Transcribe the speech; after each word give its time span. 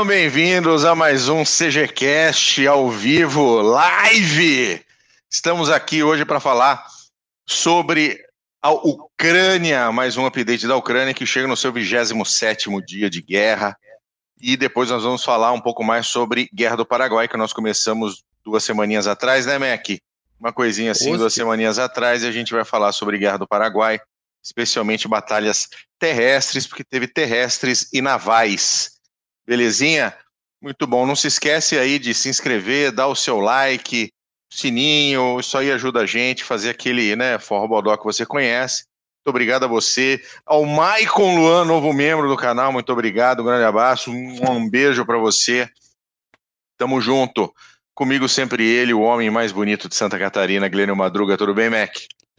Sejam 0.00 0.08
bem-vindos 0.08 0.84
a 0.86 0.94
mais 0.94 1.28
um 1.28 1.44
CGCast 1.44 2.66
ao 2.66 2.90
vivo, 2.90 3.60
live! 3.60 4.82
Estamos 5.28 5.68
aqui 5.68 6.02
hoje 6.02 6.24
para 6.24 6.40
falar 6.40 6.86
sobre 7.46 8.18
a 8.62 8.70
Ucrânia, 8.70 9.92
mais 9.92 10.16
um 10.16 10.24
update 10.24 10.66
da 10.66 10.74
Ucrânia 10.74 11.12
que 11.12 11.26
chega 11.26 11.46
no 11.46 11.54
seu 11.54 11.70
27º 11.70 12.82
dia 12.82 13.10
de 13.10 13.20
guerra. 13.20 13.76
E 14.40 14.56
depois 14.56 14.88
nós 14.88 15.02
vamos 15.02 15.22
falar 15.22 15.52
um 15.52 15.60
pouco 15.60 15.84
mais 15.84 16.06
sobre 16.06 16.48
Guerra 16.50 16.76
do 16.76 16.86
Paraguai, 16.86 17.28
que 17.28 17.36
nós 17.36 17.52
começamos 17.52 18.24
duas 18.42 18.64
semaninhas 18.64 19.06
atrás, 19.06 19.44
né, 19.44 19.58
Mac? 19.58 19.86
Uma 20.40 20.50
coisinha 20.50 20.92
assim, 20.92 21.14
duas 21.14 21.34
semaninhas 21.34 21.78
atrás, 21.78 22.22
e 22.22 22.26
a 22.26 22.32
gente 22.32 22.54
vai 22.54 22.64
falar 22.64 22.92
sobre 22.92 23.18
Guerra 23.18 23.36
do 23.36 23.46
Paraguai, 23.46 24.00
especialmente 24.42 25.06
batalhas 25.06 25.68
terrestres, 25.98 26.66
porque 26.66 26.84
teve 26.84 27.06
terrestres 27.06 27.86
e 27.92 28.00
navais. 28.00 28.98
Belezinha? 29.50 30.14
Muito 30.62 30.86
bom. 30.86 31.04
Não 31.04 31.16
se 31.16 31.26
esquece 31.26 31.76
aí 31.76 31.98
de 31.98 32.14
se 32.14 32.28
inscrever, 32.28 32.92
dar 32.92 33.08
o 33.08 33.16
seu 33.16 33.40
like, 33.40 34.12
sininho, 34.48 35.40
isso 35.40 35.58
aí 35.58 35.72
ajuda 35.72 36.02
a 36.02 36.06
gente 36.06 36.44
a 36.44 36.46
fazer 36.46 36.70
aquele, 36.70 37.16
né, 37.16 37.36
forrobodó 37.36 37.96
que 37.96 38.04
você 38.04 38.24
conhece. 38.24 38.84
Muito 39.18 39.34
obrigado 39.34 39.64
a 39.64 39.66
você. 39.66 40.22
Ao 40.46 40.64
Maicon 40.64 41.34
Luan, 41.34 41.64
novo 41.64 41.92
membro 41.92 42.28
do 42.28 42.36
canal, 42.36 42.72
muito 42.72 42.92
obrigado, 42.92 43.40
um 43.40 43.44
grande 43.44 43.64
abraço, 43.64 44.12
um 44.12 44.70
beijo 44.70 45.04
para 45.04 45.18
você. 45.18 45.68
Tamo 46.78 47.00
junto. 47.00 47.52
Comigo 47.92 48.28
sempre 48.28 48.64
ele, 48.64 48.94
o 48.94 49.00
homem 49.00 49.30
mais 49.30 49.50
bonito 49.50 49.88
de 49.88 49.96
Santa 49.96 50.16
Catarina, 50.16 50.68
Glênio 50.68 50.94
Madruga. 50.94 51.36
Tudo 51.36 51.52
bem, 51.52 51.68
Mac? 51.68 51.90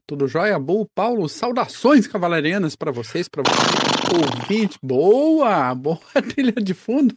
Tudo 0.07 0.29
jóia? 0.29 0.57
Boa, 0.57 0.87
Paulo. 0.95 1.27
Saudações 1.27 2.07
cavalarianas 2.07 2.73
para 2.73 2.89
vocês, 2.89 3.27
para 3.27 3.43
você, 3.43 3.90
ouvinte. 4.15 4.77
Boa! 4.81 5.75
Boa 5.75 5.99
trilha 6.33 6.53
de 6.53 6.73
fundo. 6.73 7.15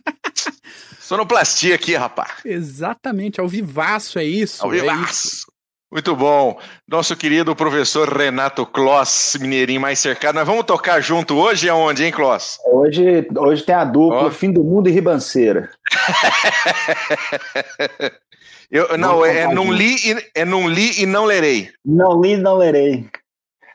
Sonoplastia 1.00 1.74
aqui, 1.74 1.94
rapaz. 1.94 2.32
Exatamente, 2.44 3.40
ao 3.40 3.48
vivaço 3.48 4.18
é 4.18 4.24
isso. 4.24 4.64
Ao 4.64 4.70
vivaço. 4.70 5.00
É 5.00 5.10
isso. 5.10 5.54
Muito 5.94 6.14
bom. 6.16 6.58
Nosso 6.88 7.14
querido 7.14 7.54
professor 7.54 8.08
Renato 8.08 8.66
Kloss, 8.66 9.36
mineirinho 9.40 9.80
mais 9.80 10.00
cercado. 10.00 10.34
Nós 10.34 10.46
vamos 10.46 10.64
tocar 10.64 11.00
junto 11.00 11.36
hoje 11.36 11.68
aonde, 11.68 12.04
hein, 12.04 12.10
Kloss? 12.10 12.58
Hoje, 12.66 13.24
hoje 13.38 13.62
tem 13.62 13.76
a 13.76 13.84
dupla 13.84 14.26
oh. 14.26 14.30
Fim 14.32 14.52
do 14.52 14.64
Mundo 14.64 14.88
e 14.88 14.92
Ribanceira. 14.92 15.70
Eu, 18.68 18.98
não, 18.98 19.24
é, 19.24 19.54
não 19.54 19.72
li, 19.72 19.94
é 20.34 20.44
não 20.44 20.68
li 20.68 21.00
e 21.00 21.06
não 21.06 21.26
lerei. 21.26 21.70
Não 21.84 22.20
li 22.20 22.32
e 22.32 22.36
não 22.36 22.56
lerei. 22.56 23.08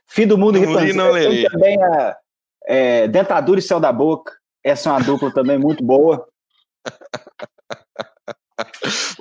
Fim 0.05 0.27
do 0.27 0.37
Mundo 0.37 0.59
não 0.59 0.63
e 0.63 0.65
Ribanceira. 0.65 0.91
Li, 0.91 0.97
não 0.97 1.11
lerei. 1.11 1.43
Tem 1.43 1.51
também 1.51 1.81
a 1.81 2.17
é, 2.69 3.07
Dentadura 3.07 3.59
e 3.59 3.63
Céu 3.63 3.79
da 3.79 3.91
Boca. 3.91 4.31
Essa 4.63 4.89
é 4.89 4.91
uma 4.93 5.01
dupla 5.01 5.33
também 5.33 5.57
muito 5.57 5.83
boa. 5.83 6.27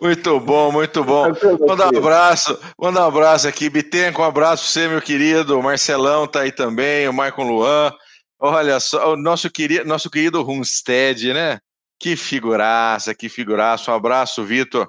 Muito 0.03 0.41
bom, 0.41 0.73
muito 0.73 1.05
bom. 1.05 1.27
Manda 1.67 1.87
um 1.87 1.99
abraço, 1.99 2.59
manda 2.77 3.01
um 3.01 3.07
abraço 3.07 3.47
aqui. 3.47 3.71
Bitenco, 3.71 4.21
um 4.21 4.25
abraço 4.25 4.65
pra 4.65 4.73
você, 4.73 4.89
meu 4.89 5.01
querido. 5.01 5.59
O 5.59 5.63
Marcelão 5.63 6.27
tá 6.27 6.41
aí 6.41 6.51
também, 6.51 7.09
o 7.09 7.13
Maicon 7.13 7.45
Luan. 7.45 7.93
Olha 8.41 8.81
só, 8.81 9.13
o 9.13 9.17
nosso 9.17 9.49
querido, 9.49 9.85
nosso 9.85 10.11
querido 10.11 10.43
Rumstead, 10.43 11.33
né? 11.33 11.61
Que 12.01 12.17
figuraça, 12.17 13.15
que 13.15 13.29
figuraça. 13.29 13.93
Um 13.93 13.95
abraço, 13.95 14.45
Vitor. 14.45 14.89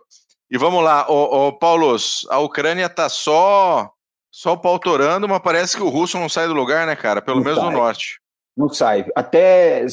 E 0.49 0.57
vamos 0.57 0.83
lá, 0.83 1.05
ô, 1.09 1.47
ô 1.47 1.53
Paulos, 1.57 2.25
a 2.29 2.39
Ucrânia 2.39 2.89
tá 2.89 3.07
só 3.07 3.91
só 4.31 4.55
pautorando, 4.55 5.27
mas 5.27 5.41
parece 5.43 5.75
que 5.77 5.83
o 5.83 5.89
russo 5.89 6.17
não 6.17 6.29
sai 6.29 6.47
do 6.47 6.53
lugar, 6.53 6.87
né, 6.87 6.95
cara? 6.95 7.21
Pelo 7.21 7.37
não 7.37 7.43
menos 7.43 7.59
sai. 7.59 7.69
no 7.69 7.77
norte. 7.77 8.19
Não 8.59 8.67
sai. 8.67 9.05
Até 9.15 9.85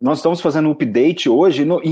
nós 0.00 0.18
estamos 0.18 0.40
fazendo 0.40 0.68
um 0.68 0.70
update 0.70 1.28
hoje, 1.28 1.64
no, 1.64 1.82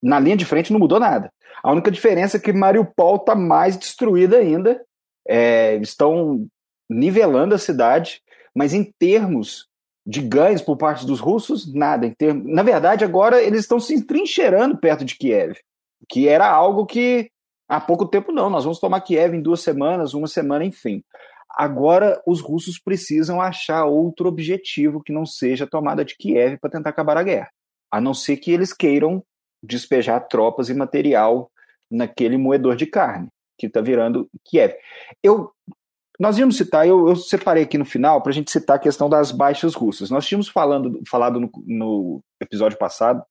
na 0.00 0.20
linha 0.20 0.36
de 0.36 0.44
frente 0.44 0.72
não 0.72 0.78
mudou 0.78 1.00
nada. 1.00 1.28
A 1.60 1.72
única 1.72 1.90
diferença 1.90 2.36
é 2.36 2.40
que 2.40 2.52
Mariupol 2.52 3.16
está 3.16 3.34
mais 3.34 3.76
destruída 3.76 4.36
ainda. 4.36 4.80
É, 5.26 5.74
estão 5.76 6.46
nivelando 6.88 7.52
a 7.52 7.58
cidade, 7.58 8.22
mas 8.54 8.72
em 8.72 8.84
termos 8.96 9.66
de 10.06 10.20
ganhos 10.20 10.62
por 10.62 10.76
parte 10.76 11.04
dos 11.04 11.18
russos, 11.18 11.72
nada. 11.74 12.06
Em 12.06 12.12
termos, 12.12 12.44
na 12.46 12.62
verdade, 12.62 13.02
agora 13.02 13.42
eles 13.42 13.60
estão 13.60 13.80
se 13.80 13.92
entrincheirando 13.92 14.76
perto 14.76 15.04
de 15.04 15.16
Kiev, 15.16 15.56
que 16.08 16.28
era 16.28 16.48
algo 16.48 16.86
que 16.86 17.28
há 17.68 17.80
pouco 17.80 18.06
tempo 18.06 18.30
não. 18.30 18.48
Nós 18.48 18.62
vamos 18.62 18.78
tomar 18.78 19.00
Kiev 19.00 19.34
em 19.34 19.42
duas 19.42 19.62
semanas, 19.62 20.14
uma 20.14 20.28
semana, 20.28 20.64
enfim. 20.64 21.02
Agora 21.56 22.20
os 22.26 22.40
russos 22.40 22.78
precisam 22.78 23.40
achar 23.40 23.84
outro 23.84 24.28
objetivo 24.28 25.02
que 25.02 25.12
não 25.12 25.24
seja 25.24 25.64
a 25.64 25.68
tomada 25.68 26.04
de 26.04 26.16
Kiev 26.16 26.58
para 26.58 26.70
tentar 26.70 26.90
acabar 26.90 27.16
a 27.16 27.22
guerra. 27.22 27.50
A 27.90 28.00
não 28.00 28.12
ser 28.12 28.36
que 28.38 28.50
eles 28.50 28.72
queiram 28.72 29.22
despejar 29.62 30.26
tropas 30.26 30.68
e 30.68 30.74
material 30.74 31.50
naquele 31.90 32.36
moedor 32.36 32.76
de 32.76 32.86
carne 32.86 33.28
que 33.58 33.66
está 33.66 33.80
virando 33.80 34.28
Kiev. 34.44 34.74
Eu, 35.22 35.52
nós 36.18 36.38
íamos 36.38 36.56
citar, 36.56 36.86
eu, 36.86 37.08
eu 37.08 37.16
separei 37.16 37.62
aqui 37.62 37.78
no 37.78 37.84
final 37.84 38.20
para 38.20 38.30
a 38.30 38.34
gente 38.34 38.50
citar 38.50 38.76
a 38.76 38.80
questão 38.80 39.08
das 39.08 39.30
baixas 39.30 39.74
russas. 39.74 40.10
Nós 40.10 40.26
tínhamos 40.26 40.48
falando, 40.48 41.00
falado 41.08 41.40
no, 41.40 41.50
no 41.66 42.20
episódio 42.40 42.78
passado 42.78 43.24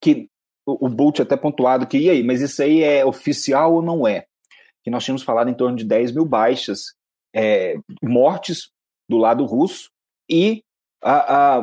que 0.00 0.28
o, 0.66 0.86
o 0.86 0.88
Bolt 0.88 1.20
até 1.20 1.36
pontuado 1.36 1.86
que, 1.86 1.98
e 1.98 2.10
aí, 2.10 2.22
mas 2.22 2.40
isso 2.40 2.62
aí 2.62 2.82
é 2.82 3.04
oficial 3.04 3.74
ou 3.74 3.82
não 3.82 4.06
é? 4.06 4.26
Que 4.82 4.90
nós 4.90 5.04
tínhamos 5.04 5.22
falado 5.22 5.50
em 5.50 5.54
torno 5.54 5.76
de 5.76 5.84
10 5.84 6.12
mil 6.12 6.24
baixas 6.24 6.94
é, 7.34 7.76
mortes 8.02 8.70
do 9.08 9.18
lado 9.18 9.44
russo 9.44 9.90
e 10.30 10.62
a, 11.02 11.56
a, 11.56 11.60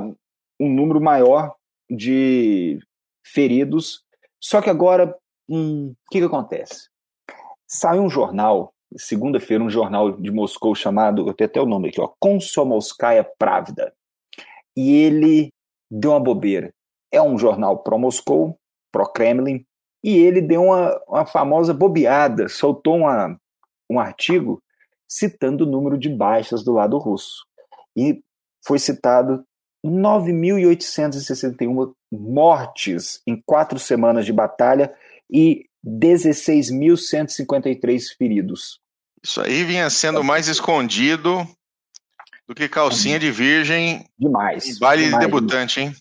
um 0.59 0.70
número 0.70 1.02
maior 1.02 1.56
de 1.90 2.80
feridos. 3.26 4.04
Só 4.40 4.62
que 4.62 4.70
agora, 4.70 5.16
hum, 5.50 5.92
o 5.92 6.12
que, 6.12 6.20
que 6.20 6.26
acontece? 6.26 6.90
Saiu 7.68 8.04
um 8.04 8.10
jornal, 8.10 8.74
segunda-feira, 8.98 9.64
um 9.64 9.70
jornal 9.70 10.12
de 10.12 10.31
Moscou 10.31 10.76
chamado, 10.76 11.28
eu 11.28 11.34
tenho 11.34 11.50
até 11.50 11.62
o 11.62 11.66
nome 11.66 11.90
aqui, 11.90 12.02
ó, 12.02 12.10
Pravda. 13.24 13.94
E 14.76 14.94
ele 14.94 15.54
deu 15.90 16.12
uma 16.12 16.20
bobeira. 16.20 16.74
É 17.12 17.22
um 17.22 17.38
jornal 17.38 17.80
pró-Moscou, 17.80 18.58
pró-Kremlin, 18.92 19.66
e 20.04 20.18
ele 20.18 20.42
deu 20.42 20.64
uma, 20.64 21.00
uma 21.08 21.26
famosa 21.26 21.74
bobeada, 21.74 22.48
soltou 22.48 22.98
uma, 22.98 23.38
um 23.90 24.00
artigo 24.00 24.62
citando 25.12 25.66
o 25.66 25.70
número 25.70 25.98
de 25.98 26.08
baixas 26.08 26.64
do 26.64 26.72
lado 26.72 26.98
russo. 26.98 27.46
E 27.98 28.22
foi 28.66 28.80
citado 28.80 29.44
9.861 29.86 31.92
mortes 32.10 33.22
em 33.28 33.36
quatro 33.46 33.78
semanas 33.78 34.26
de 34.26 34.32
batalha 34.32 34.94
e 35.30 35.66
16.153 35.86 38.04
feridos. 38.18 38.80
Isso 39.22 39.42
aí 39.42 39.66
vinha 39.66 39.90
sendo 39.90 40.24
mais 40.24 40.48
escondido 40.48 41.46
do 42.48 42.56
que 42.56 42.70
calcinha 42.70 43.20
de 43.20 43.30
virgem. 43.32 44.06
Demais. 44.18 44.80
Baile 44.80 45.04
demais, 45.06 45.20
de 45.20 45.26
debutante, 45.26 45.82
hein? 45.82 45.94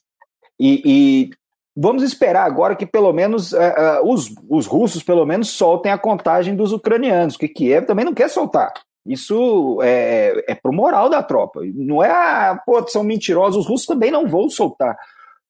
E, 0.58 0.82
e, 0.84 1.30
vamos 1.76 2.02
esperar 2.04 2.44
agora 2.44 2.76
que 2.76 2.86
pelo 2.86 3.12
menos 3.12 3.52
uh, 3.52 3.56
uh, 3.56 4.12
os, 4.12 4.32
os 4.48 4.66
russos 4.66 5.02
pelo 5.02 5.26
menos 5.26 5.50
soltem 5.50 5.90
a 5.90 5.98
contagem 5.98 6.54
dos 6.54 6.70
ucranianos, 6.72 7.36
que 7.36 7.48
Kiev 7.48 7.86
também 7.86 8.04
não 8.04 8.14
quer 8.14 8.30
soltar. 8.30 8.72
Isso 9.06 9.80
é, 9.82 10.44
é 10.48 10.54
pro 10.54 10.72
moral 10.72 11.08
da 11.08 11.22
tropa. 11.22 11.60
Não 11.74 12.02
é, 12.02 12.10
ah, 12.10 12.60
pô, 12.64 12.86
são 12.86 13.02
mentirosos. 13.02 13.62
Os 13.62 13.68
russos 13.68 13.86
também 13.86 14.10
não 14.10 14.28
vão 14.28 14.48
soltar 14.48 14.96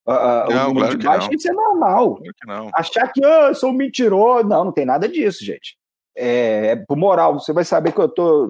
uh, 0.06 0.52
não, 0.52 0.70
o 0.70 0.74
número 0.74 0.86
claro 0.86 0.98
de 0.98 1.06
baixo. 1.06 1.28
Isso 1.32 1.48
é 1.48 1.52
normal. 1.52 2.18
Claro 2.42 2.70
Achar 2.74 3.12
que 3.12 3.24
oh, 3.24 3.48
eu 3.48 3.54
sou 3.54 3.72
mentiroso. 3.72 4.48
Não, 4.48 4.66
não 4.66 4.72
tem 4.72 4.84
nada 4.84 5.08
disso, 5.08 5.44
gente. 5.44 5.76
É, 6.16 6.68
é 6.68 6.76
pro 6.76 6.96
moral. 6.96 7.38
Você 7.38 7.52
vai 7.52 7.64
saber 7.64 7.92
que 7.92 8.00
eu 8.00 8.08
tô. 8.08 8.48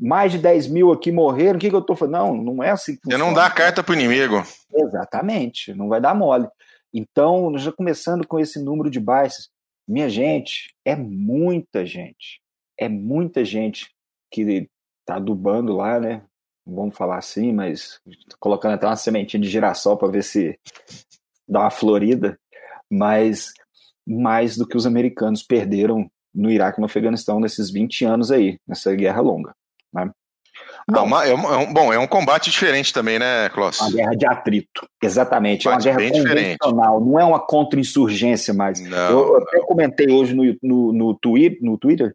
Mais 0.00 0.32
de 0.32 0.38
10 0.38 0.66
mil 0.66 0.90
aqui 0.90 1.12
morreram. 1.12 1.56
O 1.56 1.60
que, 1.60 1.70
que 1.70 1.76
eu 1.76 1.82
tô 1.82 1.94
falando? 1.94 2.12
Não, 2.12 2.54
não 2.54 2.64
é 2.64 2.70
assim. 2.70 2.98
Você 3.04 3.16
não 3.16 3.32
dá 3.32 3.48
carta 3.48 3.84
pro 3.84 3.94
inimigo. 3.94 4.42
Exatamente. 4.74 5.72
Não 5.74 5.88
vai 5.88 6.00
dar 6.00 6.14
mole. 6.14 6.48
Então, 6.92 7.56
já 7.56 7.70
começando 7.70 8.26
com 8.26 8.38
esse 8.38 8.62
número 8.62 8.90
de 8.90 8.98
baixas, 8.98 9.48
minha 9.86 10.08
gente, 10.08 10.74
é 10.84 10.96
muita 10.96 11.86
gente. 11.86 12.40
É 12.78 12.88
muita 12.88 13.44
gente 13.44 13.90
que 14.32 14.68
tá 15.06 15.16
adubando 15.16 15.76
lá, 15.76 16.00
né? 16.00 16.22
Vamos 16.66 16.96
falar 16.96 17.18
assim, 17.18 17.52
mas 17.52 18.00
colocando 18.40 18.74
até 18.74 18.86
uma 18.86 18.96
sementinha 18.96 19.40
de 19.40 19.48
girassol 19.48 19.96
para 19.96 20.10
ver 20.10 20.22
se 20.22 20.58
dá 21.46 21.60
uma 21.60 21.70
florida. 21.70 22.38
Mas 22.90 23.52
mais 24.06 24.56
do 24.56 24.66
que 24.66 24.76
os 24.76 24.86
americanos 24.86 25.42
perderam 25.42 26.10
no 26.34 26.50
Iraque 26.50 26.78
e 26.78 26.80
no 26.80 26.86
Afeganistão 26.86 27.38
nesses 27.38 27.70
20 27.70 28.04
anos 28.04 28.30
aí, 28.30 28.58
nessa 28.66 28.94
guerra 28.94 29.20
longa. 29.20 29.54
Né? 29.92 30.10
Bom, 30.90 31.20
é, 31.20 31.34
um, 31.34 31.54
é 31.54 31.56
um, 31.58 31.72
bom, 31.72 31.92
é 31.92 31.98
um 31.98 32.06
combate 32.06 32.50
diferente 32.50 32.92
também, 32.92 33.18
né, 33.18 33.48
Klaus? 33.50 33.80
Uma 33.80 33.92
guerra 33.92 34.16
de 34.16 34.26
atrito, 34.26 34.86
exatamente. 35.02 35.68
é 35.68 35.70
uma 35.70 35.78
guerra 35.78 35.96
convencional, 35.96 36.24
diferente. 36.24 36.58
não 36.60 37.20
é 37.20 37.24
uma 37.24 37.40
contra-insurgência 37.40 38.52
mais. 38.52 38.80
Não, 38.80 39.10
eu, 39.10 39.36
até 39.36 39.60
comentei 39.60 40.10
hoje 40.10 40.34
no, 40.34 40.44
no, 40.62 40.92
no, 40.92 41.14
twi 41.14 41.58
no 41.60 41.78
Twitter 41.78 42.14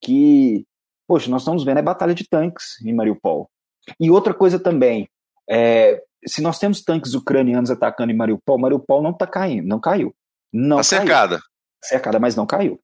que 0.00 0.64
Poxa, 1.06 1.30
nós 1.30 1.42
estamos 1.42 1.64
vendo 1.64 1.78
é 1.78 1.82
batalha 1.82 2.14
de 2.14 2.28
tanques 2.28 2.80
em 2.84 2.94
Mariupol. 2.94 3.50
E 4.00 4.10
outra 4.10 4.32
coisa 4.32 4.58
também, 4.58 5.08
é, 5.48 6.02
se 6.26 6.40
nós 6.40 6.58
temos 6.58 6.82
tanques 6.82 7.14
ucranianos 7.14 7.70
atacando 7.70 8.12
em 8.12 8.16
Mariupol, 8.16 8.58
Mariupol 8.58 9.02
não 9.02 9.10
está 9.10 9.26
caindo, 9.26 9.66
não 9.66 9.80
caiu. 9.80 10.14
Não 10.52 10.78
tá 10.78 10.82
cercada. 10.82 11.40
Cercada, 11.82 12.18
mas 12.18 12.34
não 12.34 12.46
caiu. 12.46 12.80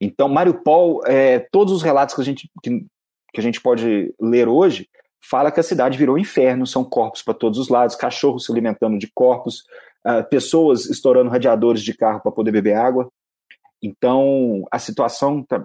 Então, 0.00 0.28
Mariupol, 0.28 1.02
é, 1.06 1.38
todos 1.52 1.72
os 1.72 1.82
relatos 1.82 2.14
que 2.14 2.20
a, 2.20 2.24
gente, 2.24 2.50
que, 2.62 2.84
que 3.32 3.40
a 3.40 3.42
gente 3.42 3.60
pode 3.60 4.12
ler 4.20 4.48
hoje, 4.48 4.88
fala 5.24 5.52
que 5.52 5.60
a 5.60 5.62
cidade 5.62 5.96
virou 5.96 6.16
um 6.16 6.18
inferno, 6.18 6.66
são 6.66 6.84
corpos 6.84 7.22
para 7.22 7.34
todos 7.34 7.58
os 7.58 7.68
lados, 7.68 7.94
cachorros 7.94 8.46
se 8.46 8.52
alimentando 8.52 8.98
de 8.98 9.10
corpos, 9.14 9.62
uh, 10.06 10.28
pessoas 10.28 10.86
estourando 10.86 11.30
radiadores 11.30 11.82
de 11.82 11.94
carro 11.96 12.20
para 12.20 12.32
poder 12.32 12.50
beber 12.50 12.74
água. 12.74 13.08
Então, 13.80 14.64
a 14.70 14.78
situação 14.78 15.40
está 15.40 15.64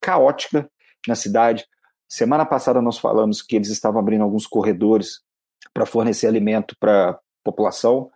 caótica 0.00 0.68
na 1.06 1.14
cidade. 1.14 1.64
Semana 2.08 2.46
passada 2.46 2.80
nós 2.80 2.98
falamos 2.98 3.42
que 3.42 3.56
eles 3.56 3.68
estavam 3.68 4.00
abrindo 4.00 4.22
alguns 4.22 4.46
corredores 4.46 5.20
para 5.72 5.86
fornecer 5.86 6.26
alimento 6.26 6.76
para 6.78 7.10
a 7.10 7.18
população, 7.44 8.10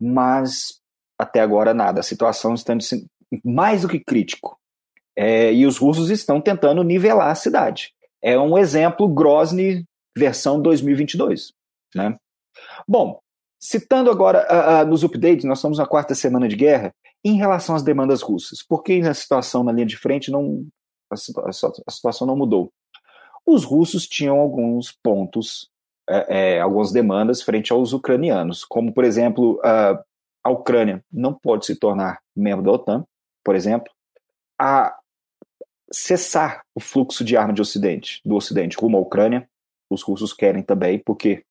mas 0.00 0.80
até 1.18 1.40
agora 1.40 1.74
nada. 1.74 2.00
A 2.00 2.04
situação 2.04 2.54
está 2.54 2.74
mais 3.44 3.82
do 3.82 3.88
que 3.88 4.00
crítico. 4.00 4.58
É, 5.16 5.52
e 5.52 5.66
os 5.66 5.76
russos 5.76 6.10
estão 6.10 6.40
tentando 6.40 6.82
nivelar 6.82 7.30
a 7.30 7.34
cidade. 7.34 7.92
É 8.22 8.38
um 8.38 8.56
exemplo 8.56 9.08
Grozny 9.08 9.84
versão 10.16 10.60
2022. 10.60 11.52
Né? 11.94 12.16
Bom, 12.86 13.20
citando 13.60 14.10
agora 14.10 14.46
uh, 14.50 14.82
uh, 14.82 14.86
nos 14.88 15.02
updates, 15.02 15.44
nós 15.44 15.58
estamos 15.58 15.78
na 15.78 15.86
quarta 15.86 16.14
semana 16.14 16.48
de 16.48 16.56
guerra, 16.56 16.92
em 17.24 17.36
relação 17.36 17.74
às 17.74 17.82
demandas 17.82 18.22
russas, 18.22 18.62
porque 18.66 18.94
a 19.04 19.14
situação 19.14 19.62
na 19.62 19.72
linha 19.72 19.86
de 19.86 19.96
frente 19.96 20.30
não. 20.30 20.66
A, 21.12 21.48
a 21.48 21.90
situação 21.90 22.26
não 22.26 22.36
mudou. 22.36 22.72
Os 23.46 23.64
russos 23.64 24.06
tinham 24.06 24.38
alguns 24.38 24.92
pontos, 25.02 25.68
é, 26.08 26.54
é, 26.54 26.60
algumas 26.60 26.92
demandas 26.92 27.42
frente 27.42 27.72
aos 27.72 27.92
ucranianos, 27.92 28.64
como, 28.64 28.92
por 28.92 29.04
exemplo, 29.04 29.60
uh, 29.60 29.98
a 30.44 30.50
Ucrânia 30.50 31.04
não 31.12 31.32
pode 31.32 31.66
se 31.66 31.76
tornar 31.76 32.20
membro 32.34 32.64
da 32.64 32.72
OTAN, 32.72 33.04
por 33.44 33.54
exemplo, 33.54 33.92
a 34.58 34.96
cessar 35.92 36.62
o 36.74 36.80
fluxo 36.80 37.24
de 37.24 37.36
arma 37.36 37.52
de 37.52 37.60
Ocidente, 37.60 38.20
do 38.24 38.34
Ocidente 38.34 38.76
rumo 38.76 38.96
à 38.96 39.00
Ucrânia, 39.00 39.48
os 39.90 40.02
russos 40.02 40.32
querem 40.32 40.62
também, 40.62 40.98
porque, 40.98 41.44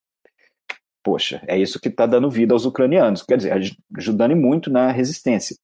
poxa, 1.04 1.44
é 1.48 1.57
isso 1.57 1.80
que 1.80 1.90
está 1.90 2.06
dando 2.06 2.30
vida 2.30 2.54
aos 2.54 2.66
ucranianos, 2.66 3.22
quer 3.22 3.38
dizer, 3.38 3.54
ajudando 3.96 4.36
muito 4.36 4.69
na 4.72 4.92
resistência. 4.92 5.56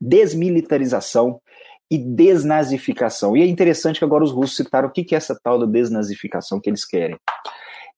Desmilitarização 0.00 1.40
e 1.90 1.98
desnazificação. 1.98 3.36
E 3.36 3.42
é 3.42 3.46
interessante 3.46 3.98
que 3.98 4.04
agora 4.04 4.24
os 4.24 4.32
russos 4.32 4.56
citaram 4.56 4.88
o 4.88 4.90
que 4.90 5.14
é 5.14 5.16
essa 5.16 5.38
tal 5.42 5.58
da 5.58 5.66
desnazificação 5.66 6.60
que 6.60 6.68
eles 6.68 6.84
querem. 6.84 7.16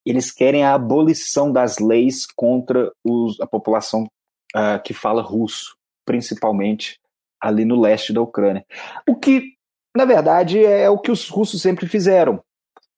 Eles 0.05 0.31
querem 0.31 0.63
a 0.63 0.73
abolição 0.73 1.51
das 1.51 1.79
leis 1.79 2.25
contra 2.25 2.91
os, 3.03 3.39
a 3.41 3.47
população 3.47 4.03
uh, 4.55 4.81
que 4.83 4.93
fala 4.93 5.21
russo, 5.21 5.75
principalmente 6.05 6.99
ali 7.41 7.65
no 7.65 7.79
leste 7.79 8.13
da 8.13 8.21
Ucrânia. 8.21 8.65
O 9.07 9.15
que, 9.15 9.53
na 9.95 10.05
verdade, 10.05 10.63
é 10.63 10.89
o 10.89 10.99
que 10.99 11.11
os 11.11 11.27
russos 11.27 11.61
sempre 11.61 11.87
fizeram 11.87 12.41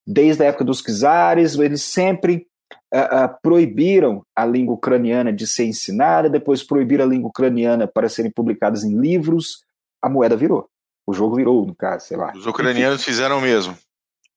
desde 0.05 0.43
a 0.43 0.47
época 0.47 0.65
dos 0.65 0.81
czares, 0.81 1.55
eles 1.55 1.83
sempre 1.83 2.47
uh, 2.93 3.25
uh, 3.25 3.37
proibiram 3.41 4.23
a 4.35 4.45
língua 4.45 4.75
ucraniana 4.75 5.31
de 5.31 5.47
ser 5.47 5.65
ensinada, 5.65 6.29
depois 6.29 6.63
proibiram 6.63 7.05
a 7.05 7.07
língua 7.07 7.29
ucraniana 7.29 7.87
para 7.87 8.09
serem 8.09 8.31
publicadas 8.31 8.83
em 8.83 8.99
livros, 8.99 9.63
a 10.01 10.09
moeda 10.09 10.35
virou. 10.35 10.70
O 11.11 11.13
jogo 11.13 11.35
virou, 11.35 11.65
no 11.65 11.75
caso, 11.75 12.07
sei 12.07 12.15
lá. 12.15 12.31
Os 12.33 12.45
ucranianos 12.45 13.01
Enfim, 13.01 13.11
fizeram 13.11 13.37
o 13.39 13.41
mesmo. 13.41 13.77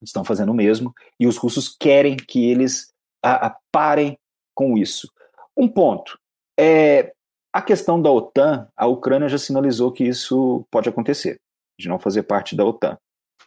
Estão 0.02 0.24
fazendo 0.24 0.50
o 0.50 0.54
mesmo, 0.54 0.92
e 1.20 1.26
os 1.26 1.36
russos 1.36 1.68
querem 1.68 2.16
que 2.16 2.50
eles 2.50 2.92
uh, 3.24 3.54
parem 3.70 4.18
com 4.52 4.76
isso. 4.76 5.08
Um 5.56 5.68
ponto. 5.68 6.18
É, 6.58 7.12
a 7.52 7.62
questão 7.62 8.02
da 8.02 8.10
OTAN, 8.10 8.68
a 8.76 8.88
Ucrânia 8.88 9.28
já 9.28 9.38
sinalizou 9.38 9.92
que 9.92 10.02
isso 10.02 10.66
pode 10.68 10.88
acontecer, 10.88 11.40
de 11.78 11.88
não 11.88 12.00
fazer 12.00 12.24
parte 12.24 12.56
da 12.56 12.64
OTAN. 12.64 12.98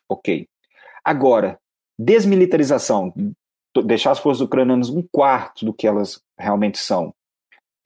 Ok. 0.10 0.48
Agora, 1.04 1.60
desmilitarização, 2.00 3.14
deixar 3.86 4.12
as 4.12 4.20
forças 4.20 4.40
ucranianas 4.40 4.90
um 4.90 5.06
quarto 5.12 5.66
do 5.66 5.74
que 5.74 5.86
elas 5.86 6.22
realmente 6.40 6.78
são. 6.78 7.14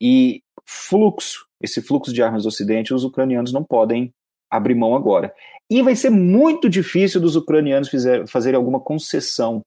E 0.00 0.40
fluxo, 0.64 1.48
esse 1.60 1.82
fluxo 1.82 2.12
de 2.12 2.22
armas 2.22 2.44
do 2.44 2.48
Ocidente, 2.48 2.94
os 2.94 3.02
ucranianos 3.02 3.52
não 3.52 3.64
podem 3.64 4.14
abrir 4.56 4.74
mão 4.74 4.94
agora. 4.94 5.32
E 5.70 5.82
vai 5.82 5.96
ser 5.96 6.10
muito 6.10 6.68
difícil 6.68 7.20
dos 7.20 7.36
ucranianos 7.36 7.88
fizer, 7.88 8.26
fazerem 8.28 8.56
alguma 8.56 8.80
concessão. 8.80 9.62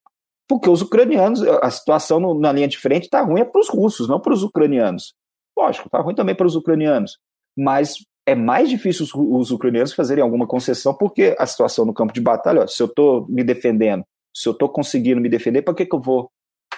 Porque 0.48 0.70
os 0.70 0.82
ucranianos, 0.82 1.42
a 1.42 1.70
situação 1.72 2.20
no, 2.20 2.40
na 2.40 2.52
linha 2.52 2.68
de 2.68 2.78
frente 2.78 3.06
está 3.06 3.22
ruim 3.22 3.42
é 3.42 3.46
para 3.46 3.60
os 3.60 3.70
russos, 3.70 4.08
não 4.08 4.20
para 4.20 4.34
os 4.34 4.44
ucranianos. 4.44 5.14
Lógico, 5.58 5.88
está 5.88 6.00
ruim 6.00 6.14
também 6.14 6.36
para 6.36 6.46
os 6.46 6.56
ucranianos. 6.56 7.18
Mas 7.58 7.96
é 8.28 8.36
mais 8.36 8.70
difícil 8.70 9.06
os, 9.06 9.14
os, 9.16 9.52
ucranianos 9.52 9.94
fazerem 9.94 10.24
alguma 10.24 10.46
concessão, 10.46 10.94
porque 10.94 11.36
a 11.40 11.46
situação 11.46 11.86
no 11.86 11.94
campo 11.94 12.14
de 12.14 12.22
batalha, 12.22 12.62
ó, 12.62 12.68
se 12.68 12.82
eu 12.82 12.88
estou 12.88 13.26
me 13.28 13.44
defendendo 13.44 14.04
se 14.36 14.50
eu 14.50 14.52
estou 14.52 14.68
conseguindo 14.68 15.22
me 15.22 15.30
defender, 15.30 15.62
para 15.62 15.74
que, 15.74 15.86
que 15.86 15.96
eu 15.96 16.02
vou 16.02 16.30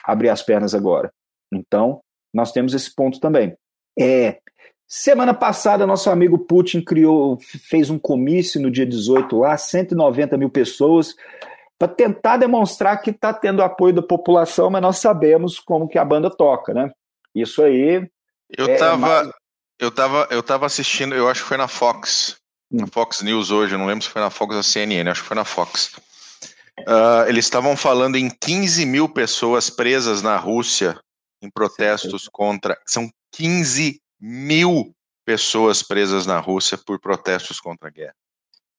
abrir 0.05 0.29
as 0.29 0.43
pernas 0.43 0.75
agora? 0.75 1.11
Então, 1.51 2.01
nós 2.33 2.51
temos 2.51 2.73
esse 2.75 2.93
ponto 2.93 3.19
também. 3.19 3.57
É, 3.99 4.39
semana 4.87 5.33
passada, 5.33 5.85
nosso 5.85 6.09
amigo 6.09 6.39
Putin 6.39 6.81
criou, 6.81 7.37
fez 7.39 7.89
um 7.89 7.99
comício 7.99 8.61
no 8.61 8.71
dia 8.71 8.85
18 8.85 9.37
lá, 9.37 9.57
190 9.57 10.37
mil 10.37 10.49
pessoas, 10.49 11.13
para 11.77 11.89
tentar 11.89 12.37
demonstrar 12.37 13.01
que 13.01 13.11
está 13.11 13.33
tendo 13.33 13.61
apoio 13.61 13.93
da 13.93 14.01
população, 14.01 14.69
mas 14.69 14.81
nós 14.81 14.97
sabemos 14.97 15.59
como 15.59 15.87
que 15.87 15.97
a 15.97 16.05
banda 16.05 16.29
toca, 16.29 16.73
né? 16.73 16.91
Isso 17.35 17.61
aí. 17.61 18.09
Eu 18.57 18.67
estava 18.67 18.93
é 18.93 18.97
mais... 18.97 19.31
eu 19.77 19.91
tava, 19.91 20.27
eu 20.31 20.41
tava 20.41 20.65
assistindo, 20.65 21.13
eu 21.13 21.29
acho 21.29 21.43
que 21.43 21.49
foi 21.49 21.57
na 21.57 21.67
Fox, 21.67 22.37
hum. 22.71 22.77
na 22.81 22.87
Fox 22.87 23.21
News 23.21 23.51
hoje, 23.51 23.75
eu 23.75 23.79
não 23.79 23.85
lembro 23.85 24.03
se 24.03 24.09
foi 24.09 24.21
na 24.21 24.29
Fox 24.29 24.51
ou 24.51 24.57
na 24.57 24.63
CNN, 24.63 25.09
acho 25.09 25.21
que 25.21 25.27
foi 25.27 25.35
na 25.35 25.45
Fox. 25.45 25.91
Uh, 26.79 27.27
eles 27.27 27.45
estavam 27.45 27.75
falando 27.75 28.15
em 28.15 28.29
15 28.29 28.85
mil 28.85 29.09
pessoas 29.09 29.69
presas 29.69 30.21
na 30.21 30.37
Rússia 30.37 30.97
em 31.41 31.49
protestos 31.49 32.27
contra. 32.31 32.77
São 32.87 33.09
15 33.33 33.99
mil 34.19 34.93
pessoas 35.25 35.83
presas 35.83 36.25
na 36.25 36.39
Rússia 36.39 36.77
por 36.77 36.99
protestos 36.99 37.59
contra 37.59 37.89
a 37.89 37.91
guerra. 37.91 38.15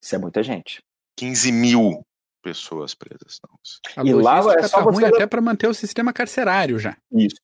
Isso 0.02 0.14
é 0.14 0.19
muita 0.19 0.43
gente. 0.43 0.82
15 1.17 1.52
mil 1.52 2.07
pessoas 2.42 2.95
presas 2.95 3.38
na 3.42 3.50
Rússia. 3.52 3.80
A 3.97 4.04
e 4.04 4.14
lá 4.14 4.38
é 4.59 4.62
só 4.66 4.78
tá 4.78 4.83
ruim 4.85 5.04
até 5.04 5.26
para 5.26 5.40
manter 5.40 5.66
o 5.66 5.75
sistema 5.75 6.12
carcerário 6.12 6.78
já. 6.78 6.97
Isso. 7.12 7.37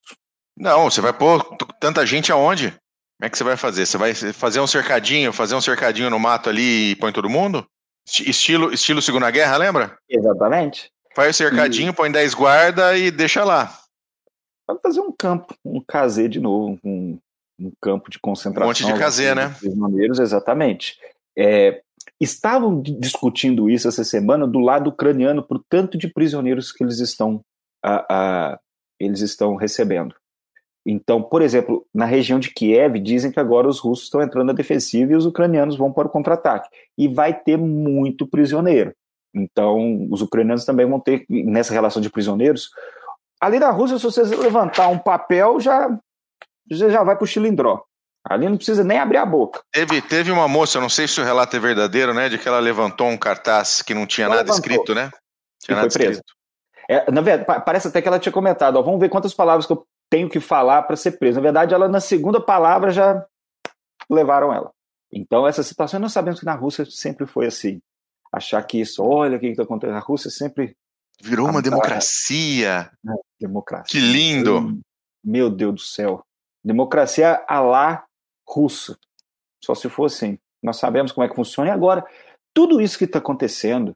Não, 0.57 0.85
você 0.85 1.01
vai 1.01 1.13
pôr 1.13 1.43
tanta 1.81 2.07
gente 2.07 2.31
aonde? 2.31 2.71
Como 2.71 3.27
é 3.27 3.31
que 3.31 3.37
você 3.37 3.45
vai 3.45 3.57
fazer? 3.57 3.87
Você 3.87 3.99
vai 3.99 4.15
fazer 4.15 4.61
um 4.61 4.67
cercadinho, 4.67 5.33
fazer 5.33 5.55
um 5.55 5.61
cercadinho 5.61 6.11
no 6.11 6.19
mato 6.19 6.49
ali 6.49 6.93
e 6.93 6.97
põe 6.97 7.13
todo 7.13 7.29
mundo? 7.29 7.67
Estilo, 8.07 8.73
estilo 8.73 9.01
Segunda 9.01 9.31
Guerra, 9.31 9.57
lembra? 9.57 9.99
Exatamente. 10.09 10.91
Faz 11.15 11.37
o 11.37 11.39
cercadinho, 11.39 11.91
e... 11.91 11.93
põe 11.95 12.11
10 12.11 12.35
guarda 12.35 12.97
e 12.97 13.11
deixa 13.11 13.45
lá. 13.45 13.79
Vamos 14.67 14.83
fazer 14.83 15.01
um 15.01 15.13
campo, 15.13 15.55
um 15.65 15.81
casê 15.81 16.29
de 16.29 16.41
novo, 16.41 16.79
um, 16.85 17.19
um 17.59 17.73
campo 17.81 18.11
de 18.11 18.19
concentração. 18.19 18.67
Um 18.67 18.69
monte 18.69 18.85
de 18.85 18.99
casê, 18.99 19.35
né? 19.35 19.55
Maneiros, 19.77 20.19
exatamente. 20.19 20.99
É, 21.37 21.83
estavam 22.21 22.81
discutindo 22.81 23.69
isso 23.71 23.89
essa 23.89 24.05
semana 24.05 24.47
do 24.47 24.59
lado 24.59 24.91
ucraniano 24.91 25.43
por 25.43 25.63
tanto 25.69 25.97
de 25.97 26.09
prisioneiros 26.09 26.73
que 26.73 26.85
eles 26.85 26.99
estão, 26.99 27.41
a, 27.83 28.05
a, 28.11 28.59
eles 28.99 29.21
estão 29.21 29.57
recebendo. 29.57 30.15
Então, 30.87 31.23
por 31.23 31.41
exemplo, 31.41 31.87
na 31.95 32.05
região 32.05 32.39
de 32.39 32.53
Kiev, 32.53 32.99
dizem 32.99 33.33
que 33.33 33.41
agora 33.41 33.67
os 33.67 33.81
russos 33.81 34.05
estão 34.05 34.23
entrando 34.23 34.49
na 34.49 34.53
defensiva 34.53 35.13
e 35.13 35.17
os 35.17 35.25
ucranianos 35.25 35.77
vão 35.77 35.91
para 35.91 36.07
o 36.07 36.11
contra-ataque. 36.11 36.69
E 36.99 37.09
vai 37.09 37.33
ter 37.33 37.57
muito 37.57 38.27
prisioneiro. 38.27 38.93
Então, 39.35 40.07
os 40.11 40.21
ucranianos 40.21 40.65
também 40.65 40.87
vão 40.87 41.01
ter, 41.01 41.25
nessa 41.29 41.73
relação 41.73 42.03
de 42.03 42.11
prisioneiros, 42.11 42.69
ali 43.41 43.59
na 43.59 43.71
Rússia, 43.71 43.99
se 43.99 44.05
você 44.05 44.23
levantar 44.37 44.89
um 44.89 44.99
papel, 44.99 45.59
já, 45.59 45.89
já 46.71 47.03
vai 47.03 47.17
para 47.17 47.25
o 47.25 47.27
chilindró. 47.27 47.83
Ali 48.27 48.49
não 48.49 48.57
precisa 48.57 48.83
nem 48.83 48.99
abrir 48.99 49.19
a 49.19 49.27
boca. 49.27 49.61
Teve, 49.71 50.01
teve 50.01 50.31
uma 50.31 50.49
moça, 50.49 50.81
não 50.81 50.89
sei 50.89 51.07
se 51.07 51.21
o 51.21 51.25
relato 51.25 51.55
é 51.55 51.61
verdadeiro, 51.61 52.15
né? 52.15 52.29
De 52.31 52.39
que 52.39 52.49
ela 52.49 52.59
levantou 52.59 53.09
um 53.09 53.19
cartaz 53.19 53.83
que 53.83 53.93
não 53.93 54.07
tinha 54.07 54.27
ela 54.27 54.37
nada 54.37 54.51
levantou. 54.51 54.73
escrito, 54.73 54.95
né? 54.95 55.11
Tinha 55.61 55.75
e 55.75 55.77
nada 55.77 55.91
foi 55.91 55.99
presa. 55.99 56.21
escrito. 56.21 56.35
É, 56.89 57.11
na 57.11 57.21
verdade, 57.21 57.63
parece 57.65 57.89
até 57.89 58.01
que 58.01 58.09
ela 58.09 58.19
tinha 58.19 58.33
comentado, 58.33 58.77
ó, 58.77 58.83
vamos 58.83 59.01
ver 59.01 59.11
quantas 59.11 59.35
palavras 59.35 59.67
que 59.67 59.73
eu 59.73 59.87
tenho 60.11 60.29
que 60.29 60.41
falar 60.41 60.83
para 60.83 60.97
ser 60.97 61.13
preso. 61.13 61.37
Na 61.37 61.43
verdade, 61.43 61.75
ela 61.75 61.89
na 61.89 62.01
segunda 62.01 62.41
palavra 62.41 62.91
já 62.91 63.27
levaram 64.11 64.53
ela. 64.53 64.71
Então, 65.13 65.47
essa 65.47 65.63
situação, 65.63 66.01
nós 66.01 66.13
sabemos 66.13 66.41
que 66.41 66.47
na 66.47 66.55
Rússia 66.55 66.85
sempre 66.87 67.27
foi 67.27 67.47
assim. 67.47 67.81
Achar 68.33 68.63
que 68.63 68.81
isso, 68.81 69.03
olha 69.03 69.37
o 69.37 69.41
que 69.41 69.47
está 69.47 69.63
acontecendo. 69.63 69.95
Na 69.95 70.01
Rússia 70.01 70.31
sempre. 70.31 70.77
Virou 71.23 71.49
uma 71.49 71.63
democracia. 71.63 72.91
É, 73.07 73.13
democracia. 73.41 73.87
Que 73.89 74.01
lindo! 74.01 74.81
Meu 75.23 75.49
Deus 75.49 75.75
do 75.75 75.81
céu. 75.81 76.25
Democracia 76.65 77.45
a 77.47 77.61
lá 77.61 78.05
russa. 78.49 78.97
Só 79.63 79.75
se 79.75 79.89
for 79.89 80.07
assim. 80.07 80.39
Nós 80.63 80.77
sabemos 80.77 81.13
como 81.13 81.25
é 81.25 81.29
que 81.29 81.37
funciona. 81.37 81.69
E 81.69 81.73
agora, 81.73 82.05
tudo 82.55 82.81
isso 82.81 82.97
que 82.97 83.05
está 83.05 83.19
acontecendo, 83.19 83.95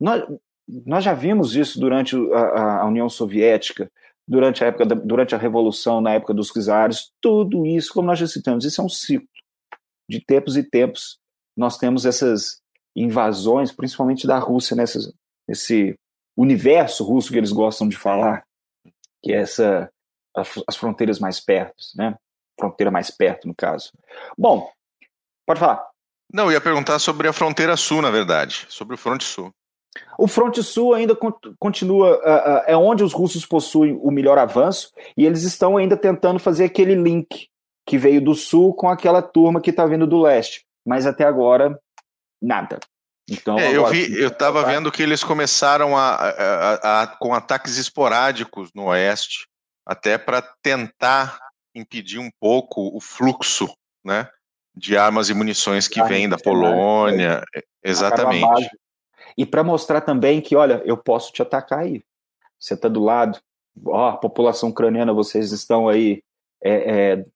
nós, 0.00 0.22
nós 0.68 1.02
já 1.02 1.14
vimos 1.14 1.56
isso 1.56 1.80
durante 1.80 2.14
a, 2.32 2.82
a 2.82 2.86
União 2.86 3.08
Soviética, 3.08 3.90
durante 4.28 4.62
a 4.62 4.68
época 4.68 4.86
da, 4.86 4.94
durante 4.94 5.34
a 5.34 5.38
revolução, 5.38 6.00
na 6.00 6.12
época 6.12 6.34
dos 6.34 6.50
czares, 6.50 7.10
tudo 7.20 7.64
isso, 7.64 7.92
como 7.92 8.08
nós 8.08 8.18
já 8.18 8.26
citamos, 8.26 8.64
isso 8.64 8.80
é 8.80 8.84
um 8.84 8.88
ciclo. 8.88 9.28
de 10.08 10.20
tempos 10.20 10.56
e 10.56 10.62
tempos, 10.62 11.18
nós 11.56 11.78
temos 11.78 12.04
essas 12.04 12.60
invasões, 12.94 13.72
principalmente 13.72 14.26
da 14.26 14.38
Rússia, 14.38 14.76
nesse 15.48 15.94
universo 16.36 17.04
russo 17.04 17.32
que 17.32 17.38
eles 17.38 17.52
gostam 17.52 17.88
de 17.88 17.96
falar, 17.96 18.44
que 19.22 19.32
é 19.32 19.36
essa 19.36 19.90
as 20.66 20.76
fronteiras 20.76 21.18
mais 21.18 21.40
perto, 21.40 21.74
né? 21.96 22.14
Fronteira 22.58 22.90
mais 22.90 23.10
perto, 23.10 23.46
no 23.46 23.54
caso. 23.54 23.92
Bom, 24.36 24.70
pode 25.46 25.60
falar. 25.60 25.86
Não, 26.32 26.46
eu 26.46 26.52
ia 26.52 26.60
perguntar 26.60 26.98
sobre 26.98 27.28
a 27.28 27.32
fronteira 27.32 27.76
sul, 27.76 28.02
na 28.02 28.10
verdade, 28.10 28.66
sobre 28.68 28.94
o 28.94 28.98
fronte 28.98 29.24
sul. 29.24 29.52
O 30.18 30.26
fronte 30.26 30.62
sul 30.62 30.94
ainda 30.94 31.16
continua, 31.58 32.20
é 32.66 32.76
onde 32.76 33.02
os 33.02 33.12
russos 33.12 33.46
possuem 33.46 33.98
o 34.02 34.10
melhor 34.10 34.38
avanço, 34.38 34.92
e 35.16 35.24
eles 35.24 35.42
estão 35.42 35.76
ainda 35.76 35.96
tentando 35.96 36.38
fazer 36.38 36.64
aquele 36.64 36.94
link 36.94 37.48
que 37.86 37.96
veio 37.96 38.20
do 38.20 38.34
sul 38.34 38.74
com 38.74 38.88
aquela 38.88 39.22
turma 39.22 39.60
que 39.60 39.70
está 39.70 39.86
vindo 39.86 40.06
do 40.06 40.20
leste. 40.20 40.64
Mas 40.84 41.06
até 41.06 41.24
agora, 41.24 41.78
nada. 42.42 42.78
Então, 43.28 43.58
é, 43.58 43.76
eu 43.76 43.86
vi, 43.86 44.20
eu 44.20 44.28
estava 44.28 44.64
vendo 44.64 44.92
que 44.92 45.02
eles 45.02 45.24
começaram 45.24 45.96
a, 45.96 46.14
a, 46.14 47.02
a, 47.02 47.06
com 47.06 47.34
ataques 47.34 47.76
esporádicos 47.76 48.70
no 48.74 48.84
oeste, 48.84 49.48
até 49.86 50.18
para 50.18 50.42
tentar 50.42 51.38
impedir 51.74 52.18
um 52.18 52.30
pouco 52.40 52.94
o 52.96 53.00
fluxo, 53.00 53.72
né, 54.04 54.28
de 54.74 54.96
armas 54.96 55.30
e 55.30 55.34
munições 55.34 55.86
que 55.86 56.02
vêm 56.02 56.28
da 56.28 56.36
Polônia, 56.36 57.42
é, 57.54 57.62
exatamente. 57.82 58.68
E 59.38 59.46
para 59.46 59.62
mostrar 59.62 60.00
também 60.00 60.40
que, 60.40 60.56
olha, 60.56 60.82
eu 60.84 60.96
posso 60.96 61.32
te 61.32 61.42
atacar 61.42 61.80
aí. 61.80 62.02
Você 62.58 62.74
está 62.74 62.88
do 62.88 63.02
lado, 63.02 63.38
ó, 63.86 64.10
a 64.10 64.16
população 64.16 64.70
ucraniana, 64.70 65.12
vocês 65.12 65.52
estão 65.52 65.88
aí 65.88 66.22
é, 66.62 67.12
é, 67.12 67.26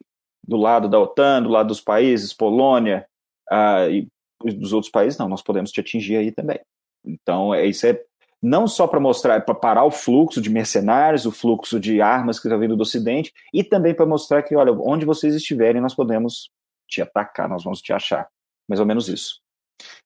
do 0.47 0.57
lado 0.57 0.89
da 0.89 0.99
OTAN, 0.99 1.43
do 1.43 1.51
lado 1.51 1.69
dos 1.69 1.81
países, 1.81 2.33
Polônia, 2.33 3.07
ah, 3.51 3.87
e 3.89 4.09
dos 4.43 4.73
outros 4.73 4.91
países, 4.91 5.19
não, 5.19 5.29
nós 5.29 5.43
podemos 5.43 5.71
te 5.71 5.81
atingir 5.81 6.17
aí 6.17 6.33
também. 6.33 6.59
Então, 7.05 7.55
é, 7.55 7.67
isso 7.67 7.87
é 7.87 8.03
não 8.43 8.67
só 8.67 8.87
para 8.87 9.01
mostrar, 9.01 9.41
para 9.45 9.55
parar 9.55 9.85
o 9.85 9.91
fluxo 9.91 10.41
de 10.41 10.49
mercenários, 10.49 11.27
o 11.27 11.33
fluxo 11.33 11.79
de 11.79 12.01
armas 12.01 12.39
que 12.39 12.49
está 12.49 12.57
vindo 12.57 12.77
do 12.77 12.83
Ocidente, 12.83 13.33
e 13.53 13.63
também 13.63 13.95
para 13.95 14.07
mostrar 14.07 14.43
que, 14.43 14.57
olha, 14.57 14.73
onde 14.73 15.05
vocês 15.05 15.35
estiverem, 15.35 15.81
nós 15.81 15.95
podemos 15.95 16.51
te 16.89 17.03
atacar, 17.03 17.49
nós 17.49 17.65
vamos 17.65 17.81
te 17.81 17.93
achar. 17.93 18.29
Mais 18.69 18.81
ou 18.81 18.87
menos 18.87 19.09
isso. 19.09 19.41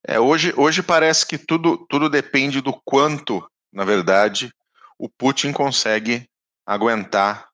É, 0.06 0.18
hoje, 0.18 0.52
hoje 0.56 0.82
parece 0.82 1.26
que 1.26 1.38
tudo, 1.38 1.86
tudo 1.88 2.08
depende 2.08 2.60
do 2.60 2.72
quanto, 2.84 3.46
na 3.72 3.84
verdade, 3.84 4.52
o 4.98 5.08
Putin 5.08 5.52
consegue 5.52 6.28
aguentar 6.66 7.48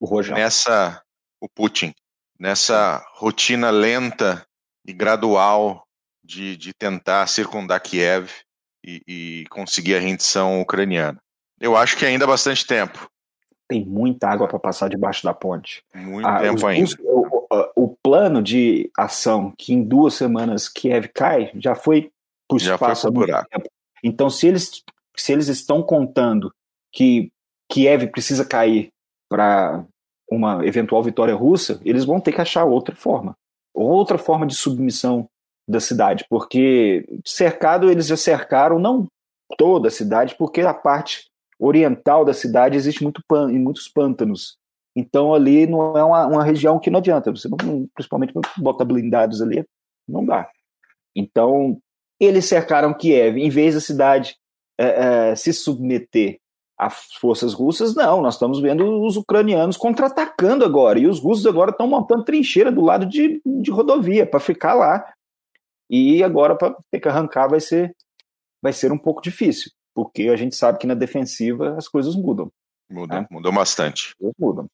o 0.00 0.20
nessa 0.22 1.02
o 1.40 1.48
Putin 1.48 1.94
nessa 2.38 3.04
rotina 3.14 3.70
lenta 3.70 4.46
e 4.84 4.92
gradual 4.92 5.86
de, 6.22 6.56
de 6.56 6.72
tentar 6.72 7.26
circundar 7.26 7.80
Kiev 7.80 8.30
e, 8.84 9.02
e 9.06 9.44
conseguir 9.50 9.96
a 9.96 10.00
rendição 10.00 10.60
ucraniana. 10.60 11.18
Eu 11.60 11.76
acho 11.76 11.96
que 11.96 12.06
ainda 12.06 12.24
há 12.24 12.28
bastante 12.28 12.66
tempo. 12.66 13.08
Tem 13.68 13.84
muita 13.84 14.28
água 14.28 14.48
para 14.48 14.58
passar 14.58 14.88
debaixo 14.88 15.22
da 15.22 15.34
ponte. 15.34 15.84
Muito 15.94 16.26
ah, 16.26 16.40
tempo 16.40 16.66
ainda. 16.66 16.90
O, 17.00 17.46
o, 17.50 17.84
o, 17.84 17.96
plano 18.02 18.42
de 18.42 18.90
ação 18.96 19.52
que 19.56 19.72
em 19.72 19.82
duas 19.82 20.14
semanas 20.14 20.68
Kiev 20.68 21.08
cai 21.14 21.52
já 21.54 21.74
foi 21.74 22.10
por 22.48 22.56
espaço 22.56 23.02
foi 23.02 23.10
buraco. 23.12 23.48
Tempo. 23.50 23.70
Então, 24.02 24.28
se 24.30 24.48
eles, 24.48 24.82
se 25.16 25.32
eles 25.32 25.48
estão 25.48 25.82
contando 25.82 26.52
que 26.92 27.30
Kiev 27.68 28.08
precisa 28.08 28.44
cair 28.44 28.90
para 29.28 29.84
uma 30.28 30.66
eventual 30.66 31.02
vitória 31.02 31.34
russa, 31.34 31.80
eles 31.84 32.04
vão 32.04 32.20
ter 32.20 32.32
que 32.32 32.40
achar 32.40 32.64
outra 32.64 32.96
forma. 32.96 33.36
Outra 33.72 34.18
forma 34.18 34.46
de 34.46 34.54
submissão 34.54 35.28
da 35.70 35.80
cidade, 35.80 36.26
porque 36.28 37.06
cercado 37.24 37.90
eles 37.90 38.06
já 38.06 38.16
cercaram 38.16 38.78
não 38.78 39.06
toda 39.56 39.88
a 39.88 39.90
cidade, 39.90 40.34
porque 40.36 40.60
a 40.60 40.74
parte 40.74 41.30
oriental 41.58 42.24
da 42.24 42.34
cidade 42.34 42.76
existe 42.76 43.02
muito 43.02 43.22
pan, 43.28 43.48
muitos 43.52 43.88
pântanos. 43.88 44.56
Então 44.96 45.32
ali 45.32 45.66
não 45.66 45.96
é 45.96 46.02
uma, 46.02 46.26
uma 46.26 46.44
região 46.44 46.78
que 46.78 46.90
não 46.90 46.98
adianta, 46.98 47.30
você 47.30 47.48
não, 47.48 47.86
principalmente 47.94 48.34
botar 48.58 48.84
blindados 48.84 49.40
ali, 49.40 49.64
não 50.08 50.24
dá. 50.24 50.48
Então 51.14 51.78
eles 52.18 52.46
cercaram 52.46 52.94
Kiev, 52.94 53.38
em 53.38 53.48
vez 53.48 53.74
da 53.74 53.80
cidade 53.80 54.36
é, 54.78 55.30
é, 55.30 55.36
se 55.36 55.52
submeter 55.52 56.38
às 56.76 57.12
forças 57.20 57.52
russas, 57.52 57.94
não, 57.94 58.22
nós 58.22 58.34
estamos 58.34 58.58
vendo 58.58 59.04
os 59.04 59.16
ucranianos 59.16 59.76
contra-atacando 59.76 60.64
agora, 60.64 60.98
e 60.98 61.06
os 61.06 61.20
russos 61.20 61.46
agora 61.46 61.70
estão 61.70 61.86
montando 61.86 62.24
trincheira 62.24 62.72
do 62.72 62.80
lado 62.80 63.06
de, 63.06 63.40
de 63.44 63.70
rodovia 63.70 64.26
para 64.26 64.40
ficar 64.40 64.74
lá 64.74 65.04
e 65.90 66.22
agora 66.22 66.54
para 66.54 66.74
ter 66.90 67.00
que 67.00 67.08
arrancar 67.08 67.48
vai 67.48 67.60
ser 67.60 67.94
vai 68.62 68.72
ser 68.72 68.92
um 68.92 68.98
pouco 68.98 69.20
difícil, 69.20 69.72
porque 69.94 70.28
a 70.28 70.36
gente 70.36 70.54
sabe 70.54 70.78
que 70.78 70.86
na 70.86 70.94
defensiva 70.94 71.76
as 71.76 71.88
coisas 71.88 72.14
mudam. 72.14 72.50
Mudam, 72.88 73.20
né? 73.20 73.26
mudou 73.30 73.52
bastante. 73.52 74.14
Mudam. 74.38 74.66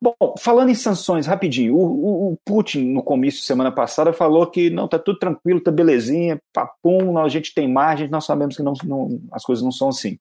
Bom, 0.00 0.16
falando 0.36 0.70
em 0.70 0.74
sanções, 0.74 1.28
rapidinho, 1.28 1.76
o, 1.76 1.78
o, 1.78 2.32
o, 2.32 2.38
Putin, 2.44 2.92
no 2.92 3.04
comício 3.04 3.42
semana 3.42 3.70
passada, 3.70 4.12
falou 4.12 4.44
que 4.48 4.68
não, 4.68 4.88
tá 4.88 4.98
tudo 4.98 5.16
tranquilo, 5.16 5.60
tá 5.60 5.70
belezinha, 5.70 6.40
papum, 6.52 7.16
a 7.16 7.28
gente 7.28 7.54
tem 7.54 7.72
margem, 7.72 8.08
nós 8.08 8.24
sabemos 8.24 8.56
que 8.56 8.64
não, 8.64 8.72
não, 8.82 9.20
as 9.30 9.44
coisas 9.44 9.62
não 9.62 9.70
são 9.70 9.90
assim. 9.90 10.18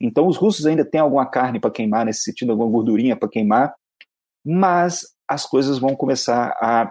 Então, 0.00 0.26
os 0.26 0.38
russos 0.38 0.64
ainda 0.64 0.86
têm 0.86 1.02
alguma 1.02 1.26
carne 1.26 1.60
para 1.60 1.70
queimar 1.70 2.06
nesse 2.06 2.22
sentido, 2.22 2.52
alguma 2.52 2.70
gordurinha 2.70 3.14
para 3.14 3.28
queimar, 3.28 3.74
mas 4.42 5.04
as 5.28 5.44
coisas 5.44 5.78
vão 5.78 5.94
começar 5.94 6.56
a 6.58 6.90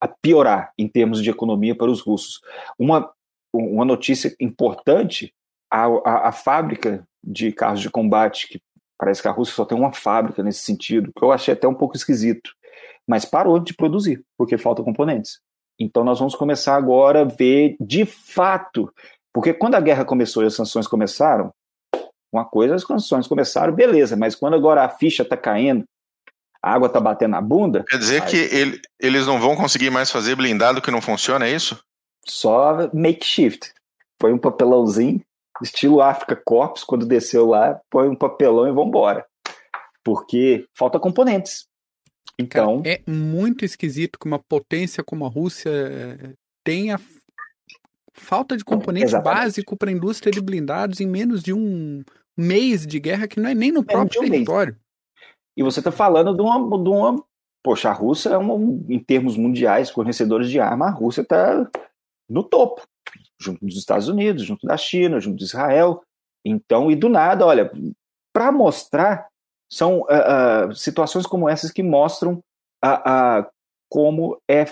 a 0.00 0.08
piorar 0.08 0.72
em 0.78 0.88
termos 0.88 1.22
de 1.22 1.30
economia 1.30 1.74
para 1.74 1.90
os 1.90 2.00
russos. 2.00 2.40
Uma, 2.78 3.10
uma 3.52 3.84
notícia 3.84 4.34
importante: 4.40 5.32
a, 5.70 5.86
a, 5.86 6.28
a 6.28 6.32
fábrica 6.32 7.06
de 7.22 7.52
carros 7.52 7.80
de 7.80 7.90
combate, 7.90 8.48
que 8.48 8.60
parece 8.98 9.20
que 9.20 9.28
a 9.28 9.32
Rússia 9.32 9.54
só 9.54 9.64
tem 9.64 9.76
uma 9.76 9.92
fábrica 9.92 10.42
nesse 10.42 10.60
sentido, 10.60 11.12
que 11.16 11.24
eu 11.24 11.32
achei 11.32 11.52
até 11.52 11.66
um 11.66 11.74
pouco 11.74 11.96
esquisito, 11.96 12.50
mas 13.06 13.24
parou 13.24 13.58
de 13.58 13.74
produzir, 13.74 14.22
porque 14.38 14.56
faltam 14.56 14.84
componentes. 14.84 15.40
Então 15.78 16.02
nós 16.04 16.18
vamos 16.18 16.34
começar 16.34 16.76
agora 16.76 17.22
a 17.22 17.24
ver 17.24 17.76
de 17.80 18.06
fato, 18.06 18.92
porque 19.32 19.52
quando 19.52 19.74
a 19.74 19.80
guerra 19.80 20.04
começou 20.04 20.42
e 20.42 20.46
as 20.46 20.54
sanções 20.54 20.86
começaram, 20.86 21.52
uma 22.32 22.44
coisa 22.44 22.74
as 22.74 22.82
sanções 22.82 23.26
começaram, 23.26 23.74
beleza, 23.74 24.16
mas 24.16 24.34
quando 24.34 24.54
agora 24.54 24.84
a 24.84 24.88
ficha 24.88 25.22
está 25.22 25.36
caindo, 25.36 25.84
a 26.66 26.72
água 26.72 26.88
tá 26.88 26.98
batendo 26.98 27.30
na 27.30 27.40
bunda. 27.40 27.84
Quer 27.88 27.96
dizer 27.96 28.22
aí... 28.24 28.28
que 28.28 28.36
ele, 28.36 28.80
eles 28.98 29.24
não 29.24 29.38
vão 29.38 29.54
conseguir 29.54 29.88
mais 29.88 30.10
fazer 30.10 30.34
blindado 30.34 30.82
que 30.82 30.90
não 30.90 31.00
funciona, 31.00 31.46
é 31.46 31.54
isso? 31.54 31.78
Só 32.24 32.90
makeshift. 32.92 33.72
Põe 34.18 34.32
um 34.32 34.38
papelãozinho, 34.38 35.20
estilo 35.62 36.02
África 36.02 36.34
Corps, 36.44 36.82
quando 36.82 37.06
desceu 37.06 37.46
lá, 37.46 37.80
põe 37.88 38.08
um 38.08 38.16
papelão 38.16 38.66
e 38.66 38.72
vambora. 38.72 39.24
Porque 40.02 40.66
falta 40.76 40.98
componentes. 40.98 41.66
Então. 42.36 42.82
Cara, 42.82 42.96
é 42.96 43.10
muito 43.10 43.64
esquisito 43.64 44.18
que 44.18 44.26
uma 44.26 44.40
potência 44.40 45.04
como 45.04 45.24
a 45.24 45.28
Rússia 45.28 45.70
eh, 45.70 46.32
tenha 46.64 46.98
falta 48.12 48.56
de 48.56 48.64
componente 48.64 49.06
Exatamente. 49.06 49.40
básico 49.40 49.76
para 49.76 49.90
a 49.90 49.92
indústria 49.92 50.32
de 50.32 50.40
blindados 50.40 51.00
em 51.00 51.06
menos 51.06 51.44
de 51.44 51.52
um 51.52 52.02
mês 52.36 52.84
de 52.84 52.98
guerra 52.98 53.28
que 53.28 53.38
não 53.38 53.48
é 53.48 53.54
nem 53.54 53.70
no 53.70 53.84
próprio 53.84 54.20
um 54.20 54.24
território. 54.24 54.72
Mês. 54.72 54.85
E 55.56 55.62
você 55.62 55.80
está 55.80 55.90
falando 55.90 56.34
de 56.34 56.42
uma, 56.42 56.82
de 56.82 56.88
uma. 56.88 57.24
Poxa, 57.62 57.88
a 57.90 57.92
Rússia 57.92 58.30
é 58.30 58.36
uma, 58.36 58.54
em 58.88 58.98
termos 58.98 59.36
mundiais, 59.36 59.90
fornecedores 59.90 60.50
de 60.50 60.60
arma, 60.60 60.86
a 60.86 60.90
Rússia 60.90 61.22
está 61.22 61.68
no 62.28 62.44
topo, 62.44 62.82
junto 63.40 63.64
dos 63.64 63.76
Estados 63.76 64.08
Unidos, 64.08 64.44
junto 64.44 64.66
da 64.66 64.76
China, 64.76 65.20
junto 65.20 65.36
de 65.36 65.44
Israel. 65.44 66.02
Então, 66.44 66.90
e 66.90 66.96
do 66.96 67.08
nada, 67.08 67.44
olha, 67.44 67.70
para 68.32 68.52
mostrar, 68.52 69.28
são 69.72 70.02
uh, 70.02 70.68
uh, 70.68 70.74
situações 70.74 71.26
como 71.26 71.48
essas 71.48 71.72
que 71.72 71.82
mostram 71.82 72.40
uh, 72.84 73.50
como 73.88 74.40
é, 74.48 74.64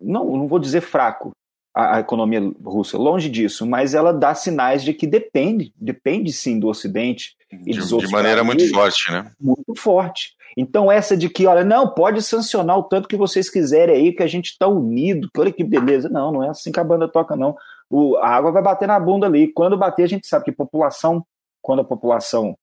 não, 0.00 0.24
não 0.36 0.48
vou 0.48 0.58
dizer 0.58 0.80
fraco, 0.80 1.32
a, 1.74 1.96
a, 1.96 2.00
economia 2.00 2.40
russa, 2.64 2.96
longe 2.96 3.28
disso, 3.28 3.66
mas 3.66 3.94
ela 3.94 4.12
dá 4.12 4.34
sinais 4.34 4.84
de 4.84 4.94
que 4.94 5.06
depende, 5.06 5.72
depende 5.76 6.32
sim 6.32 6.58
do 6.58 6.68
Ocidente 6.68 7.34
e 7.50 7.72
de, 7.72 7.78
dos 7.78 7.92
outros 7.92 8.10
de 8.10 8.16
maneira 8.16 8.44
países, 8.44 8.70
muito 8.70 8.74
forte, 8.74 9.12
né? 9.12 9.32
Muito 9.40 9.74
forte. 9.74 10.34
Então 10.56 10.90
essa 10.90 11.16
de 11.16 11.28
que, 11.28 11.46
olha, 11.46 11.64
não, 11.64 11.88
pode 11.88 12.22
sancionar 12.22 12.78
o 12.78 12.84
tanto 12.84 13.08
que 13.08 13.16
vocês 13.16 13.50
quiserem 13.50 13.96
aí, 13.96 14.12
que 14.12 14.22
a 14.22 14.26
gente 14.26 14.50
está 14.50 14.68
unido, 14.68 15.28
olha 15.36 15.52
que 15.52 15.64
beleza. 15.64 16.08
Não, 16.08 16.30
não 16.30 16.44
é 16.44 16.50
assim 16.50 16.70
que 16.70 16.78
a 16.78 16.84
banda 16.84 17.08
toca, 17.08 17.34
não. 17.34 17.56
O, 17.90 18.16
a 18.18 18.28
água 18.28 18.52
vai 18.52 18.62
bater 18.62 18.86
na 18.86 18.98
bunda 18.98 19.26
ali. 19.26 19.52
Quando 19.52 19.76
bater, 19.76 20.04
a 20.04 20.08
gente 20.08 20.26
sabe 20.26 20.44
que 20.44 20.52
população, 20.52 21.24
quando 21.60 21.80
a 21.80 21.84
população 21.84 22.56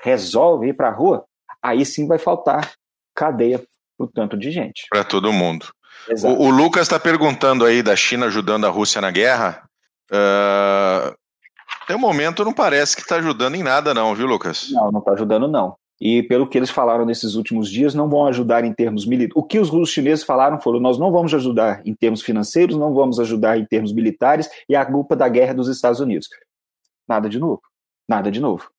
resolve 0.00 0.68
ir 0.68 0.74
para 0.74 0.88
a 0.88 0.92
rua, 0.92 1.24
aí 1.62 1.84
sim 1.84 2.06
vai 2.06 2.18
faltar 2.18 2.72
cadeia 3.14 3.58
para 3.58 4.04
o 4.04 4.06
tanto 4.06 4.36
de 4.36 4.50
gente. 4.50 4.86
Para 4.90 5.02
todo 5.02 5.32
mundo. 5.32 5.66
O, 6.24 6.46
o, 6.46 6.50
Lucas 6.50 6.82
está 6.82 6.98
perguntando 6.98 7.64
aí 7.64 7.82
da 7.82 7.94
China 7.94 8.26
ajudando 8.26 8.66
a 8.66 8.70
Rússia 8.70 9.00
na 9.00 9.10
guerra. 9.10 9.62
Uh, 10.10 11.14
até 11.82 11.94
o 11.94 11.98
momento 11.98 12.44
não 12.44 12.52
parece 12.52 12.96
que 12.96 13.02
está 13.02 13.16
ajudando 13.16 13.54
em 13.54 13.62
nada, 13.62 13.92
não, 13.92 14.14
viu, 14.14 14.26
Lucas? 14.26 14.68
Não, 14.70 14.90
não 14.90 15.00
está 15.00 15.12
ajudando, 15.12 15.48
não. 15.48 15.76
e 16.00 16.22
pelo 16.22 16.46
que 16.46 16.56
eles 16.56 16.70
falaram 16.70 17.04
nesses 17.04 17.34
últimos 17.34 17.70
dias, 17.70 17.94
não 17.94 18.08
vão 18.08 18.26
ajudar 18.26 18.64
em 18.64 18.72
termos 18.72 19.06
militares. 19.06 19.36
O 19.36 19.42
que 19.42 19.58
os 19.58 19.68
russos 19.68 19.94
chineses 19.94 20.24
falaram 20.24 20.60
foram: 20.60 20.80
nós 20.80 20.98
não 20.98 21.10
vamos 21.10 21.32
ajudar 21.34 21.82
em 21.84 21.94
termos 21.94 22.22
financeiros, 22.22 22.76
não 22.76 22.94
vamos 22.94 23.18
ajudar 23.20 23.58
em 23.58 23.64
termos 23.66 23.92
militares, 23.92 24.48
e 24.68 24.76
a 24.76 24.84
culpa 24.84 25.14
da 25.16 25.28
guerra 25.28 25.54
dos 25.54 25.68
Estados 25.68 26.00
Unidos. 26.00 26.28
Nada 27.08 27.28
de 27.28 27.38
novo. 27.38 27.60
Nada 28.08 28.30
de 28.30 28.40
novo. 28.40 28.70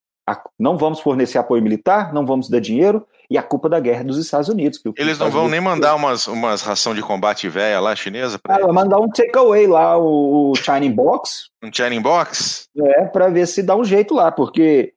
Não 0.58 0.78
vamos 0.78 1.00
fornecer 1.00 1.38
apoio 1.38 1.64
militar, 1.64 2.14
não 2.14 2.26
vamos 2.26 2.50
dar 2.50 2.60
dinheiro, 2.60 3.06
e 3.30 3.38
a 3.38 3.44
culpa 3.44 3.70
da 3.70 3.80
guerra 3.80 4.04
dos 4.04 4.18
Estados 4.18 4.50
Unidos. 4.50 4.82
Eles 4.98 5.20
não 5.20 5.30
vão 5.30 5.48
nem 5.48 5.62
mandar 5.62 5.96
umas, 5.96 6.26
umas 6.26 6.62
ração 6.64 6.96
de 6.96 7.02
combate 7.02 7.48
velha 7.48 7.80
lá, 7.80 7.96
chinesa? 7.96 8.40
Ah, 8.48 8.74
mandar 8.74 9.00
um 9.00 9.08
takeaway 9.08 9.68
lá, 9.68 9.98
o, 9.98 10.52
o 10.52 10.56
China 10.56 10.90
Box. 10.92 11.50
Um 11.64 11.72
China 11.72 12.02
Box? 12.02 12.68
É, 12.76 13.06
para 13.06 13.30
ver 13.30 13.46
se 13.46 13.62
dá 13.62 13.76
um 13.76 13.84
jeito 13.84 14.16
lá, 14.16 14.32
porque, 14.32 14.94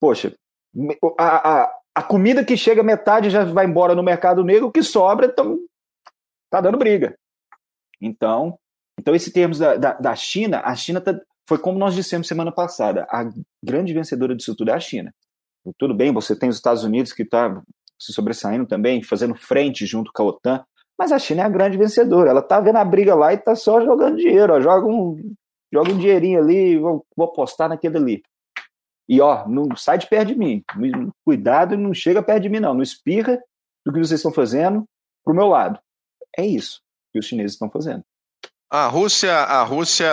poxa, 0.00 0.34
a, 1.18 1.62
a, 1.64 1.70
a 1.96 2.02
comida 2.02 2.42
que 2.42 2.56
chega 2.56 2.82
metade 2.82 3.28
já 3.28 3.44
vai 3.44 3.66
embora 3.66 3.94
no 3.94 4.02
mercado 4.02 4.42
negro, 4.42 4.68
o 4.68 4.72
que 4.72 4.82
sobra 4.82 5.26
então, 5.26 5.58
tá 6.50 6.62
dando 6.62 6.78
briga. 6.78 7.14
Então, 8.00 8.58
então 8.98 9.14
esse 9.14 9.30
termos 9.30 9.58
da, 9.58 9.76
da, 9.76 9.92
da 9.92 10.16
China, 10.16 10.62
a 10.64 10.74
China 10.74 10.98
tá, 10.98 11.14
foi 11.46 11.58
como 11.58 11.78
nós 11.78 11.94
dissemos 11.94 12.26
semana 12.26 12.50
passada, 12.50 13.06
a 13.10 13.28
grande 13.62 13.92
vencedora 13.92 14.34
disso 14.34 14.56
tudo 14.56 14.70
é 14.70 14.74
a 14.74 14.80
China. 14.80 15.12
Tudo 15.78 15.94
bem, 15.94 16.12
você 16.12 16.36
tem 16.36 16.48
os 16.48 16.56
Estados 16.56 16.84
Unidos 16.84 17.12
que 17.12 17.22
está 17.22 17.62
se 17.98 18.12
sobressaindo 18.12 18.66
também, 18.66 19.02
fazendo 19.02 19.34
frente 19.34 19.86
junto 19.86 20.12
com 20.12 20.22
a 20.22 20.26
OTAN, 20.26 20.64
mas 20.98 21.10
a 21.10 21.18
China 21.18 21.42
é 21.42 21.44
a 21.44 21.48
grande 21.48 21.76
vencedora. 21.76 22.30
Ela 22.30 22.40
está 22.40 22.60
vendo 22.60 22.76
a 22.76 22.84
briga 22.84 23.14
lá 23.14 23.32
e 23.32 23.36
está 23.36 23.56
só 23.56 23.80
jogando 23.80 24.16
dinheiro. 24.16 24.52
Ó, 24.52 24.60
joga, 24.60 24.86
um, 24.86 25.34
joga 25.72 25.92
um 25.92 25.98
dinheirinho 25.98 26.40
ali, 26.40 26.78
vou, 26.78 27.04
vou 27.16 27.26
apostar 27.26 27.68
naquele 27.68 27.96
ali. 27.96 28.22
E 29.08 29.20
ó, 29.20 29.46
não 29.48 29.76
sai 29.76 29.98
de 29.98 30.06
perto 30.06 30.28
de 30.28 30.36
mim. 30.36 30.62
Cuidado, 31.24 31.76
não 31.76 31.92
chega 31.92 32.22
perto 32.22 32.42
de 32.42 32.48
mim, 32.48 32.60
não. 32.60 32.74
Não 32.74 32.82
espirra 32.82 33.38
do 33.84 33.92
que 33.92 33.98
vocês 33.98 34.20
estão 34.20 34.32
fazendo 34.32 34.84
pro 35.24 35.34
meu 35.34 35.46
lado. 35.46 35.78
É 36.36 36.46
isso 36.46 36.80
que 37.12 37.18
os 37.18 37.26
chineses 37.26 37.52
estão 37.52 37.70
fazendo. 37.70 38.02
A 38.70 38.86
Rússia, 38.86 39.32
a 39.32 39.62
Rússia 39.62 40.08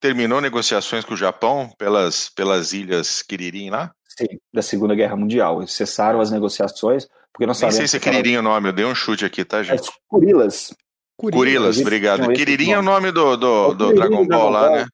terminou 0.00 0.40
negociações 0.40 1.04
com 1.04 1.14
o 1.14 1.16
Japão 1.16 1.70
pelas, 1.78 2.28
pelas 2.28 2.72
ilhas 2.72 3.22
Kiririm 3.22 3.70
lá? 3.70 3.92
Sim, 4.16 4.38
da 4.52 4.62
Segunda 4.62 4.94
Guerra 4.94 5.16
Mundial. 5.16 5.66
Cessaram 5.66 6.20
as 6.20 6.30
negociações, 6.30 7.06
porque 7.32 7.46
nós 7.46 7.60
Nem 7.60 7.70
sei 7.70 7.88
se 7.88 7.96
é 7.96 8.00
Kiririm 8.00 8.36
o 8.36 8.42
nome, 8.42 8.68
eu 8.68 8.72
dei 8.72 8.84
um 8.84 8.94
chute 8.94 9.24
aqui, 9.24 9.44
tá, 9.44 9.62
gente? 9.62 9.88
É 9.88 9.92
Kurilas. 10.08 10.74
Kurilas, 11.16 11.78
obrigado. 11.78 12.32
Kiririm 12.32 12.72
é 12.72 12.78
o 12.78 12.82
nome 12.82 13.10
do, 13.10 13.36
do, 13.36 13.72
é 13.72 13.74
do 13.74 13.94
Dragon 13.94 14.26
Ball 14.26 14.50
lá, 14.50 14.70
né? 14.70 14.86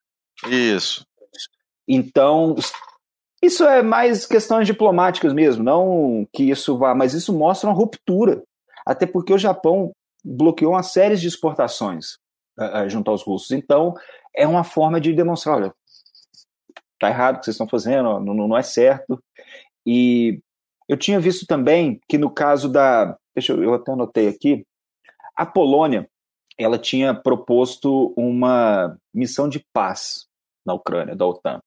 Isso. 0.49 1.05
Então, 1.87 2.57
isso 3.43 3.65
é 3.65 3.83
mais 3.83 4.27
questões 4.27 4.67
diplomáticas 4.67 5.33
mesmo, 5.33 5.63
não 5.63 6.27
que 6.33 6.51
isso 6.51 6.79
vá, 6.79 6.95
mas 6.95 7.15
isso 7.15 7.33
mostra 7.33 7.69
uma 7.69 7.77
ruptura. 7.77 8.43
Até 8.87 9.07
porque 9.07 9.33
o 9.33 9.39
Japão 9.39 9.93
bloqueou 10.25 10.73
uma 10.73 10.83
série 10.83 11.17
de 11.17 11.27
exportações 11.27 12.15
uh, 12.59 12.89
junto 12.89 13.11
aos 13.11 13.23
russos. 13.23 13.51
Então, 13.51 13.95
é 14.35 14.47
uma 14.47 14.65
forma 14.65 15.01
de 15.01 15.13
demonstrar: 15.13 15.57
olha, 15.57 15.75
tá 17.01 17.09
errado 17.09 17.37
o 17.37 17.39
que 17.39 17.47
vocês 17.47 17.55
estão 17.55 17.67
fazendo, 17.67 18.21
não, 18.21 18.35
não 18.35 18.57
é 18.57 18.63
certo. 18.63 19.21
E 19.85 20.41
eu 20.89 20.97
tinha 20.97 21.19
visto 21.19 21.47
também 21.47 21.99
que 22.09 22.19
no 22.19 22.31
caso 22.31 22.69
da. 22.69 23.17
Deixa 23.35 23.53
eu, 23.53 23.63
eu 23.65 23.75
até 23.75 23.91
anotei 23.91 24.29
aqui. 24.29 24.65
A 25.35 25.47
Polônia 25.47 26.09
ela 26.59 26.79
tinha 26.79 27.15
proposto 27.15 28.13
uma 28.17 28.97
missão 29.15 29.49
de 29.49 29.65
paz 29.73 30.27
na 30.65 30.75
Ucrânia, 30.75 31.17
da 31.17 31.27
OTAN. 31.27 31.61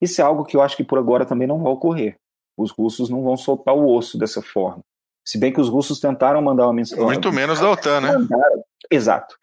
Isso 0.00 0.20
é 0.20 0.24
algo 0.24 0.44
que 0.44 0.56
eu 0.56 0.62
acho 0.62 0.76
que 0.76 0.84
por 0.84 0.98
agora 0.98 1.26
também 1.26 1.46
não 1.46 1.62
vai 1.62 1.72
ocorrer. 1.72 2.16
Os 2.56 2.70
russos 2.70 3.10
não 3.10 3.22
vão 3.22 3.36
soltar 3.36 3.74
o 3.74 3.92
osso 3.92 4.16
dessa 4.16 4.40
forma. 4.40 4.82
Se 5.26 5.36
bem 5.36 5.52
que 5.52 5.60
os 5.60 5.68
russos 5.68 6.00
tentaram 6.00 6.40
mandar 6.40 6.66
uma 6.66 6.72
mensagem. 6.72 7.04
Muito 7.04 7.32
menos 7.32 7.60
da 7.60 7.70
OTAN, 7.70 8.00
né? 8.00 8.10
Exato. 8.90 9.36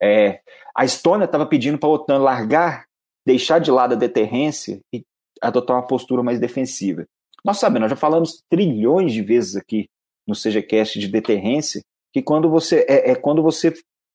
É, 0.00 0.40
a 0.76 0.84
Estônia 0.84 1.24
estava 1.24 1.46
pedindo 1.46 1.78
para 1.78 1.88
a 1.88 1.92
OTAN 1.92 2.18
largar, 2.18 2.86
deixar 3.26 3.58
de 3.58 3.70
lado 3.70 3.94
a 3.94 3.96
deterrência 3.96 4.80
e 4.92 5.02
adotar 5.40 5.76
uma 5.76 5.86
postura 5.86 6.22
mais 6.22 6.38
defensiva. 6.38 7.04
Nós 7.44 7.58
sabemos, 7.58 7.82
nós 7.82 7.90
já 7.90 7.96
falamos 7.96 8.42
trilhões 8.48 9.12
de 9.12 9.22
vezes 9.22 9.56
aqui 9.56 9.86
no 10.26 10.34
CGCast 10.34 10.98
de 10.98 11.08
deterrência, 11.08 11.80
que 12.12 12.22
quando 12.22 12.48
você 12.48 12.86
é, 12.88 13.12
é 13.12 13.14
quando 13.14 13.42
você 13.42 13.74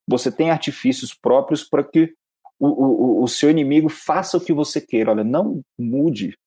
você 0.09 0.31
tem 0.31 0.49
artifícios 0.49 1.13
próprios 1.13 1.63
para 1.63 1.83
que 1.83 2.13
o, 2.57 2.67
o, 2.67 3.23
o 3.23 3.27
seu 3.27 3.49
inimigo 3.49 3.89
faça 3.89 4.37
o 4.37 4.41
que 4.41 4.53
você 4.53 4.79
queira. 4.79 5.11
Olha, 5.11 5.23
não 5.23 5.61
mude 5.77 6.37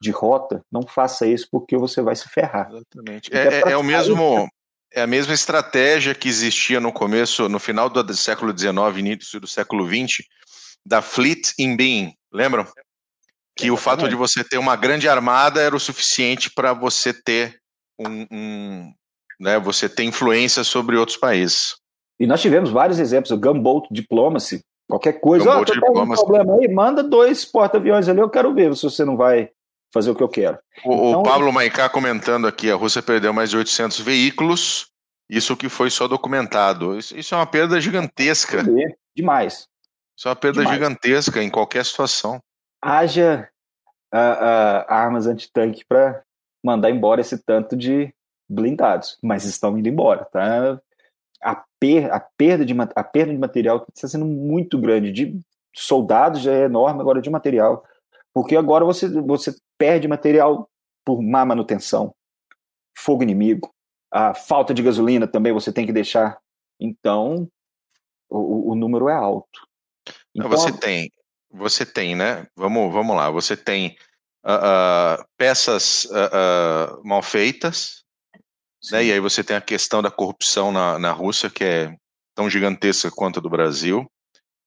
de 0.00 0.10
rota, 0.10 0.60
não 0.70 0.82
faça 0.82 1.26
isso 1.26 1.46
porque 1.50 1.76
você 1.76 2.02
vai 2.02 2.16
se 2.16 2.28
ferrar. 2.28 2.68
Exatamente. 2.70 3.34
É, 3.34 3.46
é, 3.46 3.72
é, 3.72 3.76
o 3.76 3.82
mesmo, 3.82 4.48
é 4.92 5.02
a 5.02 5.06
mesma 5.06 5.32
estratégia 5.32 6.14
que 6.14 6.28
existia 6.28 6.80
no 6.80 6.92
começo, 6.92 7.48
no 7.48 7.58
final 7.58 7.88
do 7.88 8.14
século 8.14 8.56
XIX, 8.56 8.98
início 8.98 9.40
do 9.40 9.46
século 9.46 9.86
XX, 9.86 10.26
da 10.86 11.02
Fleet 11.02 11.52
in 11.58 11.76
Being, 11.76 12.14
lembram? 12.32 12.66
Que 13.56 13.70
o 13.70 13.76
fato 13.76 14.08
de 14.08 14.14
você 14.14 14.44
ter 14.44 14.58
uma 14.58 14.76
grande 14.76 15.08
armada 15.08 15.60
era 15.60 15.74
o 15.74 15.80
suficiente 15.80 16.50
para 16.50 16.74
você 16.74 17.12
ter 17.12 17.58
um, 17.98 18.26
um, 18.30 18.92
né, 19.40 19.58
você 19.58 19.88
ter 19.88 20.04
influência 20.04 20.62
sobre 20.62 20.96
outros 20.96 21.16
países. 21.16 21.74
E 22.20 22.26
nós 22.26 22.42
tivemos 22.42 22.70
vários 22.70 22.98
exemplos, 22.98 23.30
o 23.30 23.38
Gunboat 23.38 23.88
Diplomacy, 23.90 24.62
Qualquer 24.88 25.14
coisa, 25.14 25.50
oh, 25.50 25.64
tem 25.64 25.78
um 25.78 26.08
problema 26.08 26.54
aí, 26.54 26.68
manda 26.68 27.02
dois 27.02 27.44
porta-aviões 27.44 28.08
ali, 28.08 28.20
eu 28.20 28.30
quero 28.30 28.54
ver 28.54 28.74
se 28.76 28.84
você 28.84 29.04
não 29.04 29.16
vai 29.16 29.50
fazer 29.92 30.10
o 30.10 30.14
que 30.14 30.22
eu 30.22 30.28
quero. 30.28 30.58
O, 30.84 31.08
então, 31.08 31.20
o 31.20 31.22
Pablo 31.24 31.52
Maicá 31.52 31.88
comentando 31.88 32.46
aqui, 32.46 32.70
a 32.70 32.76
Rússia 32.76 33.02
perdeu 33.02 33.32
mais 33.32 33.50
de 33.50 33.56
800 33.56 33.98
veículos, 34.00 34.86
isso 35.28 35.56
que 35.56 35.68
foi 35.68 35.90
só 35.90 36.06
documentado. 36.06 36.96
Isso, 36.96 37.16
isso 37.18 37.34
é 37.34 37.38
uma 37.38 37.46
perda 37.46 37.80
gigantesca. 37.80 38.64
Demais. 39.14 39.66
Isso 40.16 40.28
é 40.28 40.30
uma 40.30 40.36
perda 40.36 40.60
Demais. 40.60 40.74
gigantesca 40.76 41.42
em 41.42 41.50
qualquer 41.50 41.84
situação. 41.84 42.40
Haja 42.82 43.48
uh, 44.14 44.16
uh, 44.16 44.84
armas 44.88 45.26
antitanque 45.26 45.84
para 45.86 46.22
mandar 46.64 46.90
embora 46.90 47.20
esse 47.20 47.38
tanto 47.38 47.76
de 47.76 48.12
blindados, 48.48 49.18
mas 49.22 49.44
estão 49.44 49.76
indo 49.78 49.88
embora, 49.88 50.24
tá? 50.26 50.80
a, 51.42 51.64
per, 51.78 52.12
a, 52.12 52.20
perda 52.20 52.64
de, 52.64 52.74
a 52.94 53.04
perda 53.04 53.32
de 53.32 53.38
material 53.38 53.86
está 53.94 54.08
sendo 54.08 54.24
muito 54.24 54.78
grande. 54.78 55.12
De 55.12 55.40
soldados 55.74 56.40
já 56.40 56.52
é 56.52 56.64
enorme, 56.64 57.00
agora 57.00 57.20
de 57.20 57.30
material. 57.30 57.84
Porque 58.34 58.56
agora 58.56 58.84
você, 58.84 59.08
você 59.22 59.54
perde 59.78 60.08
material 60.08 60.68
por 61.04 61.22
má 61.22 61.44
manutenção, 61.44 62.14
fogo 62.98 63.22
inimigo, 63.22 63.72
a 64.10 64.34
falta 64.34 64.74
de 64.74 64.82
gasolina 64.82 65.26
também 65.26 65.52
você 65.52 65.72
tem 65.72 65.86
que 65.86 65.92
deixar. 65.92 66.38
Então, 66.80 67.48
o, 68.28 68.72
o 68.72 68.74
número 68.74 69.08
é 69.08 69.14
alto. 69.14 69.65
Então, 70.36 70.50
você 70.50 70.72
tem, 70.72 71.10
você 71.50 71.86
tem, 71.86 72.14
né? 72.14 72.46
Vamos, 72.54 72.92
vamos 72.92 73.16
lá. 73.16 73.30
Você 73.30 73.56
tem 73.56 73.96
uh, 74.44 75.20
uh, 75.20 75.24
peças 75.36 76.04
uh, 76.06 77.06
mal 77.06 77.22
feitas, 77.22 78.04
né? 78.90 79.04
E 79.04 79.12
aí 79.12 79.20
você 79.20 79.42
tem 79.42 79.56
a 79.56 79.60
questão 79.60 80.02
da 80.02 80.10
corrupção 80.10 80.70
na, 80.70 80.98
na 80.98 81.12
Rússia, 81.12 81.50
que 81.50 81.64
é 81.64 81.96
tão 82.34 82.50
gigantesca 82.50 83.10
quanto 83.10 83.38
a 83.38 83.42
do 83.42 83.50
Brasil. 83.50 84.06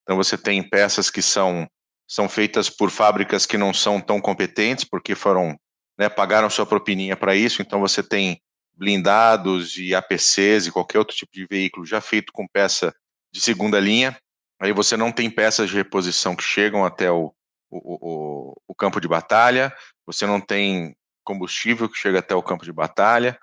Então 0.03 0.17
você 0.17 0.37
tem 0.37 0.67
peças 0.67 1.09
que 1.09 1.21
são, 1.21 1.67
são 2.07 2.27
feitas 2.27 2.69
por 2.69 2.89
fábricas 2.89 3.45
que 3.45 3.57
não 3.57 3.73
são 3.73 4.01
tão 4.01 4.19
competentes, 4.19 4.83
porque 4.83 5.13
foram 5.13 5.55
né, 5.97 6.09
pagaram 6.09 6.49
sua 6.49 6.65
propininha 6.65 7.15
para 7.15 7.35
isso. 7.35 7.61
Então 7.61 7.79
você 7.79 8.01
tem 8.01 8.41
blindados 8.73 9.77
e 9.77 9.93
APCs 9.93 10.65
e 10.65 10.71
qualquer 10.71 10.97
outro 10.97 11.15
tipo 11.15 11.31
de 11.33 11.45
veículo 11.45 11.85
já 11.85 12.01
feito 12.01 12.31
com 12.33 12.47
peça 12.47 12.93
de 13.31 13.39
segunda 13.39 13.79
linha. 13.79 14.17
Aí 14.59 14.73
você 14.73 14.97
não 14.97 15.11
tem 15.11 15.29
peças 15.29 15.69
de 15.69 15.75
reposição 15.75 16.35
que 16.35 16.43
chegam 16.43 16.85
até 16.85 17.11
o, 17.11 17.33
o, 17.69 17.79
o, 17.79 18.61
o 18.67 18.75
campo 18.75 18.99
de 18.99 19.07
batalha, 19.07 19.73
você 20.05 20.25
não 20.25 20.41
tem 20.41 20.95
combustível 21.23 21.87
que 21.87 21.97
chega 21.97 22.19
até 22.19 22.35
o 22.35 22.43
campo 22.43 22.65
de 22.65 22.73
batalha, 22.73 23.39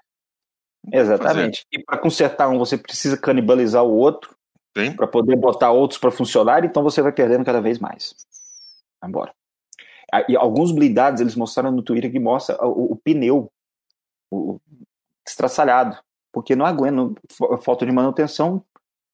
Exatamente. 0.92 1.64
Fazer. 1.64 1.66
E 1.72 1.84
para 1.84 1.98
consertar 1.98 2.48
um, 2.48 2.58
você 2.58 2.78
precisa 2.78 3.16
canibalizar 3.16 3.84
o 3.84 3.96
outro 3.96 4.36
para 4.94 5.06
poder 5.06 5.36
botar 5.36 5.70
outros 5.70 5.98
para 5.98 6.10
funcionar, 6.10 6.64
então 6.64 6.82
você 6.82 7.00
vai 7.00 7.10
perdendo 7.10 7.44
cada 7.44 7.60
vez 7.60 7.78
mais. 7.78 8.14
Embora. 9.02 9.34
E 10.28 10.36
alguns 10.36 10.70
blindados 10.70 11.20
eles 11.20 11.34
mostraram 11.34 11.72
no 11.72 11.82
Twitter 11.82 12.12
que 12.12 12.20
mostra 12.20 12.62
o, 12.64 12.92
o 12.92 12.96
pneu 12.96 13.50
o, 14.30 14.60
estraçalhado, 15.26 15.98
porque 16.30 16.54
não 16.54 16.66
aguenta, 16.66 17.20
falta 17.62 17.86
de 17.86 17.92
manutenção, 17.92 18.62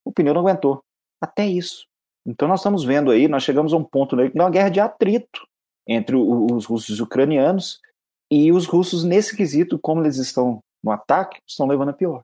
o 0.05 0.11
pneu 0.11 0.33
não 0.33 0.41
aguentou. 0.41 0.83
Até 1.21 1.45
isso. 1.45 1.87
Então 2.25 2.47
nós 2.47 2.59
estamos 2.59 2.83
vendo 2.83 3.11
aí, 3.11 3.27
nós 3.27 3.43
chegamos 3.43 3.73
a 3.73 3.77
um 3.77 3.83
ponto 3.83 4.15
né, 4.15 4.31
uma 4.33 4.49
guerra 4.49 4.69
de 4.69 4.79
atrito 4.79 5.45
entre 5.87 6.15
os 6.15 6.65
russos 6.65 6.89
e 6.89 6.93
os 6.93 6.99
ucranianos 6.99 7.79
e 8.31 8.51
os 8.51 8.65
russos 8.65 9.03
nesse 9.03 9.35
quesito, 9.35 9.77
como 9.77 10.01
eles 10.01 10.17
estão 10.17 10.59
no 10.83 10.91
ataque, 10.91 11.39
estão 11.47 11.67
levando 11.67 11.89
a 11.89 11.93
pior. 11.93 12.21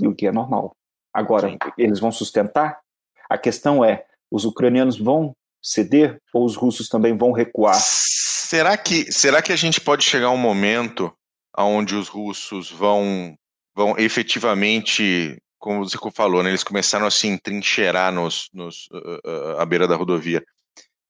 E 0.00 0.06
o 0.06 0.14
que 0.14 0.26
é 0.26 0.32
normal. 0.32 0.74
Agora, 1.12 1.56
eles 1.76 2.00
vão 2.00 2.10
sustentar? 2.10 2.80
A 3.28 3.36
questão 3.36 3.84
é: 3.84 4.06
os 4.30 4.44
ucranianos 4.44 4.98
vão 4.98 5.34
ceder 5.62 6.18
ou 6.32 6.44
os 6.44 6.56
russos 6.56 6.88
também 6.88 7.16
vão 7.16 7.32
recuar? 7.32 7.74
Será 7.74 8.76
que, 8.76 9.10
será 9.12 9.40
que 9.40 9.52
a 9.52 9.56
gente 9.56 9.80
pode 9.80 10.04
chegar 10.04 10.26
a 10.26 10.30
um 10.30 10.38
momento 10.38 11.12
onde 11.56 11.94
os 11.94 12.08
russos 12.08 12.70
vão, 12.70 13.36
vão 13.74 13.96
efetivamente, 13.98 15.38
como 15.62 15.80
o 15.80 15.88
Zico 15.88 16.10
falou, 16.10 16.42
né, 16.42 16.50
eles 16.50 16.64
começaram 16.64 17.06
a 17.06 17.10
se 17.10 17.28
entrincheirar 17.28 18.12
nos, 18.12 18.48
nos, 18.52 18.88
uh, 18.90 19.20
uh, 19.24 19.60
à 19.60 19.64
beira 19.64 19.86
da 19.86 19.94
rodovia, 19.94 20.42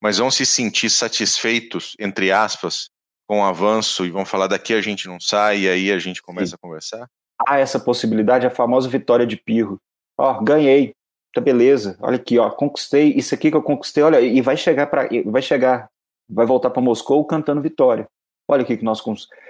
mas 0.01 0.19
vão 0.19 0.31
se 0.31 0.45
sentir 0.45 0.91
satisfeitos, 0.91 1.97
entre 1.99 2.31
aspas, 2.31 2.91
com 3.27 3.41
o 3.41 3.45
avanço 3.45 4.05
e 4.05 4.11
vão 4.11 4.27
falar 4.27 4.49
daqui 4.49 4.75
a 4.75 4.83
gente 4.83 5.09
não 5.09 5.19
sai 5.19 5.61
e 5.61 5.69
aí 5.71 5.91
a 5.91 5.99
gente 5.99 6.21
começa 6.21 6.51
Sim. 6.51 6.57
a 6.57 6.59
conversar? 6.59 7.09
Há 7.49 7.59
essa 7.59 7.81
possibilidade, 7.81 8.47
a 8.47 8.51
famosa 8.51 8.91
vitória 8.91 9.27
de 9.27 9.39
Pirro. 9.39 9.81
Ó, 10.19 10.31
oh, 10.31 10.45
ganhei, 10.45 10.93
tá 11.33 11.41
beleza, 11.41 11.97
olha 11.99 12.17
aqui, 12.17 12.39
ó, 12.39 12.51
conquistei 12.51 13.15
isso 13.15 13.35
aqui 13.35 13.51
que 13.51 13.57
eu 13.57 13.63
conquistei, 13.63 14.03
olha, 14.03 14.21
e 14.21 14.43
vai 14.43 14.59
chegar 14.59 14.87
para, 14.87 15.09
vai 15.25 15.41
chegar, 15.41 15.89
vai 16.29 16.45
voltar 16.45 16.69
para 16.69 16.83
Moscou 16.83 17.25
cantando 17.25 17.63
vitória. 17.63 18.07
Olha 18.47 18.65
aqui 18.65 18.77
que 18.77 18.85
nós 18.85 19.03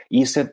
isso 0.08 0.38
é 0.38 0.52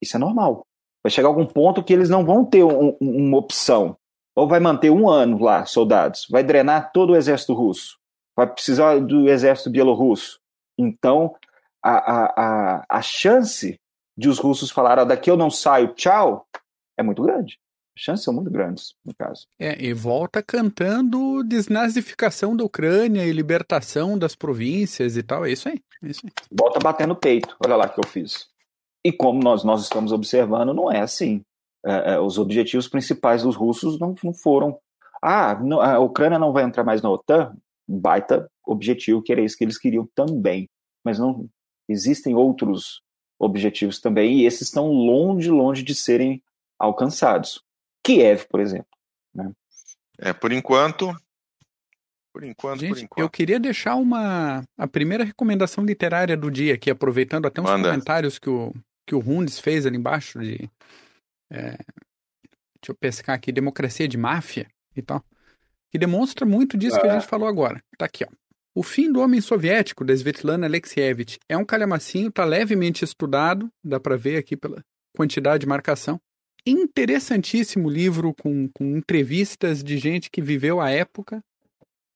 isso 0.00 0.16
é 0.16 0.18
normal. 0.18 0.66
Vai 1.02 1.10
chegar 1.10 1.28
algum 1.28 1.46
ponto 1.46 1.82
que 1.82 1.92
eles 1.92 2.08
não 2.08 2.24
vão 2.24 2.44
ter 2.44 2.62
um, 2.64 2.96
uma 3.00 3.38
opção. 3.38 3.96
Ou 4.34 4.48
vai 4.48 4.60
manter 4.60 4.90
um 4.90 5.08
ano 5.08 5.42
lá, 5.42 5.66
soldados, 5.66 6.26
vai 6.30 6.42
drenar 6.42 6.90
todo 6.92 7.10
o 7.10 7.16
exército 7.16 7.52
russo, 7.52 7.98
vai 8.34 8.46
precisar 8.46 8.98
do 8.98 9.28
exército 9.28 9.68
bielorrusso. 9.68 10.40
Então, 10.78 11.34
a, 11.82 11.90
a, 11.90 12.24
a, 12.36 12.84
a 12.88 13.02
chance 13.02 13.78
de 14.16 14.28
os 14.28 14.38
russos 14.38 14.70
falarem, 14.70 15.02
ah, 15.02 15.06
daqui 15.06 15.30
eu 15.30 15.36
não 15.36 15.50
saio, 15.50 15.88
tchau, 15.88 16.46
é 16.96 17.02
muito 17.02 17.22
grande. 17.22 17.58
As 17.94 18.02
chances 18.02 18.24
são 18.24 18.32
muito 18.32 18.50
grandes, 18.50 18.94
no 19.04 19.14
caso. 19.14 19.46
É, 19.58 19.82
e 19.82 19.92
volta 19.92 20.42
cantando 20.42 21.44
desnazificação 21.44 22.56
da 22.56 22.64
Ucrânia 22.64 23.26
e 23.26 23.32
libertação 23.32 24.18
das 24.18 24.34
províncias 24.34 25.16
e 25.16 25.22
tal. 25.22 25.44
É 25.44 25.52
isso 25.52 25.68
aí. 25.68 25.78
É 26.02 26.08
isso 26.08 26.22
aí. 26.24 26.32
Volta 26.50 26.80
batendo 26.80 27.10
no 27.10 27.16
peito. 27.16 27.54
Olha 27.62 27.76
lá 27.76 27.84
o 27.84 27.90
que 27.90 28.00
eu 28.00 28.08
fiz. 28.08 28.48
E 29.04 29.12
como 29.12 29.42
nós, 29.42 29.64
nós 29.64 29.82
estamos 29.82 30.12
observando, 30.12 30.72
não 30.72 30.90
é 30.90 31.00
assim. 31.00 31.42
É, 31.84 32.14
é, 32.14 32.20
os 32.20 32.38
objetivos 32.38 32.86
principais 32.88 33.42
dos 33.42 33.56
russos 33.56 33.98
não, 33.98 34.14
não 34.22 34.32
foram. 34.32 34.78
Ah, 35.20 35.58
não, 35.60 35.80
a 35.80 35.98
Ucrânia 35.98 36.38
não 36.38 36.52
vai 36.52 36.64
entrar 36.64 36.84
mais 36.84 37.02
na 37.02 37.10
OTAN? 37.10 37.54
Baita 37.88 38.48
objetivo, 38.64 39.22
que 39.22 39.32
era 39.32 39.40
isso 39.40 39.56
que 39.56 39.64
eles 39.64 39.78
queriam 39.78 40.08
também. 40.14 40.68
Mas 41.04 41.18
não 41.18 41.48
existem 41.88 42.34
outros 42.34 43.02
objetivos 43.38 44.00
também, 44.00 44.38
e 44.38 44.46
esses 44.46 44.62
estão 44.62 44.88
longe, 44.88 45.50
longe 45.50 45.82
de 45.82 45.94
serem 45.94 46.40
alcançados. 46.78 47.60
Kiev, 48.04 48.46
por 48.48 48.60
exemplo. 48.60 48.86
Né? 49.34 49.50
É, 50.18 50.32
por 50.32 50.52
enquanto. 50.52 51.12
Por 52.32 52.44
enquanto, 52.44 52.80
Gente, 52.80 52.90
por 52.90 52.98
enquanto. 52.98 53.20
Eu 53.20 53.28
queria 53.28 53.58
deixar 53.58 53.96
uma 53.96 54.62
a 54.78 54.86
primeira 54.86 55.24
recomendação 55.24 55.84
literária 55.84 56.36
do 56.36 56.50
dia 56.50 56.74
aqui, 56.74 56.90
aproveitando 56.90 57.46
até 57.46 57.60
uns 57.60 57.68
Manda. 57.68 57.90
comentários 57.90 58.38
que 58.38 58.48
o, 58.48 58.72
que 59.06 59.14
o 59.14 59.18
Rundes 59.18 59.58
fez 59.58 59.86
ali 59.86 59.96
embaixo 59.96 60.38
de. 60.40 60.70
É, 61.50 61.76
deixa 62.80 62.90
eu 62.90 62.94
pescar 62.94 63.36
aqui, 63.36 63.52
Democracia 63.52 64.08
de 64.08 64.16
Máfia 64.16 64.68
e 64.96 65.02
tal. 65.02 65.24
Que 65.90 65.98
demonstra 65.98 66.46
muito 66.46 66.76
disso 66.76 66.98
que 67.00 67.06
a 67.06 67.10
é. 67.10 67.20
gente 67.20 67.28
falou 67.28 67.46
agora. 67.46 67.82
Tá 67.98 68.06
aqui, 68.06 68.24
ó. 68.24 68.28
O 68.74 68.82
fim 68.82 69.12
do 69.12 69.20
homem 69.20 69.40
soviético, 69.40 70.02
da 70.02 70.14
Svetlana 70.14 70.66
Alexievich, 70.66 71.38
é 71.46 71.56
um 71.58 71.64
calhamacinho, 71.64 72.32
tá 72.32 72.42
levemente 72.42 73.04
estudado, 73.04 73.70
dá 73.84 74.00
para 74.00 74.16
ver 74.16 74.38
aqui 74.38 74.56
pela 74.56 74.82
quantidade 75.14 75.60
de 75.60 75.66
marcação 75.66 76.18
interessantíssimo 76.66 77.90
livro 77.90 78.34
com, 78.34 78.68
com 78.68 78.96
entrevistas 78.96 79.82
de 79.82 79.98
gente 79.98 80.30
que 80.30 80.40
viveu 80.40 80.80
a 80.80 80.90
época. 80.90 81.42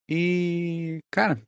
E, 0.09 1.01
cara, 1.11 1.41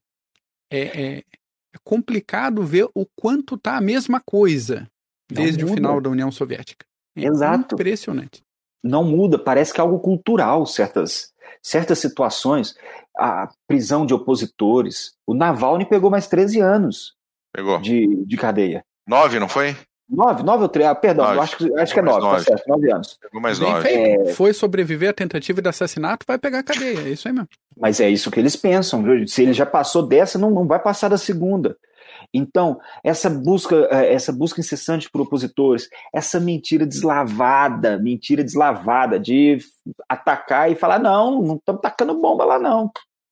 é, 0.70 0.80
é, 0.80 1.18
é 1.18 1.78
complicado 1.84 2.64
ver 2.64 2.88
o 2.94 3.06
quanto 3.16 3.56
tá 3.56 3.76
a 3.76 3.80
mesma 3.80 4.20
coisa 4.20 4.88
desde 5.30 5.64
o 5.64 5.68
final 5.68 6.00
da 6.00 6.10
União 6.10 6.30
Soviética. 6.30 6.86
É 7.16 7.26
Exato. 7.26 7.74
Impressionante. 7.74 8.42
Não 8.82 9.04
muda, 9.04 9.38
parece 9.38 9.72
que 9.72 9.80
é 9.80 9.82
algo 9.82 9.98
cultural, 9.98 10.64
certas, 10.66 11.32
certas 11.62 11.98
situações. 11.98 12.74
A 13.18 13.48
prisão 13.66 14.06
de 14.06 14.14
opositores. 14.14 15.14
O 15.26 15.34
Navalny 15.34 15.84
pegou 15.84 16.10
mais 16.10 16.28
13 16.28 16.60
anos 16.60 17.18
pegou. 17.58 17.80
De, 17.80 18.24
de 18.24 18.36
cadeia. 18.36 18.84
Nove, 19.06 19.38
não 19.40 19.48
foi? 19.48 19.76
Nove, 20.08 20.42
nove 20.42 20.62
ou 20.62 20.68
três? 20.68 20.88
Ah, 20.88 20.94
perdão, 20.94 21.26
nove. 21.26 21.40
acho, 21.40 21.56
que, 21.58 21.78
acho 21.78 21.92
que 21.92 22.00
é 22.00 22.02
nove, 22.02 22.20
tá 22.20 22.26
nove. 22.26 22.44
tá 22.44 22.44
certo, 22.44 22.68
nove 22.68 22.92
anos. 22.92 23.18
Pegou 23.20 23.40
mais 23.42 23.58
nove. 23.58 23.88
É... 23.88 24.32
Foi 24.32 24.54
sobreviver 24.54 25.10
à 25.10 25.12
tentativa 25.12 25.60
de 25.60 25.68
assassinato, 25.68 26.24
vai 26.26 26.38
pegar 26.38 26.60
a 26.60 26.62
cadeia, 26.62 27.00
é 27.00 27.10
isso 27.10 27.28
aí 27.28 27.34
mesmo. 27.34 27.48
Mas 27.76 28.00
é 28.00 28.08
isso 28.08 28.30
que 28.30 28.40
eles 28.40 28.56
pensam, 28.56 29.02
viu? 29.02 29.26
Se 29.26 29.42
ele 29.42 29.52
já 29.52 29.66
passou 29.66 30.06
dessa, 30.06 30.38
não, 30.38 30.50
não 30.50 30.66
vai 30.66 30.78
passar 30.78 31.08
da 31.08 31.18
segunda. 31.18 31.76
Então, 32.32 32.78
essa 33.02 33.30
busca, 33.30 33.88
é, 33.90 34.12
essa 34.12 34.32
busca 34.32 34.60
incessante 34.60 35.10
por 35.10 35.20
opositores, 35.20 35.88
essa 36.12 36.38
mentira 36.38 36.86
deslavada, 36.86 37.98
mentira 37.98 38.44
deslavada 38.44 39.18
de 39.18 39.58
atacar 40.08 40.70
e 40.70 40.76
falar, 40.76 40.98
não, 40.98 41.40
não 41.40 41.56
estamos 41.56 41.80
tacando 41.80 42.20
bomba 42.20 42.44
lá, 42.44 42.58
não. 42.58 42.90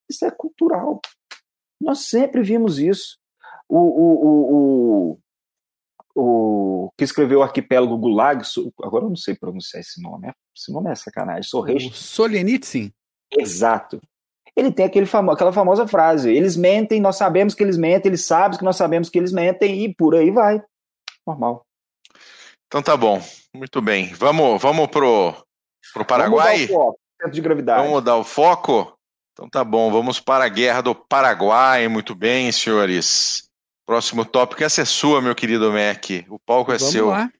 Isso 0.09 0.25
é 0.25 0.31
cultural. 0.31 1.01
Nós 1.81 2.01
sempre 2.01 2.43
vimos 2.43 2.79
isso. 2.79 3.19
O, 3.69 3.79
o, 3.79 4.25
o, 4.25 5.13
o 5.13 5.19
o 6.19 6.91
que 6.97 7.05
escreveu 7.05 7.41
o 7.41 7.43
Arquipélago 7.43 7.99
Gulag, 7.99 8.43
agora 8.83 9.05
eu 9.05 9.11
não 9.11 9.17
sei 9.17 9.35
pronunciar 9.35 9.83
esse 9.83 10.01
nome, 10.01 10.33
esse 10.57 10.73
nome 10.73 10.91
é 10.91 10.95
sacanagem, 10.95 11.43
Sorrei. 11.43 11.91
Solenitsyn. 11.93 12.91
Exato. 13.31 14.01
Ele 14.57 14.73
tem 14.73 14.87
aquele 14.87 15.07
famo, 15.07 15.31
aquela 15.31 15.53
famosa 15.53 15.87
frase: 15.87 16.33
eles 16.33 16.57
mentem, 16.57 17.01
nós 17.01 17.16
sabemos 17.16 17.55
que 17.55 17.62
eles 17.62 17.77
mentem, 17.77 18.09
eles 18.09 18.25
sabem 18.25 18.59
que 18.59 18.64
nós 18.64 18.77
sabemos 18.77 19.11
que 19.11 19.19
eles 19.19 19.33
mentem, 19.33 19.85
e 19.85 19.95
por 19.95 20.14
aí 20.14 20.31
vai. 20.31 20.62
Normal. 21.27 21.66
Então 22.66 22.83
tá 22.83 22.97
bom, 22.97 23.21
muito 23.55 23.81
bem. 23.83 24.12
Vamos, 24.14 24.61
vamos 24.61 24.88
pro, 24.88 25.35
pro 25.92 26.05
Paraguai? 26.05 26.66
Vamos 26.66 26.71
mudar 26.71 26.83
o 26.83 26.97
foco, 27.21 27.31
de 27.31 27.40
gravidade. 27.40 27.79
Vamos 27.79 27.92
mudar 27.92 28.16
o 28.16 28.25
foco? 28.25 28.99
Então 29.33 29.49
tá 29.51 29.62
bom, 29.62 29.92
vamos 29.92 30.19
para 30.19 30.47
a 30.47 30.49
guerra 30.49 30.81
do 30.81 30.95
Paraguai. 30.95 31.87
Muito 31.88 32.14
bem, 32.14 32.51
senhores. 32.51 33.51
Próximo 33.85 34.25
tópico, 34.25 34.64
essa 34.64 34.83
é 34.83 34.85
sua, 34.85 35.21
meu 35.21 35.35
querido 35.35 35.71
Mac. 35.71 36.07
O 36.29 36.38
palco 36.38 36.73
é 36.73 36.79
vamos 36.79 36.92
seu. 36.92 37.09
Lá. 37.09 37.31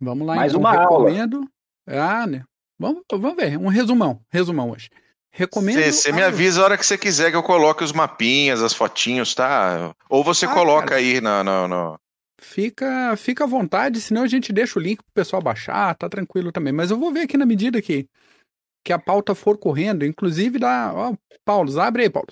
Vamos 0.00 0.26
lá, 0.26 0.36
Mais 0.36 0.52
então, 0.52 0.60
uma 0.60 0.72
recomendo. 0.72 1.48
Aula. 1.86 2.22
Ah, 2.22 2.26
né? 2.26 2.44
Vamos, 2.78 3.02
vamos 3.10 3.36
ver, 3.36 3.58
um 3.58 3.68
resumão, 3.68 4.20
resumão 4.30 4.70
hoje. 4.70 4.88
Recomendo. 5.32 5.82
Você 5.82 6.12
me 6.12 6.22
avisa 6.22 6.60
a 6.60 6.64
hora 6.64 6.78
que 6.78 6.84
você 6.84 6.98
quiser 6.98 7.30
que 7.30 7.36
eu 7.36 7.42
coloque 7.42 7.82
os 7.82 7.92
mapinhas, 7.92 8.62
as 8.62 8.74
fotinhos, 8.74 9.34
tá? 9.34 9.94
Ou 10.08 10.22
você 10.22 10.44
ah, 10.44 10.52
coloca 10.52 10.88
cara. 10.88 11.00
aí 11.00 11.20
na, 11.22 11.42
na, 11.42 11.66
na, 11.66 11.96
Fica, 12.38 13.16
fica 13.16 13.44
à 13.44 13.46
vontade, 13.46 14.00
senão 14.00 14.24
a 14.24 14.26
gente 14.26 14.52
deixa 14.52 14.78
o 14.78 14.82
link 14.82 14.96
pro 14.96 15.06
pessoal 15.14 15.40
baixar, 15.40 15.94
tá 15.94 16.08
tranquilo 16.08 16.52
também. 16.52 16.72
Mas 16.72 16.90
eu 16.90 16.98
vou 16.98 17.12
ver 17.12 17.20
aqui 17.20 17.36
na 17.36 17.46
medida 17.46 17.80
que, 17.80 18.06
que 18.84 18.92
a 18.92 18.98
pauta 18.98 19.34
for 19.34 19.56
correndo, 19.56 20.04
inclusive 20.04 20.58
da. 20.58 20.92
Ó, 20.94 21.14
Paulo, 21.44 21.80
abre 21.80 22.02
aí, 22.02 22.10
Paulo. 22.10 22.28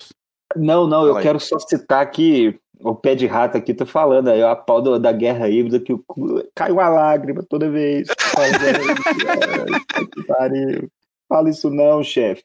Não, 0.55 0.85
não, 0.85 1.07
eu 1.07 1.19
quero 1.21 1.39
só 1.39 1.57
citar 1.57 2.11
que 2.11 2.59
o 2.81 2.93
pé 2.93 3.15
de 3.15 3.25
rato 3.25 3.57
aqui 3.57 3.73
tá 3.73 3.85
falando 3.85 4.29
aí, 4.29 4.43
a 4.43 4.55
pau 4.55 4.81
do, 4.81 4.99
da 4.99 5.11
guerra 5.11 5.49
híbrida 5.49 5.79
que 5.79 5.95
cai 6.53 6.71
uma 6.71 6.89
lágrima 6.89 7.43
toda 7.49 7.69
vez. 7.69 8.07
Fala 11.31 11.49
isso 11.49 11.69
não, 11.69 12.03
chefe. 12.03 12.43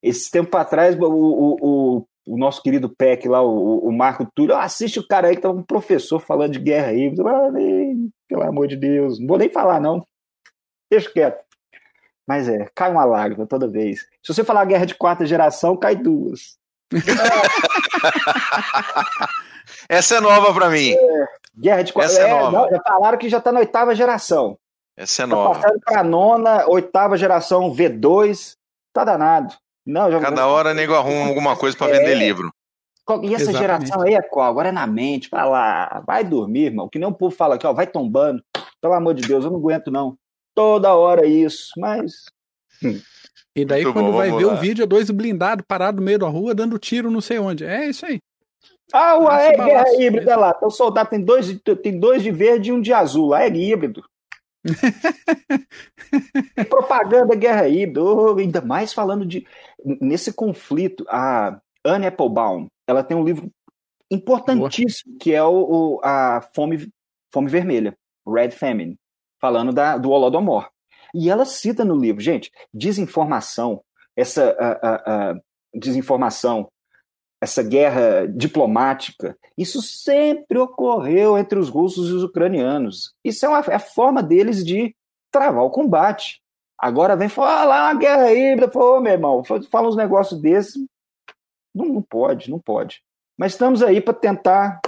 Esse 0.00 0.30
tempo 0.30 0.56
atrás, 0.56 0.96
o, 0.96 1.10
o, 1.10 2.06
o, 2.24 2.38
nosso 2.38 2.62
querido 2.62 2.88
PEC 2.88 3.26
lá, 3.26 3.42
o, 3.42 3.80
o 3.80 3.92
Marco 3.92 4.24
Túlio, 4.32 4.54
assiste 4.54 5.00
o 5.00 5.08
cara 5.08 5.26
aí 5.26 5.34
que 5.34 5.42
tá 5.42 5.50
um 5.50 5.60
professor 5.60 6.20
falando 6.20 6.52
de 6.52 6.60
guerra 6.60 6.92
híbrida. 6.92 7.24
pelo 8.28 8.42
amor 8.44 8.68
de 8.68 8.76
Deus, 8.76 9.18
não 9.18 9.26
vou 9.26 9.38
nem 9.38 9.48
falar 9.48 9.80
não. 9.80 10.06
Deixa 10.88 11.10
quieto. 11.10 11.44
Mas 12.28 12.48
é, 12.48 12.70
cai 12.76 12.92
uma 12.92 13.04
lágrima 13.04 13.44
toda 13.44 13.66
vez. 13.66 14.02
Se 14.22 14.32
você 14.32 14.44
falar 14.44 14.64
guerra 14.66 14.84
de 14.84 14.94
quarta 14.94 15.26
geração, 15.26 15.76
cai 15.76 15.96
duas. 15.96 16.56
Essa 19.88 20.18
é 20.18 20.20
nova 20.20 20.54
para 20.54 20.70
mim. 20.70 20.92
É, 20.92 21.26
guerra 21.58 21.82
de 21.82 21.92
Essa 21.98 22.22
é, 22.22 22.30
é 22.30 22.32
nova. 22.38 22.68
já 22.70 22.80
falaram 22.84 23.18
que 23.18 23.28
já 23.28 23.40
tá 23.40 23.50
na 23.50 23.58
oitava 23.58 23.96
geração. 23.96 24.56
Essa 24.98 25.22
é 25.22 25.26
tá 25.26 25.28
nova. 25.28 25.60
Passando 25.60 25.80
pra 25.80 26.02
nona, 26.02 26.68
oitava 26.68 27.16
geração 27.16 27.72
V2. 27.72 28.56
Tá 28.92 29.04
danado. 29.04 29.54
Não, 29.86 30.10
já... 30.10 30.18
Cada 30.18 30.46
hora 30.48 30.74
nego 30.74 30.94
arruma 30.94 31.28
alguma 31.28 31.56
coisa 31.56 31.76
para 31.76 31.94
é. 31.94 31.98
vender 31.98 32.14
livro. 32.16 32.52
E 33.22 33.32
essa 33.32 33.50
Exatamente. 33.50 33.58
geração 33.58 34.02
aí 34.02 34.14
é 34.14 34.20
qual? 34.20 34.50
Agora 34.50 34.68
é 34.68 34.72
na 34.72 34.86
mente, 34.86 35.30
pra 35.30 35.46
lá. 35.46 36.02
Vai 36.06 36.24
dormir, 36.24 36.66
irmão. 36.66 36.88
Que 36.88 36.98
nem 36.98 37.08
o 37.08 37.14
povo 37.14 37.34
fala 37.34 37.54
aqui, 37.54 37.66
ó, 37.66 37.72
vai 37.72 37.86
tombando. 37.86 38.42
Pelo 38.82 38.92
amor 38.92 39.14
de 39.14 39.26
Deus, 39.26 39.44
eu 39.44 39.50
não 39.50 39.58
aguento, 39.58 39.90
não. 39.90 40.16
Toda 40.54 40.94
hora 40.94 41.24
isso, 41.24 41.70
mas. 41.78 42.24
Hum. 42.84 43.00
E 43.56 43.64
daí, 43.64 43.84
Muito 43.84 43.94
quando 43.94 44.10
bom, 44.10 44.18
vai 44.18 44.30
ver 44.30 44.44
lá. 44.44 44.52
o 44.52 44.56
vídeo, 44.56 44.82
é 44.82 44.86
dois 44.86 45.10
blindados 45.10 45.64
parados 45.66 46.00
no 46.00 46.04
meio 46.04 46.18
da 46.18 46.28
rua, 46.28 46.54
dando 46.54 46.78
tiro 46.78 47.10
não 47.10 47.20
sei 47.20 47.38
onde. 47.38 47.64
É 47.64 47.88
isso 47.88 48.04
aí. 48.04 48.18
Ah, 48.92 49.16
o 49.16 49.30
é 49.30 49.56
guerra 49.56 49.84
híbrida 49.98 50.36
lá. 50.36 50.52
Então, 50.54 50.68
o 50.68 50.72
soldado 50.72 51.08
tem 51.08 51.20
dois, 51.20 51.58
tem 51.82 51.98
dois 51.98 52.22
de 52.22 52.30
verde 52.30 52.70
e 52.70 52.72
um 52.72 52.80
de 52.80 52.92
azul. 52.92 53.28
Lá 53.28 53.44
é 53.44 53.48
híbrido. 53.48 54.02
É 56.56 56.64
propaganda 56.64 57.34
guerra 57.34 57.68
híbrida. 57.68 58.00
Ainda 58.38 58.60
mais 58.60 58.92
falando 58.92 59.24
de. 59.24 59.46
Nesse 59.84 60.32
conflito, 60.32 61.04
a 61.08 61.60
Anne 61.84 62.06
Applebaum, 62.06 62.68
ela 62.86 63.02
tem 63.04 63.16
um 63.16 63.24
livro 63.24 63.50
importantíssimo, 64.10 65.12
Boa. 65.12 65.18
que 65.20 65.34
é 65.34 65.42
o, 65.42 65.52
o, 65.52 66.00
a 66.02 66.40
Fome, 66.54 66.88
Fome 67.32 67.48
Vermelha, 67.48 67.96
Red 68.26 68.50
Famine, 68.50 68.96
falando 69.40 69.72
da, 69.72 69.96
do 69.96 70.10
Holodomor. 70.10 70.68
E 71.14 71.30
ela 71.30 71.44
cita 71.44 71.84
no 71.84 71.96
livro, 71.96 72.20
gente, 72.20 72.50
desinformação, 72.72 73.82
essa 74.16 74.50
a, 74.58 75.30
a, 75.30 75.34
desinformação, 75.74 76.68
essa 77.40 77.62
guerra 77.62 78.26
diplomática, 78.26 79.36
isso 79.56 79.80
sempre 79.80 80.58
ocorreu 80.58 81.38
entre 81.38 81.58
os 81.58 81.68
russos 81.68 82.08
e 82.10 82.12
os 82.12 82.24
ucranianos. 82.24 83.14
Isso 83.24 83.46
é, 83.46 83.48
uma, 83.48 83.60
é 83.60 83.74
a 83.74 83.80
forma 83.80 84.22
deles 84.22 84.64
de 84.64 84.94
travar 85.30 85.64
o 85.64 85.70
combate. 85.70 86.40
Agora 86.78 87.16
vem 87.16 87.28
falar 87.28 87.92
uma 87.92 87.98
guerra 87.98 88.32
híbrida, 88.32 88.68
pô, 88.68 89.00
meu 89.00 89.12
irmão, 89.12 89.42
fala 89.70 89.88
uns 89.88 89.96
negócios 89.96 90.40
desses. 90.40 90.84
Não, 91.74 91.86
não 91.86 92.02
pode, 92.02 92.50
não 92.50 92.58
pode. 92.58 93.02
Mas 93.38 93.52
estamos 93.52 93.82
aí 93.82 94.00
para 94.00 94.14
tentar 94.14 94.80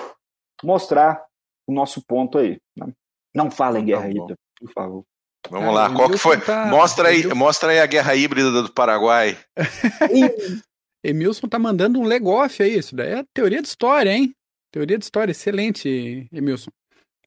mostrar 0.63 1.25
o 1.67 1.73
nosso 1.73 2.03
ponto 2.05 2.39
aí. 2.39 2.59
Né? 2.77 2.93
Não 3.35 3.51
fala 3.51 3.79
em 3.79 3.85
guerra 3.85 4.03
tá 4.03 4.11
híbrida, 4.11 4.35
por 4.59 4.73
favor. 4.73 5.05
Vamos 5.49 5.69
ah, 5.69 5.73
lá, 5.73 5.95
qual 5.95 6.11
que 6.11 6.19
foi? 6.19 6.39
Tá... 6.39 6.67
Mostra, 6.67 7.09
aí, 7.09 7.27
mostra 7.35 7.71
aí 7.71 7.81
a 7.81 7.87
guerra 7.87 8.15
híbrida 8.15 8.51
do 8.51 8.73
Paraguai. 8.73 9.39
Emilson 11.03 11.49
tá 11.49 11.59
mandando 11.59 11.99
um 11.99 12.05
legoff 12.05 12.63
aí, 12.63 12.79
isso 12.79 12.95
daí 12.95 13.13
é 13.15 13.25
teoria 13.33 13.63
de 13.63 13.69
história, 13.69 14.11
hein? 14.11 14.35
Teoria 14.71 14.99
de 14.99 15.05
história, 15.05 15.33
excelente, 15.33 16.29
Emilson. 16.33 16.71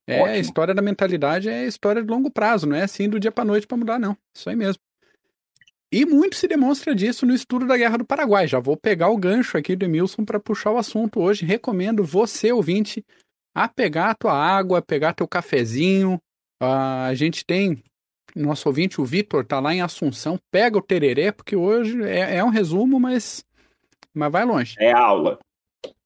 É, 0.05 0.19
Ótimo. 0.19 0.36
a 0.36 0.38
história 0.38 0.73
da 0.73 0.81
mentalidade 0.81 1.49
é 1.49 1.65
história 1.65 2.03
de 2.03 2.09
longo 2.09 2.29
prazo, 2.29 2.67
não 2.67 2.75
é 2.75 2.83
assim 2.83 3.09
do 3.09 3.19
dia 3.19 3.31
para 3.31 3.45
noite 3.45 3.65
para 3.65 3.77
mudar, 3.77 3.99
não. 3.99 4.17
Isso 4.36 4.49
aí 4.49 4.55
mesmo. 4.55 4.81
E 5.91 6.05
muito 6.05 6.36
se 6.36 6.47
demonstra 6.47 6.95
disso 6.95 7.23
no 7.23 7.36
estudo 7.36 7.67
da 7.67 7.77
Guerra 7.77 7.99
do 7.99 8.05
Paraguai. 8.05 8.47
Já 8.47 8.59
vou 8.59 8.75
pegar 8.75 9.09
o 9.09 9.17
gancho 9.17 9.57
aqui 9.57 9.75
do 9.75 9.86
Emilson 9.86 10.25
para 10.25 10.39
puxar 10.39 10.71
o 10.71 10.77
assunto 10.79 11.19
hoje. 11.19 11.45
Recomendo 11.45 12.03
você, 12.03 12.51
ouvinte, 12.51 13.05
a 13.53 13.67
pegar 13.67 14.09
a 14.09 14.15
tua 14.15 14.33
água, 14.33 14.81
pegar 14.81 15.13
teu 15.13 15.27
cafezinho. 15.27 16.15
Uh, 16.59 17.05
a 17.09 17.13
gente 17.13 17.45
tem 17.45 17.83
nosso 18.36 18.67
ouvinte, 18.67 18.99
o 18.99 19.05
Vitor, 19.05 19.45
tá 19.45 19.59
lá 19.59 19.71
em 19.71 19.81
Assunção. 19.81 20.39
Pega 20.51 20.79
o 20.79 20.81
tereré, 20.81 21.31
porque 21.31 21.55
hoje 21.55 22.01
é, 22.03 22.38
é 22.38 22.43
um 22.43 22.49
resumo, 22.49 22.99
mas, 22.99 23.45
mas 24.13 24.32
vai 24.32 24.45
longe. 24.45 24.76
É 24.80 24.91
aula. 24.91 25.39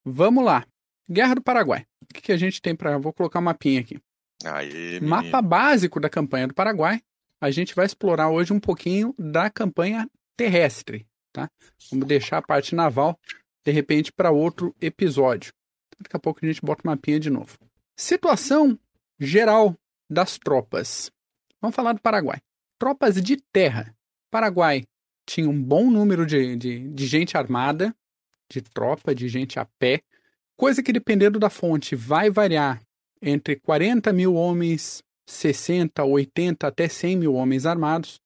Vamos 0.05 0.43
lá. 0.43 0.65
Guerra 1.09 1.35
do 1.35 1.41
Paraguai. 1.41 1.85
O 2.01 2.13
que, 2.13 2.21
que 2.21 2.31
a 2.31 2.37
gente 2.37 2.61
tem 2.61 2.75
para. 2.75 2.97
Vou 2.97 3.13
colocar 3.13 3.39
um 3.39 3.43
mapinha 3.43 3.81
aqui. 3.81 3.99
Aí, 4.45 4.99
Mapa 5.01 5.41
básico 5.41 5.99
da 5.99 6.09
campanha 6.09 6.47
do 6.47 6.53
Paraguai. 6.53 7.01
A 7.41 7.51
gente 7.51 7.75
vai 7.75 7.85
explorar 7.85 8.29
hoje 8.29 8.53
um 8.53 8.59
pouquinho 8.59 9.13
da 9.17 9.49
campanha 9.49 10.09
terrestre, 10.35 11.05
tá? 11.31 11.49
Vamos 11.91 12.07
deixar 12.07 12.37
a 12.37 12.41
parte 12.41 12.75
naval, 12.75 13.19
de 13.65 13.71
repente, 13.71 14.11
para 14.11 14.31
outro 14.31 14.75
episódio. 14.81 15.53
Daqui 15.99 16.15
a 16.15 16.19
pouco 16.19 16.39
a 16.43 16.47
gente 16.47 16.61
bota 16.61 16.81
o 16.83 16.87
mapinha 16.87 17.19
de 17.19 17.29
novo. 17.29 17.57
Situação 17.95 18.79
geral 19.19 19.75
das 20.09 20.37
tropas. 20.37 21.11
Vamos 21.61 21.75
falar 21.75 21.93
do 21.93 22.01
Paraguai. 22.01 22.39
Tropas 22.79 23.21
de 23.21 23.37
terra. 23.51 23.95
Paraguai 24.31 24.83
tinha 25.27 25.49
um 25.49 25.61
bom 25.61 25.91
número 25.91 26.25
de, 26.25 26.55
de, 26.55 26.79
de 26.89 27.05
gente 27.05 27.37
armada, 27.37 27.93
de 28.49 28.61
tropa, 28.61 29.13
de 29.13 29.27
gente 29.27 29.59
a 29.59 29.65
pé, 29.77 30.01
coisa 30.55 30.81
que, 30.81 30.93
dependendo 30.93 31.37
da 31.37 31.49
fonte, 31.49 31.95
vai 31.95 32.29
variar 32.29 32.81
entre 33.21 33.57
40 33.57 34.13
mil 34.13 34.33
homens, 34.33 35.03
60, 35.27 36.03
80 36.03 36.65
até 36.65 36.87
100 36.87 37.17
mil 37.17 37.33
homens 37.33 37.65
armados 37.65 38.19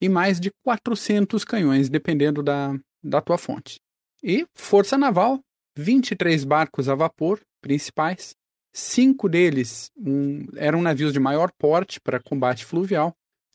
e 0.00 0.08
mais 0.08 0.38
de 0.38 0.50
400 0.62 1.44
canhões, 1.44 1.88
dependendo 1.88 2.42
da, 2.42 2.78
da 3.02 3.20
tua 3.20 3.36
fonte. 3.36 3.80
E 4.22 4.46
Força 4.54 4.96
Naval, 4.96 5.40
23 5.76 6.44
barcos 6.44 6.88
a 6.88 6.94
vapor 6.94 7.40
principais, 7.60 8.36
Cinco 8.76 9.28
deles 9.28 9.88
um, 9.96 10.46
eram 10.56 10.82
navios 10.82 11.12
de 11.12 11.20
maior 11.20 11.52
porte 11.56 12.00
para 12.00 12.20
combate 12.20 12.64
fluvial 12.64 13.14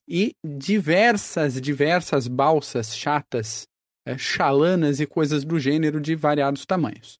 e 0.09 0.33
diversas, 0.43 1.61
diversas 1.61 2.27
balsas 2.27 2.95
chatas, 2.95 3.67
é, 4.05 4.17
chalanas 4.17 4.99
e 4.99 5.05
coisas 5.05 5.45
do 5.45 5.59
gênero 5.59 6.01
de 6.01 6.15
variados 6.15 6.65
tamanhos. 6.65 7.19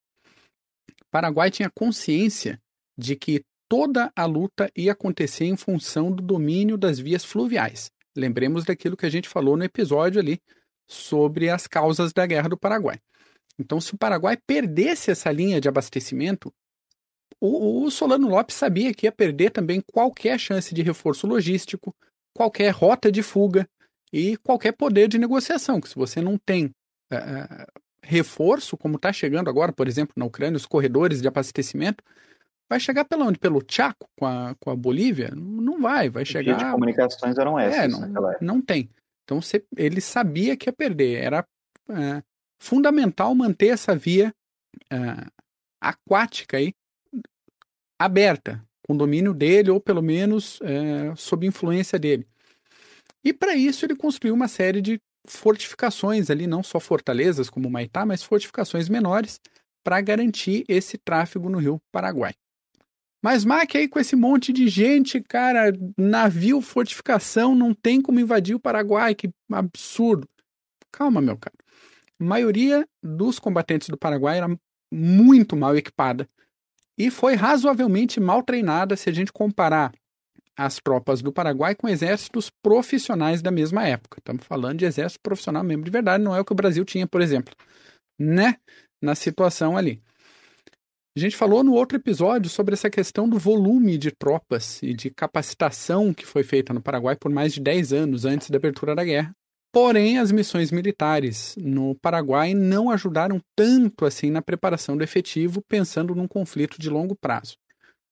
Paraguai 1.12 1.52
tinha 1.52 1.70
consciência 1.70 2.60
de 2.98 3.16
que 3.16 3.44
toda 3.70 4.12
a 4.16 4.26
luta 4.26 4.72
ia 4.76 4.94
acontecer 4.94 5.46
em 5.46 5.56
função 5.56 6.12
do 6.12 6.24
domínio 6.24 6.78
das 6.78 6.98
vias 6.98 7.24
fluviais. 7.24 7.92
Lembremos 8.18 8.66
daquilo 8.66 8.98
que 8.98 9.06
a 9.06 9.10
gente 9.10 9.30
falou 9.30 9.56
no 9.56 9.64
episódio 9.64 10.20
ali 10.20 10.42
sobre 10.88 11.50
as 11.50 11.68
causas 11.68 12.12
da 12.12 12.26
Guerra 12.26 12.50
do 12.50 12.58
Paraguai. 12.58 13.00
Então, 13.60 13.80
se 13.80 13.94
o 13.94 13.98
Paraguai 13.98 14.36
perdesse 14.36 15.12
essa 15.12 15.32
linha 15.32 15.62
de 15.62 15.68
abastecimento, 15.68 16.52
o, 17.40 17.84
o 17.84 17.92
Solano 17.92 18.28
Lopes 18.28 18.56
sabia 18.56 18.94
que 18.94 19.06
ia 19.06 19.12
perder 19.12 19.52
também 19.52 19.82
qualquer 19.82 20.40
chance 20.40 20.74
de 20.74 20.82
reforço 20.82 21.28
logístico, 21.28 21.96
qualquer 22.34 22.70
rota 22.72 23.12
de 23.12 23.22
fuga 23.22 23.68
e 24.12 24.38
qualquer 24.38 24.72
poder 24.74 25.08
de 25.08 25.18
negociação. 25.18 25.80
Que 25.80 25.90
se 25.90 25.96
você 25.96 26.22
não 26.22 26.38
tem 26.38 26.66
uh, 27.12 27.82
reforço, 28.02 28.78
como 28.78 28.96
está 28.96 29.12
chegando 29.14 29.50
agora, 29.50 29.72
por 29.72 29.88
exemplo, 29.88 30.14
na 30.16 30.26
Ucrânia, 30.26 30.58
os 30.58 30.66
corredores 30.66 31.22
de 31.22 31.28
abastecimento, 31.28 32.04
vai 32.70 32.80
chegar 32.80 33.06
pela 33.06 33.26
onde? 33.26 33.40
Pelo 33.40 33.64
Chaco 33.68 34.08
com 34.18 34.26
a, 34.26 34.56
com 34.60 34.72
a 34.72 34.76
Bolívia? 34.76 35.32
Não 35.36 35.82
vai, 35.82 36.10
vai 36.10 36.26
chegar. 36.26 36.56
As 36.56 36.72
comunicações 36.72 37.38
eram 37.38 37.60
é, 37.60 37.68
essas. 37.68 38.02
É, 38.02 38.08
não, 38.08 38.36
não 38.42 38.62
tem. 38.62 38.90
Então 39.24 39.42
você, 39.42 39.64
ele 39.78 40.02
sabia 40.02 40.58
que 40.58 40.70
ia 40.70 40.74
perder. 40.74 41.24
Era 41.24 41.46
uh, 41.90 42.24
fundamental 42.60 43.34
manter 43.36 43.68
essa 43.68 43.96
via 43.96 44.34
uh, 44.92 45.32
aquática 45.82 46.58
aí 46.58 46.74
aberta, 48.00 48.64
com 48.90 48.98
domínio 48.98 49.36
dele, 49.36 49.70
ou 49.70 49.80
pelo 49.80 50.02
menos 50.02 50.60
é, 50.64 51.14
sob 51.16 51.46
influência 51.46 52.00
dele. 52.00 52.26
E 53.24 53.32
para 53.32 53.56
isso 53.56 53.86
ele 53.86 53.96
construiu 53.96 54.34
uma 54.34 54.48
série 54.48 54.82
de 54.82 55.00
fortificações 55.28 56.32
ali, 56.32 56.48
não 56.48 56.64
só 56.64 56.80
fortalezas 56.80 57.52
como 57.52 57.70
Maitá, 57.70 58.04
mas 58.04 58.24
fortificações 58.24 58.90
menores 58.90 59.40
para 59.84 60.02
garantir 60.02 60.66
esse 60.68 60.98
tráfego 60.98 61.50
no 61.50 61.60
rio 61.60 61.80
Paraguai. 61.92 62.34
Mas 63.22 63.46
Mac 63.46 63.76
aí 63.76 63.88
com 63.88 64.00
esse 64.00 64.16
monte 64.16 64.52
de 64.52 64.68
gente, 64.68 65.22
cara, 65.22 65.72
navio, 65.96 66.60
fortificação, 66.60 67.54
não 67.54 67.76
tem 67.76 68.02
como 68.02 68.20
invadir 68.20 68.56
o 68.56 68.60
Paraguai, 68.60 69.14
que 69.14 69.30
absurdo. 69.52 70.28
Calma, 70.92 71.22
meu 71.22 71.38
cara. 71.38 71.56
A 72.20 72.24
maioria 72.24 72.88
dos 73.04 73.38
combatentes 73.38 73.88
do 73.88 73.98
Paraguai 73.98 74.38
era 74.40 74.48
muito 74.92 75.56
mal 75.56 75.78
equipada 75.78 76.28
e 77.00 77.10
foi 77.10 77.34
razoavelmente 77.36 78.20
mal 78.20 78.44
treinada 78.44 78.98
se 78.98 79.10
a 79.10 79.14
gente 79.14 79.32
comparar 79.32 79.94
as 80.58 80.76
tropas 80.76 81.22
do 81.22 81.32
Paraguai 81.32 81.74
com 81.74 81.88
exércitos 81.88 82.52
profissionais 82.62 83.42
da 83.42 83.50
mesma 83.50 83.88
época. 83.88 84.20
Estamos 84.20 84.44
falando 84.46 84.80
de 84.80 84.86
exército 84.86 85.22
profissional 85.24 85.64
mesmo 85.64 85.86
de 85.86 85.90
verdade, 85.90 86.22
não 86.22 86.36
é 86.36 86.42
o 86.42 86.44
que 86.44 86.52
o 86.52 86.56
Brasil 86.56 86.84
tinha, 86.84 87.08
por 87.08 87.22
exemplo, 87.22 87.56
né? 88.20 88.58
Na 89.02 89.16
situação 89.16 89.78
ali. 89.78 90.02
A 91.16 91.20
gente 91.22 91.38
falou 91.38 91.64
no 91.64 91.74
outro 91.74 91.98
episódio 91.98 92.50
sobre 92.50 92.74
essa 92.74 92.90
questão 92.90 93.28
do 93.28 93.40
volume 93.40 93.98
de 93.98 94.12
tropas 94.12 94.84
e 94.84 94.94
de 94.94 95.10
capacitação 95.10 96.14
que 96.14 96.26
foi 96.26 96.44
feita 96.44 96.74
no 96.74 96.82
Paraguai 96.82 97.16
por 97.16 97.32
mais 97.32 97.54
de 97.54 97.62
10 97.62 97.94
anos 97.94 98.26
antes 98.26 98.50
da 98.50 98.58
abertura 98.58 98.94
da 98.94 99.06
guerra. 99.06 99.34
Porém, 99.72 100.18
as 100.18 100.32
missões 100.32 100.72
militares 100.72 101.56
no 101.58 101.94
Paraguai 101.96 102.56
não 102.56 102.90
ajudaram 102.90 103.40
tanto 103.56 104.04
assim 104.04 104.32
na 104.32 104.42
preparação 104.42 104.98
do 104.98 105.04
efetivo, 105.04 105.62
pensando 105.68 106.16
num 106.16 106.28
conflito 106.28 106.80
de 106.80 106.90
longo 106.90 107.16
prazo. 107.16 107.56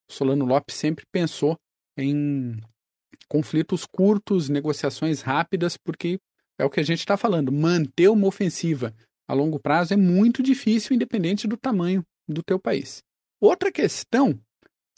Solano 0.10 0.46
Lopes 0.46 0.76
sempre 0.76 1.06
pensou 1.12 1.58
em 1.98 2.62
conflitos 3.28 3.86
curtos, 3.86 4.50
negociações 4.50 5.22
rápidas, 5.22 5.78
porque 5.78 6.20
é 6.60 6.64
o 6.64 6.70
que 6.70 6.80
a 6.80 6.84
gente 6.84 7.00
está 7.00 7.18
falando. 7.18 7.52
Manter 7.52 8.10
uma 8.10 8.28
ofensiva 8.28 8.94
a 9.28 9.34
longo 9.34 9.60
prazo 9.60 9.94
é 9.94 9.98
muito 9.98 10.44
difícil, 10.44 10.96
independente 10.96 11.48
do 11.48 11.58
tamanho 11.58 12.06
do 12.28 12.44
teu 12.44 12.60
país. 12.60 13.04
Outra 13.42 13.72
questão 13.72 14.40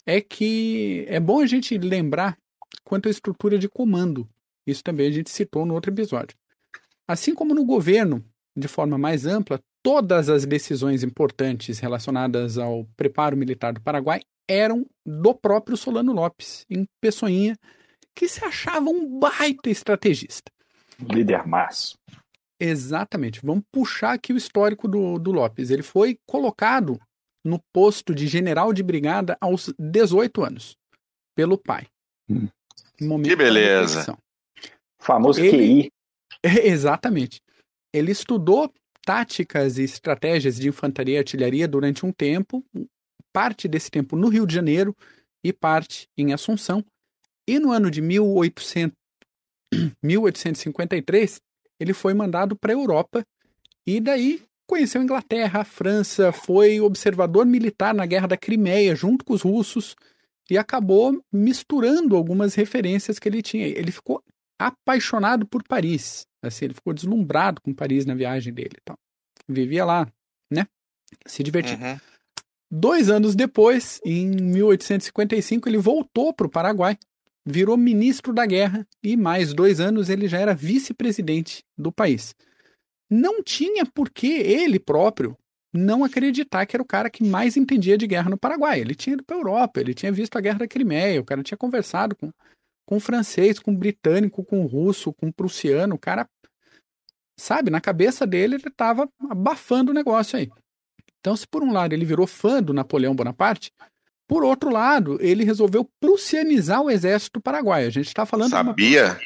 é 0.06 0.20
que 0.20 1.04
é 1.08 1.18
bom 1.18 1.40
a 1.40 1.46
gente 1.46 1.76
lembrar 1.78 2.38
quanto 2.84 3.08
à 3.08 3.10
estrutura 3.10 3.58
de 3.58 3.68
comando. 3.68 4.28
Isso 4.66 4.84
também 4.84 5.08
a 5.08 5.10
gente 5.10 5.30
citou 5.30 5.66
no 5.66 5.74
outro 5.74 5.90
episódio. 5.90 6.36
Assim 7.10 7.34
como 7.34 7.56
no 7.56 7.64
governo, 7.64 8.24
de 8.56 8.68
forma 8.68 8.96
mais 8.96 9.26
ampla, 9.26 9.60
todas 9.82 10.28
as 10.28 10.46
decisões 10.46 11.02
importantes 11.02 11.80
relacionadas 11.80 12.56
ao 12.56 12.84
preparo 12.96 13.36
militar 13.36 13.72
do 13.72 13.80
Paraguai 13.80 14.20
eram 14.48 14.86
do 15.04 15.34
próprio 15.34 15.76
Solano 15.76 16.12
Lopes, 16.12 16.64
em 16.70 16.86
Pessoinha, 17.00 17.56
que 18.14 18.28
se 18.28 18.44
achava 18.44 18.88
um 18.88 19.18
baita 19.18 19.68
estrategista. 19.68 20.52
Líder 21.00 21.44
massa. 21.48 21.96
Exatamente. 22.60 23.40
Vamos 23.42 23.64
puxar 23.72 24.12
aqui 24.12 24.32
o 24.32 24.36
histórico 24.36 24.86
do, 24.86 25.18
do 25.18 25.32
Lopes. 25.32 25.70
Ele 25.70 25.82
foi 25.82 26.16
colocado 26.24 26.96
no 27.44 27.58
posto 27.74 28.14
de 28.14 28.28
general 28.28 28.72
de 28.72 28.84
brigada 28.84 29.36
aos 29.40 29.74
18 29.76 30.44
anos, 30.44 30.76
pelo 31.34 31.58
pai. 31.58 31.88
Hum. 32.30 32.46
que 33.24 33.34
beleza. 33.34 34.16
Famoso 35.02 35.40
ele, 35.40 35.50
QI. 35.82 35.92
Exatamente. 36.64 37.42
Ele 37.92 38.12
estudou 38.12 38.72
táticas 39.04 39.78
e 39.78 39.82
estratégias 39.82 40.56
de 40.56 40.68
infantaria 40.68 41.16
e 41.16 41.18
artilharia 41.18 41.66
durante 41.66 42.04
um 42.04 42.12
tempo, 42.12 42.64
parte 43.32 43.66
desse 43.66 43.90
tempo 43.90 44.16
no 44.16 44.28
Rio 44.28 44.46
de 44.46 44.54
Janeiro 44.54 44.96
e 45.44 45.52
parte 45.52 46.08
em 46.16 46.32
Assunção. 46.32 46.84
E 47.48 47.58
no 47.58 47.72
ano 47.72 47.90
de 47.90 48.00
1800, 48.00 48.96
1853, 50.02 51.40
ele 51.80 51.92
foi 51.92 52.14
mandado 52.14 52.56
para 52.56 52.72
a 52.72 52.76
Europa 52.76 53.24
e 53.86 54.00
daí 54.00 54.42
conheceu 54.66 55.00
a 55.00 55.04
Inglaterra, 55.04 55.60
a 55.62 55.64
França, 55.64 56.30
foi 56.30 56.80
observador 56.80 57.44
militar 57.44 57.92
na 57.92 58.06
Guerra 58.06 58.28
da 58.28 58.36
Crimeia 58.36 58.94
junto 58.94 59.24
com 59.24 59.32
os 59.32 59.42
russos 59.42 59.96
e 60.48 60.56
acabou 60.56 61.20
misturando 61.32 62.16
algumas 62.16 62.54
referências 62.54 63.18
que 63.18 63.28
ele 63.28 63.42
tinha. 63.42 63.66
Ele 63.66 63.90
ficou 63.90 64.22
apaixonado 64.60 65.46
por 65.46 65.62
Paris, 65.62 66.26
assim, 66.42 66.66
ele 66.66 66.74
ficou 66.74 66.92
deslumbrado 66.92 67.62
com 67.62 67.72
Paris 67.72 68.04
na 68.04 68.14
viagem 68.14 68.52
dele, 68.52 68.76
então. 68.80 68.94
Vivia 69.48 69.86
lá, 69.86 70.06
né? 70.52 70.66
Se 71.26 71.42
divertindo. 71.42 71.82
Uhum. 71.82 71.98
Dois 72.70 73.08
anos 73.08 73.34
depois, 73.34 74.00
em 74.04 74.28
1855, 74.28 75.68
ele 75.68 75.78
voltou 75.78 76.32
para 76.32 76.46
o 76.46 76.50
Paraguai, 76.50 76.96
virou 77.44 77.76
ministro 77.76 78.34
da 78.34 78.44
guerra 78.44 78.86
e 79.02 79.16
mais 79.16 79.54
dois 79.54 79.80
anos 79.80 80.10
ele 80.10 80.28
já 80.28 80.38
era 80.38 80.54
vice-presidente 80.54 81.64
do 81.76 81.90
país. 81.90 82.34
Não 83.10 83.42
tinha 83.42 83.86
por 83.86 84.10
que 84.10 84.28
ele 84.28 84.78
próprio 84.78 85.36
não 85.72 86.04
acreditar 86.04 86.66
que 86.66 86.76
era 86.76 86.82
o 86.82 86.86
cara 86.86 87.08
que 87.08 87.24
mais 87.24 87.56
entendia 87.56 87.96
de 87.96 88.06
guerra 88.06 88.28
no 88.28 88.38
Paraguai. 88.38 88.78
Ele 88.80 88.94
tinha 88.94 89.14
ido 89.14 89.24
para 89.24 89.36
a 89.36 89.38
Europa, 89.38 89.80
ele 89.80 89.94
tinha 89.94 90.12
visto 90.12 90.36
a 90.36 90.40
guerra 90.40 90.58
da 90.58 90.68
Crimeia, 90.68 91.20
o 91.20 91.24
cara 91.24 91.42
tinha 91.42 91.58
conversado 91.58 92.14
com, 92.14 92.30
com 92.90 92.96
o 92.96 93.00
francês, 93.00 93.60
com 93.60 93.70
o 93.70 93.76
britânico, 93.76 94.44
com 94.44 94.62
o 94.62 94.66
russo, 94.66 95.12
com 95.12 95.28
o 95.28 95.32
prussiano. 95.32 95.94
O 95.94 95.98
cara, 95.98 96.28
sabe, 97.38 97.70
na 97.70 97.80
cabeça 97.80 98.26
dele 98.26 98.56
ele 98.56 98.66
estava 98.66 99.08
abafando 99.30 99.92
o 99.92 99.94
negócio 99.94 100.36
aí. 100.36 100.50
Então, 101.20 101.36
se 101.36 101.46
por 101.46 101.62
um 101.62 101.72
lado 101.72 101.92
ele 101.92 102.04
virou 102.04 102.26
fã 102.26 102.60
do 102.60 102.74
Napoleão 102.74 103.14
Bonaparte, 103.14 103.70
por 104.26 104.42
outro 104.42 104.70
lado, 104.70 105.18
ele 105.20 105.44
resolveu 105.44 105.88
prussianizar 106.00 106.82
o 106.82 106.90
exército 106.90 107.40
paraguaio. 107.40 107.86
A 107.86 107.90
gente 107.90 108.08
está 108.08 108.26
falando. 108.26 108.50
Sabia? 108.50 109.04
Uma... 109.04 109.20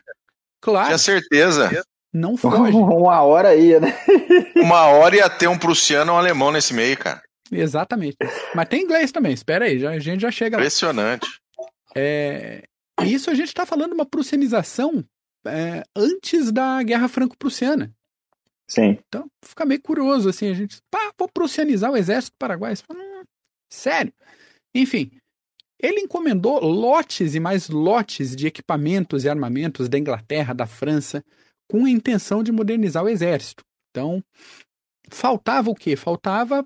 Claro. 0.61 0.87
Tinha 0.89 0.99
certeza. 0.99 1.85
Não 2.13 2.37
foge. 2.37 2.77
Uma 2.77 3.23
hora 3.23 3.57
ia, 3.57 3.81
né? 3.81 3.97
Uma 4.57 4.89
hora 4.89 5.17
ia 5.17 5.31
ter 5.31 5.49
um 5.49 5.59
prussiano 5.59 6.13
ou 6.13 6.19
um 6.19 6.21
alemão 6.21 6.53
nesse 6.53 6.75
meio, 6.75 6.99
cara. 6.99 7.23
Exatamente. 7.51 8.19
Mas 8.55 8.69
tem 8.69 8.83
inglês 8.83 9.11
também, 9.11 9.33
espera 9.33 9.65
aí, 9.65 9.79
já, 9.79 9.91
a 9.91 9.99
gente 9.99 10.21
já 10.21 10.31
chega 10.31 10.57
Impressionante. 10.57 11.27
lá. 11.59 11.67
É, 11.97 12.65
isso 13.03 13.31
a 13.31 13.35
gente 13.35 13.49
está 13.49 13.67
falando 13.67 13.93
uma 13.93 14.07
prussianização 14.07 15.05
é, 15.47 15.83
antes 15.97 16.53
da 16.53 16.83
Guerra 16.83 17.09
Franco-Prussiana. 17.09 17.93
Sim. 18.69 18.99
Então, 19.07 19.27
fica 19.45 19.65
meio 19.67 19.83
curioso, 19.83 20.29
assim, 20.29 20.49
a 20.49 20.55
gente, 20.55 20.79
pá, 20.91 21.13
vou 21.19 21.29
prussianizar 21.29 21.91
o 21.91 21.97
exército 21.97 22.37
paraguaio. 22.39 22.77
Hum, 22.91 23.23
sério. 23.71 24.13
Enfim, 24.75 25.11
ele 25.79 26.01
encomendou 26.01 26.61
lotes 26.61 27.35
e 27.35 27.41
mais 27.41 27.69
lotes 27.69 28.35
de 28.35 28.47
equipamentos 28.47 29.25
e 29.25 29.29
armamentos 29.29 29.89
da 29.89 29.99
Inglaterra, 29.99 30.55
da 30.55 30.67
França, 30.67 31.23
com 31.69 31.85
a 31.85 31.91
intenção 31.91 32.43
de 32.43 32.53
modernizar 32.53 33.05
o 33.05 33.09
exército. 33.09 33.63
Então, 33.91 34.23
faltava 35.11 35.71
o 35.71 35.75
quê? 35.75 35.95
Faltava 35.95 36.65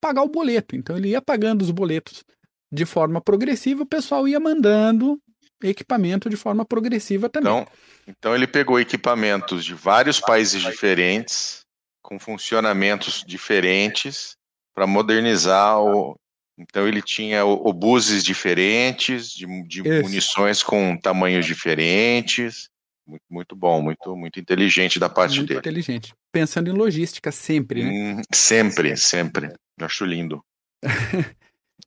pagar 0.00 0.22
o 0.22 0.28
boleto. 0.28 0.76
Então, 0.76 0.96
ele 0.96 1.08
ia 1.08 1.22
pagando 1.22 1.62
os 1.62 1.70
boletos 1.70 2.24
de 2.72 2.84
forma 2.84 3.20
progressiva, 3.20 3.82
o 3.82 3.86
pessoal 3.86 4.28
ia 4.28 4.38
mandando 4.38 5.20
equipamento 5.62 6.28
de 6.28 6.36
forma 6.36 6.64
progressiva 6.64 7.28
também. 7.28 7.52
Então, 7.52 7.66
então 8.06 8.34
ele 8.34 8.46
pegou 8.46 8.80
equipamentos 8.80 9.64
de 9.64 9.74
vários 9.74 10.20
países 10.20 10.62
diferentes, 10.62 11.60
com 12.02 12.18
funcionamentos 12.18 13.22
diferentes, 13.26 14.36
para 14.74 14.86
modernizar 14.86 15.80
o. 15.80 16.16
Então 16.58 16.86
ele 16.86 17.00
tinha 17.00 17.44
obuses 17.44 18.22
diferentes, 18.22 19.30
de, 19.30 19.46
de 19.66 19.82
munições 19.82 20.62
com 20.62 20.96
tamanhos 20.96 21.46
diferentes. 21.46 22.68
Muito, 23.06 23.24
muito 23.30 23.56
bom, 23.56 23.80
muito, 23.80 24.14
muito 24.14 24.38
inteligente 24.38 24.98
da 24.98 25.08
parte 25.08 25.36
muito 25.36 25.48
dele. 25.48 25.56
Muito 25.56 25.66
inteligente. 25.66 26.14
Pensando 26.30 26.68
em 26.70 26.74
logística 26.74 27.32
sempre, 27.32 27.82
né? 27.82 27.90
Hum, 27.90 28.22
sempre, 28.32 28.96
sempre. 28.96 29.52
Eu 29.78 29.86
acho 29.86 30.04
lindo. 30.04 30.44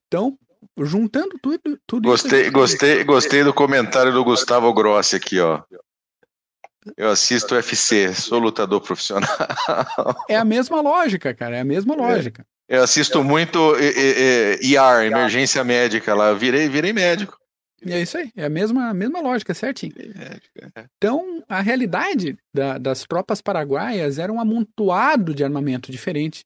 então, 0.06 0.36
juntando 0.78 1.38
tudo, 1.40 1.78
tudo 1.86 2.08
gostei, 2.08 2.42
isso. 2.42 2.52
Gostei, 2.52 3.04
gostei 3.04 3.44
do 3.44 3.54
comentário 3.54 4.12
do 4.12 4.24
Gustavo 4.24 4.72
Grossi 4.72 5.16
aqui, 5.16 5.40
ó. 5.40 5.62
Eu 6.96 7.10
assisto 7.10 7.54
UFC, 7.54 8.12
sou 8.12 8.38
lutador 8.38 8.80
profissional. 8.80 9.28
É 10.28 10.36
a 10.36 10.44
mesma 10.44 10.80
lógica, 10.80 11.32
cara, 11.32 11.56
é 11.56 11.60
a 11.60 11.64
mesma 11.64 11.94
lógica. 11.94 12.44
Eu 12.68 12.82
assisto 12.82 13.22
muito 13.22 13.74
ER, 13.76 15.06
emergência 15.06 15.62
médica 15.64 16.14
lá, 16.14 16.32
virei, 16.32 16.68
virei 16.68 16.92
médico. 16.92 17.38
E 17.84 17.92
é 17.92 18.00
isso 18.00 18.16
aí, 18.16 18.32
é 18.34 18.46
a 18.46 18.48
mesma, 18.48 18.88
a 18.88 18.94
mesma 18.94 19.20
lógica, 19.20 19.52
certinho. 19.52 19.92
É. 19.98 20.84
Então, 20.96 21.42
a 21.46 21.60
realidade 21.60 22.36
da, 22.52 22.78
das 22.78 23.02
tropas 23.02 23.42
paraguaias 23.42 24.18
era 24.18 24.32
um 24.32 24.40
amontoado 24.40 25.34
de 25.34 25.44
armamento 25.44 25.92
diferente. 25.92 26.44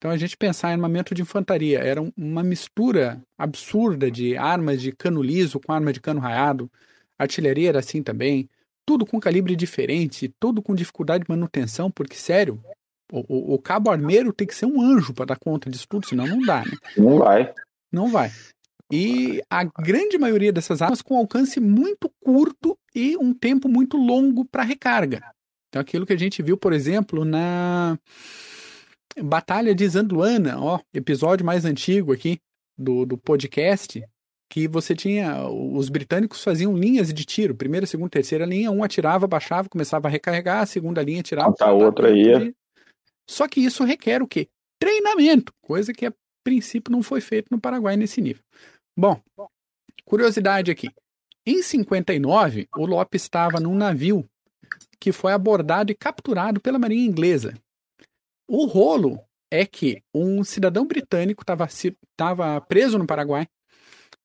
Então, 0.00 0.10
a 0.10 0.16
gente 0.16 0.34
pensar 0.34 0.70
em 0.70 0.72
armamento 0.72 1.14
de 1.14 1.20
infantaria, 1.20 1.78
era 1.78 2.00
uma 2.16 2.42
mistura 2.42 3.22
absurda 3.36 4.10
de 4.10 4.34
armas 4.34 4.80
de 4.80 4.92
cano 4.92 5.22
liso 5.22 5.60
com 5.60 5.74
arma 5.74 5.92
de 5.92 6.00
cano 6.00 6.18
raiado, 6.18 6.72
artilharia 7.18 7.68
era 7.68 7.80
assim 7.80 8.02
também, 8.02 8.48
tudo 8.86 9.04
com 9.04 9.20
calibre 9.20 9.54
diferente, 9.54 10.34
tudo 10.40 10.62
com 10.62 10.74
dificuldade 10.74 11.24
de 11.24 11.30
manutenção, 11.30 11.90
porque, 11.90 12.16
sério, 12.16 12.58
o, 13.12 13.18
o, 13.28 13.54
o 13.56 13.58
cabo 13.58 13.90
armeiro 13.90 14.32
tem 14.32 14.46
que 14.46 14.54
ser 14.54 14.64
um 14.64 14.80
anjo 14.80 15.12
para 15.12 15.26
dar 15.26 15.38
conta 15.38 15.68
disso 15.68 15.86
tudo, 15.86 16.08
senão 16.08 16.26
não 16.26 16.40
dá, 16.40 16.64
né? 16.64 16.72
Não 16.96 17.18
vai. 17.18 17.52
Não 17.92 18.08
vai. 18.08 18.30
E 18.90 19.42
a 19.50 19.64
grande 19.64 20.16
maioria 20.16 20.50
dessas 20.50 20.80
armas 20.80 21.02
com 21.02 21.14
alcance 21.14 21.60
muito 21.60 22.10
curto 22.24 22.74
e 22.94 23.18
um 23.18 23.34
tempo 23.34 23.68
muito 23.68 23.98
longo 23.98 24.46
para 24.46 24.62
recarga. 24.62 25.22
Então, 25.68 25.82
aquilo 25.82 26.06
que 26.06 26.14
a 26.14 26.18
gente 26.18 26.42
viu, 26.42 26.56
por 26.56 26.72
exemplo, 26.72 27.22
na 27.22 27.98
Batalha 29.18 29.74
de 29.74 29.88
Zanduana, 29.88 30.60
ó, 30.60 30.80
episódio 30.94 31.44
mais 31.44 31.64
antigo 31.64 32.12
aqui 32.12 32.38
do, 32.78 33.04
do 33.04 33.18
podcast, 33.18 34.02
que 34.50 34.68
você 34.68 34.94
tinha. 34.94 35.48
Os 35.48 35.88
britânicos 35.88 36.42
faziam 36.42 36.76
linhas 36.76 37.12
de 37.12 37.24
tiro. 37.24 37.54
Primeira, 37.54 37.86
segunda, 37.86 38.10
terceira 38.10 38.44
linha, 38.44 38.70
um 38.70 38.82
atirava, 38.82 39.26
baixava, 39.26 39.68
começava 39.68 40.08
a 40.08 40.10
recarregar, 40.10 40.62
a 40.62 40.66
segunda 40.66 41.02
linha 41.02 41.22
tirava. 41.22 41.54
A 41.60 41.72
outra 41.72 42.08
aí. 42.08 42.54
Só 43.28 43.46
que 43.46 43.60
isso 43.60 43.84
requer 43.84 44.22
o 44.22 44.26
quê? 44.26 44.48
Treinamento, 44.78 45.52
coisa 45.60 45.92
que 45.92 46.06
a 46.06 46.12
princípio 46.42 46.90
não 46.90 47.02
foi 47.02 47.20
feito 47.20 47.48
no 47.50 47.60
Paraguai 47.60 47.96
nesse 47.96 48.20
nível. 48.20 48.42
Bom, 48.96 49.20
curiosidade 50.04 50.70
aqui. 50.70 50.88
Em 51.46 51.62
59, 51.62 52.68
o 52.76 52.86
Lopes 52.86 53.22
estava 53.22 53.60
num 53.60 53.74
navio 53.74 54.24
que 54.98 55.12
foi 55.12 55.32
abordado 55.32 55.90
e 55.90 55.94
capturado 55.94 56.60
pela 56.60 56.78
Marinha 56.78 57.06
Inglesa. 57.06 57.54
O 58.52 58.66
rolo 58.66 59.20
é 59.48 59.64
que 59.64 60.02
um 60.12 60.42
cidadão 60.42 60.84
britânico 60.84 61.44
estava 61.44 62.60
preso 62.62 62.98
no 62.98 63.06
Paraguai 63.06 63.46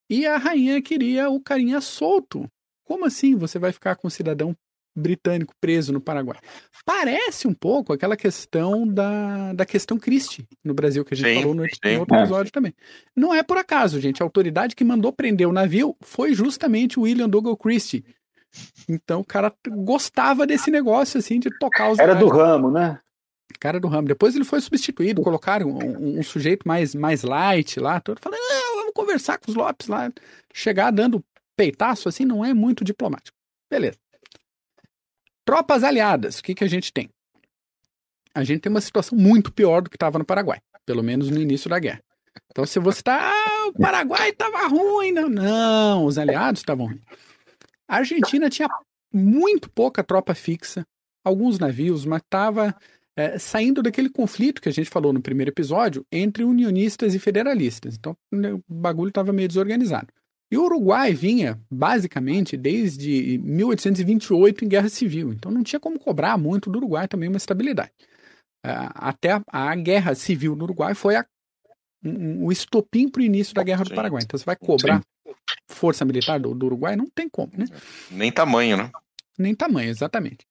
e 0.09 0.25
a 0.25 0.35
rainha 0.37 0.81
queria 0.81 1.29
o 1.29 1.39
carinha 1.39 1.79
solto. 1.79 2.49
Como 2.83 3.05
assim 3.05 3.35
você 3.35 3.59
vai 3.59 3.71
ficar 3.71 3.95
com 3.95 4.07
um 4.07 4.09
cidadão 4.09 4.57
britânico 4.95 5.53
preso 5.61 5.93
no 5.93 6.01
Paraguai? 6.01 6.39
Parece 6.83 7.47
um 7.47 7.53
pouco 7.53 7.93
aquela 7.93 8.17
questão 8.17 8.87
da, 8.87 9.53
da 9.53 9.63
questão 9.63 9.99
Christie 9.99 10.47
no 10.63 10.73
Brasil, 10.73 11.05
que 11.05 11.13
a 11.13 11.17
gente 11.17 11.29
sim, 11.29 11.41
falou 11.41 11.53
no, 11.53 11.61
no 11.61 11.99
outro 11.99 12.17
episódio 12.17 12.51
também. 12.51 12.73
Não 13.15 13.31
é 13.31 13.43
por 13.43 13.59
acaso, 13.59 14.01
gente. 14.01 14.23
A 14.23 14.25
autoridade 14.25 14.75
que 14.75 14.83
mandou 14.83 15.13
prender 15.13 15.47
o 15.47 15.53
navio 15.53 15.95
foi 16.01 16.33
justamente 16.33 16.97
o 16.97 17.03
William 17.03 17.29
Douglas 17.29 17.57
Christie. 17.59 18.03
Então 18.89 19.21
o 19.21 19.25
cara 19.25 19.53
gostava 19.69 20.47
desse 20.47 20.71
negócio, 20.71 21.19
assim, 21.19 21.39
de 21.39 21.55
tocar 21.59 21.91
os. 21.91 21.99
Era 21.99 22.15
do 22.15 22.27
ramo, 22.27 22.71
né? 22.71 22.99
Cara 23.59 23.79
do 23.79 23.87
ramo. 23.87 24.07
Depois 24.07 24.35
ele 24.35 24.45
foi 24.45 24.61
substituído, 24.61 25.21
colocaram 25.21 25.69
um, 25.69 25.83
um, 25.83 26.19
um 26.19 26.23
sujeito 26.23 26.67
mais, 26.67 26.93
mais 26.93 27.23
light 27.23 27.79
lá, 27.79 27.99
todo 27.99 28.19
falando, 28.19 28.39
ah, 28.39 28.75
vamos 28.75 28.93
conversar 28.93 29.37
com 29.37 29.51
os 29.51 29.55
Lopes 29.55 29.87
lá. 29.87 30.11
Chegar 30.53 30.91
dando 30.91 31.23
peitaço 31.55 32.09
assim 32.09 32.25
não 32.25 32.43
é 32.43 32.53
muito 32.53 32.83
diplomático. 32.83 33.37
Beleza. 33.69 33.97
Tropas 35.45 35.83
aliadas, 35.83 36.39
o 36.39 36.43
que, 36.43 36.55
que 36.55 36.63
a 36.63 36.67
gente 36.67 36.91
tem? 36.91 37.09
A 38.33 38.43
gente 38.43 38.61
tem 38.61 38.69
uma 38.69 38.81
situação 38.81 39.17
muito 39.17 39.51
pior 39.51 39.81
do 39.81 39.89
que 39.89 39.95
estava 39.95 40.17
no 40.19 40.25
Paraguai, 40.25 40.59
pelo 40.85 41.03
menos 41.03 41.29
no 41.29 41.39
início 41.39 41.69
da 41.69 41.79
guerra. 41.79 42.01
Então, 42.51 42.65
se 42.65 42.79
você 42.79 42.99
está, 42.99 43.31
ah, 43.31 43.67
o 43.67 43.73
Paraguai 43.73 44.29
estava 44.29 44.67
ruim, 44.67 45.11
não, 45.11 45.29
não, 45.29 46.05
os 46.05 46.17
aliados 46.17 46.61
estavam 46.61 46.87
ruins. 46.87 47.01
A 47.87 47.97
Argentina 47.97 48.49
tinha 48.49 48.67
muito 49.13 49.69
pouca 49.69 50.03
tropa 50.03 50.33
fixa, 50.33 50.85
alguns 51.23 51.59
navios, 51.59 52.05
mas 52.05 52.21
estava 52.21 52.75
é, 53.17 53.39
saindo 53.39 53.81
daquele 53.81 54.09
conflito 54.09 54.61
que 54.61 54.69
a 54.69 54.71
gente 54.71 54.89
falou 54.89 55.13
no 55.13 55.21
primeiro 55.21 55.51
episódio 55.51 56.05
entre 56.11 56.43
unionistas 56.43 57.15
e 57.15 57.19
federalistas. 57.19 57.95
Então 57.95 58.15
né, 58.31 58.53
o 58.53 58.61
bagulho 58.67 59.09
estava 59.09 59.31
meio 59.31 59.47
desorganizado. 59.47 60.07
E 60.51 60.57
o 60.57 60.63
Uruguai 60.63 61.13
vinha, 61.13 61.59
basicamente, 61.71 62.55
desde 62.55 63.39
1828 63.39 64.63
em 64.63 64.67
guerra 64.67 64.89
civil. 64.89 65.33
Então 65.33 65.51
não 65.51 65.63
tinha 65.63 65.79
como 65.79 65.99
cobrar 65.99 66.37
muito 66.37 66.69
do 66.69 66.77
Uruguai 66.77 67.07
também 67.07 67.29
uma 67.29 67.37
estabilidade. 67.37 67.91
até 68.63 69.31
a, 69.31 69.43
a, 69.51 69.75
guerra 69.75 70.13
civil 70.13 70.55
no 70.55 70.65
Uruguai 70.65 70.93
foi 70.93 71.15
a, 71.15 71.25
um, 72.03 72.45
o 72.45 72.51
estopim 72.51 73.09
para 73.09 73.21
o 73.21 73.25
início 73.25 73.55
da 73.55 73.63
guerra 73.63 73.85
do 73.85 73.95
Paraguai. 73.95 74.21
Então 74.23 74.37
você 74.37 74.45
vai 74.45 74.55
cobrar 74.55 75.01
Sim. 75.01 75.33
força 75.67 76.05
militar 76.05 76.39
do, 76.39 76.53
do 76.53 76.67
Uruguai? 76.67 76.95
Não 76.95 77.07
tem 77.07 77.27
como, 77.27 77.51
né? 77.57 77.65
Nem 78.11 78.31
tamanho, 78.31 78.77
né? 78.77 78.91
Nem 79.37 79.55
tamanho, 79.55 79.89
exatamente. 79.89 80.45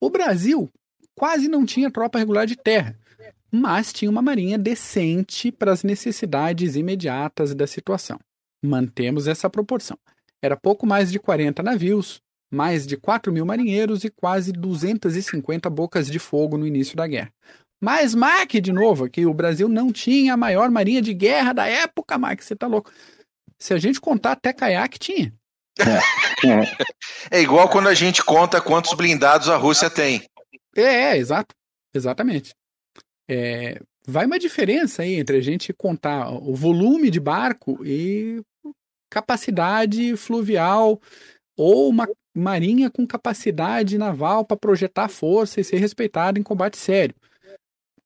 O 0.00 0.10
Brasil 0.10 0.68
quase 1.18 1.48
não 1.48 1.66
tinha 1.66 1.90
tropa 1.90 2.18
regular 2.18 2.46
de 2.46 2.56
terra, 2.56 2.96
mas 3.50 3.92
tinha 3.92 4.10
uma 4.10 4.22
marinha 4.22 4.56
decente 4.56 5.50
para 5.50 5.72
as 5.72 5.82
necessidades 5.82 6.76
imediatas 6.76 7.54
da 7.54 7.66
situação. 7.66 8.18
Mantemos 8.64 9.26
essa 9.26 9.50
proporção. 9.50 9.98
Era 10.40 10.56
pouco 10.56 10.86
mais 10.86 11.10
de 11.10 11.18
40 11.18 11.62
navios, 11.62 12.20
mais 12.50 12.86
de 12.86 12.96
4 12.96 13.32
mil 13.32 13.44
marinheiros 13.44 14.04
e 14.04 14.10
quase 14.10 14.52
250 14.52 15.68
bocas 15.68 16.06
de 16.06 16.18
fogo 16.18 16.56
no 16.56 16.66
início 16.66 16.96
da 16.96 17.06
guerra. 17.06 17.32
Mas, 17.80 18.14
Mac, 18.14 18.50
de 18.52 18.72
novo, 18.72 19.08
que 19.08 19.26
o 19.26 19.34
Brasil 19.34 19.68
não 19.68 19.92
tinha 19.92 20.34
a 20.34 20.36
maior 20.36 20.70
marinha 20.70 21.00
de 21.00 21.14
guerra 21.14 21.52
da 21.52 21.66
época, 21.66 22.18
Mac, 22.18 22.40
você 22.40 22.56
tá 22.56 22.66
louco. 22.66 22.90
Se 23.58 23.74
a 23.74 23.78
gente 23.78 24.00
contar 24.00 24.32
até 24.32 24.52
caiaque, 24.52 24.98
tinha. 24.98 25.32
É, 25.78 26.48
é. 26.48 26.76
é 27.38 27.40
igual 27.40 27.68
quando 27.68 27.88
a 27.88 27.94
gente 27.94 28.22
conta 28.24 28.60
quantos 28.60 28.94
blindados 28.94 29.48
a 29.48 29.56
Rússia 29.56 29.88
tem. 29.88 30.22
É, 30.80 31.12
é 31.12 31.16
exato. 31.16 31.54
Exatamente. 31.94 32.54
É, 33.28 33.80
vai 34.06 34.26
uma 34.26 34.38
diferença 34.38 35.02
aí 35.02 35.14
entre 35.14 35.36
a 35.36 35.40
gente 35.40 35.72
contar 35.72 36.30
o 36.30 36.54
volume 36.54 37.10
de 37.10 37.20
barco 37.20 37.84
e 37.84 38.42
capacidade 39.10 40.16
fluvial 40.16 41.00
ou 41.56 41.88
uma 41.88 42.08
marinha 42.34 42.90
com 42.90 43.06
capacidade 43.06 43.98
naval 43.98 44.44
para 44.44 44.56
projetar 44.56 45.08
força 45.08 45.60
e 45.60 45.64
ser 45.64 45.78
respeitada 45.78 46.38
em 46.38 46.42
combate 46.42 46.76
sério. 46.76 47.14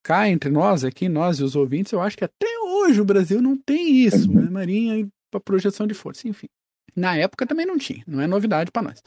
Cá 0.03 0.29
entre 0.29 0.51
nós 0.51 0.85
aqui, 0.85 1.09
nós 1.09 1.39
e 1.39 1.45
os 1.45 1.55
ouvintes, 1.55 1.93
eu 1.93 2.01
acho 2.01 2.17
que 2.17 2.25
até 2.25 2.59
hoje 2.59 3.01
o 3.01 3.05
Brasil 3.05 3.41
não 3.41 3.57
tem 3.57 3.97
isso, 3.97 4.33
né? 4.33 4.51
Marinha 4.51 5.07
para 5.31 5.41
projeção 5.41 5.87
de 5.87 5.95
força, 5.95 6.27
enfim. 6.27 6.49
Na 6.97 7.17
época 7.17 7.47
também 7.47 7.65
não 7.65 7.79
tinha, 7.79 8.03
não 8.07 8.21
é 8.21 8.27
novidade 8.27 8.71
para 8.73 8.83
nós. 8.83 9.01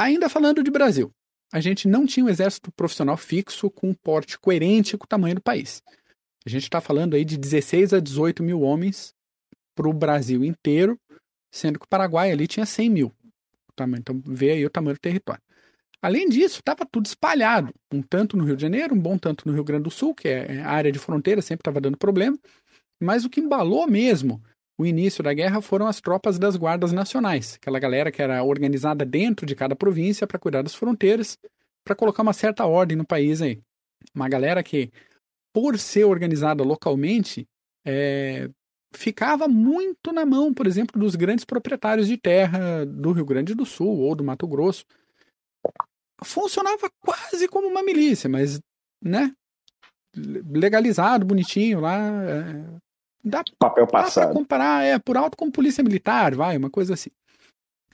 Ainda 0.00 0.28
falando 0.28 0.62
de 0.62 0.70
Brasil, 0.70 1.12
a 1.54 1.60
gente 1.60 1.86
não 1.86 2.04
tinha 2.04 2.26
um 2.26 2.28
exército 2.28 2.72
profissional 2.72 3.16
fixo 3.16 3.70
com 3.70 3.90
um 3.90 3.94
porte 3.94 4.36
coerente 4.36 4.98
com 4.98 5.04
o 5.04 5.08
tamanho 5.08 5.36
do 5.36 5.40
país. 5.40 5.80
A 6.44 6.50
gente 6.50 6.64
está 6.64 6.80
falando 6.80 7.14
aí 7.14 7.24
de 7.24 7.36
16 7.36 7.92
a 7.92 8.00
18 8.00 8.42
mil 8.42 8.62
homens 8.62 9.14
para 9.72 9.88
o 9.88 9.92
Brasil 9.92 10.44
inteiro, 10.44 10.98
sendo 11.52 11.78
que 11.78 11.86
o 11.86 11.88
Paraguai 11.88 12.32
ali 12.32 12.48
tinha 12.48 12.66
100 12.66 12.90
mil. 12.90 13.12
Então 13.72 14.20
vê 14.26 14.50
aí 14.50 14.66
o 14.66 14.70
tamanho 14.70 14.96
do 14.96 15.00
território. 15.00 15.40
Além 16.02 16.28
disso, 16.28 16.58
estava 16.58 16.84
tudo 16.84 17.06
espalhado, 17.06 17.72
um 17.92 18.02
tanto 18.02 18.36
no 18.36 18.42
Rio 18.42 18.56
de 18.56 18.62
Janeiro, 18.62 18.92
um 18.92 19.00
bom 19.00 19.16
tanto 19.16 19.46
no 19.46 19.54
Rio 19.54 19.62
Grande 19.62 19.84
do 19.84 19.92
Sul, 19.92 20.12
que 20.12 20.26
é, 20.26 20.56
é 20.56 20.60
a 20.60 20.70
área 20.70 20.90
de 20.90 20.98
fronteira, 20.98 21.40
sempre 21.40 21.60
estava 21.60 21.80
dando 21.80 21.96
problema. 21.96 22.36
Mas 23.00 23.24
o 23.24 23.30
que 23.30 23.38
embalou 23.38 23.86
mesmo 23.86 24.42
o 24.76 24.84
início 24.84 25.22
da 25.22 25.32
guerra 25.32 25.60
foram 25.60 25.86
as 25.86 26.00
tropas 26.00 26.38
das 26.38 26.56
guardas 26.56 26.92
nacionais, 26.92 27.54
aquela 27.54 27.78
galera 27.78 28.10
que 28.10 28.20
era 28.20 28.42
organizada 28.42 29.04
dentro 29.04 29.46
de 29.46 29.54
cada 29.54 29.76
província 29.76 30.26
para 30.26 30.38
cuidar 30.38 30.62
das 30.62 30.74
fronteiras, 30.74 31.38
para 31.84 31.94
colocar 31.94 32.22
uma 32.22 32.32
certa 32.32 32.66
ordem 32.66 32.96
no 32.96 33.06
país 33.06 33.40
aí. 33.40 33.60
Uma 34.14 34.28
galera 34.28 34.62
que, 34.62 34.90
por 35.52 35.78
ser 35.78 36.04
organizada 36.04 36.64
localmente, 36.64 37.46
é, 37.86 38.50
ficava 38.92 39.46
muito 39.46 40.12
na 40.12 40.24
mão, 40.24 40.52
por 40.52 40.66
exemplo, 40.66 41.00
dos 41.00 41.14
grandes 41.14 41.44
proprietários 41.44 42.08
de 42.08 42.16
terra 42.16 42.84
do 42.84 43.12
Rio 43.12 43.24
Grande 43.24 43.54
do 43.54 43.64
Sul 43.64 43.98
ou 43.98 44.14
do 44.14 44.24
Mato 44.24 44.46
Grosso. 44.46 44.84
Funcionava 46.22 46.90
quase 47.00 47.46
como 47.48 47.68
uma 47.68 47.82
milícia, 47.82 48.28
mas, 48.28 48.60
né? 49.02 49.32
Legalizado, 50.16 51.26
bonitinho 51.26 51.80
lá. 51.80 51.98
É, 52.24 52.84
dá, 53.24 53.42
Papel 53.58 53.86
passado. 53.86 54.28
Dá 54.28 54.34
comparar, 54.34 54.84
é, 54.84 54.98
por 54.98 55.16
alto 55.16 55.36
como 55.36 55.50
polícia 55.50 55.82
militar, 55.82 56.34
vai, 56.34 56.56
uma 56.56 56.70
coisa 56.70 56.94
assim. 56.94 57.10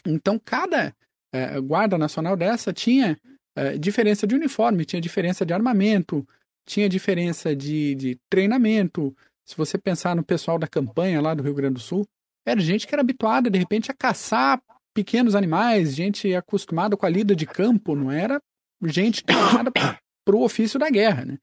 Então, 0.06 0.38
cada 0.38 0.94
é, 1.32 1.60
guarda 1.60 1.96
nacional 1.96 2.36
dessa 2.36 2.72
tinha 2.72 3.18
é, 3.56 3.78
diferença 3.78 4.26
de 4.26 4.34
uniforme, 4.34 4.84
tinha 4.84 5.00
diferença 5.00 5.44
de 5.44 5.52
armamento, 5.52 6.26
tinha 6.66 6.88
diferença 6.88 7.54
de, 7.54 7.94
de 7.94 8.18
treinamento, 8.28 9.14
se 9.50 9.56
você 9.56 9.76
pensar 9.76 10.14
no 10.14 10.22
pessoal 10.22 10.58
da 10.58 10.68
campanha 10.68 11.20
lá 11.20 11.34
do 11.34 11.42
Rio 11.42 11.54
Grande 11.54 11.74
do 11.74 11.80
Sul, 11.80 12.06
era 12.46 12.60
gente 12.60 12.86
que 12.86 12.94
era 12.94 13.02
habituada, 13.02 13.50
de 13.50 13.58
repente, 13.58 13.90
a 13.90 13.94
caçar 13.94 14.62
pequenos 14.94 15.34
animais, 15.34 15.94
gente 15.94 16.32
acostumada 16.34 16.96
com 16.96 17.04
a 17.04 17.08
lida 17.08 17.34
de 17.34 17.46
campo, 17.46 17.94
não 17.94 18.10
era 18.10 18.40
gente 18.84 19.24
treinada 19.24 19.70
para 20.24 20.36
o 20.36 20.42
ofício 20.42 20.78
da 20.78 20.88
guerra, 20.88 21.24
né? 21.24 21.38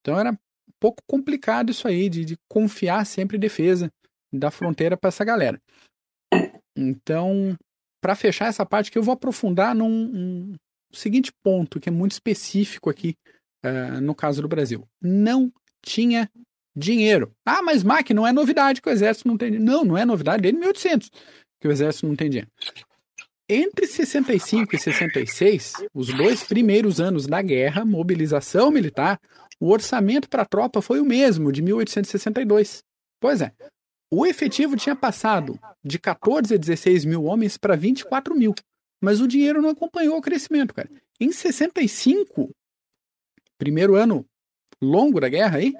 Então 0.00 0.18
era 0.18 0.36
pouco 0.82 1.00
complicado 1.06 1.70
isso 1.70 1.86
aí, 1.86 2.08
de, 2.08 2.24
de 2.24 2.36
confiar 2.48 3.06
sempre 3.06 3.36
em 3.36 3.40
defesa 3.40 3.88
da 4.32 4.50
fronteira 4.50 4.96
para 4.96 5.08
essa 5.08 5.24
galera. 5.24 5.62
Então, 6.76 7.56
para 8.02 8.16
fechar 8.16 8.46
essa 8.46 8.66
parte 8.66 8.90
que 8.90 8.98
eu 8.98 9.02
vou 9.02 9.14
aprofundar 9.14 9.76
num 9.76 9.88
um 9.88 10.56
seguinte 10.92 11.30
ponto, 11.40 11.78
que 11.78 11.88
é 11.88 11.92
muito 11.92 12.12
específico 12.12 12.90
aqui 12.90 13.14
uh, 13.64 14.00
no 14.00 14.12
caso 14.12 14.42
do 14.42 14.48
Brasil. 14.48 14.84
Não 15.00 15.52
tinha 15.84 16.28
dinheiro. 16.74 17.30
Ah, 17.46 17.62
mas 17.62 17.84
Mac, 17.84 18.10
não 18.10 18.26
é 18.26 18.32
novidade 18.32 18.82
que 18.82 18.88
o 18.88 18.92
exército 18.92 19.28
não 19.28 19.36
tem 19.36 19.52
dinheiro. 19.52 19.72
Não, 19.72 19.84
não 19.84 19.96
é 19.96 20.04
novidade 20.04 20.42
desde 20.42 20.58
1800 20.58 21.10
que 21.60 21.68
o 21.68 21.70
exército 21.70 22.08
não 22.08 22.16
tem 22.16 22.28
dinheiro. 22.28 22.50
Entre 23.48 23.86
65 23.86 24.74
e 24.74 24.78
66, 24.78 25.74
os 25.94 26.12
dois 26.12 26.42
primeiros 26.42 27.00
anos 27.00 27.26
da 27.26 27.40
guerra, 27.40 27.84
mobilização 27.84 28.70
militar, 28.70 29.20
o 29.62 29.70
orçamento 29.70 30.28
para 30.28 30.42
a 30.42 30.44
tropa 30.44 30.82
foi 30.82 30.98
o 30.98 31.04
mesmo, 31.04 31.52
de 31.52 31.62
1862. 31.62 32.82
Pois 33.20 33.40
é, 33.40 33.52
o 34.10 34.26
efetivo 34.26 34.76
tinha 34.76 34.96
passado 34.96 35.56
de 35.84 36.00
14 36.00 36.52
a 36.52 36.58
16 36.58 37.04
mil 37.04 37.22
homens 37.22 37.56
para 37.56 37.76
24 37.76 38.34
mil, 38.34 38.56
mas 39.00 39.20
o 39.20 39.28
dinheiro 39.28 39.62
não 39.62 39.68
acompanhou 39.68 40.16
o 40.18 40.20
crescimento, 40.20 40.74
cara. 40.74 40.90
Em 41.20 41.30
65, 41.30 42.50
primeiro 43.56 43.94
ano 43.94 44.26
longo 44.82 45.20
da 45.20 45.28
guerra 45.28 45.58
aí, 45.58 45.74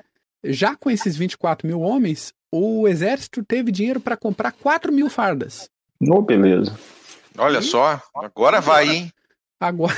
já 0.45 0.77
com 0.77 0.89
esses 0.89 1.17
24 1.17 1.67
mil 1.67 1.81
homens, 1.81 2.33
o 2.53 2.87
exército 2.87 3.45
teve 3.45 3.73
dinheiro 3.73 4.01
para 4.01 4.17
comprar 4.17 4.53
4 4.53 4.93
mil 4.93 5.11
fardas. 5.11 5.69
Oh, 6.09 6.23
beleza. 6.23 6.79
Olha 7.37 7.59
e... 7.59 7.63
só, 7.63 8.01
agora 8.15 8.61
vai, 8.61 8.89
hein? 8.89 9.13
Agora. 9.59 9.97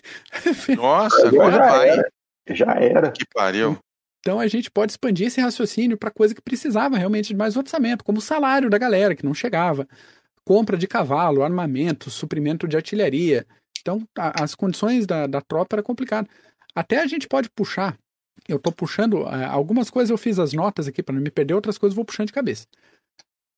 Nossa, 0.74 1.28
agora 1.28 1.52
já 1.52 1.68
vai. 1.68 2.02
Era. 2.50 2.56
Já 2.56 2.72
era. 2.74 3.10
Que 3.10 3.24
pariu. 3.32 3.78
Então 4.20 4.38
a 4.38 4.46
gente 4.46 4.70
pode 4.70 4.92
expandir 4.92 5.28
esse 5.28 5.40
raciocínio 5.40 5.96
para 5.96 6.10
coisa 6.10 6.34
que 6.34 6.42
precisava 6.42 6.98
realmente 6.98 7.28
de 7.28 7.36
mais 7.36 7.56
orçamento, 7.56 8.04
como 8.04 8.18
o 8.18 8.22
salário 8.22 8.68
da 8.68 8.76
galera 8.76 9.14
que 9.14 9.24
não 9.24 9.32
chegava, 9.32 9.88
compra 10.44 10.76
de 10.76 10.86
cavalo, 10.86 11.42
armamento, 11.42 12.10
suprimento 12.10 12.68
de 12.68 12.76
artilharia. 12.76 13.46
Então 13.80 14.06
a, 14.18 14.44
as 14.44 14.54
condições 14.54 15.06
da, 15.06 15.26
da 15.26 15.40
tropa 15.40 15.76
era 15.76 15.82
complicado. 15.82 16.28
Até 16.74 17.00
a 17.00 17.06
gente 17.06 17.26
pode 17.26 17.48
puxar 17.48 17.96
eu 18.48 18.58
tô 18.58 18.72
puxando. 18.72 19.22
Uh, 19.22 19.46
algumas 19.48 19.90
coisas 19.90 20.10
eu 20.10 20.18
fiz 20.18 20.38
as 20.38 20.52
notas 20.52 20.88
aqui 20.88 21.02
para 21.02 21.14
não 21.14 21.22
me 21.22 21.30
perder, 21.30 21.54
outras 21.54 21.78
coisas 21.78 21.94
eu 21.94 21.96
vou 21.96 22.04
puxando 22.04 22.28
de 22.28 22.32
cabeça. 22.32 22.66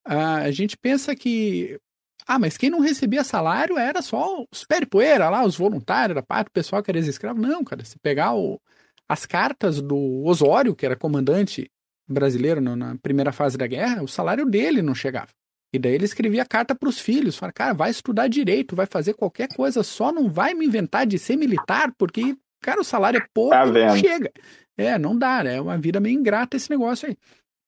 Uh, 0.07 0.43
a 0.45 0.51
gente 0.51 0.77
pensa 0.77 1.15
que. 1.15 1.79
Ah, 2.27 2.39
mas 2.39 2.57
quem 2.57 2.71
não 2.71 2.81
recebia 2.81 3.25
salário 3.25 3.77
era 3.77 4.01
só 4.01 4.45
os 4.51 4.65
pé 4.65 4.85
poeira 4.87 5.29
lá, 5.29 5.45
os 5.45 5.57
voluntários 5.57 6.15
da 6.15 6.23
parte, 6.23 6.49
o 6.49 6.53
pessoal 6.53 6.83
que 6.83 6.91
era 6.91 6.99
escravo. 6.99 7.41
Não, 7.41 7.65
cara, 7.65 7.85
se 7.85 7.99
pegar 7.99 8.35
o, 8.35 8.61
as 9.09 9.27
cartas 9.27 9.81
do 9.81 10.25
Osório, 10.25 10.75
que 10.75 10.87
era 10.87 10.97
comandante 10.97 11.71
brasileiro 12.09 12.61
na 12.61 12.97
primeira 12.97 13.33
fase 13.33 13.57
da 13.57 13.67
guerra, 13.67 14.03
o 14.03 14.09
salário 14.09 14.47
dele 14.47 14.83
não 14.83 14.95
chegava. 14.95 15.29
E 15.73 15.79
daí 15.79 15.95
ele 15.95 16.05
escrevia 16.05 16.45
carta 16.45 16.75
para 16.75 16.89
os 16.89 16.99
filhos, 16.99 17.37
fala, 17.37 17.53
cara, 17.53 17.73
vai 17.73 17.91
estudar 17.91 18.29
direito, 18.29 18.77
vai 18.77 18.85
fazer 18.85 19.15
qualquer 19.15 19.49
coisa, 19.55 19.83
só 19.83 20.13
não 20.13 20.29
vai 20.29 20.53
me 20.53 20.67
inventar 20.67 21.07
de 21.07 21.19
ser 21.19 21.37
militar, 21.37 21.93
porque, 21.97 22.37
cara, 22.61 22.81
o 22.81 22.85
salário 22.85 23.19
é 23.19 23.27
pouco, 23.33 23.51
tá 23.51 23.65
não 23.65 23.97
chega. 23.97 24.31
É, 24.77 24.99
não 24.99 25.17
dá, 25.17 25.43
né? 25.43 25.57
É 25.57 25.61
uma 25.61 25.79
vida 25.79 26.01
meio 26.01 26.19
ingrata 26.19 26.57
esse 26.57 26.71
negócio 26.71 27.09
aí. 27.09 27.17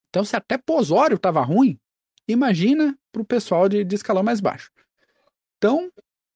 Então, 0.09 0.23
se 0.23 0.35
até 0.35 0.57
Posório 0.57 1.17
tava 1.17 1.41
ruim, 1.41 1.79
imagina 2.27 2.97
para 3.11 3.21
o 3.21 3.25
pessoal 3.25 3.67
de, 3.67 3.83
de 3.83 3.95
escalão 3.95 4.23
mais 4.23 4.39
baixo. 4.39 4.71
Então, 5.57 5.91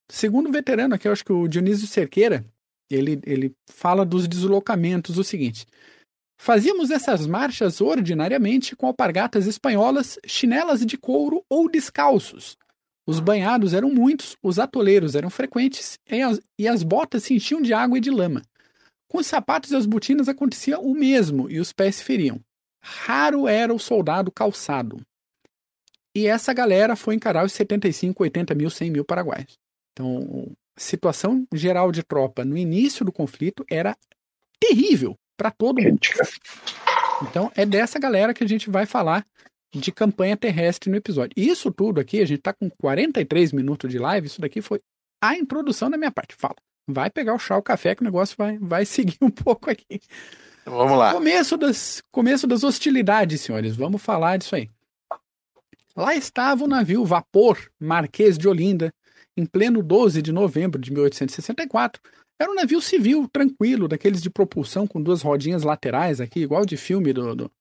segundo 0.09 0.49
o 0.49 0.51
veterano 0.51 0.95
aqui, 0.95 1.07
eu 1.07 1.11
acho 1.11 1.23
que 1.23 1.31
o 1.31 1.47
Dionísio 1.47 1.87
Cerqueira, 1.87 2.45
ele, 2.89 3.19
ele 3.25 3.53
fala 3.69 4.05
dos 4.05 4.27
deslocamentos 4.27 5.17
o 5.17 5.23
seguinte. 5.23 5.65
Fazíamos 6.41 6.89
essas 6.89 7.27
marchas 7.27 7.81
ordinariamente 7.81 8.75
com 8.75 8.87
alpargatas 8.87 9.45
espanholas, 9.45 10.17
chinelas 10.25 10.85
de 10.85 10.97
couro 10.97 11.43
ou 11.49 11.69
descalços. 11.69 12.57
Os 13.05 13.19
banhados 13.19 13.73
eram 13.73 13.89
muitos, 13.89 14.37
os 14.41 14.59
atoleiros 14.59 15.15
eram 15.15 15.29
frequentes 15.29 15.99
e 16.09 16.21
as, 16.21 16.39
e 16.57 16.67
as 16.67 16.83
botas 16.83 17.23
se 17.23 17.33
enchiam 17.33 17.61
de 17.61 17.73
água 17.73 17.97
e 17.97 18.01
de 18.01 18.09
lama. 18.09 18.41
Com 19.09 19.17
os 19.17 19.27
sapatos 19.27 19.71
e 19.71 19.75
as 19.75 19.85
botinas 19.85 20.29
acontecia 20.29 20.79
o 20.79 20.93
mesmo 20.93 21.49
e 21.49 21.59
os 21.59 21.73
pés 21.73 21.95
se 21.95 22.03
feriam. 22.03 22.39
Raro 22.81 23.47
era 23.47 23.73
o 23.73 23.79
soldado 23.79 24.31
calçado. 24.31 25.01
E 26.15 26.27
essa 26.27 26.53
galera 26.53 26.95
foi 26.95 27.15
encarar 27.15 27.45
os 27.45 27.51
75, 27.51 28.23
80 28.23 28.55
mil, 28.55 28.69
100 28.69 28.91
mil 28.91 29.05
paraguaios. 29.05 29.57
Então, 29.91 30.51
situação 30.79 31.45
geral 31.53 31.91
de 31.91 32.03
tropa 32.03 32.43
no 32.45 32.57
início 32.57 33.05
do 33.05 33.11
conflito 33.11 33.65
era 33.69 33.95
terrível. 34.59 35.15
para 35.37 35.51
todo 35.51 35.81
mundo. 35.81 35.99
Então 37.21 37.51
é 37.55 37.65
dessa 37.65 37.97
galera 37.97 38.33
que 38.33 38.43
a 38.43 38.47
gente 38.47 38.69
vai 38.69 38.85
falar 38.85 39.25
de 39.73 39.91
campanha 39.91 40.35
terrestre 40.35 40.89
no 40.89 40.97
episódio. 40.97 41.33
Isso 41.37 41.71
tudo 41.71 41.99
aqui, 41.99 42.21
a 42.21 42.25
gente 42.25 42.41
tá 42.41 42.53
com 42.53 42.69
43 42.69 43.53
minutos 43.53 43.89
de 43.89 43.97
live, 43.97 44.27
isso 44.27 44.41
daqui 44.41 44.61
foi 44.61 44.81
a 45.21 45.37
introdução 45.37 45.89
da 45.89 45.97
minha 45.97 46.11
parte. 46.11 46.35
Fala. 46.35 46.55
Vai 46.87 47.09
pegar 47.09 47.35
o 47.35 47.39
chá, 47.39 47.55
o 47.55 47.61
café, 47.61 47.93
que 47.93 48.01
o 48.01 48.05
negócio 48.05 48.35
vai, 48.37 48.57
vai 48.57 48.85
seguir 48.85 49.17
um 49.21 49.29
pouco 49.31 49.69
aqui. 49.69 50.01
Vamos 50.65 50.97
lá. 50.97 51.13
Começo 51.13 51.55
das, 51.55 52.01
começo 52.11 52.47
das 52.47 52.63
hostilidades, 52.63 53.41
senhores. 53.41 53.75
Vamos 53.75 54.01
falar 54.01 54.37
disso 54.37 54.55
aí. 54.55 54.69
Lá 55.95 56.15
estava 56.15 56.63
o 56.63 56.67
navio 56.67 57.05
Vapor 57.05 57.59
Marquês 57.79 58.37
de 58.37 58.47
Olinda, 58.47 58.93
em 59.39 59.45
pleno 59.45 59.81
12 59.81 60.21
de 60.21 60.31
novembro 60.31 60.79
de 60.79 60.91
1864. 60.91 62.01
Era 62.39 62.51
um 62.51 62.55
navio 62.55 62.81
civil, 62.81 63.27
tranquilo, 63.27 63.87
daqueles 63.87 64.21
de 64.21 64.29
propulsão 64.29 64.85
com 64.85 65.01
duas 65.01 65.21
rodinhas 65.21 65.63
laterais 65.63 66.21
aqui, 66.21 66.41
igual 66.41 66.65
de 66.65 66.77
filme 66.77 67.11
do, 67.11 67.35
do 67.35 67.51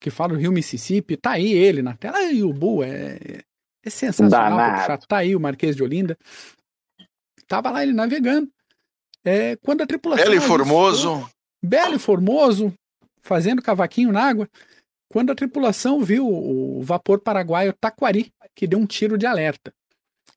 que 0.00 0.10
fala 0.10 0.34
do 0.34 0.40
Rio 0.40 0.52
Mississippi. 0.52 1.16
Tá 1.16 1.32
aí 1.32 1.52
ele 1.52 1.82
na 1.82 1.96
tela. 1.96 2.18
Aí 2.18 2.42
o 2.42 2.52
Bu 2.52 2.82
é, 2.82 3.18
é 3.84 3.90
sensacional. 3.90 4.98
Tá 5.06 5.18
aí 5.18 5.36
o 5.36 5.40
Marquês 5.40 5.76
de 5.76 5.82
Olinda. 5.82 6.16
Tava 7.46 7.70
lá 7.70 7.82
ele 7.82 7.92
navegando. 7.92 8.50
É, 9.24 9.56
quando 9.56 9.82
a 9.82 9.86
tripulação. 9.86 10.24
Belo 10.24 10.36
e 10.36 10.40
Formoso. 10.40 11.30
Belo 11.62 11.94
e 11.94 11.98
Formoso, 11.98 12.74
fazendo 13.20 13.62
cavaquinho 13.62 14.12
na 14.12 14.22
água. 14.22 14.48
Quando 15.08 15.30
a 15.30 15.34
tripulação 15.34 16.00
viu 16.00 16.26
o 16.26 16.82
vapor 16.82 17.20
paraguaio 17.20 17.74
Taquari, 17.74 18.32
que 18.54 18.66
deu 18.66 18.78
um 18.78 18.86
tiro 18.86 19.18
de 19.18 19.26
alerta. 19.26 19.72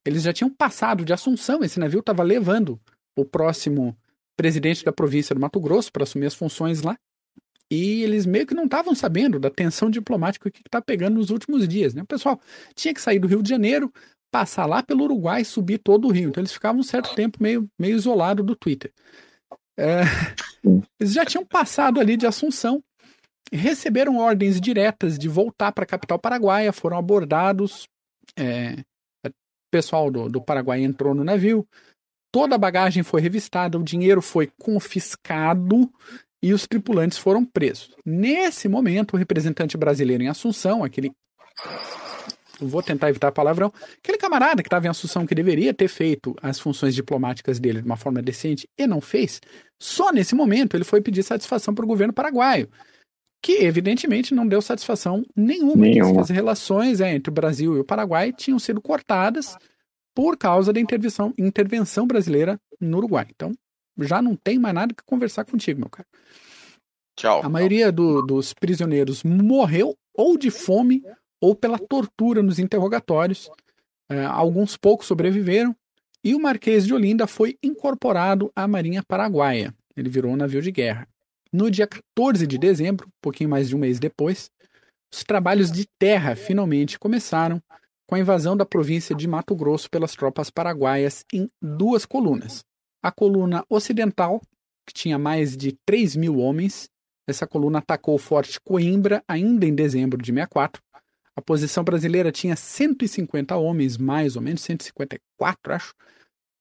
Eles 0.06 0.24
já 0.24 0.32
tinham 0.32 0.50
passado 0.50 1.04
de 1.04 1.14
Assunção, 1.14 1.64
esse 1.64 1.80
navio 1.80 2.00
estava 2.00 2.24
levando 2.24 2.80
o 3.18 3.26
próximo 3.26 3.98
presidente 4.38 4.84
da 4.84 4.92
província 4.92 5.34
do 5.34 5.42
Mato 5.42 5.60
Grosso 5.60 5.92
para 5.92 6.04
assumir 6.04 6.28
as 6.28 6.36
funções 6.36 6.82
lá. 6.82 6.98
E 7.72 8.04
eles 8.04 8.26
meio 8.26 8.46
que 8.46 8.54
não 8.54 8.66
estavam 8.66 8.94
sabendo 8.94 9.40
da 9.40 9.50
tensão 9.50 9.90
diplomática 9.90 10.52
que 10.52 10.62
está 10.66 10.82
pegando 10.82 11.16
nos 11.16 11.32
últimos 11.32 11.68
dias. 11.68 11.96
Né? 11.96 12.04
O 12.04 12.08
pessoal 12.08 12.40
tinha 12.76 12.94
que 12.94 13.02
sair 13.02 13.18
do 13.18 13.28
Rio 13.28 13.42
de 13.42 13.50
Janeiro, 13.50 13.92
passar 14.32 14.68
lá 14.68 14.84
pelo 14.84 15.06
Uruguai 15.06 15.42
e 15.42 15.46
subir 15.46 15.80
todo 15.80 16.08
o 16.08 16.12
Rio. 16.12 16.30
Então 16.30 16.42
eles 16.42 16.54
ficavam 16.54 16.82
um 16.82 16.84
certo 16.84 17.16
tempo 17.16 17.42
meio, 17.42 17.68
meio 17.80 17.96
isolado 17.96 18.44
do 18.44 18.56
Twitter. 18.56 18.94
É, 19.78 20.02
eles 21.00 21.14
já 21.14 21.26
tinham 21.26 21.46
passado 21.46 22.00
ali 22.00 22.16
de 22.16 22.28
Assunção 22.28 22.84
receberam 23.52 24.18
ordens 24.18 24.60
diretas 24.60 25.18
de 25.18 25.28
voltar 25.28 25.72
para 25.72 25.84
a 25.84 25.88
capital 25.88 26.20
paraguaia, 26.20 26.74
foram 26.74 26.98
abordados. 26.98 27.88
É, 28.38 28.84
pessoal 29.72 30.10
do, 30.10 30.30
do 30.30 30.42
Paraguai 30.42 30.82
entrou 30.82 31.14
no 31.14 31.24
navio, 31.24 31.68
toda 32.32 32.56
a 32.56 32.58
bagagem 32.58 33.04
foi 33.04 33.22
revistada, 33.22 33.78
o 33.78 33.84
dinheiro 33.84 34.22
foi 34.22 34.52
confiscado 34.60 35.90
e 36.42 36.54
os 36.54 36.68
tripulantes 36.68 37.18
foram 37.18 37.46
presos. 37.46 37.96
Nesse 38.06 38.68
momento, 38.68 39.14
o 39.14 39.18
representante 39.18 39.78
brasileiro 39.78 40.24
em 40.24 40.28
Assunção, 40.28 40.84
aquele. 40.84 41.12
Vou 42.60 42.82
tentar 42.82 43.10
evitar 43.10 43.32
palavrão. 43.32 43.74
Aquele 43.98 44.18
camarada 44.18 44.62
que 44.62 44.68
estava 44.68 44.86
em 44.86 44.90
Assunção, 44.90 45.26
que 45.26 45.36
deveria 45.36 45.74
ter 45.74 45.88
feito 45.88 46.36
as 46.42 46.60
funções 46.60 46.96
diplomáticas 46.96 47.60
dele 47.60 47.82
de 47.82 47.86
uma 47.86 47.98
forma 47.98 48.22
decente 48.22 48.68
e 48.78 48.86
não 48.86 49.02
fez, 49.02 49.42
só 49.82 50.12
nesse 50.12 50.36
momento 50.36 50.76
ele 50.76 50.84
foi 50.84 51.02
pedir 51.02 51.24
satisfação 51.24 51.74
para 51.74 51.84
o 51.84 51.88
governo 51.88 52.14
paraguaio 52.14 52.70
que 53.46 53.64
evidentemente 53.64 54.34
não 54.34 54.48
deu 54.48 54.60
satisfação 54.60 55.24
nenhuma. 55.36 55.86
nenhuma. 55.86 56.22
As 56.22 56.32
relações 56.32 57.00
é, 57.00 57.14
entre 57.14 57.30
o 57.30 57.34
Brasil 57.34 57.78
e 57.78 57.80
o 57.80 57.86
Paraguai 57.86 58.34
tinham 58.34 58.58
sido 58.58 58.82
cortadas 58.82 59.56
por 60.16 60.36
causa 60.36 60.74
da 60.74 60.80
intervenção, 60.80 61.32
intervenção 61.38 62.08
brasileira 62.08 62.60
no 62.82 62.98
Uruguai. 62.98 63.28
Então, 63.30 63.52
já 64.00 64.20
não 64.20 64.36
tem 64.36 64.58
mais 64.58 64.74
nada 64.74 64.96
que 64.96 65.04
conversar 65.06 65.46
contigo, 65.46 65.80
meu 65.80 65.90
cara. 65.92 66.08
Tchau. 67.16 67.42
A 67.44 67.48
maioria 67.48 67.92
do, 67.92 68.24
dos 68.24 68.52
prisioneiros 68.52 69.24
morreu 69.24 69.96
ou 70.12 70.40
de 70.40 70.50
fome 70.50 71.04
ou 71.40 71.56
pela 71.56 71.78
tortura 71.78 72.42
nos 72.42 72.58
interrogatórios. 72.58 73.48
É, 74.10 74.26
alguns 74.26 74.76
poucos 74.76 75.06
sobreviveram 75.06 75.76
e 76.24 76.34
o 76.34 76.40
Marquês 76.40 76.84
de 76.88 76.96
Olinda 76.96 77.28
foi 77.28 77.60
incorporado 77.62 78.52
à 78.56 78.68
Marinha 78.68 79.04
Paraguaia. 79.08 79.72
Ele 79.96 80.10
virou 80.10 80.32
um 80.32 80.36
navio 80.36 80.64
de 80.64 80.72
guerra. 80.72 81.08
No 81.58 81.72
dia 81.72 81.88
14 81.88 82.46
de 82.46 82.58
dezembro, 82.58 83.08
um 83.08 83.22
pouquinho 83.22 83.50
mais 83.50 83.70
de 83.70 83.78
um 83.78 83.80
mês 83.80 83.98
depois, 83.98 84.52
os 85.10 85.24
trabalhos 85.24 85.72
de 85.72 85.86
terra 85.98 86.36
finalmente 86.36 87.00
começaram 87.00 87.64
com 88.06 88.16
a 88.16 88.20
invasão 88.20 88.58
da 88.58 88.66
província 88.66 89.16
de 89.16 89.26
Mato 89.26 89.56
Grosso 89.56 89.90
pelas 89.90 90.12
tropas 90.12 90.50
paraguaias 90.50 91.24
em 91.32 91.50
duas 91.62 92.06
colunas. 92.06 92.62
A 93.02 93.10
coluna 93.10 93.64
ocidental, 93.70 94.42
que 94.86 94.94
tinha 94.94 95.18
mais 95.18 95.56
de 95.56 95.78
3 95.86 96.18
mil 96.18 96.40
homens, 96.40 96.90
essa 97.26 97.48
coluna 97.48 97.80
atacou 97.80 98.16
o 98.16 98.20
Forte 98.20 98.60
Coimbra 98.60 99.24
ainda 99.26 99.66
em 99.66 99.74
dezembro 99.74 100.22
de 100.22 100.34
64. 100.34 100.82
A 101.38 101.42
posição 101.42 101.86
brasileira 101.86 102.34
tinha 102.34 102.58
150 102.58 103.56
homens, 103.56 103.98
mais 103.98 104.36
ou 104.36 104.42
menos, 104.42 104.60
154, 104.60 105.74
acho, 105.74 105.94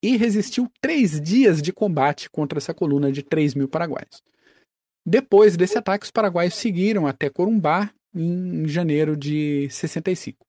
e 0.01 0.16
resistiu 0.16 0.70
três 0.80 1.20
dias 1.20 1.61
de 1.61 1.72
combate 1.72 2.30
contra 2.30 2.61
essa 2.61 2.72
coluna 2.72 3.11
de 3.11 3.24
3 3.24 3.57
mil 3.57 3.66
paraguaios. 3.66 4.22
Depois 5.07 5.57
desse 5.57 5.76
ataque, 5.76 6.05
os 6.05 6.11
paraguaios 6.11 6.55
seguiram 6.55 7.07
até 7.07 7.28
Corumbá 7.28 7.90
em 8.14 8.66
janeiro 8.66 9.16
de 9.16 9.68
65. 9.70 10.46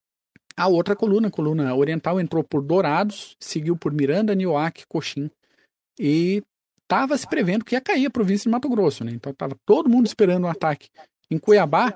A 0.56 0.68
outra 0.68 0.96
coluna, 0.96 1.28
a 1.28 1.30
coluna 1.30 1.74
oriental, 1.74 2.18
entrou 2.18 2.42
por 2.42 2.62
Dourados, 2.62 3.36
seguiu 3.38 3.76
por 3.76 3.92
Miranda, 3.92 4.34
Nioaque, 4.34 4.86
Coxim 4.88 5.30
e 5.98 6.42
estava 6.82 7.18
se 7.18 7.26
prevendo 7.26 7.64
que 7.64 7.74
ia 7.74 7.80
cair 7.80 8.06
a 8.06 8.10
província 8.10 8.44
de 8.44 8.50
Mato 8.50 8.68
Grosso. 8.68 9.04
Né? 9.04 9.12
Então 9.12 9.32
estava 9.32 9.54
todo 9.66 9.90
mundo 9.90 10.06
esperando 10.06 10.44
um 10.44 10.50
ataque 10.50 10.88
em 11.30 11.38
Cuiabá, 11.38 11.94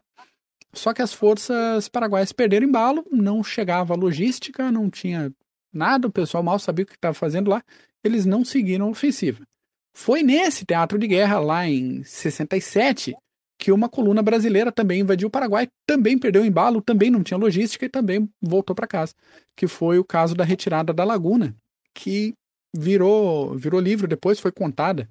só 0.73 0.93
que 0.93 1.01
as 1.01 1.13
forças 1.13 1.89
paraguaias 1.89 2.33
perderam 2.33 2.67
embalo, 2.67 3.05
não 3.11 3.43
chegava 3.43 3.95
logística, 3.95 4.71
não 4.71 4.91
tinha 4.91 5.33
nada, 5.73 6.09
o 6.09 6.13
pessoal 6.13 6.43
mal 6.43 6.59
sabia 6.59 6.85
o 6.85 6.87
que 6.87 6.95
estava 6.95 7.15
fazendo 7.15 7.49
lá, 7.49 7.63
eles 8.05 8.27
não 8.27 8.45
seguiram 8.45 8.87
a 8.87 8.91
ofensiva. 8.91 9.47
Foi 9.93 10.23
nesse 10.23 10.65
teatro 10.65 10.99
de 10.99 11.07
guerra, 11.07 11.41
lá 11.41 11.67
em 11.67 12.03
67, 12.05 13.15
que 13.59 13.73
uma 13.73 13.89
coluna 13.89 14.23
brasileira 14.23 14.73
também 14.73 15.01
invadiu 15.01 15.29
o 15.29 15.31
Paraguai, 15.31 15.69
também 15.87 16.19
perdeu 16.19 16.43
o 16.43 16.47
embalo, 16.47 16.81
também 16.81 17.11
não 17.11 17.23
tinha 17.23 17.37
logística 17.37 17.85
e 17.85 17.89
também 17.89 18.29
voltou 18.41 18.75
para 18.75 18.87
casa. 18.87 19.15
Que 19.57 19.67
foi 19.67 19.99
o 19.99 20.05
caso 20.05 20.35
da 20.35 20.45
retirada 20.45 20.93
da 20.93 21.05
Laguna, 21.05 21.55
que 21.95 22.35
virou, 22.75 23.55
virou 23.57 23.81
livro 23.81 24.09
depois, 24.09 24.41
foi 24.41 24.53
contada 24.53 25.09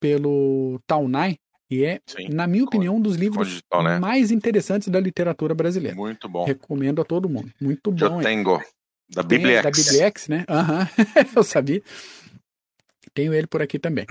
pelo 0.00 0.80
Taunay, 0.86 1.36
e 1.72 1.84
é, 1.86 2.00
Sim, 2.04 2.28
na 2.28 2.46
minha 2.46 2.64
opinião, 2.64 2.96
um 2.96 3.00
dos 3.00 3.16
livros 3.16 3.48
digital, 3.48 3.82
né? 3.82 3.98
mais 3.98 4.30
interessantes 4.30 4.88
da 4.88 5.00
literatura 5.00 5.54
brasileira. 5.54 5.96
Muito 5.96 6.28
bom. 6.28 6.44
Recomendo 6.44 7.00
a 7.00 7.04
todo 7.04 7.30
mundo. 7.30 7.50
Muito 7.58 7.90
bom. 7.90 8.18
Eu 8.18 8.22
tenho. 8.22 8.60
Da 9.08 9.22
Bibliex. 9.22 9.62
Da 9.62 9.70
Bibliex, 9.70 10.28
né? 10.28 10.44
Aham, 10.50 10.80
uhum. 10.80 11.06
eu 11.36 11.42
sabia. 11.42 11.82
Tenho 13.14 13.34
ele 13.34 13.46
por 13.46 13.62
aqui 13.62 13.78
também. 13.78 14.06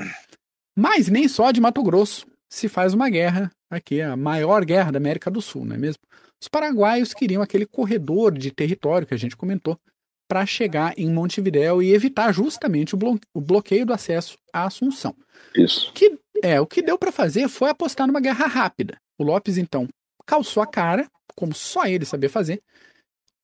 Mas 0.76 1.08
nem 1.08 1.28
só 1.28 1.52
de 1.52 1.62
Mato 1.62 1.84
Grosso 1.84 2.26
se 2.50 2.68
faz 2.68 2.94
uma 2.94 3.10
guerra 3.10 3.52
aqui, 3.70 4.02
a 4.02 4.16
maior 4.16 4.66
guerra 4.66 4.92
da 4.92 4.98
América 4.98 5.32
do 5.32 5.42
Sul, 5.42 5.66
não 5.66 5.76
é 5.76 5.80
mesmo? 5.80 6.02
Os 6.42 6.48
paraguaios 6.48 7.14
queriam 7.14 7.42
aquele 7.42 7.66
corredor 7.66 8.38
de 8.38 8.52
território 8.52 9.08
que 9.08 9.14
a 9.14 9.18
gente 9.18 9.38
comentou 9.38 9.80
para 10.28 10.46
chegar 10.46 10.94
em 10.98 11.12
Montevidéu 11.12 11.84
e 11.84 11.94
evitar 11.94 12.32
justamente 12.34 12.96
o, 12.96 12.98
blo 12.98 13.20
o 13.34 13.42
bloqueio 13.42 13.86
do 13.86 13.94
acesso 13.94 14.38
à 14.54 14.66
Assunção. 14.66 15.16
Isso. 15.56 15.92
Que, 15.94 16.18
é, 16.42 16.60
o 16.60 16.66
que 16.66 16.82
deu 16.82 16.98
para 16.98 17.12
fazer 17.12 17.48
foi 17.48 17.70
apostar 17.70 18.08
numa 18.08 18.22
guerra 18.22 18.48
rápida. 18.48 18.98
O 19.20 19.24
Lopes, 19.24 19.58
então, 19.58 19.88
calçou 20.26 20.64
a 20.64 20.68
cara, 20.68 21.10
como 21.36 21.54
só 21.54 21.86
ele 21.86 22.06
sabia 22.06 22.30
fazer, 22.30 22.62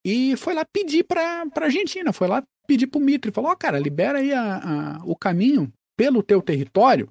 e 0.03 0.35
foi 0.37 0.53
lá 0.53 0.65
pedir 0.65 1.03
para 1.03 1.43
a 1.43 1.63
Argentina, 1.63 2.13
foi 2.13 2.27
lá 2.27 2.43
pedir 2.67 2.87
pro 2.87 2.99
Mitre, 2.99 3.31
falou, 3.31 3.49
ó, 3.49 3.53
oh, 3.53 3.57
cara, 3.57 3.79
libera 3.79 4.19
aí 4.19 4.33
a, 4.33 4.57
a, 4.57 5.05
o 5.05 5.15
caminho 5.15 5.71
pelo 5.97 6.21
teu 6.21 6.41
território 6.41 7.09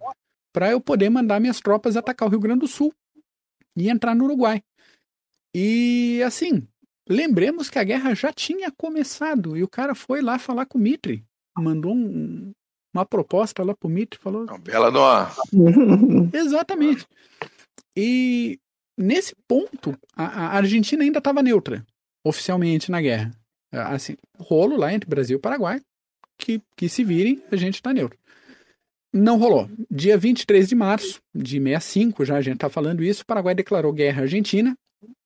para 0.52 0.70
eu 0.70 0.80
poder 0.80 1.11
mandar 1.11 1.40
minhas 1.40 1.61
tropas 1.61 1.96
atacar 1.96 2.28
o 2.28 2.30
Rio 2.30 2.40
Grande 2.40 2.61
do 2.61 2.68
Sul 2.68 2.92
e 3.76 3.90
entrar 3.90 4.14
no 4.14 4.24
Uruguai. 4.24 4.62
E 5.54 6.22
assim, 6.24 6.66
lembremos 7.09 7.68
que 7.68 7.78
a 7.78 7.84
guerra 7.84 8.14
já 8.14 8.32
tinha 8.32 8.70
começado 8.70 9.57
e 9.57 9.62
o 9.62 9.68
cara 9.68 9.94
foi 9.94 10.22
lá 10.22 10.38
falar 10.38 10.66
com 10.66 10.78
o 10.78 10.80
Mitre, 10.80 11.24
mandou 11.57 11.94
um, 11.94 12.52
uma 12.94 13.04
proposta 13.04 13.62
lá 13.62 13.74
pro 13.74 13.88
Mitre, 13.88 14.18
falou. 14.18 14.44
Uma 14.44 14.59
bela 14.59 14.90
noa. 14.92 15.30
Exatamente. 16.32 17.07
E 17.96 18.59
nesse 18.96 19.34
ponto, 19.48 19.98
a, 20.14 20.24
a 20.24 20.57
Argentina 20.57 21.02
ainda 21.02 21.18
estava 21.18 21.42
neutra, 21.42 21.84
oficialmente 22.24 22.90
na 22.90 23.00
guerra. 23.00 23.30
É, 23.73 23.79
assim, 23.79 24.17
rolo 24.39 24.77
lá 24.77 24.93
entre 24.93 25.09
Brasil 25.09 25.39
e 25.39 25.41
Paraguai, 25.41 25.81
que, 26.39 26.61
que 26.77 26.89
se 26.89 27.05
virem, 27.05 27.43
a 27.51 27.57
gente 27.57 27.83
tá 27.83 27.93
neutro. 27.93 28.19
Não 29.12 29.39
rolou. 29.39 29.69
Dia 29.91 30.19
23 30.19 30.69
de 30.69 30.75
março 30.75 31.21
de 31.35 31.59
65, 31.59 32.25
já 32.25 32.37
a 32.37 32.41
gente 32.41 32.59
tá 32.59 32.69
falando 32.69 33.03
isso, 33.03 33.23
o 33.23 33.27
Paraguai 33.27 33.55
declarou 33.55 33.93
guerra 33.93 34.21
à 34.21 34.23
Argentina 34.23 34.77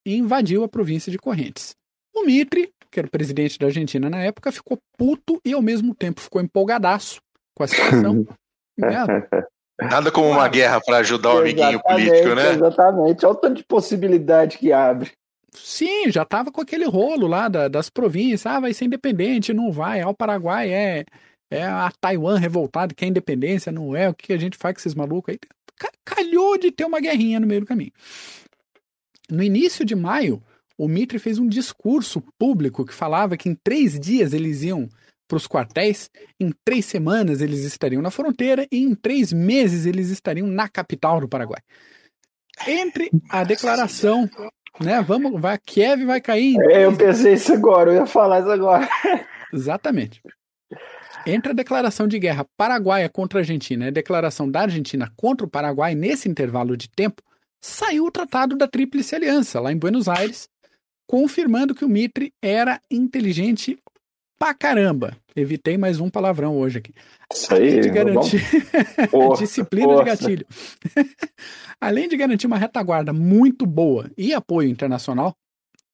e 0.06 0.16
invadiu 0.16 0.62
a 0.62 0.68
província 0.68 1.10
de 1.10 1.18
Correntes. 1.18 1.74
O 2.14 2.24
Mitre, 2.24 2.72
que 2.90 3.00
era 3.00 3.06
o 3.06 3.10
presidente 3.10 3.58
da 3.58 3.66
Argentina 3.66 4.08
na 4.08 4.22
época, 4.22 4.52
ficou 4.52 4.78
puto 4.96 5.40
e 5.44 5.52
ao 5.52 5.62
mesmo 5.62 5.94
tempo 5.94 6.20
ficou 6.20 6.40
empolgadaço 6.40 7.20
com 7.54 7.64
a 7.64 7.66
situação. 7.66 8.26
é, 8.82 9.86
Nada 9.86 10.12
como 10.12 10.28
uma 10.28 10.48
guerra 10.48 10.80
para 10.80 10.98
ajudar 10.98 11.34
o 11.34 11.38
amiguinho 11.38 11.80
político, 11.82 12.34
né? 12.34 12.52
Exatamente. 12.52 13.24
Olha 13.24 13.32
o 13.32 13.36
tanto 13.36 13.56
de 13.56 13.64
possibilidade 13.64 14.58
que 14.58 14.72
abre. 14.72 15.10
Sim, 15.52 16.10
já 16.10 16.24
tava 16.24 16.52
com 16.52 16.60
aquele 16.60 16.84
rolo 16.84 17.26
lá 17.26 17.48
da, 17.48 17.68
das 17.68 17.90
províncias. 17.90 18.46
Ah, 18.46 18.60
vai 18.60 18.72
ser 18.72 18.84
independente, 18.84 19.52
não 19.52 19.72
vai. 19.72 20.00
Ah, 20.00 20.08
o 20.08 20.14
Paraguai 20.14 20.72
é, 20.72 21.04
é 21.50 21.64
a 21.64 21.90
Taiwan 22.00 22.38
revoltada, 22.38 22.94
que 22.94 23.04
é 23.04 23.08
independência, 23.08 23.72
não 23.72 23.94
é. 23.96 24.08
O 24.08 24.14
que 24.14 24.32
a 24.32 24.38
gente 24.38 24.56
faz 24.56 24.74
com 24.74 24.80
esses 24.80 24.94
malucos 24.94 25.32
aí? 25.32 25.38
Calhou 26.04 26.58
de 26.58 26.70
ter 26.70 26.84
uma 26.84 27.00
guerrinha 27.00 27.40
no 27.40 27.46
meio 27.46 27.62
do 27.62 27.66
caminho. 27.66 27.92
No 29.30 29.42
início 29.42 29.84
de 29.84 29.94
maio, 29.94 30.42
o 30.76 30.88
Mitre 30.88 31.18
fez 31.18 31.38
um 31.38 31.46
discurso 31.46 32.22
público 32.38 32.84
que 32.84 32.94
falava 32.94 33.36
que 33.36 33.48
em 33.48 33.54
três 33.54 33.98
dias 33.98 34.32
eles 34.32 34.62
iam 34.62 34.88
para 35.28 35.36
os 35.36 35.46
quartéis, 35.46 36.10
em 36.40 36.50
três 36.64 36.84
semanas 36.86 37.40
eles 37.40 37.60
estariam 37.60 38.02
na 38.02 38.10
fronteira 38.10 38.66
e 38.70 38.82
em 38.82 38.94
três 38.96 39.32
meses 39.32 39.86
eles 39.86 40.10
estariam 40.10 40.46
na 40.48 40.68
capital 40.68 41.20
do 41.20 41.28
Paraguai. 41.28 41.60
Entre 42.66 43.10
a 43.30 43.44
declaração 43.44 44.28
né? 44.78 45.02
Vamos, 45.02 45.40
vai, 45.40 45.58
Kiev 45.58 46.04
vai 46.04 46.20
cair. 46.20 46.56
É, 46.70 46.84
eu 46.84 46.96
pensei 46.96 47.34
isso 47.34 47.52
agora, 47.52 47.90
eu 47.90 47.96
ia 47.96 48.06
falar 48.06 48.40
isso 48.40 48.50
agora. 48.50 48.88
Exatamente. 49.52 50.22
Entre 51.26 51.52
a 51.52 51.54
declaração 51.54 52.06
de 52.06 52.18
guerra 52.18 52.46
paraguaia 52.56 53.08
contra 53.08 53.38
a 53.38 53.42
Argentina 53.42 53.84
e 53.84 53.88
a 53.88 53.92
declaração 53.92 54.50
da 54.50 54.62
Argentina 54.62 55.12
contra 55.16 55.46
o 55.46 55.50
Paraguai, 55.50 55.94
nesse 55.94 56.28
intervalo 56.28 56.76
de 56.76 56.88
tempo, 56.88 57.22
saiu 57.60 58.06
o 58.06 58.10
Tratado 58.10 58.56
da 58.56 58.66
Tríplice 58.66 59.14
Aliança, 59.14 59.60
lá 59.60 59.70
em 59.70 59.76
Buenos 59.76 60.08
Aires, 60.08 60.48
confirmando 61.06 61.74
que 61.74 61.84
o 61.84 61.88
Mitre 61.88 62.32
era 62.40 62.80
inteligente 62.90 63.78
pra 64.40 64.54
caramba. 64.54 65.14
Evitei 65.36 65.76
mais 65.76 66.00
um 66.00 66.08
palavrão 66.08 66.58
hoje 66.58 66.78
aqui. 66.78 66.94
Isso 67.32 67.54
aí, 67.54 67.80
de 67.80 67.90
garantir 67.90 68.42
disciplina 69.38 69.94
de 69.96 70.04
gatilho. 70.04 70.46
Além 71.78 72.08
de 72.08 72.16
garantir 72.16 72.46
uma 72.46 72.56
retaguarda 72.56 73.12
muito 73.12 73.66
boa 73.66 74.10
e 74.16 74.32
apoio 74.32 74.70
internacional, 74.70 75.36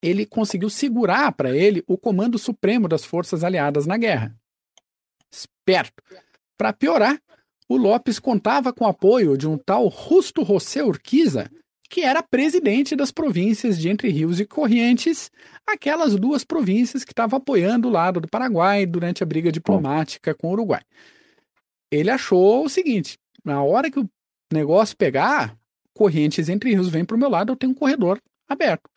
ele 0.01 0.25
conseguiu 0.25 0.71
segurar 0.71 1.33
para 1.33 1.55
ele 1.57 1.83
o 1.89 1.99
comando 1.99 2.39
supremo 2.39 2.87
das 2.87 3.05
forças 3.05 3.43
aliadas 3.43 3.85
na 3.85 3.97
guerra. 3.97 4.35
Esperto. 5.31 6.03
Para 6.57 6.73
piorar, 6.73 7.21
o 7.69 7.77
Lopes 7.77 8.21
contava 8.21 8.73
com 8.73 8.85
o 8.85 8.89
apoio 8.89 9.37
de 9.37 9.49
um 9.49 9.59
tal 9.59 9.91
Justo 9.91 10.45
José 10.45 10.85
Urquiza, 10.85 11.51
que 11.89 12.03
era 12.03 12.23
presidente 12.23 12.97
das 12.97 13.11
províncias 13.11 13.79
de 13.79 13.89
Entre 13.89 14.09
Rios 14.09 14.41
e 14.41 14.47
Corrientes, 14.47 15.31
aquelas 15.67 16.17
duas 16.17 16.45
províncias 16.45 17.05
que 17.05 17.13
estavam 17.13 17.39
apoiando 17.39 17.89
o 17.89 17.91
lado 17.91 18.21
do 18.21 18.29
Paraguai 18.29 18.87
durante 18.87 19.23
a 19.23 19.27
briga 19.27 19.53
diplomática 19.53 20.35
com 20.35 20.49
o 20.49 20.53
Uruguai. 20.53 20.83
Ele 21.91 22.11
achou 22.11 22.65
o 22.65 22.69
seguinte: 22.69 23.19
na 23.45 23.63
hora 23.63 23.91
que 23.91 24.01
o 24.01 24.09
negócio 24.53 24.97
pegar, 24.97 25.57
Corrientes 25.95 26.49
Entre 26.49 26.71
Rios 26.71 26.89
vem 26.89 27.05
para 27.05 27.17
o 27.17 27.19
meu 27.19 27.29
lado, 27.29 27.53
eu 27.53 27.57
tenho 27.57 27.73
um 27.73 27.77
corredor 27.77 28.21
aberto. 28.49 28.91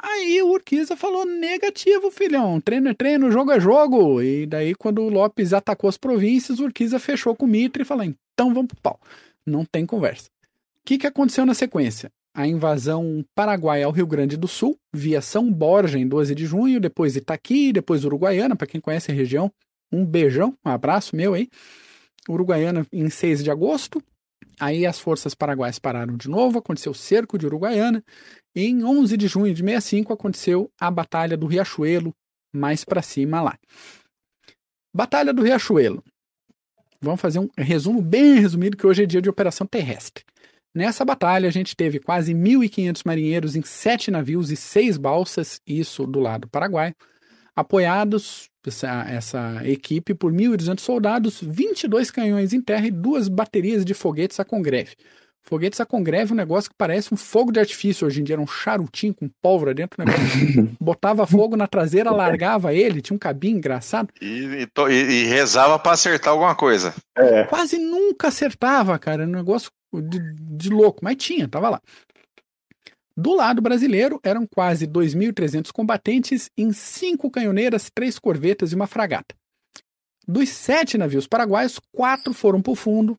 Aí 0.00 0.40
o 0.42 0.50
Urquiza 0.50 0.96
falou 0.96 1.26
negativo, 1.26 2.08
filhão. 2.10 2.60
Treino 2.60 2.88
é 2.88 2.94
treino, 2.94 3.32
jogo 3.32 3.50
é 3.50 3.58
jogo. 3.58 4.22
E 4.22 4.46
daí, 4.46 4.72
quando 4.74 5.02
o 5.02 5.08
Lopes 5.08 5.52
atacou 5.52 5.88
as 5.88 5.98
províncias, 5.98 6.60
o 6.60 6.64
Urquiza 6.64 7.00
fechou 7.00 7.34
com 7.34 7.46
o 7.46 7.48
Mitre 7.48 7.82
e 7.82 7.84
falou: 7.84 8.04
então 8.04 8.54
vamos 8.54 8.68
pro 8.68 8.80
pau. 8.80 9.00
Não 9.44 9.64
tem 9.64 9.84
conversa. 9.84 10.28
O 10.28 10.86
que, 10.86 10.98
que 10.98 11.06
aconteceu 11.06 11.44
na 11.44 11.52
sequência? 11.52 12.10
A 12.38 12.46
invasão 12.46 13.24
paraguaia 13.34 13.84
ao 13.84 13.90
Rio 13.90 14.06
Grande 14.06 14.36
do 14.36 14.46
Sul, 14.46 14.78
via 14.94 15.20
São 15.20 15.52
Borja 15.52 15.98
em 15.98 16.06
12 16.06 16.36
de 16.36 16.46
junho, 16.46 16.78
depois 16.78 17.16
Itaqui, 17.16 17.72
depois 17.72 18.04
Uruguaiana, 18.04 18.54
para 18.54 18.68
quem 18.68 18.80
conhece 18.80 19.10
a 19.10 19.14
região, 19.14 19.50
um 19.90 20.06
beijão, 20.06 20.56
um 20.64 20.70
abraço 20.70 21.16
meu 21.16 21.34
aí. 21.34 21.48
Uruguaiana 22.28 22.86
em 22.92 23.10
6 23.10 23.42
de 23.42 23.50
agosto, 23.50 24.00
aí 24.60 24.86
as 24.86 25.00
forças 25.00 25.34
paraguaias 25.34 25.80
pararam 25.80 26.16
de 26.16 26.28
novo, 26.28 26.60
aconteceu 26.60 26.92
o 26.92 26.94
cerco 26.94 27.36
de 27.36 27.44
Uruguaiana, 27.44 28.04
e 28.54 28.66
em 28.66 28.84
11 28.84 29.16
de 29.16 29.26
junho 29.26 29.52
de 29.52 29.60
65 29.60 30.12
aconteceu 30.12 30.70
a 30.80 30.92
Batalha 30.92 31.36
do 31.36 31.48
Riachuelo, 31.48 32.14
mais 32.54 32.84
para 32.84 33.02
cima 33.02 33.42
lá. 33.42 33.58
Batalha 34.94 35.34
do 35.34 35.42
Riachuelo. 35.42 36.04
Vamos 37.00 37.20
fazer 37.20 37.40
um 37.40 37.48
resumo 37.58 38.00
bem 38.00 38.38
resumido, 38.38 38.76
que 38.76 38.86
hoje 38.86 39.02
é 39.02 39.06
dia 39.06 39.20
de 39.20 39.28
operação 39.28 39.66
terrestre. 39.66 40.22
Nessa 40.74 41.04
batalha, 41.04 41.48
a 41.48 41.52
gente 41.52 41.74
teve 41.74 41.98
quase 41.98 42.34
1.500 42.34 43.02
marinheiros 43.04 43.56
em 43.56 43.62
sete 43.62 44.10
navios 44.10 44.50
e 44.50 44.56
seis 44.56 44.96
balsas, 44.96 45.60
isso 45.66 46.06
do 46.06 46.20
lado 46.20 46.48
paraguaio, 46.48 46.94
apoiados, 47.56 48.48
essa, 48.66 49.04
essa 49.08 49.62
equipe, 49.64 50.14
por 50.14 50.32
1.200 50.32 50.80
soldados, 50.80 51.40
22 51.42 52.10
canhões 52.10 52.52
em 52.52 52.60
terra 52.60 52.86
e 52.86 52.90
duas 52.90 53.28
baterias 53.28 53.84
de 53.84 53.94
foguetes 53.94 54.38
a 54.38 54.44
congreve. 54.44 54.94
Foguetes 55.42 55.80
a 55.80 55.86
congreve 55.86 56.32
é 56.32 56.34
um 56.34 56.36
negócio 56.36 56.68
que 56.68 56.76
parece 56.76 57.12
um 57.12 57.16
fogo 57.16 57.50
de 57.50 57.58
artifício 57.58 58.06
hoje 58.06 58.20
em 58.20 58.24
dia, 58.24 58.34
era 58.34 58.42
um 58.42 58.46
charutinho 58.46 59.14
com 59.14 59.30
pólvora 59.40 59.72
dentro, 59.72 60.04
né? 60.04 60.12
botava 60.78 61.26
fogo 61.26 61.56
na 61.56 61.66
traseira, 61.66 62.10
largava 62.10 62.74
ele, 62.74 63.00
tinha 63.00 63.14
um 63.14 63.18
cabinho 63.18 63.56
engraçado. 63.56 64.10
E, 64.20 64.68
e, 64.90 64.92
e 64.92 65.24
rezava 65.24 65.78
para 65.78 65.92
acertar 65.92 66.34
alguma 66.34 66.54
coisa. 66.54 66.94
É. 67.16 67.44
Quase 67.44 67.78
nunca 67.78 68.28
acertava, 68.28 68.98
cara, 68.98 69.24
um 69.24 69.30
negócio 69.30 69.70
de, 69.92 70.34
de 70.34 70.70
louco, 70.70 71.00
mas 71.02 71.16
tinha, 71.16 71.48
tava 71.48 71.70
lá. 71.70 71.82
Do 73.16 73.34
lado 73.34 73.60
brasileiro, 73.60 74.20
eram 74.22 74.46
quase 74.46 74.86
2.300 74.86 75.72
combatentes 75.72 76.48
em 76.56 76.72
cinco 76.72 77.28
canhoneiras, 77.30 77.90
três 77.92 78.16
corvetas 78.16 78.70
e 78.70 78.76
uma 78.76 78.86
fragata. 78.86 79.34
Dos 80.26 80.50
sete 80.50 80.96
navios 80.96 81.26
paraguaios, 81.26 81.80
quatro 81.90 82.32
foram 82.32 82.62
para 82.62 82.70
o 82.70 82.76
fundo, 82.76 83.18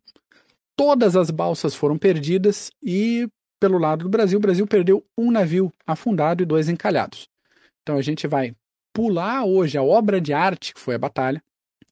todas 0.73 1.17
as 1.17 1.29
balsas 1.29 1.75
foram 1.75 1.97
perdidas 1.97 2.71
e, 2.81 3.27
pelo 3.59 3.77
lado 3.77 4.03
do 4.03 4.09
Brasil, 4.09 4.37
o 4.37 4.41
Brasil 4.41 4.65
perdeu 4.65 5.03
um 5.17 5.31
navio 5.31 5.73
afundado 5.85 6.41
e 6.41 6.45
dois 6.45 6.69
encalhados. 6.69 7.27
Então 7.81 7.97
a 7.97 8.01
gente 8.01 8.25
vai 8.25 8.55
pular 8.93 9.43
hoje 9.43 9.77
a 9.77 9.83
obra 9.83 10.21
de 10.21 10.31
arte 10.31 10.73
que 10.73 10.79
foi 10.79 10.95
a 10.95 10.99
batalha, 10.99 11.43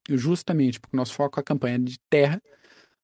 justamente 0.10 0.80
porque 0.80 0.96
o 0.96 0.98
nosso 0.98 1.14
foco 1.14 1.40
é 1.40 1.42
a 1.42 1.44
campanha 1.44 1.78
de 1.78 2.00
terra, 2.10 2.42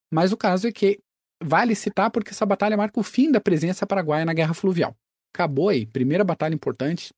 mas 0.10 0.32
o 0.32 0.38
caso 0.38 0.68
é 0.68 0.72
que 0.72 1.02
Vale 1.44 1.76
citar 1.76 2.10
porque 2.10 2.32
essa 2.32 2.46
batalha 2.46 2.78
marca 2.78 3.00
o 3.00 3.04
fim 3.04 3.30
da 3.30 3.42
presença 3.42 3.86
paraguaia 3.86 4.24
na 4.24 4.34
Guerra 4.34 4.54
Fluvial. 4.54 4.96
Acabou 5.34 5.70
aí, 5.70 5.86
primeira 5.86 6.24
batalha 6.24 6.54
importante, 6.54 7.14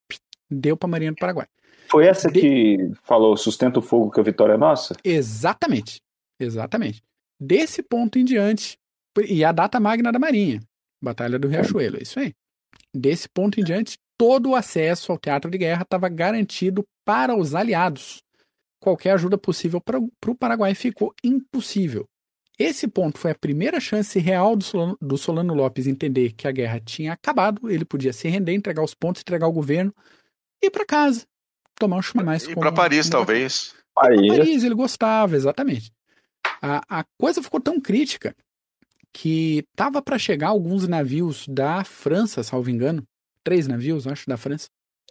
deu 0.50 0.76
para 0.76 0.88
a 0.88 0.90
Marinha 0.90 1.12
do 1.12 1.18
Paraguai. 1.18 1.46
Foi 1.88 2.06
essa 2.06 2.30
de... 2.30 2.40
que 2.40 2.90
falou 3.02 3.36
sustenta 3.36 3.78
o 3.78 3.82
fogo 3.82 4.10
que 4.10 4.18
a 4.18 4.22
vitória 4.22 4.54
é 4.54 4.56
nossa? 4.56 4.96
Exatamente, 5.04 6.00
exatamente. 6.40 7.02
Desse 7.38 7.82
ponto 7.82 8.18
em 8.18 8.24
diante, 8.24 8.76
e 9.28 9.44
a 9.44 9.52
data 9.52 9.78
magna 9.78 10.10
da 10.10 10.18
Marinha, 10.18 10.60
Batalha 11.00 11.38
do 11.38 11.46
Riachuelo, 11.46 11.98
é 11.98 12.02
isso 12.02 12.18
aí. 12.18 12.32
Desse 12.92 13.28
ponto 13.28 13.60
em 13.60 13.64
diante, 13.64 13.96
todo 14.18 14.50
o 14.50 14.56
acesso 14.56 15.12
ao 15.12 15.18
teatro 15.18 15.50
de 15.50 15.58
guerra 15.58 15.82
estava 15.82 16.08
garantido 16.08 16.84
para 17.04 17.36
os 17.36 17.54
aliados. 17.54 18.22
Qualquer 18.80 19.12
ajuda 19.12 19.38
possível 19.38 19.80
para 19.80 19.98
o 19.98 20.34
Paraguai 20.34 20.74
ficou 20.74 21.14
impossível. 21.22 22.08
Esse 22.58 22.88
ponto 22.88 23.18
foi 23.18 23.32
a 23.32 23.34
primeira 23.34 23.78
chance 23.78 24.18
real 24.18 24.56
do 24.56 24.64
Solano, 24.64 24.98
do 25.00 25.18
Solano 25.18 25.52
Lopes 25.52 25.86
entender 25.86 26.32
que 26.32 26.48
a 26.48 26.52
guerra 26.52 26.80
tinha 26.80 27.12
acabado, 27.12 27.70
ele 27.70 27.84
podia 27.84 28.12
se 28.12 28.28
render, 28.28 28.54
entregar 28.54 28.82
os 28.82 28.94
pontos, 28.94 29.20
entregar 29.20 29.46
o 29.46 29.52
governo 29.52 29.94
e 30.62 30.66
ir 30.66 30.70
para 30.70 30.86
casa, 30.86 31.26
tomar 31.78 31.96
um 31.96 32.02
chumé 32.02 32.24
mais. 32.24 32.44
E 32.44 32.54
para 32.54 32.72
Paris, 32.72 33.10
talvez. 33.10 33.74
Paris. 33.94 34.28
Paris, 34.28 34.64
ele 34.64 34.74
gostava, 34.74 35.36
exatamente. 35.36 35.92
A, 36.62 37.00
a 37.00 37.04
coisa 37.18 37.42
ficou 37.42 37.60
tão 37.60 37.78
crítica 37.78 38.34
que 39.12 39.64
tava 39.74 40.00
para 40.00 40.18
chegar 40.18 40.48
alguns 40.48 40.88
navios 40.88 41.46
da 41.48 41.84
França, 41.84 42.42
salvo 42.42 42.70
engano, 42.70 43.06
três 43.44 43.66
navios, 43.66 44.06
acho, 44.06 44.26
da 44.26 44.36
França, 44.36 44.68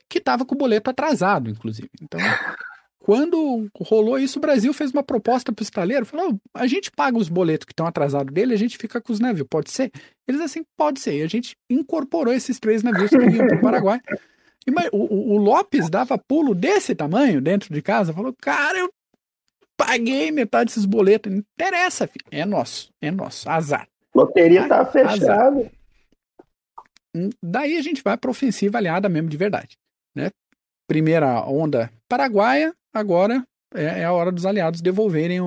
que 0.10 0.20
tava 0.20 0.46
com 0.46 0.56
o 0.56 0.58
boleto 0.58 0.90
atrasado, 0.90 1.50
inclusive. 1.50 1.90
Então, 2.02 2.20
quando 3.06 3.70
rolou 3.80 4.18
isso, 4.18 4.40
o 4.40 4.42
Brasil 4.42 4.74
fez 4.74 4.90
uma 4.90 5.04
proposta 5.04 5.54
para 5.54 5.62
o 5.62 5.64
estaleiro, 5.64 6.08
falou, 6.08 6.40
a 6.52 6.66
gente 6.66 6.90
paga 6.90 7.16
os 7.16 7.30
boletos 7.30 7.64
que 7.64 7.72
estão 7.72 7.86
atrasados 7.86 8.34
dele, 8.34 8.56
a 8.56 8.58
gente 8.58 8.80
fica 8.80 9.00
com 9.00 9.14
os 9.14 9.20
navios, 9.20 9.46
pode 9.48 9.70
ser? 9.70 9.92
Eles 10.28 10.42
assim, 10.42 10.66
pode 10.76 11.00
ser. 11.00 11.20
E 11.20 11.22
a 11.22 11.28
gente 11.28 11.56
incorporou 11.70 12.34
esses 12.34 12.60
três 12.60 12.82
navios 12.82 13.12
que 13.12 13.18
iam 13.18 13.46
para 13.46 13.58
o 13.58 13.62
Paraguai. 13.62 14.02
E, 14.66 14.72
o, 14.92 15.36
o, 15.36 15.38
Lopes 15.38 15.88
dava 15.88 16.18
pulo 16.18 16.56
desse 16.56 16.96
tamanho 16.96 17.40
dentro 17.40 17.72
de 17.72 17.80
casa, 17.80 18.12
falou, 18.12 18.36
cara, 18.42 18.76
eu 18.80 18.92
paguei 19.78 20.32
metade 20.32 20.70
desses 20.72 20.86
boletos. 20.86 21.32
Não 21.32 21.38
interessa, 21.38 22.08
filho. 22.08 22.26
é 22.32 22.44
nosso, 22.44 22.90
é 23.00 23.12
nosso, 23.12 23.48
azar. 23.48 23.88
Loteria 24.16 24.68
tá 24.68 24.84
fechada. 24.84 25.72
Hum, 27.16 27.30
daí 27.40 27.78
a 27.78 27.84
gente 27.84 28.02
vai 28.02 28.18
para 28.18 28.32
ofensiva 28.32 28.80
aliada 28.80 29.08
mesmo 29.08 29.30
de 29.30 29.38
verdade. 29.38 29.78
Né? 30.16 30.32
Primeira 30.88 31.48
onda 31.48 31.92
paraguaia, 32.10 32.74
agora 33.00 33.46
é, 33.74 34.02
é 34.02 34.06
a 34.06 34.14
hora 34.14 34.32
dos 34.32 34.46
aliados 34.46 34.82
devolverem 34.82 35.40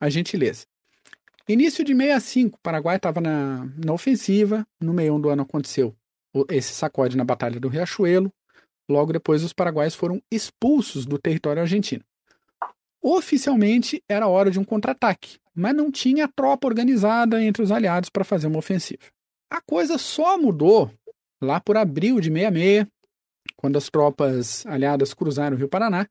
a 0.00 0.08
gentileza. 0.08 0.66
Início 1.48 1.82
de 1.82 1.94
65, 1.94 2.56
o 2.56 2.60
Paraguai 2.60 2.96
estava 2.96 3.20
na, 3.20 3.66
na 3.82 3.92
ofensiva. 3.92 4.66
No 4.80 4.92
meio 4.92 5.18
do 5.18 5.30
ano 5.30 5.42
aconteceu 5.42 5.94
esse 6.50 6.74
sacode 6.74 7.16
na 7.16 7.24
Batalha 7.24 7.58
do 7.58 7.68
Riachuelo. 7.68 8.30
Logo 8.88 9.12
depois, 9.12 9.42
os 9.42 9.52
paraguaios 9.52 9.94
foram 9.94 10.20
expulsos 10.30 11.04
do 11.04 11.18
território 11.18 11.62
argentino. 11.62 12.02
Oficialmente 13.02 14.02
era 14.08 14.28
hora 14.28 14.50
de 14.50 14.58
um 14.58 14.64
contra-ataque, 14.64 15.38
mas 15.54 15.74
não 15.74 15.90
tinha 15.90 16.28
tropa 16.28 16.66
organizada 16.66 17.42
entre 17.42 17.62
os 17.62 17.70
aliados 17.70 18.10
para 18.10 18.24
fazer 18.24 18.46
uma 18.46 18.58
ofensiva. 18.58 19.02
A 19.50 19.60
coisa 19.60 19.96
só 19.98 20.36
mudou 20.36 20.90
lá 21.40 21.60
por 21.60 21.76
abril 21.76 22.20
de 22.20 22.30
66, 22.30 22.86
quando 23.56 23.76
as 23.76 23.88
tropas 23.88 24.66
aliadas 24.66 25.14
cruzaram 25.14 25.56
o 25.56 25.58
Rio 25.58 25.68
Paraná, 25.68 26.06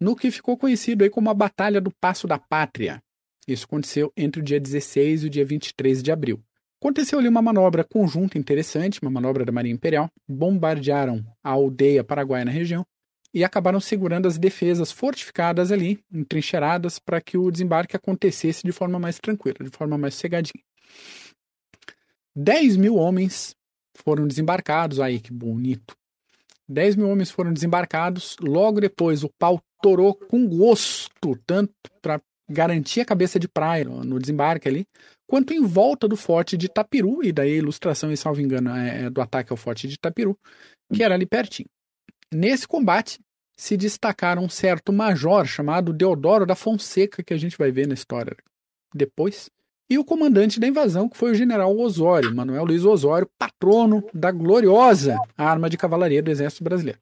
no 0.00 0.16
que 0.16 0.30
ficou 0.30 0.56
conhecido 0.56 1.04
aí 1.04 1.10
como 1.10 1.30
a 1.30 1.34
Batalha 1.34 1.80
do 1.80 1.90
Passo 1.90 2.26
da 2.26 2.38
Pátria. 2.38 3.02
Isso 3.46 3.64
aconteceu 3.64 4.12
entre 4.16 4.40
o 4.40 4.44
dia 4.44 4.60
16 4.60 5.22
e 5.22 5.26
o 5.26 5.30
dia 5.30 5.44
23 5.44 6.02
de 6.02 6.10
abril. 6.10 6.42
Aconteceu 6.80 7.18
ali 7.18 7.28
uma 7.28 7.40
manobra 7.40 7.84
conjunta 7.84 8.38
interessante, 8.38 9.00
uma 9.00 9.10
manobra 9.10 9.44
da 9.44 9.52
Marinha 9.52 9.74
Imperial. 9.74 10.10
Bombardearam 10.28 11.24
a 11.42 11.50
aldeia 11.50 12.04
paraguaia 12.04 12.44
na 12.44 12.50
região 12.50 12.84
e 13.32 13.44
acabaram 13.44 13.80
segurando 13.80 14.26
as 14.26 14.38
defesas 14.38 14.90
fortificadas 14.90 15.70
ali, 15.72 15.98
entrincheiradas, 16.12 16.98
para 16.98 17.20
que 17.20 17.36
o 17.36 17.50
desembarque 17.50 17.96
acontecesse 17.96 18.62
de 18.64 18.72
forma 18.72 18.98
mais 18.98 19.18
tranquila, 19.18 19.58
de 19.60 19.70
forma 19.70 19.96
mais 19.96 20.14
cegadinha. 20.14 20.62
10 22.34 22.76
mil 22.76 22.96
homens 22.96 23.54
foram 23.94 24.26
desembarcados, 24.26 25.00
aí 25.00 25.20
que 25.20 25.32
bonito. 25.32 25.96
10 26.68 26.96
mil 26.96 27.08
homens 27.08 27.30
foram 27.30 27.52
desembarcados, 27.52 28.36
logo 28.40 28.80
depois 28.80 29.22
o 29.22 29.30
pau 29.38 29.60
torou 29.82 30.14
com 30.14 30.46
gosto, 30.46 31.38
tanto 31.46 31.72
para 32.00 32.20
garantir 32.48 33.00
a 33.00 33.04
cabeça 33.04 33.38
de 33.38 33.48
praia 33.48 33.84
no 33.84 34.18
desembarque 34.18 34.68
ali, 34.68 34.86
quanto 35.28 35.52
em 35.52 35.62
volta 35.62 36.06
do 36.06 36.16
forte 36.16 36.56
de 36.56 36.66
Itapiru, 36.66 37.24
e 37.24 37.32
daí 37.32 37.54
a 37.54 37.56
ilustração, 37.56 38.12
e 38.12 38.16
salvo 38.16 38.40
engano, 38.40 38.70
é, 38.70 39.04
é 39.04 39.10
do 39.10 39.20
ataque 39.20 39.52
ao 39.52 39.56
forte 39.56 39.88
de 39.88 39.94
Itapiru, 39.94 40.38
que 40.92 41.02
era 41.02 41.14
ali 41.14 41.26
pertinho. 41.26 41.68
Nesse 42.32 42.66
combate 42.66 43.20
se 43.58 43.76
destacaram 43.76 44.44
um 44.44 44.48
certo 44.48 44.92
major 44.92 45.46
chamado 45.46 45.92
Deodoro 45.92 46.46
da 46.46 46.54
Fonseca, 46.54 47.22
que 47.22 47.34
a 47.34 47.38
gente 47.38 47.56
vai 47.56 47.72
ver 47.72 47.88
na 47.88 47.94
história 47.94 48.36
depois, 48.94 49.50
e 49.88 49.98
o 49.98 50.04
comandante 50.04 50.58
da 50.58 50.66
invasão, 50.66 51.08
que 51.08 51.16
foi 51.16 51.30
o 51.30 51.34
general 51.34 51.76
Osório, 51.76 52.34
Manuel 52.34 52.64
Luiz 52.64 52.84
Osório, 52.84 53.28
patrono 53.38 54.04
da 54.12 54.30
gloriosa 54.32 55.16
arma 55.36 55.70
de 55.70 55.76
cavalaria 55.76 56.22
do 56.22 56.30
Exército 56.30 56.64
Brasileiro. 56.64 56.98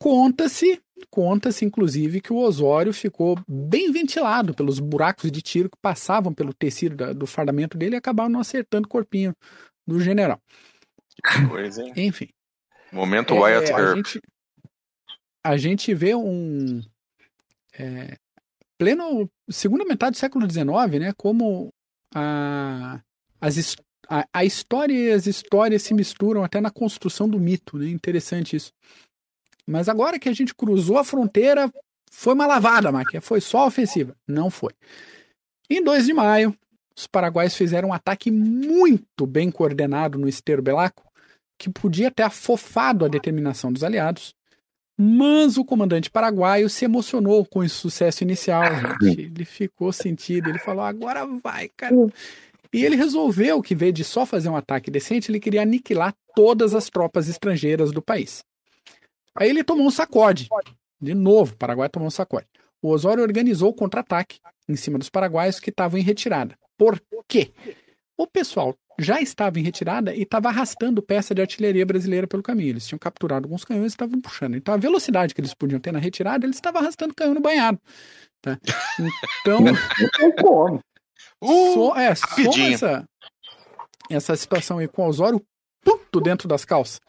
Conta-se, 0.00 0.80
conta-se 1.10 1.64
inclusive 1.64 2.20
que 2.20 2.32
o 2.32 2.36
Osório 2.36 2.92
ficou 2.92 3.38
bem 3.48 3.90
ventilado 3.90 4.54
pelos 4.54 4.78
buracos 4.78 5.30
de 5.30 5.42
tiro 5.42 5.70
que 5.70 5.78
passavam 5.80 6.32
pelo 6.32 6.54
tecido 6.54 6.96
da, 6.96 7.12
do 7.12 7.26
fardamento 7.26 7.76
dele 7.76 7.96
e 7.96 7.98
acabaram 7.98 8.30
não 8.30 8.40
acertando 8.40 8.86
o 8.86 8.90
corpinho 8.90 9.34
do 9.86 10.00
general. 10.00 10.40
Que 11.24 11.48
coisa, 11.48 11.82
hein? 11.82 11.92
Enfim. 11.96 12.28
Momento 12.92 13.34
Wyatt 13.34 13.70
é, 13.70 13.74
a 13.74 13.78
Earp. 13.78 13.96
gente, 13.96 14.20
a 15.42 15.56
gente 15.56 15.94
vê 15.94 16.14
um 16.14 16.80
é, 17.78 18.16
pleno 18.78 19.28
segunda 19.48 19.84
metade 19.84 20.12
do 20.12 20.18
século 20.18 20.48
XIX, 20.48 21.00
né? 21.00 21.12
Como 21.16 21.72
a, 22.14 23.00
as, 23.40 23.76
a, 24.08 24.26
a 24.32 24.44
história 24.44 24.94
e 24.94 25.12
as 25.12 25.26
histórias 25.26 25.82
se 25.82 25.92
misturam 25.92 26.44
até 26.44 26.60
na 26.60 26.70
construção 26.70 27.28
do 27.28 27.38
mito, 27.38 27.76
né? 27.76 27.88
Interessante 27.88 28.56
isso. 28.56 28.72
Mas 29.66 29.88
agora 29.88 30.18
que 30.18 30.28
a 30.28 30.32
gente 30.32 30.54
cruzou 30.54 30.98
a 30.98 31.04
fronteira, 31.04 31.72
foi 32.10 32.34
uma 32.34 32.46
lavada, 32.46 32.92
máquina. 32.92 33.20
Foi 33.20 33.40
só 33.40 33.66
ofensiva. 33.66 34.16
Não 34.26 34.50
foi. 34.50 34.72
Em 35.68 35.82
2 35.82 36.06
de 36.06 36.12
maio, 36.12 36.56
os 36.96 37.06
paraguaios 37.06 37.56
fizeram 37.56 37.88
um 37.88 37.92
ataque 37.92 38.30
muito 38.30 39.26
bem 39.26 39.50
coordenado 39.50 40.18
no 40.18 40.28
esteiro 40.28 40.62
Belaco, 40.62 41.02
que 41.58 41.70
podia 41.70 42.10
ter 42.10 42.22
afofado 42.22 43.04
a 43.04 43.08
determinação 43.08 43.72
dos 43.72 43.82
aliados. 43.82 44.34
Mas 44.96 45.56
o 45.56 45.64
comandante 45.64 46.08
paraguaio 46.08 46.70
se 46.70 46.84
emocionou 46.84 47.44
com 47.44 47.64
esse 47.64 47.74
sucesso 47.74 48.22
inicial, 48.22 48.62
gente. 48.76 49.22
Ele 49.22 49.44
ficou 49.44 49.92
sentido, 49.92 50.48
ele 50.48 50.58
falou: 50.60 50.84
agora 50.84 51.26
vai, 51.26 51.68
cara. 51.76 51.96
E 52.72 52.84
ele 52.84 52.94
resolveu 52.94 53.60
que, 53.60 53.74
em 53.74 53.76
vez 53.76 53.92
de 53.92 54.04
só 54.04 54.24
fazer 54.24 54.48
um 54.48 54.56
ataque 54.56 54.90
decente, 54.90 55.30
ele 55.30 55.40
queria 55.40 55.62
aniquilar 55.62 56.14
todas 56.34 56.74
as 56.74 56.88
tropas 56.88 57.28
estrangeiras 57.28 57.90
do 57.90 58.00
país. 58.00 58.44
Aí 59.34 59.48
ele 59.48 59.64
tomou 59.64 59.86
um 59.86 59.90
sacode. 59.90 60.48
De 61.00 61.14
novo, 61.14 61.54
o 61.54 61.56
Paraguai 61.56 61.88
tomou 61.88 62.08
um 62.08 62.10
sacode. 62.10 62.46
O 62.80 62.90
Osório 62.90 63.22
organizou 63.22 63.70
o 63.70 63.74
contra-ataque 63.74 64.38
em 64.68 64.76
cima 64.76 64.98
dos 64.98 65.08
paraguaios 65.08 65.58
que 65.58 65.70
estavam 65.70 65.98
em 65.98 66.02
retirada. 66.02 66.56
Por 66.76 67.00
quê? 67.26 67.52
O 68.16 68.26
pessoal 68.26 68.74
já 68.98 69.20
estava 69.20 69.58
em 69.58 69.62
retirada 69.62 70.14
e 70.14 70.22
estava 70.22 70.48
arrastando 70.48 71.02
peça 71.02 71.34
de 71.34 71.40
artilharia 71.40 71.84
brasileira 71.84 72.26
pelo 72.26 72.42
caminho. 72.42 72.70
Eles 72.70 72.86
tinham 72.86 72.98
capturado 72.98 73.46
alguns 73.46 73.64
canhões 73.64 73.92
e 73.92 73.94
estavam 73.94 74.20
puxando. 74.20 74.56
Então, 74.56 74.72
a 74.72 74.76
velocidade 74.76 75.34
que 75.34 75.40
eles 75.40 75.54
podiam 75.54 75.80
ter 75.80 75.92
na 75.92 75.98
retirada, 75.98 76.46
eles 76.46 76.56
estavam 76.56 76.80
arrastando 76.80 77.14
canhão 77.14 77.34
no 77.34 77.40
banhado. 77.40 77.80
tá? 78.40 78.58
Então, 79.40 79.60
Não 79.60 79.74
tem 80.16 80.34
como. 80.36 80.80
Uh, 81.42 81.74
só, 81.74 81.96
é, 81.96 82.14
só 82.14 82.26
rapidinho. 82.26 82.74
essa, 82.74 83.04
essa 84.08 84.36
situação 84.36 84.78
aí 84.78 84.88
com 84.88 85.02
o 85.02 85.08
Osório 85.08 85.44
puto 85.82 86.18
dentro 86.18 86.48
das 86.48 86.64
calças. 86.64 87.00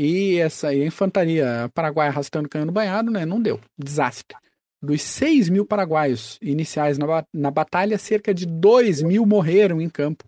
E 0.00 0.36
essa 0.38 0.68
aí, 0.68 0.80
a 0.80 0.86
infantaria 0.86 1.68
paraguaia 1.74 2.08
arrastando 2.08 2.48
canhão 2.48 2.68
banhado, 2.68 3.10
né? 3.10 3.26
Não 3.26 3.42
deu. 3.42 3.60
Desastre. 3.76 4.36
Dos 4.80 5.02
6 5.02 5.48
mil 5.48 5.66
paraguaios 5.66 6.38
iniciais 6.40 6.96
na, 6.96 7.26
na 7.34 7.50
batalha, 7.50 7.98
cerca 7.98 8.32
de 8.32 8.46
2 8.46 9.02
mil 9.02 9.26
morreram 9.26 9.80
em 9.80 9.90
campo 9.90 10.24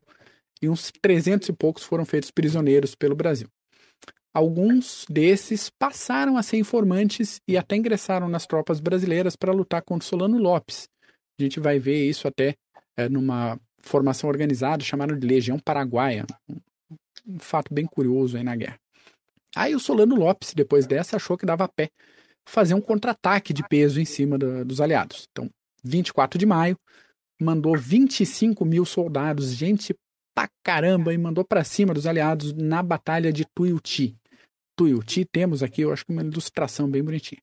e 0.61 0.69
uns 0.69 0.91
300 1.01 1.51
e 1.51 1.53
poucos 1.53 1.85
foram 1.85 2.05
feitos 2.05 2.33
prisioneiros 2.33 2.97
pelo 2.97 3.15
Brasil. 3.15 3.47
Alguns 4.35 5.07
desses 5.09 5.71
passaram 5.71 6.37
a 6.37 6.43
ser 6.43 6.57
informantes 6.57 7.41
e 7.47 7.57
até 7.57 7.77
ingressaram 7.77 8.29
nas 8.29 8.47
tropas 8.49 8.81
brasileiras 8.81 9.37
para 9.37 9.53
lutar 9.53 9.83
contra 9.83 10.09
Solano 10.09 10.37
Lopes. 10.37 10.89
A 11.39 11.43
gente 11.45 11.61
vai 11.61 11.79
ver 11.79 12.09
isso 12.09 12.27
até 12.27 12.57
é, 12.97 13.09
numa 13.09 13.57
formação 13.79 14.29
organizada 14.29 14.83
chamada 14.83 15.17
de 15.17 15.25
Legião 15.25 15.61
Paraguaia. 15.61 16.27
Um 17.25 17.39
fato 17.39 17.73
bem 17.73 17.87
curioso 17.87 18.37
aí 18.37 18.43
na 18.43 18.57
guerra. 18.57 18.80
Aí 19.55 19.75
o 19.75 19.81
Solano 19.81 20.15
Lopes, 20.15 20.55
depois 20.55 20.87
dessa, 20.87 21.17
achou 21.17 21.37
que 21.37 21.47
dava 21.47 21.69
pé 21.69 21.89
fazer 22.49 22.75
um 22.75 22.81
contra-ataque 22.81 23.53
de 23.53 23.63
peso 23.69 24.01
em 24.01 24.05
cima 24.05 24.39
da- 24.39 24.65
dos 24.65 24.81
aliados. 24.81 25.27
Então, 25.31 25.49
24 25.85 26.39
de 26.39 26.47
maio, 26.47 26.77
mandou 27.41 27.77
25 27.77 28.65
mil 28.65 28.85
soldados, 28.85 29.53
gente 29.53 29.95
pra 30.35 30.49
caramba, 30.65 31.13
e 31.13 31.19
mandou 31.19 31.45
para 31.45 31.65
cima 31.65 31.93
dos 31.93 32.07
aliados 32.07 32.53
na 32.53 32.83
Batalha 32.83 33.33
de 33.33 33.45
Tuiuti. 33.55 34.17
Tuiuti, 34.77 35.25
temos 35.25 35.63
aqui, 35.63 35.83
eu 35.83 35.93
acho 35.93 36.05
que 36.05 36.13
uma 36.13 36.23
ilustração 36.23 36.89
bem 36.89 37.03
bonitinha. 37.03 37.41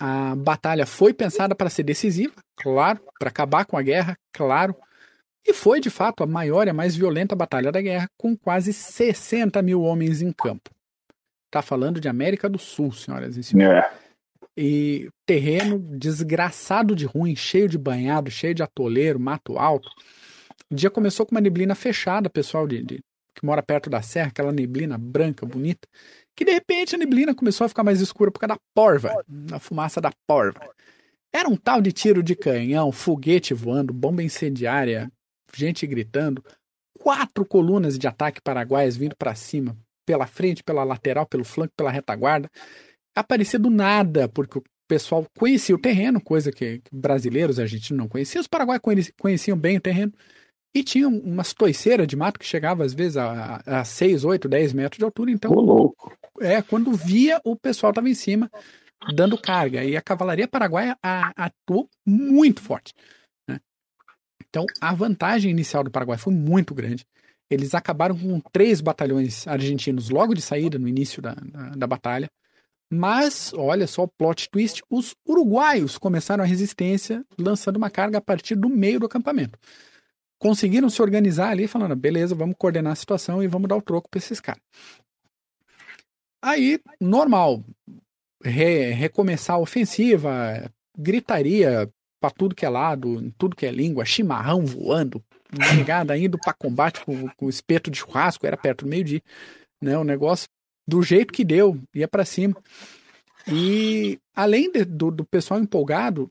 A 0.00 0.34
batalha 0.36 0.86
foi 0.86 1.12
pensada 1.12 1.54
para 1.54 1.68
ser 1.70 1.82
decisiva, 1.82 2.34
claro, 2.56 3.00
para 3.18 3.28
acabar 3.28 3.64
com 3.64 3.76
a 3.76 3.82
guerra, 3.82 4.16
claro, 4.32 4.74
e 5.46 5.52
foi 5.52 5.80
de 5.80 5.90
fato 5.90 6.22
a 6.22 6.26
maior 6.26 6.66
e 6.66 6.70
a 6.70 6.74
mais 6.74 6.94
violenta 6.96 7.34
batalha 7.34 7.72
da 7.72 7.80
guerra, 7.80 8.08
com 8.16 8.36
quase 8.36 8.72
60 8.72 9.60
mil 9.62 9.82
homens 9.82 10.20
em 10.22 10.32
campo. 10.32 10.70
Tá 11.50 11.62
falando 11.62 12.00
de 12.00 12.08
América 12.08 12.48
do 12.48 12.58
Sul, 12.58 12.92
senhoras 12.92 13.36
e 13.36 13.42
senhores. 13.42 13.84
É. 13.84 14.08
E 14.56 15.08
terreno 15.24 15.78
desgraçado 15.78 16.94
de 16.94 17.06
ruim, 17.06 17.34
cheio 17.36 17.68
de 17.68 17.78
banhado, 17.78 18.30
cheio 18.30 18.54
de 18.54 18.62
atoleiro, 18.62 19.18
mato 19.18 19.56
alto. 19.58 19.88
O 20.70 20.74
dia 20.74 20.90
começou 20.90 21.24
com 21.24 21.34
uma 21.34 21.40
neblina 21.40 21.74
fechada, 21.74 22.28
pessoal 22.28 22.66
de, 22.66 22.82
de- 22.82 23.00
que 23.34 23.46
mora 23.46 23.62
perto 23.62 23.88
da 23.88 24.02
serra, 24.02 24.28
aquela 24.28 24.52
neblina 24.52 24.98
branca, 24.98 25.46
bonita, 25.46 25.86
que 26.36 26.44
de 26.44 26.50
repente 26.52 26.94
a 26.96 26.98
neblina 26.98 27.34
começou 27.34 27.64
a 27.64 27.68
ficar 27.68 27.84
mais 27.84 28.00
escura 28.00 28.30
por 28.30 28.40
causa 28.40 28.54
da 28.54 28.60
porva, 28.74 29.24
da 29.26 29.58
fumaça 29.60 30.00
da 30.00 30.10
porva. 30.26 30.60
Era 31.32 31.48
um 31.48 31.56
tal 31.56 31.80
de 31.80 31.92
tiro 31.92 32.22
de 32.22 32.34
canhão, 32.34 32.90
foguete 32.90 33.54
voando, 33.54 33.94
bomba 33.94 34.22
incendiária, 34.22 35.10
gente 35.54 35.86
gritando, 35.86 36.42
quatro 36.98 37.44
colunas 37.44 37.98
de 37.98 38.06
ataque 38.06 38.40
paraguaias 38.42 38.96
vindo 38.96 39.14
para 39.16 39.34
cima, 39.34 39.76
pela 40.06 40.26
frente, 40.26 40.62
pela 40.64 40.84
lateral, 40.84 41.26
pelo 41.26 41.44
flanco, 41.44 41.72
pela 41.76 41.90
retaguarda. 41.90 42.50
Aparecia 43.16 43.58
do 43.58 43.70
nada, 43.70 44.28
porque 44.28 44.58
o 44.58 44.62
pessoal 44.88 45.26
conhecia 45.36 45.74
o 45.74 45.80
terreno, 45.80 46.20
coisa 46.20 46.50
que, 46.50 46.78
que 46.78 46.90
brasileiros, 46.94 47.58
argentinos 47.58 47.98
não 47.98 48.08
conheciam. 48.08 48.40
Os 48.40 48.46
paraguaios 48.48 48.80
conheci- 48.82 49.12
conheciam 49.20 49.56
bem 49.58 49.76
o 49.76 49.80
terreno. 49.80 50.12
E 50.74 50.84
tinham 50.84 51.10
umas 51.10 51.54
toiceiras 51.54 52.06
de 52.06 52.14
mato 52.14 52.38
que 52.38 52.44
chegava 52.46 52.84
às 52.84 52.92
vezes 52.92 53.16
a, 53.16 53.62
a 53.66 53.84
6, 53.84 54.22
8, 54.24 54.46
10 54.48 54.72
metros 54.74 54.98
de 54.98 55.04
altura. 55.04 55.30
Então, 55.30 55.50
Ô, 55.50 55.60
louco. 55.60 56.16
é, 56.40 56.60
quando 56.62 56.92
via, 56.92 57.40
o 57.42 57.56
pessoal 57.56 57.90
estava 57.90 58.08
em 58.08 58.14
cima 58.14 58.50
dando 59.14 59.38
carga. 59.38 59.82
E 59.82 59.96
a 59.96 60.02
cavalaria 60.02 60.46
paraguaia 60.46 60.96
a- 61.02 61.32
atuou 61.36 61.88
muito 62.06 62.60
forte. 62.60 62.92
Então, 64.48 64.64
a 64.80 64.94
vantagem 64.94 65.50
inicial 65.50 65.84
do 65.84 65.90
Paraguai 65.90 66.18
foi 66.18 66.32
muito 66.32 66.74
grande. 66.74 67.06
Eles 67.50 67.74
acabaram 67.74 68.18
com 68.18 68.40
três 68.52 68.80
batalhões 68.80 69.46
argentinos 69.46 70.10
logo 70.10 70.34
de 70.34 70.42
saída, 70.42 70.78
no 70.78 70.88
início 70.88 71.22
da, 71.22 71.34
da, 71.34 71.70
da 71.70 71.86
batalha. 71.86 72.30
Mas, 72.90 73.52
olha 73.54 73.86
só 73.86 74.04
o 74.04 74.08
plot 74.08 74.48
twist: 74.50 74.82
os 74.90 75.14
uruguaios 75.26 75.98
começaram 75.98 76.42
a 76.42 76.46
resistência 76.46 77.24
lançando 77.38 77.76
uma 77.76 77.90
carga 77.90 78.18
a 78.18 78.22
partir 78.22 78.54
do 78.54 78.68
meio 78.68 79.00
do 79.00 79.06
acampamento. 79.06 79.58
Conseguiram 80.38 80.88
se 80.88 81.02
organizar 81.02 81.50
ali, 81.50 81.66
falando: 81.66 81.94
beleza, 81.96 82.34
vamos 82.34 82.56
coordenar 82.58 82.92
a 82.92 82.96
situação 82.96 83.42
e 83.42 83.46
vamos 83.46 83.68
dar 83.68 83.76
o 83.76 83.82
troco 83.82 84.08
para 84.08 84.18
esses 84.18 84.40
caras. 84.40 84.62
Aí, 86.42 86.78
normal, 87.00 87.64
re- 88.42 88.90
recomeçar 88.92 89.56
a 89.56 89.60
ofensiva, 89.60 90.70
gritaria 90.96 91.90
para 92.20 92.30
tudo 92.30 92.54
que 92.54 92.66
é 92.66 92.68
lado, 92.68 93.32
tudo 93.38 93.56
que 93.56 93.66
é 93.66 93.70
língua, 93.70 94.04
chimarrão 94.04 94.64
voando, 94.64 95.22
negada 95.76 96.16
indo 96.16 96.38
para 96.38 96.52
combate 96.52 97.04
com, 97.04 97.28
com 97.36 97.48
espeto 97.48 97.90
de 97.90 97.98
churrasco, 97.98 98.46
era 98.46 98.56
perto 98.56 98.84
do 98.84 98.90
meio-dia, 98.90 99.22
né? 99.80 99.96
O 99.96 100.04
negócio 100.04 100.48
do 100.86 101.02
jeito 101.02 101.32
que 101.32 101.44
deu, 101.44 101.78
ia 101.94 102.08
para 102.08 102.24
cima. 102.24 102.56
E 103.46 104.18
além 104.34 104.70
de, 104.70 104.84
do, 104.84 105.10
do 105.10 105.24
pessoal 105.24 105.60
empolgado, 105.60 106.30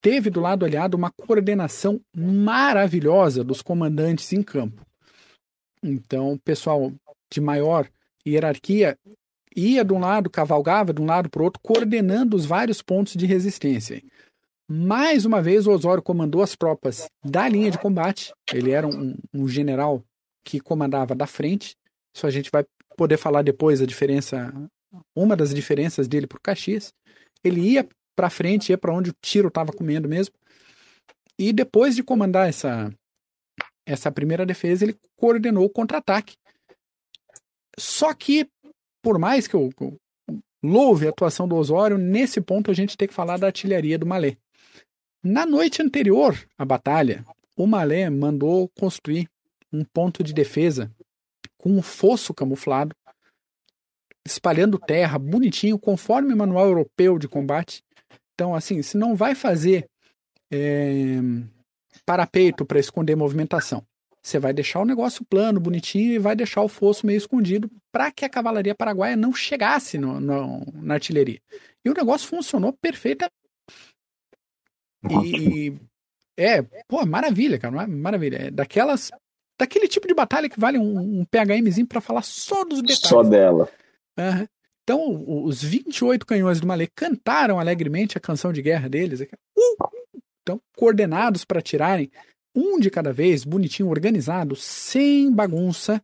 teve 0.00 0.30
do 0.30 0.40
lado 0.40 0.64
aliado 0.64 0.96
uma 0.96 1.10
coordenação 1.10 2.00
maravilhosa 2.14 3.44
dos 3.44 3.62
comandantes 3.62 4.32
em 4.32 4.42
campo. 4.42 4.82
Então, 5.82 6.32
o 6.32 6.38
pessoal 6.38 6.92
de 7.32 7.40
maior 7.40 7.88
hierarquia 8.26 8.96
ia 9.54 9.84
de 9.84 9.92
um 9.92 9.98
lado, 9.98 10.30
cavalgava 10.30 10.92
de 10.92 11.00
um 11.00 11.06
lado 11.06 11.28
para 11.28 11.40
o 11.40 11.44
outro, 11.44 11.60
coordenando 11.62 12.36
os 12.36 12.44
vários 12.44 12.80
pontos 12.80 13.14
de 13.14 13.26
resistência. 13.26 14.02
Mais 14.70 15.24
uma 15.24 15.40
vez, 15.40 15.66
o 15.66 15.70
Osório 15.70 16.02
comandou 16.02 16.42
as 16.42 16.54
tropas 16.54 17.08
da 17.24 17.48
linha 17.48 17.70
de 17.70 17.78
combate. 17.78 18.32
Ele 18.52 18.70
era 18.70 18.86
um, 18.86 19.16
um 19.32 19.48
general 19.48 20.04
que 20.44 20.60
comandava 20.60 21.14
da 21.14 21.26
frente. 21.26 21.74
Isso 22.14 22.26
a 22.26 22.30
gente 22.30 22.50
vai 22.50 22.66
poder 22.94 23.16
falar 23.16 23.40
depois 23.40 23.80
a 23.80 23.86
diferença, 23.86 24.52
uma 25.16 25.34
das 25.34 25.54
diferenças 25.54 26.06
dele 26.06 26.26
para 26.26 26.36
o 26.36 26.42
Caxias. 26.42 26.92
Ele 27.42 27.60
ia 27.60 27.88
para 28.14 28.28
frente, 28.28 28.70
ia 28.70 28.76
para 28.76 28.92
onde 28.92 29.10
o 29.10 29.14
tiro 29.22 29.48
estava 29.48 29.72
comendo 29.72 30.06
mesmo. 30.06 30.34
E 31.38 31.50
depois 31.50 31.96
de 31.96 32.02
comandar 32.02 32.46
essa, 32.48 32.92
essa 33.86 34.12
primeira 34.12 34.44
defesa, 34.44 34.84
ele 34.84 34.98
coordenou 35.16 35.64
o 35.64 35.70
contra-ataque. 35.70 36.36
Só 37.78 38.12
que, 38.12 38.46
por 39.00 39.18
mais 39.18 39.46
que 39.46 39.54
eu, 39.54 39.70
eu 39.80 39.96
louve 40.62 41.06
a 41.06 41.10
atuação 41.10 41.48
do 41.48 41.56
Osório, 41.56 41.96
nesse 41.96 42.40
ponto 42.40 42.70
a 42.70 42.74
gente 42.74 42.98
tem 42.98 43.08
que 43.08 43.14
falar 43.14 43.38
da 43.38 43.46
artilharia 43.46 43.98
do 43.98 44.04
Malé. 44.04 44.36
Na 45.22 45.44
noite 45.44 45.82
anterior 45.82 46.38
à 46.56 46.64
batalha, 46.64 47.24
o 47.56 47.66
Malé 47.66 48.08
mandou 48.08 48.68
construir 48.68 49.28
um 49.72 49.84
ponto 49.84 50.22
de 50.22 50.32
defesa 50.32 50.90
com 51.56 51.70
um 51.70 51.82
fosso 51.82 52.32
camuflado, 52.32 52.94
espalhando 54.24 54.78
terra 54.78 55.18
bonitinho, 55.18 55.76
conforme 55.76 56.32
o 56.32 56.36
manual 56.36 56.66
europeu 56.66 57.18
de 57.18 57.26
combate. 57.26 57.82
Então, 58.34 58.54
assim, 58.54 58.80
se 58.80 58.96
não 58.96 59.16
vai 59.16 59.34
fazer 59.34 59.88
é, 60.52 61.18
parapeito 62.06 62.64
para 62.64 62.78
esconder 62.78 63.16
movimentação, 63.16 63.84
você 64.22 64.38
vai 64.38 64.52
deixar 64.52 64.80
o 64.80 64.84
negócio 64.84 65.24
plano, 65.24 65.58
bonitinho, 65.58 66.12
e 66.12 66.18
vai 66.18 66.36
deixar 66.36 66.62
o 66.62 66.68
fosso 66.68 67.04
meio 67.04 67.16
escondido 67.16 67.68
para 67.90 68.12
que 68.12 68.24
a 68.24 68.28
cavalaria 68.28 68.74
paraguaia 68.74 69.16
não 69.16 69.34
chegasse 69.34 69.98
no, 69.98 70.20
no, 70.20 70.64
na 70.74 70.94
artilharia. 70.94 71.40
E 71.84 71.90
o 71.90 71.94
negócio 71.94 72.28
funcionou 72.28 72.72
perfeitamente 72.72 73.34
e, 75.04 75.76
é, 76.38 76.62
pô, 76.86 77.04
maravilha, 77.04 77.58
cara, 77.58 77.86
maravilha. 77.86 78.46
É 78.46 78.50
daquelas, 78.50 79.10
daquele 79.58 79.88
tipo 79.88 80.06
de 80.06 80.14
batalha 80.14 80.48
que 80.48 80.58
vale 80.58 80.78
um, 80.78 81.20
um 81.20 81.24
PHMzinho 81.24 81.86
para 81.86 82.00
falar 82.00 82.22
só 82.22 82.64
dos 82.64 82.80
detalhes. 82.80 83.08
Só 83.08 83.22
dela. 83.22 83.68
Uhum. 84.18 84.46
Então, 84.84 85.44
os 85.44 85.62
28 85.62 86.24
canhões 86.24 86.60
do 86.60 86.66
Malê 86.66 86.86
cantaram 86.86 87.60
alegremente 87.60 88.16
a 88.16 88.20
canção 88.20 88.52
de 88.52 88.62
guerra 88.62 88.88
deles. 88.88 89.20
Uh! 89.20 89.88
Então, 90.42 90.60
coordenados 90.76 91.44
para 91.44 91.60
tirarem 91.60 92.10
um 92.54 92.78
de 92.80 92.90
cada 92.90 93.12
vez, 93.12 93.44
bonitinho, 93.44 93.90
organizado, 93.90 94.56
sem 94.56 95.30
bagunça, 95.30 96.02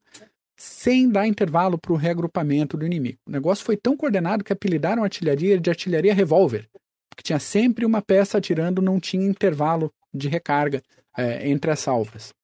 sem 0.57 1.09
dar 1.09 1.27
intervalo 1.27 1.79
para 1.79 1.93
o 1.93 1.97
reagrupamento 1.97 2.77
do 2.77 2.85
inimigo. 2.85 3.19
O 3.27 3.31
negócio 3.31 3.65
foi 3.65 3.77
tão 3.77 3.97
coordenado 3.97 4.45
que 4.45 4.53
apelidaram 4.53 5.03
a 5.03 5.07
artilharia 5.07 5.59
de 5.59 5.71
artilharia 5.71 6.13
revólver 6.13 6.69
porque 7.15 7.23
tinha 7.23 7.39
sempre 7.39 7.87
uma 7.87 8.03
peça 8.03 8.39
atirando, 8.39 8.83
não 8.83 8.99
tinha 8.99 9.25
intervalo 9.25 9.93
de 10.13 10.29
recarga 10.29 10.83
é, 11.17 11.49
entre 11.49 11.71
as 11.71 11.79
salvas. 11.79 12.35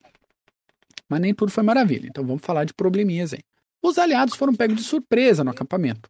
Mas 1.08 1.20
nem 1.20 1.34
tudo 1.34 1.50
foi 1.50 1.64
maravilha, 1.64 2.06
então 2.06 2.24
vamos 2.24 2.42
falar 2.42 2.64
de 2.64 2.72
probleminhas 2.72 3.34
aí. 3.34 3.40
Os 3.82 3.98
aliados 3.98 4.36
foram 4.36 4.54
pegos 4.54 4.76
de 4.76 4.84
surpresa 4.84 5.42
no 5.42 5.50
acampamento. 5.50 6.08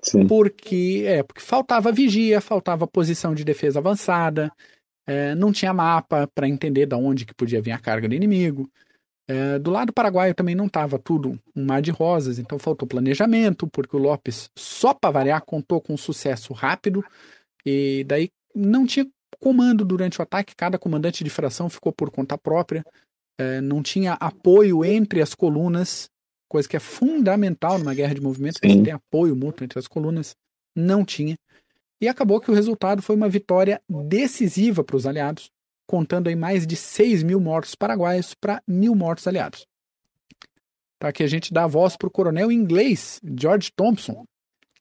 Sim. 0.00 0.28
Porque, 0.28 1.02
é, 1.06 1.24
porque 1.24 1.40
faltava 1.40 1.90
vigia, 1.90 2.40
faltava 2.40 2.86
posição 2.86 3.34
de 3.34 3.44
defesa 3.44 3.80
avançada, 3.80 4.52
é, 5.04 5.34
não 5.34 5.50
tinha 5.50 5.72
mapa 5.72 6.28
para 6.32 6.48
entender 6.48 6.86
de 6.86 6.94
onde 6.94 7.26
que 7.26 7.34
podia 7.34 7.60
vir 7.60 7.72
a 7.72 7.78
carga 7.78 8.08
do 8.08 8.14
inimigo. 8.14 8.70
É, 9.26 9.58
do 9.58 9.72
lado 9.72 9.92
paraguaio 9.92 10.34
também 10.34 10.54
não 10.54 10.66
estava 10.66 10.98
tudo 11.00 11.38
um 11.54 11.64
mar 11.64 11.82
de 11.82 11.90
rosas, 11.90 12.38
então 12.38 12.58
faltou 12.60 12.86
planejamento, 12.86 13.66
porque 13.66 13.96
o 13.96 13.98
Lopes, 13.98 14.50
só 14.56 14.94
para 14.94 15.10
variar, 15.10 15.42
contou 15.44 15.80
com 15.80 15.94
um 15.94 15.98
sucesso 15.98 16.52
rápido 16.52 17.04
e 17.68 18.04
daí 18.04 18.30
não 18.54 18.86
tinha 18.86 19.06
comando 19.38 19.84
durante 19.84 20.18
o 20.18 20.22
ataque, 20.22 20.56
cada 20.56 20.78
comandante 20.78 21.22
de 21.22 21.28
fração 21.28 21.68
ficou 21.68 21.92
por 21.92 22.10
conta 22.10 22.38
própria, 22.38 22.82
é, 23.38 23.60
não 23.60 23.82
tinha 23.82 24.14
apoio 24.14 24.84
entre 24.84 25.20
as 25.20 25.34
colunas, 25.34 26.08
coisa 26.48 26.66
que 26.66 26.76
é 26.76 26.80
fundamental 26.80 27.78
numa 27.78 27.94
guerra 27.94 28.14
de 28.14 28.22
movimento, 28.22 28.58
você 28.58 28.82
tem 28.82 28.92
apoio 28.92 29.36
mútuo 29.36 29.64
entre 29.64 29.78
as 29.78 29.86
colunas, 29.86 30.34
não 30.74 31.04
tinha. 31.04 31.36
E 32.00 32.08
acabou 32.08 32.40
que 32.40 32.50
o 32.50 32.54
resultado 32.54 33.02
foi 33.02 33.14
uma 33.14 33.28
vitória 33.28 33.82
decisiva 34.06 34.82
para 34.82 34.96
os 34.96 35.06
aliados, 35.06 35.50
contando 35.86 36.28
aí 36.28 36.36
mais 36.36 36.66
de 36.66 36.74
6 36.74 37.22
mil 37.22 37.38
mortos 37.38 37.74
paraguaios 37.74 38.34
para 38.34 38.62
mil 38.66 38.94
mortos 38.94 39.26
aliados. 39.26 39.66
Tá, 40.98 41.08
aqui 41.08 41.22
a 41.22 41.28
gente 41.28 41.52
dá 41.52 41.64
a 41.64 41.68
voz 41.68 41.96
para 41.96 42.08
o 42.08 42.10
coronel 42.10 42.50
inglês 42.50 43.20
George 43.38 43.70
Thompson, 43.76 44.24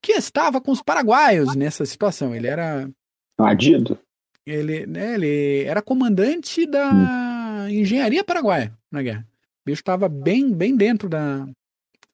que 0.01 0.13
estava 0.13 0.61
com 0.61 0.71
os 0.71 0.81
paraguaios 0.81 1.55
nessa 1.55 1.85
situação. 1.85 2.35
Ele 2.35 2.47
era. 2.47 2.89
Ardido? 3.37 3.99
Ele, 4.45 4.85
né, 4.85 5.15
ele 5.15 5.63
era 5.65 5.81
comandante 5.81 6.65
da 6.65 6.89
hum. 6.91 7.69
engenharia 7.69 8.23
paraguaia 8.23 8.73
na 8.91 9.01
guerra. 9.01 9.27
O 9.61 9.69
bicho 9.69 9.81
estava 9.81 10.07
bem, 10.07 10.53
bem 10.53 10.75
dentro 10.75 11.09
da, 11.09 11.45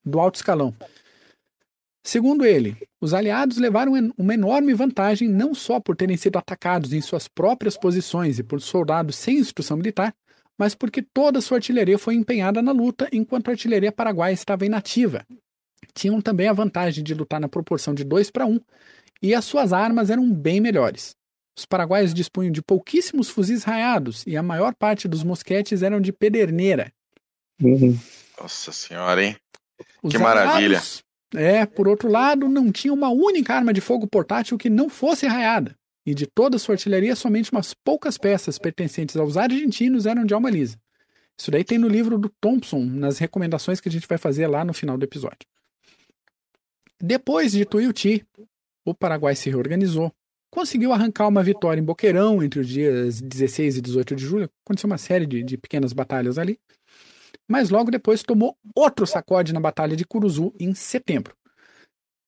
do 0.03 0.19
alto 0.19 0.35
escalão. 0.35 0.73
Segundo 2.03 2.43
ele, 2.43 2.75
os 2.99 3.13
aliados 3.13 3.57
levaram 3.57 3.93
uma 4.17 4.33
enorme 4.33 4.73
vantagem 4.73 5.29
não 5.29 5.53
só 5.53 5.79
por 5.79 5.95
terem 5.95 6.17
sido 6.17 6.37
atacados 6.37 6.91
em 6.91 6.99
suas 6.99 7.27
próprias 7.27 7.77
posições 7.77 8.39
e 8.39 8.43
por 8.43 8.59
soldados 8.59 9.15
sem 9.15 9.37
instrução 9.37 9.77
militar, 9.77 10.13
mas 10.57 10.75
porque 10.75 11.01
toda 11.01 11.39
sua 11.39 11.57
artilharia 11.57 11.97
foi 11.97 12.15
empenhada 12.15 12.61
na 12.61 12.71
luta 12.71 13.07
enquanto 13.13 13.47
a 13.47 13.51
artilharia 13.51 13.91
paraguaia 13.91 14.33
estava 14.33 14.65
inativa 14.65 15.25
tinham 15.93 16.21
também 16.21 16.47
a 16.47 16.53
vantagem 16.53 17.03
de 17.03 17.13
lutar 17.13 17.39
na 17.39 17.47
proporção 17.47 17.93
de 17.93 18.03
2 18.03 18.31
para 18.31 18.45
1 18.45 18.59
e 19.21 19.33
as 19.33 19.45
suas 19.45 19.71
armas 19.71 20.09
eram 20.09 20.31
bem 20.31 20.59
melhores. 20.59 21.15
Os 21.57 21.65
paraguaios 21.65 22.13
dispunham 22.13 22.51
de 22.51 22.61
pouquíssimos 22.61 23.29
fuzis 23.29 23.63
raiados 23.63 24.25
e 24.25 24.35
a 24.35 24.43
maior 24.43 24.73
parte 24.73 25.07
dos 25.07 25.23
mosquetes 25.23 25.83
eram 25.83 26.01
de 26.01 26.11
pederneira. 26.11 26.91
Uhum. 27.61 27.97
Nossa 28.39 28.71
senhora, 28.71 29.23
hein? 29.23 29.37
Os 30.01 30.11
que 30.11 30.17
maravilha. 30.17 30.81
é, 31.35 31.65
por 31.65 31.87
outro 31.87 32.09
lado, 32.09 32.49
não 32.49 32.71
tinha 32.71 32.93
uma 32.93 33.09
única 33.09 33.53
arma 33.53 33.71
de 33.71 33.81
fogo 33.81 34.07
portátil 34.07 34.57
que 34.57 34.69
não 34.69 34.89
fosse 34.89 35.27
raiada. 35.27 35.75
E 36.05 36.13
de 36.13 36.27
toda 36.27 36.57
a 36.57 36.59
sua 36.59 36.75
artilharia, 36.75 37.15
somente 37.15 37.51
umas 37.51 37.73
poucas 37.73 38.17
peças 38.17 38.57
pertencentes 38.57 39.15
aos 39.15 39.37
argentinos 39.37 40.05
eram 40.05 40.25
de 40.25 40.33
alma 40.33 40.49
lisa. 40.49 40.77
Isso 41.39 41.49
daí 41.49 41.63
tem 41.63 41.77
no 41.77 41.87
livro 41.87 42.17
do 42.17 42.29
Thompson, 42.41 42.83
nas 42.83 43.17
recomendações 43.17 43.79
que 43.79 43.89
a 43.89 43.91
gente 43.91 44.07
vai 44.07 44.17
fazer 44.17 44.47
lá 44.47 44.65
no 44.65 44.73
final 44.73 44.97
do 44.97 45.03
episódio. 45.05 45.47
Depois 47.05 47.51
de 47.51 47.65
Tuiuti, 47.65 48.25
o 48.85 48.93
Paraguai 48.93 49.35
se 49.35 49.49
reorganizou, 49.49 50.09
conseguiu 50.49 50.93
arrancar 50.93 51.27
uma 51.27 51.43
vitória 51.43 51.81
em 51.81 51.83
Boqueirão 51.83 52.41
entre 52.41 52.61
os 52.61 52.67
dias 52.69 53.19
16 53.19 53.75
e 53.75 53.81
18 53.81 54.15
de 54.15 54.23
julho. 54.23 54.49
Aconteceu 54.65 54.87
uma 54.87 54.97
série 54.97 55.25
de, 55.25 55.43
de 55.43 55.57
pequenas 55.57 55.91
batalhas 55.91 56.37
ali. 56.37 56.57
Mas 57.45 57.69
logo 57.69 57.91
depois 57.91 58.23
tomou 58.23 58.55
outro 58.73 59.05
sacode 59.05 59.51
na 59.51 59.59
Batalha 59.59 59.97
de 59.97 60.05
Curuzu 60.05 60.53
em 60.57 60.73
setembro. 60.73 61.35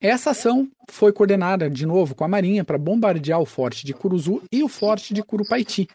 Essa 0.01 0.32
ação 0.32 0.69
foi 0.89 1.13
coordenada 1.13 1.69
de 1.69 1.86
novo 1.86 2.13
com 2.13 2.26
a 2.26 2.28
Marinha 2.28 2.65
para 2.65 2.78
bombardear 2.78 3.39
o 3.39 3.45
forte 3.45 3.86
de 3.86 3.93
Curuzu 3.93 4.43
e 4.51 4.61
o 4.61 4.67
forte 4.67 5.13
de 5.13 5.23
Curupaiti, 5.23 5.88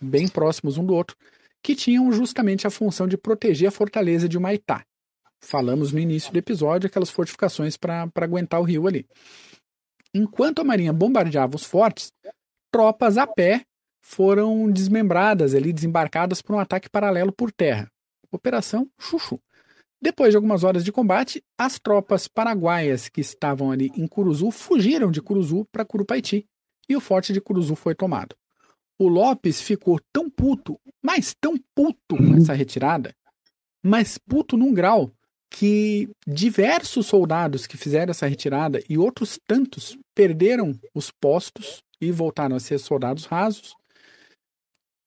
bem 0.00 0.28
próximos 0.28 0.78
um 0.78 0.86
do 0.86 0.94
outro, 0.94 1.16
que 1.60 1.74
tinham 1.74 2.12
justamente 2.12 2.64
a 2.64 2.70
função 2.70 3.08
de 3.08 3.18
proteger 3.18 3.66
a 3.66 3.72
fortaleza 3.72 4.28
de 4.28 4.38
Humaitá 4.38 4.84
falamos 5.40 5.92
no 5.92 5.98
início 5.98 6.32
do 6.32 6.38
episódio, 6.38 6.86
aquelas 6.86 7.10
fortificações 7.10 7.76
para 7.76 8.10
aguentar 8.16 8.60
o 8.60 8.64
rio 8.64 8.86
ali. 8.86 9.06
Enquanto 10.14 10.60
a 10.60 10.64
marinha 10.64 10.92
bombardeava 10.92 11.56
os 11.56 11.64
fortes, 11.64 12.12
tropas 12.70 13.16
a 13.16 13.26
pé 13.26 13.64
foram 14.00 14.70
desmembradas 14.70 15.54
ali, 15.54 15.72
desembarcadas 15.72 16.42
por 16.42 16.56
um 16.56 16.58
ataque 16.58 16.88
paralelo 16.88 17.32
por 17.32 17.52
terra. 17.52 17.90
Operação 18.30 18.88
Chuchu. 18.98 19.40
Depois 20.02 20.30
de 20.30 20.36
algumas 20.36 20.64
horas 20.64 20.82
de 20.82 20.90
combate, 20.90 21.44
as 21.58 21.78
tropas 21.78 22.26
paraguaias 22.26 23.08
que 23.08 23.20
estavam 23.20 23.70
ali 23.70 23.90
em 23.94 24.06
Curuzu 24.06 24.50
fugiram 24.50 25.10
de 25.10 25.20
Curuzu 25.20 25.66
para 25.70 25.84
Curupaiti 25.84 26.46
e 26.88 26.96
o 26.96 27.00
forte 27.00 27.32
de 27.32 27.40
Curuzu 27.40 27.74
foi 27.74 27.94
tomado. 27.94 28.34
O 28.98 29.08
Lopes 29.08 29.60
ficou 29.60 30.00
tão 30.12 30.28
puto, 30.30 30.80
mas 31.02 31.34
tão 31.38 31.56
puto 31.74 32.16
com 32.16 32.36
essa 32.36 32.54
retirada, 32.54 33.14
mas 33.82 34.18
puto 34.18 34.56
num 34.56 34.72
grau 34.72 35.12
que 35.50 36.08
diversos 36.26 37.06
soldados 37.06 37.66
que 37.66 37.76
fizeram 37.76 38.12
essa 38.12 38.26
retirada 38.26 38.80
e 38.88 38.96
outros 38.96 39.38
tantos 39.46 39.98
perderam 40.14 40.78
os 40.94 41.10
postos 41.10 41.82
e 42.00 42.12
voltaram 42.12 42.56
a 42.56 42.60
ser 42.60 42.78
soldados 42.78 43.26
rasos. 43.26 43.74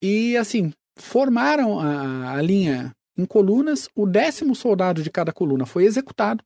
E 0.04 0.36
assim, 0.36 0.74
formaram 0.98 1.80
a, 1.80 2.34
a 2.34 2.42
linha 2.42 2.92
em 3.18 3.26
colunas, 3.26 3.88
o 3.96 4.06
décimo 4.06 4.54
soldado 4.54 5.02
de 5.02 5.10
cada 5.10 5.32
coluna 5.32 5.66
foi 5.66 5.86
executado 5.86 6.44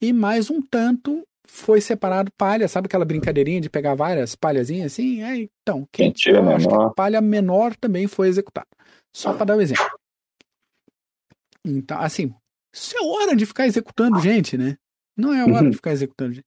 e 0.00 0.12
mais 0.12 0.50
um 0.50 0.60
tanto 0.60 1.22
foi 1.46 1.80
separado 1.80 2.32
palha, 2.36 2.66
sabe 2.66 2.86
aquela 2.86 3.04
brincadeirinha 3.04 3.60
de 3.60 3.70
pegar 3.70 3.94
várias 3.94 4.34
palhazinhas 4.34 4.92
assim? 4.92 5.22
É, 5.22 5.48
então, 5.62 5.86
quem, 5.92 6.10
tira 6.10 6.40
acho 6.54 6.66
que 6.66 6.74
a 6.74 6.90
palha 6.90 7.20
menor 7.20 7.76
também 7.76 8.06
foi 8.06 8.28
executado. 8.28 8.66
Só 9.14 9.32
para 9.34 9.44
dar 9.44 9.56
um 9.56 9.60
exemplo. 9.60 9.84
Então, 11.64 12.00
assim, 12.00 12.34
isso 12.74 12.96
é 12.98 13.02
hora 13.02 13.36
de 13.36 13.46
ficar 13.46 13.66
executando 13.66 14.20
gente, 14.20 14.58
né? 14.58 14.76
Não 15.16 15.32
é 15.32 15.44
hora 15.44 15.64
uhum. 15.64 15.70
de 15.70 15.76
ficar 15.76 15.92
executando 15.92 16.34
gente. 16.34 16.46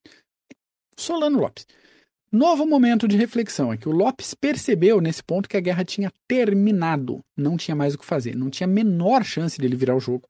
Solano 0.96 1.40
Lopes. 1.40 1.66
Novo 2.30 2.66
momento 2.66 3.08
de 3.08 3.16
reflexão 3.16 3.72
é 3.72 3.78
que 3.78 3.88
o 3.88 3.92
Lopes 3.92 4.34
percebeu 4.34 5.00
nesse 5.00 5.24
ponto 5.24 5.48
que 5.48 5.56
a 5.56 5.60
guerra 5.60 5.82
tinha 5.82 6.12
terminado, 6.26 7.24
não 7.34 7.56
tinha 7.56 7.74
mais 7.74 7.94
o 7.94 7.98
que 7.98 8.04
fazer, 8.04 8.36
não 8.36 8.50
tinha 8.50 8.66
a 8.66 8.70
menor 8.70 9.24
chance 9.24 9.58
dele 9.58 9.74
virar 9.74 9.96
o 9.96 10.00
jogo. 10.00 10.28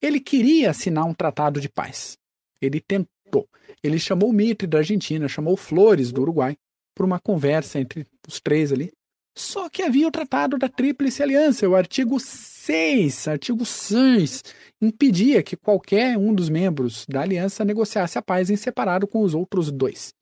Ele 0.00 0.20
queria 0.20 0.70
assinar 0.70 1.04
um 1.04 1.12
tratado 1.12 1.60
de 1.60 1.68
paz. 1.68 2.16
Ele 2.60 2.80
tentou. 2.80 3.48
Ele 3.82 3.98
chamou 3.98 4.30
o 4.30 4.32
Mitre 4.32 4.68
da 4.68 4.78
Argentina, 4.78 5.26
chamou 5.26 5.56
Flores 5.56 6.12
do 6.12 6.22
Uruguai 6.22 6.56
para 6.94 7.06
uma 7.06 7.18
conversa 7.18 7.80
entre 7.80 8.06
os 8.28 8.40
três 8.40 8.72
ali. 8.72 8.92
Só 9.34 9.68
que 9.68 9.82
havia 9.82 10.06
o 10.06 10.10
tratado 10.10 10.58
da 10.58 10.68
Tríplice 10.68 11.22
Aliança, 11.22 11.68
o 11.68 11.74
artigo 11.74 12.20
6, 12.20 13.28
artigo 13.28 13.64
6, 13.64 14.42
impedia 14.80 15.42
que 15.42 15.56
qualquer 15.56 16.18
um 16.18 16.34
dos 16.34 16.48
membros 16.48 17.06
da 17.08 17.22
aliança 17.22 17.64
negociasse 17.64 18.18
a 18.18 18.22
paz 18.22 18.50
em 18.50 18.56
separado 18.56 19.06
com 19.06 19.22
os 19.22 19.34
outros 19.34 19.70
dois. 19.70 20.12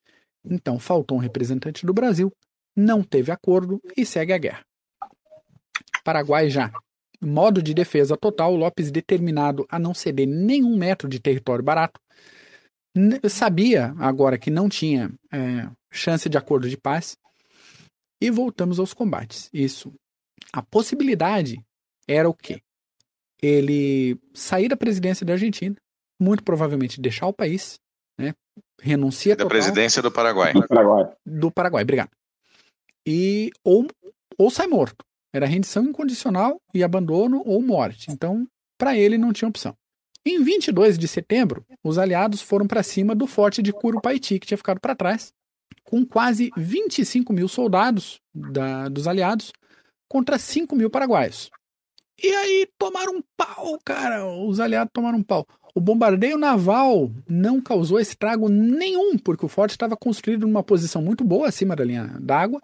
Então 0.45 0.79
faltou 0.79 1.19
um 1.19 1.21
representante 1.21 1.85
do 1.85 1.93
Brasil, 1.93 2.33
não 2.77 3.03
teve 3.03 3.33
acordo 3.33 3.81
e 3.97 4.07
segue 4.07 4.33
a 4.33 4.39
guerra. 4.39 4.65
Paraguai 6.05 6.49
já. 6.49 6.71
Modo 7.21 7.63
de 7.63 7.75
defesa 7.75 8.17
total, 8.17 8.57
Lopes 8.57 8.91
determinado 8.91 9.67
a 9.69 9.79
não 9.79 9.93
ceder 9.93 10.27
nenhum 10.27 10.77
metro 10.77 11.09
de 11.09 11.21
território 11.21 11.63
barato. 11.63 12.01
Sabia 13.29 13.95
agora 13.99 14.39
que 14.39 14.51
não 14.51 14.69
tinha 14.69 15.13
é, 15.33 15.69
chance 15.93 16.29
de 16.29 16.39
acordo 16.39 16.69
de 16.69 16.79
paz. 16.79 17.17
E 18.21 18.31
voltamos 18.31 18.79
aos 18.79 18.93
combates. 18.93 19.49
Isso. 19.53 19.93
A 20.53 20.63
possibilidade 20.63 21.65
era 22.07 22.29
o 22.29 22.35
quê? 22.35 22.61
Ele 23.43 24.19
sair 24.35 24.69
da 24.69 24.77
presidência 24.77 25.25
da 25.25 25.33
Argentina, 25.33 25.75
muito 26.21 26.43
provavelmente 26.43 27.01
deixar 27.01 27.27
o 27.27 27.33
país, 27.33 27.81
né? 28.19 28.35
Renuncia 28.81 29.35
da 29.35 29.47
presidência 29.47 30.03
do 30.03 30.11
Paraguai. 30.11 30.53
Do 30.53 30.67
Paraguai. 30.67 31.13
Do 31.25 31.51
Paraguai, 31.51 31.83
obrigado. 31.83 32.11
E 33.07 33.51
ou 33.65 33.87
ou 34.37 34.51
sai 34.51 34.67
morto. 34.67 35.05
Era 35.33 35.47
rendição 35.47 35.85
incondicional 35.85 36.61
e 36.75 36.83
abandono 36.83 37.43
ou 37.47 37.63
morte. 37.63 38.11
Então, 38.11 38.47
para 38.77 38.97
ele 38.97 39.17
não 39.17 39.33
tinha 39.33 39.49
opção. 39.49 39.77
Em 40.25 40.43
22 40.43 40.99
de 40.99 41.09
setembro, 41.09 41.65
os 41.83 41.99
aliados 41.99 42.43
foram 42.43 42.67
para 42.67 42.83
cima 42.83 43.15
do 43.15 43.27
forte 43.27 43.63
de 43.63 43.73
Curupaiti, 43.73 44.39
que 44.39 44.47
tinha 44.47 44.59
ficado 44.59 44.81
para 44.81 44.95
trás, 44.95 45.33
com 45.91 46.07
quase 46.07 46.53
25 46.57 47.33
mil 47.33 47.49
soldados 47.49 48.21
da, 48.33 48.89
dos 48.89 49.09
aliados 49.09 49.53
contra 50.09 50.39
5 50.39 50.77
mil 50.77 50.89
paraguaios. 50.89 51.51
E 52.23 52.29
aí 52.29 52.69
tomaram 52.79 53.17
um 53.17 53.23
pau, 53.37 53.77
cara. 53.85 54.25
Os 54.25 54.61
aliados 54.61 54.93
tomaram 54.93 55.19
um 55.19 55.23
pau. 55.23 55.45
O 55.75 55.81
bombardeio 55.81 56.39
naval 56.39 57.11
não 57.29 57.61
causou 57.61 57.99
estrago 57.99 58.49
nenhum, 58.49 59.19
porque 59.19 59.45
o 59.45 59.49
forte 59.49 59.73
estava 59.73 59.97
construído 59.97 60.47
numa 60.47 60.63
posição 60.63 61.03
muito 61.03 61.25
boa 61.25 61.49
acima 61.49 61.75
da 61.75 61.85
linha 61.85 62.17
d'água 62.21 62.61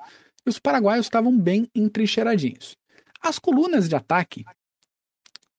e 0.47 0.49
os 0.49 0.61
paraguaios 0.61 1.07
estavam 1.07 1.37
bem 1.37 1.69
entrincheiradinhos. 1.75 2.77
As 3.21 3.41
colunas 3.41 3.89
de 3.89 3.97
ataque, 3.97 4.45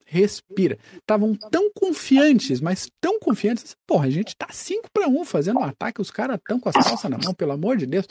respira, 0.08 0.78
estavam 0.95 1.36
tão 1.36 1.70
confiantes, 1.74 2.62
mas 2.62 2.89
tão 2.99 3.20
confiantes, 3.20 3.76
porra, 3.86 4.08
a 4.08 4.10
gente 4.10 4.36
tá 4.36 4.47
5 4.49 4.89
para 4.91 5.08
1 5.08 5.26
fazendo 5.26 5.60
um 5.60 5.64
ataque, 5.64 6.01
os 6.01 6.10
caras 6.10 6.38
estão 6.38 6.60
com 6.60 6.70
as 6.70 6.76
calças 6.76 7.12
na 7.12 7.18
mão, 7.18 7.34
pelo 7.34 7.51
amor 7.51 7.76
de 7.76 7.86
Deus. 7.86 8.08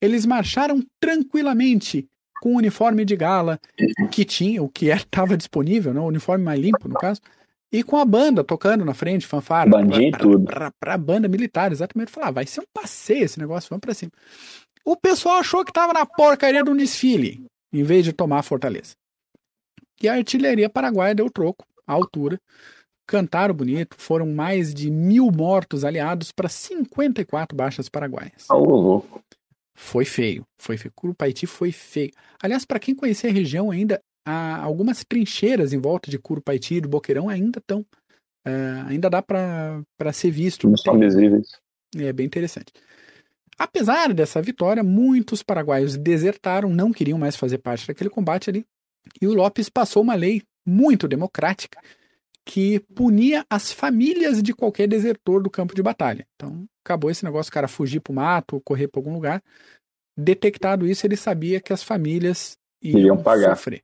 Eles 0.00 0.24
marcharam 0.24 0.80
tranquilamente 1.00 2.08
com 2.40 2.54
o 2.54 2.58
uniforme 2.58 3.04
de 3.04 3.16
gala 3.16 3.58
que 4.10 4.24
tinha, 4.24 4.62
o 4.62 4.68
que 4.68 4.86
estava 4.86 5.36
disponível, 5.36 5.92
né, 5.92 6.00
o 6.00 6.06
uniforme 6.06 6.44
mais 6.44 6.60
limpo, 6.60 6.88
no 6.88 6.94
caso, 6.94 7.20
e 7.72 7.82
com 7.82 7.96
a 7.96 8.04
banda 8.04 8.44
tocando 8.44 8.84
na 8.84 8.94
frente, 8.94 9.26
fanfara. 9.26 9.70
Pra, 9.70 10.18
tudo. 10.18 10.44
Pra, 10.78 10.98
banda 10.98 11.26
militar, 11.26 11.72
exatamente. 11.72 12.10
Falar, 12.10 12.28
ah, 12.28 12.32
vai 12.32 12.46
ser 12.46 12.60
um 12.60 12.66
passeio 12.72 13.24
esse 13.24 13.38
negócio, 13.38 13.68
vamos 13.70 13.80
pra 13.80 13.94
cima. 13.94 14.12
O 14.84 14.96
pessoal 14.96 15.38
achou 15.38 15.64
que 15.64 15.72
tava 15.72 15.92
na 15.92 16.04
porcaria 16.04 16.62
de 16.62 16.70
um 16.70 16.76
desfile, 16.76 17.46
em 17.72 17.82
vez 17.82 18.04
de 18.04 18.12
tomar 18.12 18.40
a 18.40 18.42
fortaleza. 18.42 18.94
E 20.02 20.08
a 20.08 20.14
artilharia 20.14 20.68
paraguaia 20.68 21.14
deu 21.14 21.30
troco, 21.30 21.64
à 21.86 21.92
altura. 21.92 22.40
Cantaram 23.06 23.54
bonito, 23.54 23.94
foram 23.96 24.26
mais 24.26 24.72
de 24.74 24.90
mil 24.90 25.30
mortos 25.30 25.84
aliados 25.84 26.32
para 26.32 26.48
54 26.48 27.56
baixas 27.56 27.88
paraguaias. 27.88 28.46
Louco. 28.50 29.22
Foi 29.74 30.04
feio, 30.04 30.46
foi 30.58 30.76
feio. 30.76 30.92
Curupaiti 30.94 31.46
foi 31.46 31.72
feio. 31.72 32.10
Aliás, 32.42 32.64
para 32.64 32.78
quem 32.78 32.94
conhecer 32.94 33.28
a 33.28 33.32
região 33.32 33.70
ainda, 33.70 34.00
há 34.24 34.62
algumas 34.62 35.04
trincheiras 35.04 35.72
em 35.72 35.78
volta 35.78 36.10
de 36.10 36.18
Curupaiti 36.18 36.76
e 36.76 36.80
do 36.80 36.88
Boqueirão 36.88 37.28
ainda 37.28 37.58
estão. 37.58 37.80
Uh, 37.80 38.48
é, 38.48 38.84
ainda 38.88 39.08
dá 39.08 39.22
para 39.22 40.12
ser 40.12 40.30
visto. 40.30 40.68
Não 40.68 40.76
são 40.76 40.98
visíveis. 40.98 41.60
É 41.96 42.12
bem 42.12 42.26
interessante. 42.26 42.72
Apesar 43.58 44.12
dessa 44.12 44.40
vitória, 44.40 44.82
muitos 44.82 45.42
paraguaios 45.42 45.96
desertaram, 45.96 46.70
não 46.70 46.92
queriam 46.92 47.18
mais 47.18 47.36
fazer 47.36 47.58
parte 47.58 47.86
daquele 47.86 48.10
combate 48.10 48.50
ali. 48.50 48.66
E 49.20 49.26
o 49.26 49.34
Lopes 49.34 49.68
passou 49.68 50.02
uma 50.02 50.14
lei 50.14 50.42
muito 50.66 51.08
democrática 51.08 51.80
que 52.44 52.80
punia 52.94 53.44
as 53.48 53.72
famílias 53.72 54.42
de 54.42 54.52
qualquer 54.52 54.88
desertor 54.88 55.42
do 55.42 55.50
campo 55.50 55.74
de 55.74 55.82
batalha. 55.82 56.26
Então, 56.34 56.66
acabou 56.84 57.10
esse 57.10 57.24
negócio, 57.24 57.50
o 57.50 57.52
cara 57.52 57.68
fugir 57.68 58.00
para 58.00 58.12
o 58.12 58.14
mato, 58.14 58.60
correr 58.64 58.88
para 58.88 58.98
algum 59.00 59.12
lugar. 59.12 59.42
Detectado 60.16 60.86
isso, 60.86 61.06
ele 61.06 61.16
sabia 61.16 61.60
que 61.60 61.72
as 61.72 61.82
famílias 61.82 62.58
iam, 62.82 63.00
iam 63.00 63.22
pagar. 63.22 63.56
sofrer. 63.56 63.82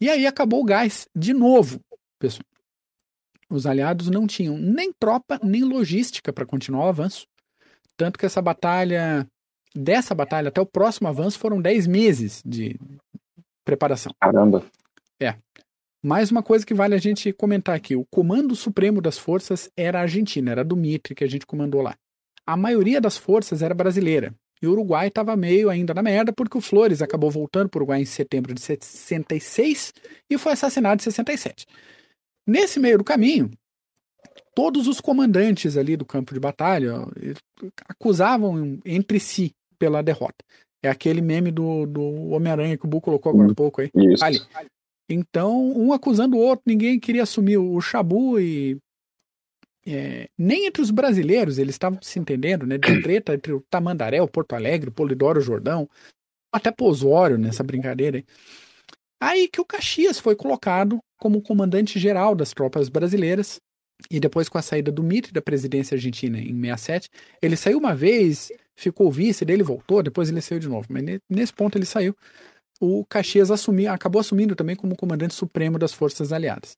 E 0.00 0.08
aí 0.08 0.26
acabou 0.26 0.60
o 0.60 0.64
gás 0.64 1.08
de 1.14 1.32
novo, 1.32 1.80
pessoal. 2.18 2.44
Os 3.48 3.66
aliados 3.66 4.10
não 4.10 4.26
tinham 4.26 4.58
nem 4.58 4.92
tropa, 4.92 5.38
nem 5.42 5.62
logística 5.62 6.32
para 6.32 6.46
continuar 6.46 6.86
o 6.86 6.88
avanço. 6.88 7.26
Tanto 7.96 8.18
que 8.18 8.26
essa 8.26 8.42
batalha, 8.42 9.26
dessa 9.74 10.14
batalha 10.14 10.48
até 10.48 10.60
o 10.60 10.66
próximo 10.66 11.08
avanço, 11.08 11.38
foram 11.38 11.60
10 11.60 11.86
meses 11.86 12.42
de 12.44 12.78
preparação. 13.66 14.12
Caramba. 14.20 14.64
É. 15.20 15.34
Mais 16.02 16.30
uma 16.30 16.42
coisa 16.42 16.64
que 16.64 16.72
vale 16.72 16.94
a 16.94 16.98
gente 16.98 17.32
comentar 17.32 17.74
aqui: 17.74 17.96
o 17.96 18.06
Comando 18.06 18.54
Supremo 18.54 19.02
das 19.02 19.18
Forças 19.18 19.68
era 19.76 20.00
argentino, 20.00 20.48
era 20.48 20.64
do 20.64 20.76
Mitre 20.76 21.14
que 21.14 21.24
a 21.24 21.28
gente 21.28 21.44
comandou 21.44 21.82
lá. 21.82 21.96
A 22.46 22.56
maioria 22.56 23.00
das 23.00 23.16
forças 23.16 23.60
era 23.60 23.74
brasileira. 23.74 24.32
E 24.62 24.66
o 24.66 24.70
Uruguai 24.70 25.08
estava 25.08 25.36
meio 25.36 25.68
ainda 25.68 25.92
na 25.92 26.02
merda, 26.02 26.32
porque 26.32 26.56
o 26.56 26.60
Flores 26.62 27.02
acabou 27.02 27.30
voltando 27.30 27.68
para 27.68 27.78
o 27.78 27.80
Uruguai 27.80 28.00
em 28.00 28.06
setembro 28.06 28.54
de 28.54 28.60
66 28.60 29.92
e 30.30 30.38
foi 30.38 30.52
assassinado 30.52 31.00
em 31.00 31.04
67. 31.04 31.66
Nesse 32.46 32.78
meio 32.78 32.98
do 32.98 33.04
caminho, 33.04 33.50
todos 34.54 34.86
os 34.86 35.00
comandantes 35.00 35.76
ali 35.76 35.96
do 35.96 36.06
campo 36.06 36.32
de 36.32 36.40
batalha 36.40 36.94
acusavam 37.88 38.78
entre 38.84 39.18
si 39.20 39.52
pela 39.78 40.02
derrota. 40.02 40.44
É 40.82 40.88
aquele 40.88 41.20
meme 41.20 41.50
do, 41.50 41.86
do 41.86 42.02
Homem-Aranha 42.30 42.76
que 42.76 42.84
o 42.84 42.88
Bu 42.88 43.00
colocou 43.00 43.32
agora 43.32 43.50
há 43.50 43.54
pouco 43.54 43.80
aí. 43.80 43.90
Isso. 43.94 44.24
Ali. 44.24 44.40
Então, 45.08 45.72
um 45.72 45.92
acusando 45.92 46.36
o 46.36 46.40
outro, 46.40 46.64
ninguém 46.66 46.98
queria 46.98 47.22
assumir 47.22 47.58
o 47.58 47.80
Chabu 47.80 48.38
e. 48.38 48.78
É, 49.88 50.28
nem 50.36 50.66
entre 50.66 50.82
os 50.82 50.90
brasileiros 50.90 51.58
eles 51.58 51.76
estavam 51.76 52.00
se 52.02 52.18
entendendo, 52.18 52.66
né? 52.66 52.76
De 52.76 53.02
treta 53.02 53.34
entre 53.34 53.52
o 53.52 53.62
Tamandaré, 53.70 54.20
o 54.20 54.26
Porto 54.26 54.54
Alegre, 54.54 54.90
o 54.90 54.92
Polidoro, 54.92 55.38
o 55.38 55.42
Jordão, 55.42 55.88
até 56.52 56.72
Posório 56.72 57.38
nessa 57.38 57.62
brincadeira 57.62 58.16
aí. 58.16 58.24
Aí 59.20 59.48
que 59.48 59.60
o 59.60 59.64
Caxias 59.64 60.18
foi 60.18 60.34
colocado 60.34 60.98
como 61.16 61.40
comandante 61.40 62.00
geral 62.00 62.34
das 62.34 62.52
tropas 62.52 62.88
brasileiras 62.88 63.60
e 64.10 64.20
depois 64.20 64.48
com 64.48 64.58
a 64.58 64.62
saída 64.62 64.92
do 64.92 65.02
Mitre 65.02 65.32
da 65.32 65.42
presidência 65.42 65.94
argentina 65.94 66.38
em 66.38 66.60
67, 66.60 67.08
ele 67.40 67.56
saiu 67.56 67.78
uma 67.78 67.94
vez, 67.94 68.52
ficou 68.74 69.10
vice 69.10 69.44
dele, 69.44 69.62
voltou, 69.62 70.02
depois 70.02 70.28
ele 70.28 70.40
saiu 70.40 70.60
de 70.60 70.68
novo, 70.68 70.86
mas 70.90 71.02
nesse 71.28 71.52
ponto 71.52 71.76
ele 71.76 71.86
saiu 71.86 72.14
o 72.80 73.04
Caxias 73.06 73.50
assumi, 73.50 73.86
acabou 73.86 74.20
assumindo 74.20 74.54
também 74.54 74.76
como 74.76 74.96
comandante 74.96 75.34
supremo 75.34 75.78
das 75.78 75.92
forças 75.92 76.32
aliadas. 76.32 76.76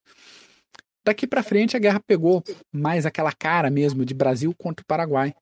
Daqui 1.04 1.26
para 1.26 1.42
frente 1.42 1.76
a 1.76 1.80
guerra 1.80 2.00
pegou 2.00 2.42
mais 2.72 3.06
aquela 3.06 3.32
cara 3.32 3.70
mesmo 3.70 4.04
de 4.04 4.14
Brasil 4.14 4.54
contra 4.56 4.82
o 4.82 4.86
Paraguai. 4.86 5.34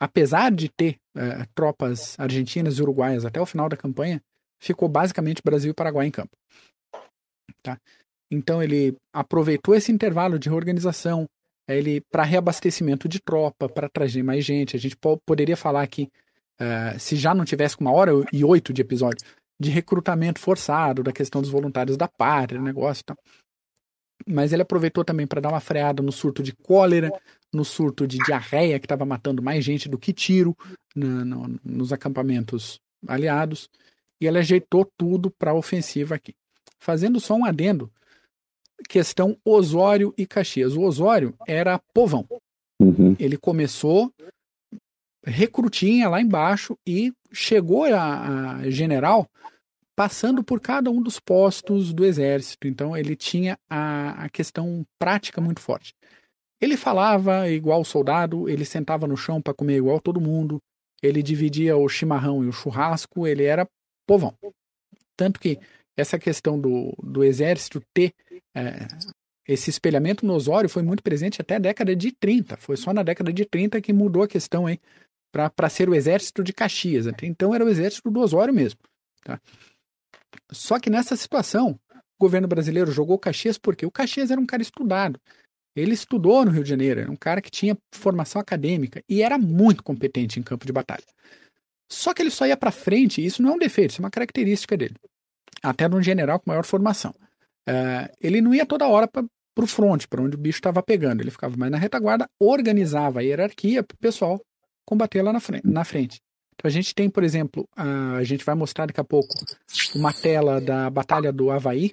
Apesar 0.00 0.50
de 0.50 0.68
ter 0.68 0.96
uh, 1.16 1.46
tropas 1.54 2.18
argentinas 2.18 2.78
e 2.78 2.82
uruguaias 2.82 3.24
até 3.24 3.40
o 3.40 3.46
final 3.46 3.68
da 3.68 3.76
campanha, 3.76 4.22
ficou 4.60 4.88
basicamente 4.88 5.42
Brasil 5.44 5.70
e 5.70 5.74
Paraguai 5.74 6.06
em 6.06 6.10
campo. 6.10 6.36
Tá? 7.62 7.78
Então 8.30 8.62
ele 8.62 8.96
aproveitou 9.12 9.74
esse 9.74 9.92
intervalo 9.92 10.38
de 10.38 10.48
reorganização 10.48 11.28
ele 11.66 12.00
para 12.00 12.22
reabastecimento 12.22 13.08
de 13.08 13.20
tropa, 13.20 13.68
para 13.68 13.88
trazer 13.88 14.22
mais 14.22 14.44
gente. 14.44 14.76
A 14.76 14.78
gente 14.78 14.96
poderia 15.24 15.56
falar 15.56 15.82
aqui 15.82 16.10
uh, 16.60 16.98
se 16.98 17.16
já 17.16 17.34
não 17.34 17.44
tivesse 17.44 17.76
uma 17.80 17.92
hora 17.92 18.12
e 18.32 18.44
oito 18.44 18.72
de 18.72 18.82
episódio, 18.82 19.24
de 19.58 19.70
recrutamento 19.70 20.40
forçado, 20.40 21.02
da 21.02 21.12
questão 21.12 21.40
dos 21.40 21.50
voluntários 21.50 21.96
da 21.96 22.08
pátria, 22.08 22.60
negócio 22.60 23.02
e 23.02 23.04
tal. 23.04 23.16
Mas 24.26 24.52
ele 24.52 24.62
aproveitou 24.62 25.04
também 25.04 25.26
para 25.26 25.40
dar 25.40 25.50
uma 25.50 25.60
freada 25.60 26.02
no 26.02 26.12
surto 26.12 26.42
de 26.42 26.52
cólera, 26.52 27.10
no 27.52 27.64
surto 27.64 28.06
de 28.06 28.18
diarreia, 28.18 28.78
que 28.78 28.86
estava 28.86 29.04
matando 29.04 29.42
mais 29.42 29.64
gente 29.64 29.88
do 29.88 29.98
que 29.98 30.12
tiro 30.12 30.56
na, 30.94 31.24
no, 31.24 31.60
nos 31.64 31.92
acampamentos 31.92 32.80
aliados, 33.06 33.68
e 34.20 34.26
ele 34.26 34.38
ajeitou 34.38 34.90
tudo 34.96 35.30
para 35.30 35.50
a 35.50 35.54
ofensiva 35.54 36.14
aqui. 36.14 36.34
Fazendo 36.78 37.20
só 37.20 37.34
um 37.34 37.44
adendo, 37.44 37.90
questão 38.88 39.36
Osório 39.44 40.14
e 40.16 40.26
Caxias. 40.26 40.74
O 40.74 40.82
Osório 40.82 41.34
era 41.46 41.80
povão. 41.92 42.26
Uhum. 42.80 43.16
Ele 43.18 43.36
começou 43.36 44.12
recrutinha 45.26 46.08
lá 46.08 46.20
embaixo 46.20 46.78
e 46.86 47.12
chegou 47.32 47.84
a, 47.84 48.56
a, 48.56 48.70
general 48.70 49.28
passando 49.96 50.42
por 50.42 50.60
cada 50.60 50.90
um 50.90 51.00
dos 51.00 51.18
postos 51.18 51.92
do 51.92 52.04
exército. 52.04 52.68
Então 52.68 52.96
ele 52.96 53.16
tinha 53.16 53.58
a, 53.68 54.24
a 54.24 54.28
questão 54.28 54.84
prática 54.98 55.40
muito 55.40 55.60
forte. 55.60 55.94
Ele 56.60 56.76
falava 56.76 57.48
igual 57.48 57.84
soldado, 57.84 58.48
ele 58.48 58.64
sentava 58.64 59.06
no 59.06 59.16
chão 59.16 59.40
para 59.40 59.54
comer 59.54 59.76
igual 59.76 60.00
todo 60.00 60.20
mundo, 60.20 60.60
ele 61.02 61.22
dividia 61.22 61.76
o 61.76 61.88
chimarrão 61.88 62.42
e 62.42 62.48
o 62.48 62.52
churrasco, 62.52 63.26
ele 63.26 63.44
era 63.44 63.68
povão. 64.06 64.34
Tanto 65.16 65.38
que 65.38 65.58
essa 65.96 66.18
questão 66.18 66.60
do, 66.60 66.94
do 67.02 67.22
exército 67.22 67.82
ter 67.92 68.12
é, 68.54 68.86
esse 69.46 69.68
espelhamento 69.68 70.24
no 70.24 70.34
Osório 70.34 70.70
foi 70.70 70.82
muito 70.82 71.02
presente 71.02 71.40
até 71.40 71.56
a 71.56 71.58
década 71.58 71.94
de 71.94 72.12
30. 72.12 72.56
Foi 72.56 72.76
só 72.76 72.92
na 72.92 73.02
década 73.02 73.32
de 73.32 73.44
30 73.44 73.80
que 73.80 73.92
mudou 73.92 74.22
a 74.22 74.28
questão 74.28 74.64
para 75.30 75.68
ser 75.68 75.88
o 75.88 75.94
exército 75.94 76.42
de 76.42 76.52
Caxias. 76.52 77.06
Até 77.06 77.26
então 77.26 77.54
era 77.54 77.64
o 77.64 77.68
exército 77.68 78.10
do 78.10 78.20
Osório 78.20 78.54
mesmo. 78.54 78.80
Tá? 79.22 79.38
Só 80.50 80.78
que 80.78 80.88
nessa 80.88 81.14
situação, 81.14 81.78
o 81.92 82.00
governo 82.18 82.48
brasileiro 82.48 82.90
jogou 82.90 83.18
Caxias 83.18 83.58
porque 83.58 83.84
o 83.84 83.90
Caxias 83.90 84.30
era 84.30 84.40
um 84.40 84.46
cara 84.46 84.62
estudado. 84.62 85.20
Ele 85.76 85.92
estudou 85.92 86.44
no 86.44 86.52
Rio 86.52 86.62
de 86.62 86.70
Janeiro, 86.70 87.00
era 87.00 87.10
um 87.10 87.16
cara 87.16 87.42
que 87.42 87.50
tinha 87.50 87.76
formação 87.92 88.40
acadêmica 88.40 89.02
e 89.08 89.22
era 89.22 89.36
muito 89.36 89.82
competente 89.82 90.38
em 90.38 90.42
campo 90.42 90.64
de 90.64 90.72
batalha. 90.72 91.04
Só 91.90 92.14
que 92.14 92.22
ele 92.22 92.30
só 92.30 92.46
ia 92.46 92.56
para 92.56 92.70
frente, 92.70 93.20
e 93.20 93.26
isso 93.26 93.42
não 93.42 93.50
é 93.50 93.54
um 93.54 93.58
defeito, 93.58 93.90
isso 93.90 94.00
é 94.00 94.04
uma 94.04 94.10
característica 94.10 94.76
dele. 94.76 94.94
Até 95.62 95.88
um 95.88 96.02
general 96.02 96.38
com 96.38 96.50
maior 96.50 96.64
formação. 96.64 97.14
Uh, 97.68 98.10
ele 98.20 98.40
não 98.40 98.54
ia 98.54 98.66
toda 98.66 98.86
hora 98.86 99.08
para 99.08 99.24
o 99.58 99.66
front, 99.66 100.06
para 100.06 100.22
onde 100.22 100.36
o 100.36 100.38
bicho 100.38 100.58
estava 100.58 100.82
pegando. 100.82 101.20
Ele 101.22 101.30
ficava 101.30 101.56
mais 101.56 101.72
na 101.72 101.78
retaguarda, 101.78 102.28
organizava 102.38 103.20
a 103.20 103.22
hierarquia 103.22 103.82
para 103.82 103.94
o 103.94 103.98
pessoal 103.98 104.40
combater 104.84 105.22
lá 105.22 105.32
na 105.32 105.40
frente, 105.40 105.66
na 105.66 105.84
frente. 105.84 106.20
Então 106.54 106.68
a 106.68 106.72
gente 106.72 106.94
tem, 106.94 107.10
por 107.10 107.22
exemplo, 107.22 107.66
a, 107.76 108.16
a 108.16 108.24
gente 108.24 108.44
vai 108.44 108.54
mostrar 108.54 108.86
daqui 108.86 109.00
a 109.00 109.04
pouco 109.04 109.28
uma 109.94 110.12
tela 110.12 110.60
da 110.60 110.88
Batalha 110.90 111.32
do 111.32 111.50
Havaí. 111.50 111.92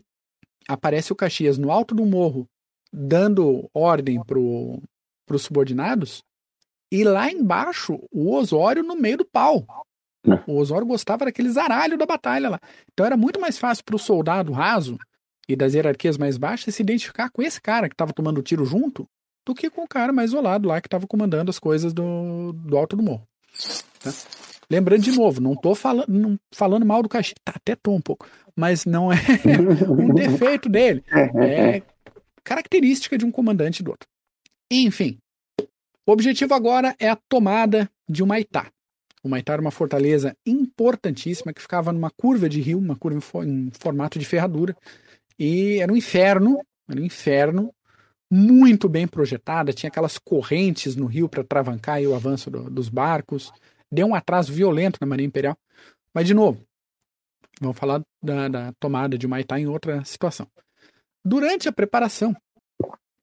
Aparece 0.67 1.11
o 1.11 1.15
Caxias 1.15 1.57
no 1.57 1.71
alto 1.71 1.95
do 1.95 2.05
morro, 2.05 2.47
dando 2.93 3.69
ordem 3.73 4.21
para 4.23 4.37
os 4.37 5.41
subordinados, 5.41 6.23
e 6.91 7.03
lá 7.03 7.31
embaixo 7.31 7.97
o 8.11 8.33
Osório 8.35 8.83
no 8.83 8.95
meio 8.95 9.17
do 9.17 9.25
pau. 9.25 9.65
É. 10.27 10.39
O 10.45 10.57
Osório 10.57 10.85
gostava 10.85 11.25
daquele 11.25 11.49
zaralho 11.49 11.97
da 11.97 12.05
batalha 12.05 12.49
lá. 12.49 12.59
Então 12.93 13.05
era 13.05 13.17
muito 13.17 13.39
mais 13.39 13.57
fácil 13.57 13.83
para 13.83 13.95
o 13.95 13.99
soldado 13.99 14.51
raso 14.51 14.97
e 15.47 15.55
das 15.55 15.73
hierarquias 15.73 16.17
mais 16.17 16.37
baixas 16.37 16.75
se 16.75 16.83
identificar 16.83 17.29
com 17.29 17.41
esse 17.41 17.59
cara 17.61 17.89
que 17.89 17.93
estava 17.93 18.13
tomando 18.13 18.41
tiro 18.41 18.65
junto 18.65 19.07
do 19.45 19.55
que 19.55 19.69
com 19.69 19.83
o 19.83 19.87
cara 19.87 20.13
mais 20.13 20.29
isolado 20.29 20.67
lá 20.67 20.79
que 20.79 20.87
estava 20.87 21.07
comandando 21.07 21.49
as 21.49 21.59
coisas 21.59 21.93
do, 21.93 22.53
do 22.53 22.77
alto 22.77 22.95
do 22.95 23.03
morro. 23.03 23.27
Tá? 23.99 24.11
Lembrando 24.69 25.01
de 25.01 25.11
novo, 25.11 25.41
não 25.41 25.53
estou 25.53 25.75
falando, 25.75 26.07
não, 26.07 26.39
falando 26.53 26.85
mal 26.85 27.03
do 27.03 27.09
Caxias, 27.09 27.35
tá, 27.43 27.53
até 27.55 27.75
tô 27.75 27.91
um 27.91 27.99
pouco, 27.99 28.25
mas 28.55 28.85
não 28.85 29.11
é 29.11 29.17
um 29.89 30.13
defeito 30.13 30.69
dele. 30.69 31.03
É 31.13 31.81
característica 32.43 33.17
de 33.17 33.25
um 33.25 33.31
comandante 33.31 33.83
do 33.83 33.91
outro. 33.91 34.07
Enfim, 34.71 35.17
o 36.07 36.11
objetivo 36.11 36.53
agora 36.53 36.95
é 36.99 37.09
a 37.09 37.15
tomada 37.15 37.89
de 38.09 38.23
Humaitá. 38.23 38.71
Humaitá 39.23 39.53
era 39.53 39.61
uma 39.61 39.71
fortaleza 39.71 40.35
importantíssima 40.45 41.53
que 41.53 41.61
ficava 41.61 41.91
numa 41.91 42.09
curva 42.09 42.49
de 42.49 42.59
rio, 42.59 42.79
uma 42.79 42.95
curva 42.95 43.19
em 43.45 43.69
formato 43.79 44.17
de 44.17 44.25
ferradura, 44.25 44.75
e 45.37 45.79
era 45.79 45.91
um 45.91 45.95
inferno, 45.95 46.59
era 46.89 46.99
um 46.99 47.05
inferno 47.05 47.73
muito 48.29 48.87
bem 48.87 49.07
projetada, 49.07 49.73
tinha 49.73 49.89
aquelas 49.89 50.17
correntes 50.17 50.95
no 50.95 51.05
rio 51.05 51.27
para 51.27 51.43
travancar 51.43 52.01
o 52.01 52.15
avanço 52.15 52.49
do, 52.49 52.69
dos 52.69 52.89
barcos, 52.89 53.51
deu 53.91 54.07
um 54.07 54.15
atraso 54.15 54.53
violento 54.53 54.97
na 55.01 55.07
Marinha 55.07 55.27
Imperial. 55.27 55.57
Mas, 56.13 56.25
de 56.25 56.33
novo, 56.33 56.65
vamos 57.59 57.77
falar 57.77 58.01
da, 58.23 58.47
da 58.47 58.73
tomada 58.79 59.17
de 59.17 59.25
Humaitá 59.25 59.59
em 59.59 59.67
outra 59.67 60.03
situação. 60.05 60.47
Durante 61.23 61.67
a 61.67 61.71
preparação 61.71 62.35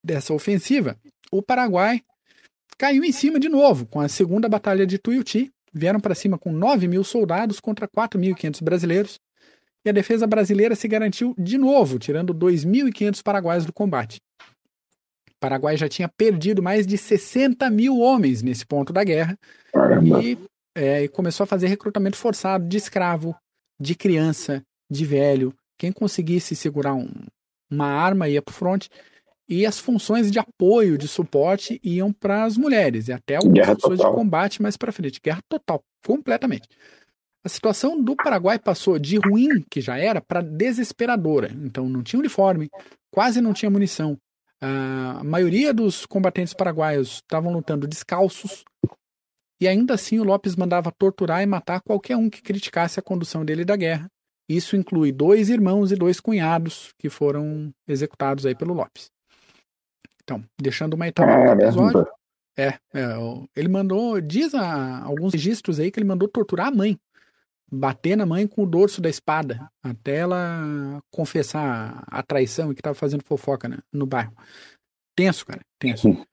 dessa 0.05 0.33
ofensiva, 0.33 0.97
o 1.33 1.43
Paraguai 1.43 2.03
caiu 2.77 3.03
em 3.03 3.13
cima 3.13 3.41
de 3.41 3.49
novo 3.49 3.87
com 3.87 4.01
a 4.01 4.09
segunda 4.09 4.49
batalha 4.49 4.87
de 4.87 4.99
Tuiuti. 4.99 5.53
Vieram 5.79 6.01
para 6.01 6.15
cima 6.15 6.37
com 6.37 6.51
9 6.51 6.89
mil 6.89 7.05
soldados 7.05 7.61
contra 7.61 7.87
4.500 7.87 8.63
brasileiros. 8.63 9.21
E 9.85 9.89
a 9.89 9.93
defesa 9.93 10.27
brasileira 10.27 10.75
se 10.75 10.89
garantiu 10.89 11.35
de 11.39 11.57
novo, 11.57 11.99
tirando 11.99 12.35
2.500 12.35 13.23
paraguaios 13.23 13.65
do 13.65 13.73
combate. 13.73 14.21
O 14.41 15.41
Paraguai 15.41 15.77
já 15.77 15.89
tinha 15.89 16.09
perdido 16.09 16.61
mais 16.61 16.85
de 16.85 16.99
60 16.99 17.71
mil 17.71 17.99
homens 17.99 18.43
nesse 18.43 18.67
ponto 18.67 18.93
da 18.93 19.05
guerra 19.05 19.39
e, 20.21 20.37
é, 20.75 21.05
e, 21.05 21.09
começou 21.09 21.45
a 21.45 21.47
fazer 21.47 21.69
recrutamento 21.69 22.17
forçado 22.17 22.67
de 22.67 22.77
escravo, 22.77 23.37
de 23.81 23.95
criança, 23.95 24.65
de 24.91 25.05
velho. 25.05 25.55
Quem 25.79 25.93
conseguisse 25.93 26.57
segurar 26.57 26.95
um, 26.95 27.09
uma 27.71 27.87
arma 27.87 28.29
ia 28.29 28.43
para 28.43 28.51
o 28.51 28.55
fronte 28.55 28.91
e 29.49 29.65
as 29.65 29.79
funções 29.79 30.31
de 30.31 30.39
apoio, 30.39 30.99
de 30.99 31.09
suporte 31.09 31.81
iam 31.83 32.13
para 32.13 32.45
as 32.45 32.57
mulheres 32.57 33.09
e 33.09 33.13
até 33.13 33.37
algumas 33.37 33.55
guerra 33.55 33.75
funções 33.75 33.99
total. 33.99 34.13
de 34.13 34.19
combate 34.19 34.63
mais 34.63 34.77
para 34.77 34.93
frente. 34.93 35.21
Guerra 35.23 35.41
total, 35.49 35.83
completamente. 36.05 36.69
A 37.45 37.49
situação 37.49 38.03
do 38.03 38.15
Paraguai 38.15 38.59
passou 38.59 38.99
de 38.99 39.17
ruim, 39.17 39.65
que 39.71 39.81
já 39.81 39.97
era, 39.97 40.21
para 40.21 40.43
desesperadora. 40.43 41.51
Então 41.63 41.89
não 41.89 42.03
tinha 42.03 42.21
uniforme, 42.21 42.69
quase 43.11 43.41
não 43.41 43.55
tinha 43.55 43.71
munição, 43.71 44.19
a 44.61 45.23
maioria 45.23 45.73
dos 45.73 46.05
combatentes 46.05 46.53
paraguaios 46.53 47.17
estavam 47.17 47.53
lutando 47.53 47.87
descalços, 47.87 48.65
e 49.61 49.69
ainda 49.69 49.95
assim 49.95 50.19
o 50.19 50.25
Lopes 50.25 50.57
mandava 50.57 50.93
torturar 50.93 51.43
e 51.43 51.47
matar 51.47 51.81
qualquer 51.81 52.17
um 52.17 52.29
que 52.29 52.43
criticasse 52.43 52.99
a 52.99 53.03
condução 53.03 53.45
dele 53.45 53.65
da 53.65 53.77
guerra. 53.77 54.09
Isso 54.49 54.77
inclui 54.77 55.13
dois 55.13 55.49
irmãos 55.49 55.93
e 55.93 55.97
dois 55.97 56.21
cunhados 56.21 56.93
que 56.99 57.09
foram 57.09 57.73
executados 57.87 58.47
aí 58.47 58.55
pelo 58.55 58.73
Lopes. 58.73 59.11
Então, 60.29 60.45
deixando 60.61 60.93
uma 60.93 61.09
etapa 61.09 61.55
do 61.55 61.63
episódio. 61.63 62.07
É, 62.55 62.75
é, 62.93 63.15
ele 63.57 63.69
mandou, 63.69 64.21
diz 64.21 64.55
a, 64.55 65.03
alguns 65.03 65.33
registros 65.33 65.81
aí 65.81 65.91
que 65.91 65.99
ele 65.99 66.07
mandou 66.07 66.29
torturar 66.29 66.67
a 66.67 66.71
mãe 66.71 66.99
bater 67.71 68.17
na 68.17 68.27
mãe 68.27 68.47
com 68.47 68.63
o 68.63 68.67
dorso 68.67 69.01
da 69.01 69.09
espada, 69.09 69.71
até 69.83 70.17
ela 70.17 71.01
confessar 71.11 72.03
a 72.07 72.23
traição 72.23 72.71
e 72.71 72.75
que 72.75 72.81
estava 72.81 72.95
fazendo 72.95 73.25
fofoca 73.25 73.69
né, 73.69 73.79
no 73.93 74.07
bairro. 74.07 74.33
Tenso, 75.15 75.45
cara, 75.45 75.61
tenso. 75.79 76.27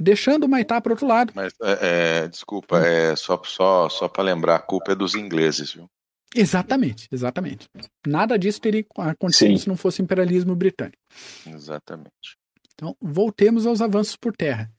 Deixando 0.00 0.44
o 0.44 0.48
Maitá 0.48 0.80
para 0.80 0.92
outro 0.92 1.06
lado. 1.06 1.32
Mas, 1.34 1.52
é, 1.62 2.24
é, 2.24 2.28
desculpa, 2.28 2.78
é 2.78 3.14
só, 3.14 3.40
só, 3.44 3.88
só 3.88 4.08
para 4.08 4.24
lembrar, 4.24 4.56
a 4.56 4.60
culpa 4.60 4.92
é 4.92 4.96
dos 4.96 5.14
ingleses, 5.14 5.74
viu? 5.74 5.88
Exatamente, 6.34 7.08
exatamente. 7.10 7.68
Nada 8.06 8.38
disso 8.38 8.60
teria 8.60 8.84
acontecido 8.98 9.50
Sim. 9.50 9.56
se 9.58 9.68
não 9.68 9.76
fosse 9.76 10.00
imperialismo 10.00 10.54
britânico. 10.54 10.98
Exatamente. 11.46 12.39
Então, 12.80 12.96
voltemos 12.98 13.66
aos 13.66 13.82
avanços 13.82 14.16
por 14.16 14.34
terra. 14.34 14.72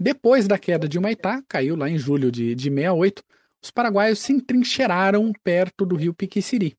Depois 0.00 0.48
da 0.48 0.58
queda 0.58 0.88
de 0.88 0.98
Humaitá, 0.98 1.42
caiu 1.46 1.76
lá 1.76 1.86
em 1.86 1.98
julho 1.98 2.32
de, 2.32 2.54
de 2.54 2.70
68, 2.70 3.22
os 3.62 3.70
paraguaios 3.70 4.20
se 4.20 4.32
entrincheiraram 4.32 5.30
perto 5.44 5.84
do 5.84 5.94
rio 5.94 6.14
Piquiciri. 6.14 6.74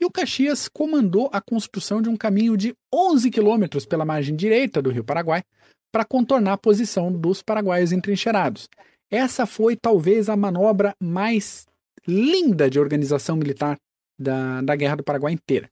E 0.00 0.04
o 0.04 0.10
Caxias 0.10 0.68
comandou 0.68 1.30
a 1.32 1.40
construção 1.40 2.02
de 2.02 2.08
um 2.08 2.16
caminho 2.16 2.56
de 2.56 2.74
11 2.92 3.30
quilômetros 3.30 3.86
pela 3.86 4.04
margem 4.04 4.34
direita 4.34 4.82
do 4.82 4.90
rio 4.90 5.04
Paraguai 5.04 5.44
para 5.92 6.04
contornar 6.04 6.54
a 6.54 6.58
posição 6.58 7.12
dos 7.12 7.40
paraguaios 7.40 7.92
entrincheirados. 7.92 8.68
Essa 9.08 9.46
foi 9.46 9.76
talvez 9.76 10.28
a 10.28 10.34
manobra 10.34 10.96
mais 11.00 11.64
linda 12.08 12.68
de 12.68 12.80
organização 12.80 13.36
militar 13.36 13.78
da, 14.18 14.62
da 14.62 14.74
Guerra 14.74 14.96
do 14.96 15.04
Paraguai 15.04 15.32
inteira. 15.32 15.70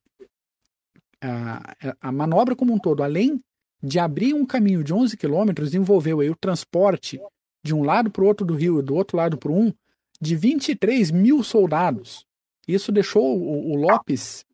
A, 1.20 1.74
a 2.00 2.12
manobra 2.12 2.54
como 2.54 2.72
um 2.72 2.78
todo, 2.78 3.02
além 3.02 3.42
de 3.82 3.98
abrir 3.98 4.34
um 4.34 4.44
caminho 4.44 4.84
de 4.84 4.92
11 4.92 5.16
quilômetros, 5.16 5.74
envolveu 5.74 6.20
aí 6.20 6.30
o 6.30 6.36
transporte 6.36 7.20
de 7.62 7.74
um 7.74 7.82
lado 7.82 8.10
para 8.10 8.22
o 8.22 8.26
outro 8.26 8.46
do 8.46 8.54
rio 8.54 8.78
e 8.78 8.82
do 8.82 8.94
outro 8.94 9.16
lado 9.16 9.36
para 9.36 9.52
um 9.52 9.72
de 10.20 10.36
23 10.36 11.10
mil 11.10 11.42
soldados. 11.42 12.26
Isso 12.68 12.92
deixou 12.92 13.38
o, 13.38 13.72
o 13.72 13.76
Lopes 13.76 14.44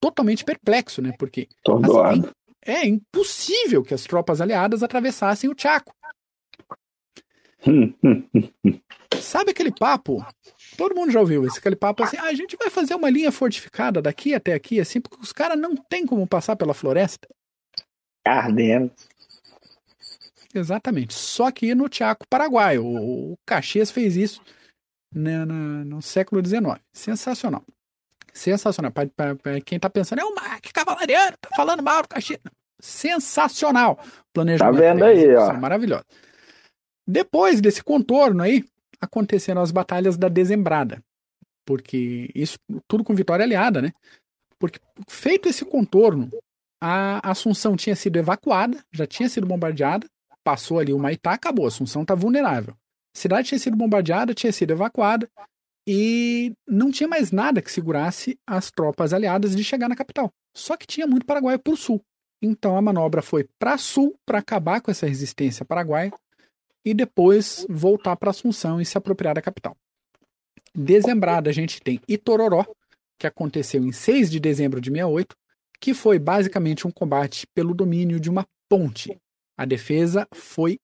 totalmente 0.00 0.44
perplexo, 0.44 1.02
né? 1.02 1.12
Porque 1.18 1.48
assim, 1.66 2.30
é, 2.64 2.72
é 2.72 2.86
impossível 2.86 3.82
que 3.82 3.94
as 3.94 4.04
tropas 4.04 4.40
aliadas 4.40 4.82
atravessassem 4.82 5.50
o 5.50 5.54
Chaco. 5.56 5.94
sabe 9.20 9.50
aquele 9.50 9.72
papo? 9.72 10.24
Todo 10.76 10.94
mundo 10.94 11.10
já 11.10 11.20
ouviu 11.20 11.44
esse 11.44 11.58
aquele 11.58 11.76
papo 11.76 12.02
assim, 12.02 12.16
ah, 12.16 12.24
a 12.24 12.34
gente 12.34 12.56
vai 12.56 12.70
fazer 12.70 12.94
uma 12.94 13.10
linha 13.10 13.32
fortificada 13.32 14.00
daqui 14.00 14.34
até 14.34 14.54
aqui, 14.54 14.80
assim, 14.80 15.00
porque 15.00 15.20
os 15.20 15.32
caras 15.32 15.58
não 15.58 15.74
tem 15.74 16.06
como 16.06 16.26
passar 16.26 16.56
pela 16.56 16.74
floresta. 16.74 17.28
Ardendo. 18.28 18.90
Exatamente. 20.54 21.14
Só 21.14 21.50
que 21.50 21.74
no 21.74 21.88
Tiaco 21.88 22.26
Paraguai, 22.28 22.78
o, 22.78 23.32
o 23.32 23.38
Caxias 23.46 23.90
fez 23.90 24.16
isso 24.16 24.42
né, 25.14 25.44
no, 25.44 25.84
no 25.84 26.02
século 26.02 26.44
XIX. 26.44 26.80
Sensacional. 26.92 27.62
Sensacional. 28.32 28.92
Para 28.92 29.60
quem 29.64 29.78
tá 29.78 29.90
pensando, 29.90 30.20
é 30.20 30.24
o 30.24 30.34
Mark 30.34 30.64
Cavalariano, 30.72 31.36
tá 31.40 31.50
falando 31.56 31.82
mal 31.82 32.02
do 32.02 32.08
Caxias. 32.08 32.40
Sensacional. 32.80 33.98
Planejamento. 34.32 34.74
Tá 34.74 34.80
vendo 34.80 35.04
aí, 35.04 35.34
ó. 35.34 35.52
Maravilhoso. 35.54 36.04
Depois 37.06 37.60
desse 37.60 37.82
contorno 37.82 38.42
aí, 38.42 38.64
aconteceram 39.00 39.62
as 39.62 39.70
batalhas 39.70 40.16
da 40.16 40.28
Dezembrada. 40.28 41.02
Porque 41.64 42.30
isso, 42.34 42.58
tudo 42.86 43.04
com 43.04 43.14
vitória 43.14 43.44
aliada, 43.44 43.82
né? 43.82 43.92
Porque 44.58 44.80
feito 45.08 45.48
esse 45.48 45.64
contorno, 45.64 46.30
a 46.80 47.30
Assunção 47.30 47.76
tinha 47.76 47.96
sido 47.96 48.16
evacuada, 48.16 48.78
já 48.92 49.06
tinha 49.06 49.28
sido 49.28 49.46
bombardeada, 49.46 50.06
passou 50.44 50.78
ali 50.78 50.92
o 50.92 50.98
Maitá, 50.98 51.32
acabou. 51.32 51.64
A 51.64 51.68
Assunção 51.68 52.02
está 52.02 52.14
vulnerável. 52.14 52.74
A 53.14 53.18
cidade 53.18 53.48
tinha 53.48 53.58
sido 53.58 53.76
bombardeada, 53.76 54.34
tinha 54.34 54.52
sido 54.52 54.72
evacuada 54.72 55.28
e 55.86 56.52
não 56.66 56.90
tinha 56.90 57.08
mais 57.08 57.32
nada 57.32 57.62
que 57.62 57.72
segurasse 57.72 58.38
as 58.46 58.70
tropas 58.70 59.12
aliadas 59.12 59.56
de 59.56 59.64
chegar 59.64 59.88
na 59.88 59.96
capital. 59.96 60.32
Só 60.54 60.76
que 60.76 60.86
tinha 60.86 61.06
muito 61.06 61.26
paraguaio 61.26 61.58
para 61.58 61.72
o 61.72 61.76
sul. 61.76 62.02
Então 62.40 62.76
a 62.76 62.82
manobra 62.82 63.22
foi 63.22 63.48
para 63.58 63.76
sul 63.78 64.14
para 64.24 64.38
acabar 64.38 64.80
com 64.80 64.90
essa 64.90 65.06
resistência 65.06 65.64
paraguaia 65.64 66.12
e 66.84 66.94
depois 66.94 67.66
voltar 67.68 68.16
para 68.16 68.30
Assunção 68.30 68.80
e 68.80 68.84
se 68.84 68.96
apropriar 68.96 69.34
da 69.34 69.42
capital. 69.42 69.76
Dezembrada 70.74 71.50
a 71.50 71.52
gente 71.52 71.80
tem 71.80 72.00
Itororó, 72.06 72.64
que 73.18 73.26
aconteceu 73.26 73.82
em 73.82 73.90
6 73.90 74.30
de 74.30 74.38
dezembro 74.38 74.80
de 74.80 74.90
68, 74.90 75.36
que 75.80 75.94
foi 75.94 76.18
basicamente 76.18 76.86
um 76.86 76.90
combate 76.90 77.46
pelo 77.54 77.74
domínio 77.74 78.18
de 78.18 78.30
uma 78.30 78.46
ponte. 78.68 79.16
A 79.56 79.64
defesa 79.64 80.26
foi 80.32 80.78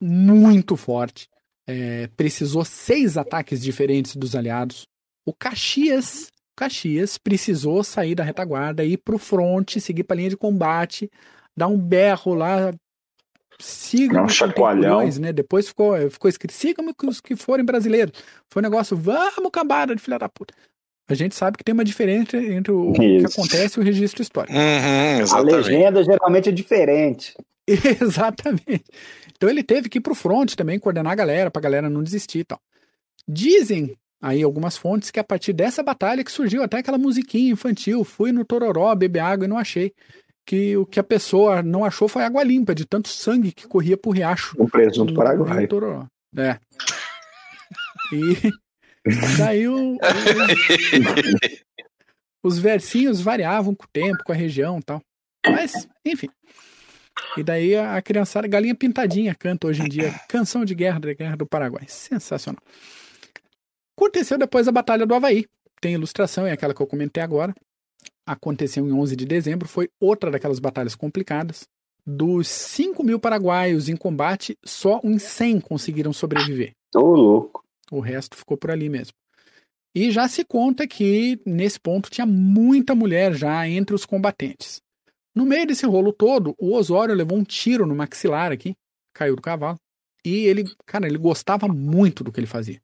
muito 0.00 0.76
forte. 0.76 1.28
É, 1.66 2.06
precisou 2.16 2.64
seis 2.64 3.16
ataques 3.16 3.60
diferentes 3.60 4.16
dos 4.16 4.34
aliados. 4.34 4.86
O 5.26 5.34
Caxias, 5.34 6.28
Caxias 6.56 7.18
precisou 7.18 7.84
sair 7.84 8.14
da 8.14 8.24
retaguarda, 8.24 8.84
ir 8.84 8.96
para 8.98 9.14
o 9.14 9.18
fronte, 9.18 9.80
seguir 9.80 10.04
para 10.04 10.14
a 10.14 10.18
linha 10.18 10.30
de 10.30 10.36
combate, 10.36 11.10
dar 11.56 11.68
um 11.68 11.78
berro 11.78 12.34
lá, 12.34 12.72
sigam 13.58 14.24
um 14.24 14.28
chacoalhão. 14.28 15.06
né? 15.20 15.32
Depois 15.32 15.68
ficou, 15.68 15.94
ficou 16.10 16.28
escrito, 16.28 16.52
sigam 16.52 16.94
os 17.04 17.20
que 17.20 17.36
forem 17.36 17.64
brasileiros. 17.64 18.12
Foi 18.50 18.62
um 18.62 18.64
negócio, 18.64 18.96
vamos 18.96 19.50
cambada 19.52 19.94
de 19.94 20.00
filha 20.00 20.18
da 20.18 20.28
puta. 20.28 20.54
A 21.08 21.14
gente 21.14 21.34
sabe 21.34 21.56
que 21.56 21.64
tem 21.64 21.72
uma 21.72 21.84
diferença 21.84 22.36
entre 22.36 22.70
o 22.70 22.92
Isso. 22.92 23.00
que 23.00 23.40
acontece 23.40 23.78
e 23.78 23.82
o 23.82 23.84
registro 23.84 24.20
histórico. 24.20 24.54
Uhum, 24.54 25.36
a 25.36 25.40
legenda 25.40 26.04
geralmente 26.04 26.50
é 26.50 26.52
diferente. 26.52 27.34
exatamente. 27.66 28.84
Então 29.34 29.48
ele 29.48 29.62
teve 29.62 29.88
que 29.88 29.98
ir 29.98 30.00
pro 30.02 30.14
front 30.14 30.54
também, 30.54 30.78
coordenar 30.78 31.12
a 31.12 31.16
galera, 31.16 31.50
pra 31.50 31.62
galera 31.62 31.88
não 31.88 32.02
desistir 32.02 32.40
e 32.40 32.44
tal. 32.44 32.60
Dizem 33.26 33.96
aí 34.20 34.42
algumas 34.42 34.76
fontes 34.76 35.10
que 35.10 35.20
a 35.20 35.24
partir 35.24 35.52
dessa 35.52 35.82
batalha 35.82 36.24
que 36.24 36.32
surgiu 36.32 36.62
até 36.62 36.78
aquela 36.78 36.98
musiquinha 36.98 37.52
infantil, 37.52 38.04
fui 38.04 38.30
no 38.30 38.44
Tororó 38.44 38.94
beber 38.94 39.20
água 39.20 39.46
e 39.46 39.48
não 39.48 39.58
achei 39.58 39.92
que 40.44 40.76
o 40.76 40.86
que 40.86 40.98
a 40.98 41.04
pessoa 41.04 41.62
não 41.62 41.84
achou 41.84 42.08
foi 42.08 42.22
água 42.24 42.42
limpa, 42.42 42.74
de 42.74 42.86
tanto 42.86 43.08
sangue 43.08 43.52
que 43.52 43.68
corria 43.68 43.96
por 43.96 44.12
riacho. 44.12 44.54
O 44.58 44.68
presunto 44.68 45.12
no, 45.12 45.18
paraguaio. 45.18 46.08
É. 46.36 46.58
E 48.10 48.50
daí 49.38 49.68
o, 49.68 49.98
os 52.42 52.58
versinhos 52.58 53.20
variavam 53.20 53.74
com 53.74 53.84
o 53.84 53.90
tempo, 53.92 54.24
com 54.24 54.32
a 54.32 54.34
região 54.34 54.78
e 54.78 54.82
tal. 54.82 55.02
Mas, 55.46 55.88
enfim. 56.04 56.28
E 57.36 57.42
daí 57.42 57.76
a 57.76 58.00
criançada, 58.00 58.46
galinha 58.46 58.74
pintadinha, 58.74 59.34
canta 59.34 59.66
hoje 59.66 59.82
em 59.82 59.88
dia 59.88 60.12
canção 60.28 60.64
de 60.64 60.74
guerra 60.74 61.00
da 61.00 61.12
Guerra 61.12 61.36
do 61.36 61.46
Paraguai. 61.46 61.84
Sensacional. 61.88 62.62
Aconteceu 63.96 64.38
depois 64.38 64.68
a 64.68 64.72
Batalha 64.72 65.04
do 65.04 65.14
Havaí. 65.14 65.46
Tem 65.80 65.94
ilustração, 65.94 66.46
é 66.46 66.52
aquela 66.52 66.74
que 66.74 66.80
eu 66.80 66.86
comentei 66.86 67.22
agora 67.22 67.54
aconteceu 68.28 68.86
em 68.86 68.92
11 68.92 69.16
de 69.16 69.24
dezembro, 69.24 69.66
foi 69.66 69.88
outra 70.00 70.30
daquelas 70.30 70.58
batalhas 70.58 70.94
complicadas. 70.94 71.66
Dos 72.06 72.48
5 72.48 73.02
mil 73.02 73.18
paraguaios 73.18 73.88
em 73.88 73.96
combate, 73.96 74.56
só 74.64 75.00
uns 75.04 75.22
100 75.22 75.60
conseguiram 75.60 76.12
sobreviver. 76.12 76.72
Tô 76.90 77.14
louco. 77.14 77.62
O 77.90 78.00
resto 78.00 78.36
ficou 78.36 78.56
por 78.56 78.70
ali 78.70 78.88
mesmo. 78.88 79.14
E 79.94 80.10
já 80.10 80.28
se 80.28 80.44
conta 80.44 80.86
que 80.86 81.40
nesse 81.44 81.80
ponto 81.80 82.10
tinha 82.10 82.26
muita 82.26 82.94
mulher 82.94 83.34
já 83.34 83.68
entre 83.68 83.94
os 83.94 84.04
combatentes. 84.04 84.80
No 85.34 85.46
meio 85.46 85.66
desse 85.66 85.86
rolo 85.86 86.12
todo, 86.12 86.54
o 86.58 86.74
Osório 86.74 87.14
levou 87.14 87.38
um 87.38 87.44
tiro 87.44 87.86
no 87.86 87.94
maxilar 87.94 88.52
aqui, 88.52 88.74
caiu 89.14 89.36
do 89.36 89.42
cavalo. 89.42 89.78
E 90.24 90.46
ele, 90.46 90.64
cara, 90.84 91.06
ele 91.06 91.18
gostava 91.18 91.66
muito 91.68 92.22
do 92.22 92.32
que 92.32 92.40
ele 92.40 92.46
fazia. 92.46 92.80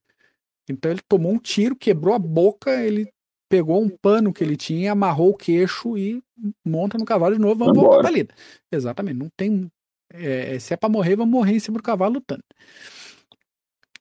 Então 0.69 0.91
ele 0.91 1.01
tomou 1.07 1.33
um 1.33 1.39
tiro, 1.39 1.77
quebrou 1.77 2.15
a 2.15 2.19
boca, 2.19 2.83
ele 2.83 3.13
pegou 3.49 3.83
um 3.83 3.89
pano 3.89 4.33
que 4.33 4.43
ele 4.43 4.57
tinha, 4.57 4.93
amarrou 4.93 5.31
o 5.31 5.37
queixo 5.37 5.97
e 5.97 6.23
monta 6.65 6.99
no 6.99 7.05
cavalo 7.05 7.35
de 7.35 7.41
novo, 7.41 7.57
vamos 7.57 7.77
voltar 7.77 8.01
pra 8.01 8.11
lida. 8.11 8.35
Exatamente, 8.73 9.19
não 9.19 9.29
tem. 9.37 9.71
É, 10.13 10.59
se 10.59 10.75
é 10.75 10.77
para 10.77 10.89
morrer, 10.89 11.17
vamos 11.17 11.33
morrer 11.33 11.53
em 11.53 11.61
cima 11.61 11.79
do 11.79 11.83
cavalo 11.83 12.15
lutando. 12.15 12.43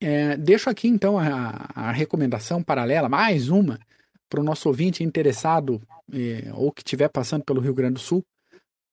É, 0.05 0.35
deixo 0.35 0.69
aqui 0.69 0.89
então 0.89 1.17
a, 1.17 1.69
a, 1.73 1.91
recomendação 1.93 2.61
paralela, 2.61 3.07
mais 3.07 3.47
uma, 3.47 3.80
para 4.27 4.41
o 4.41 4.43
nosso 4.43 4.67
ouvinte 4.67 5.01
interessado 5.01 5.81
é, 6.11 6.51
ou 6.53 6.73
que 6.73 6.81
estiver 6.81 7.07
passando 7.07 7.45
pelo 7.45 7.61
Rio 7.61 7.73
Grande 7.73 7.93
do 7.93 7.99
Sul. 8.01 8.21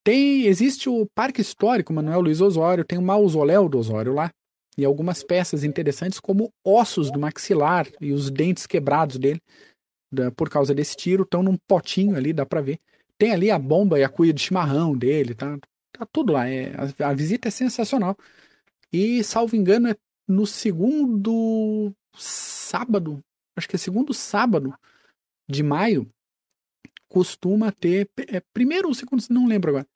Tem, 0.05 0.47
existe 0.47 0.89
o 0.89 1.05
Parque 1.13 1.41
Histórico 1.41 1.93
Manuel 1.93 2.21
Luiz 2.21 2.41
Osório, 2.41 2.85
tem 2.85 2.97
o 2.97 3.03
mausoléu 3.03 3.69
do 3.69 3.77
Osório 3.77 4.15
lá, 4.15 4.31
e 4.79 4.85
algumas 4.85 5.25
peças 5.25 5.65
interessantes, 5.65 6.21
como 6.21 6.53
ossos 6.65 7.11
do 7.11 7.19
maxilar 7.19 7.89
e 8.01 8.13
os 8.13 8.31
dentes 8.31 8.65
quebrados 8.65 9.19
dele 9.19 9.43
da, 10.13 10.31
por 10.31 10.49
causa 10.49 10.73
desse 10.73 10.97
tiro, 10.97 11.25
estão 11.25 11.43
num 11.43 11.57
potinho 11.67 12.17
ali, 12.17 12.33
dá 12.33 12.47
pra 12.47 12.61
ver. 12.61 12.79
Tem 13.19 13.33
ali 13.33 13.51
a 13.51 13.59
bomba 13.59 13.99
e 13.99 14.05
a 14.05 14.09
cuia 14.09 14.33
de 14.33 14.41
chimarrão 14.41 14.97
dele, 14.97 15.35
tá, 15.35 15.59
tá 15.93 16.07
tudo 16.13 16.33
lá. 16.33 16.49
É, 16.49 16.73
a, 17.01 17.09
a 17.09 17.15
visita 17.15 17.49
é 17.49 17.51
sensacional. 17.51 18.17
E, 18.93 19.23
salvo 19.25 19.57
engano, 19.57 19.89
é 19.89 19.95
no 20.31 20.47
segundo 20.47 21.93
sábado, 22.15 23.21
acho 23.57 23.69
que 23.69 23.75
é 23.75 23.79
segundo 23.79 24.15
sábado 24.15 24.73
de 25.49 25.63
maio, 25.63 26.09
costuma 27.09 27.73
ter, 27.73 28.09
é, 28.29 28.41
primeiro 28.53 28.89
ou 28.89 28.95
segundo, 28.95 29.23
não 29.29 29.49
lembro 29.49 29.71
agora, 29.71 29.87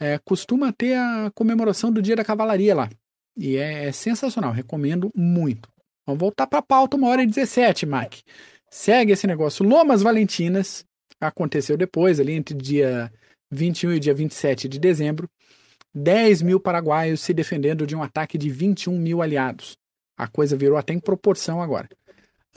é, 0.00 0.18
costuma 0.18 0.72
ter 0.72 0.94
a 0.96 1.30
comemoração 1.34 1.92
do 1.92 2.00
Dia 2.00 2.16
da 2.16 2.24
Cavalaria 2.24 2.74
lá. 2.74 2.90
E 3.36 3.56
é, 3.56 3.86
é 3.86 3.92
sensacional, 3.92 4.52
recomendo 4.52 5.10
muito. 5.14 5.68
Vamos 6.06 6.20
voltar 6.20 6.46
para 6.46 6.60
a 6.60 6.62
pauta, 6.62 6.96
uma 6.96 7.08
hora 7.08 7.22
e 7.22 7.26
17, 7.26 7.84
Mike. 7.84 8.22
Segue 8.70 9.12
esse 9.12 9.26
negócio. 9.26 9.66
Lomas 9.66 10.02
Valentinas 10.02 10.84
aconteceu 11.20 11.76
depois, 11.76 12.18
ali 12.18 12.32
entre 12.32 12.56
dia 12.56 13.12
21 13.50 13.92
e 13.92 14.00
dia 14.00 14.14
27 14.14 14.66
de 14.66 14.78
dezembro. 14.78 15.28
10 15.94 16.42
mil 16.42 16.58
paraguaios 16.58 17.20
se 17.20 17.32
defendendo 17.32 17.86
de 17.86 17.94
um 17.94 18.02
ataque 18.02 18.36
de 18.36 18.50
21 18.50 18.98
mil 18.98 19.22
aliados. 19.22 19.76
A 20.16 20.26
coisa 20.26 20.56
virou 20.56 20.76
até 20.76 20.92
em 20.92 20.98
proporção 20.98 21.62
agora. 21.62 21.88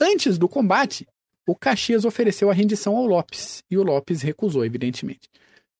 Antes 0.00 0.38
do 0.38 0.48
combate, 0.48 1.06
o 1.46 1.54
Caxias 1.54 2.04
ofereceu 2.04 2.50
a 2.50 2.52
rendição 2.52 2.96
ao 2.96 3.06
Lopes 3.06 3.62
e 3.70 3.78
o 3.78 3.82
Lopes 3.82 4.22
recusou, 4.22 4.64
evidentemente. 4.64 5.28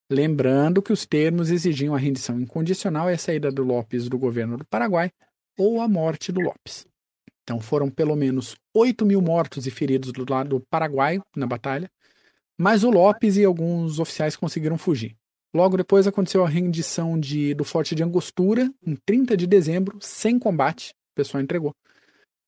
Lembrando 0.09 0.81
que 0.81 0.91
os 0.91 1.05
termos 1.05 1.51
exigiam 1.51 1.93
a 1.93 1.99
rendição 1.99 2.39
incondicional 2.39 3.09
e 3.09 3.13
a 3.13 3.17
saída 3.17 3.51
do 3.51 3.63
Lopes 3.63 4.09
do 4.09 4.17
governo 4.17 4.57
do 4.57 4.65
Paraguai 4.65 5.11
ou 5.57 5.81
a 5.81 5.87
morte 5.87 6.31
do 6.31 6.41
Lopes. 6.41 6.87
Então 7.43 7.59
foram 7.59 7.89
pelo 7.89 8.15
menos 8.15 8.55
8 8.73 9.05
mil 9.05 9.21
mortos 9.21 9.67
e 9.67 9.71
feridos 9.71 10.11
do 10.11 10.25
lado 10.27 10.65
paraguaio 10.69 11.23
na 11.35 11.45
batalha, 11.45 11.91
mas 12.57 12.83
o 12.83 12.89
Lopes 12.89 13.37
e 13.37 13.43
alguns 13.43 13.99
oficiais 13.99 14.35
conseguiram 14.35 14.77
fugir. 14.77 15.15
Logo 15.53 15.77
depois 15.77 16.05
aconteceu 16.05 16.43
a 16.43 16.49
rendição 16.49 17.19
de, 17.19 17.53
do 17.53 17.63
Forte 17.63 17.95
de 17.95 18.03
Angostura, 18.03 18.71
em 18.85 18.95
30 19.05 19.35
de 19.35 19.47
dezembro, 19.47 19.97
sem 19.99 20.37
combate, 20.37 20.91
o 20.91 21.15
pessoal 21.15 21.41
entregou. 21.41 21.73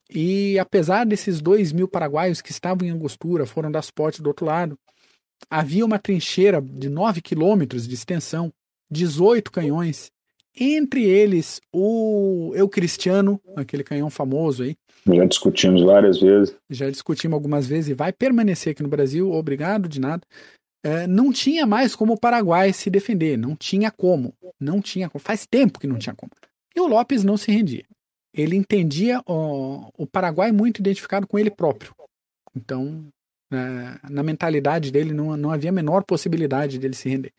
E 0.10 0.60
apesar 0.60 1.06
desses 1.06 1.42
2 1.42 1.72
mil 1.72 1.88
paraguaios 1.88 2.42
que 2.42 2.52
estavam 2.52 2.88
em 2.88 2.92
Angostura, 2.92 3.46
foram 3.46 3.72
das 3.72 3.90
portas 3.90 4.20
do 4.20 4.28
outro 4.28 4.46
lado, 4.46 4.78
havia 5.50 5.86
uma 5.86 5.98
trincheira 5.98 6.62
de 6.62 6.90
9 6.90 7.22
quilômetros 7.22 7.88
de 7.88 7.96
extensão, 7.96 8.52
18 8.92 9.52
canhões, 9.52 10.12
entre 10.56 11.04
eles 11.04 11.62
o 11.74 12.52
Eu 12.56 12.68
Cristiano, 12.68 13.42
aquele 13.56 13.84
canhão 13.84 14.10
famoso 14.10 14.64
aí, 14.64 14.76
já 15.08 15.26
discutimos 15.26 15.82
várias 15.82 16.20
vezes. 16.20 16.56
Já 16.70 16.90
discutimos 16.90 17.34
algumas 17.34 17.66
vezes 17.66 17.90
e 17.90 17.94
vai 17.94 18.14
permanecer 18.14 18.72
aqui 18.72 18.84
no 18.84 18.90
Brasil, 18.90 19.32
obrigado, 19.32 19.90
de 19.90 20.00
nada. 20.00 20.22
É, 20.84 21.06
não 21.06 21.32
tinha 21.32 21.66
mais 21.66 21.96
como 21.96 22.14
o 22.14 22.20
Paraguai 22.20 22.74
se 22.74 22.90
defender, 22.90 23.38
não 23.38 23.56
tinha 23.56 23.92
como. 23.92 24.34
Não 24.60 24.82
tinha 24.82 25.10
como. 25.10 25.24
Faz 25.24 25.46
tempo 25.46 25.80
que 25.80 25.88
não 25.88 26.00
tinha 26.00 26.16
como. 26.16 26.32
E 26.76 26.80
o 26.80 26.88
Lopes 26.88 27.24
não 27.24 27.38
se 27.38 27.52
rendia. 27.52 27.86
ele 28.34 28.56
entendia 28.56 29.22
o, 29.28 29.92
o 29.98 30.08
Paraguai 30.08 30.52
muito 30.52 30.80
identificado 30.80 31.28
com 31.28 31.38
ele 31.38 31.52
próprio. 31.52 31.94
Então, 32.56 33.06
na, 33.50 34.00
na 34.10 34.24
mentalidade 34.24 34.92
dele, 34.92 35.14
não, 35.14 35.36
não 35.38 35.52
havia 35.52 35.70
a 35.70 35.74
menor 35.74 36.04
possibilidade 36.04 36.80
dele 36.80 36.96
se 36.96 37.10
render. 37.10 37.34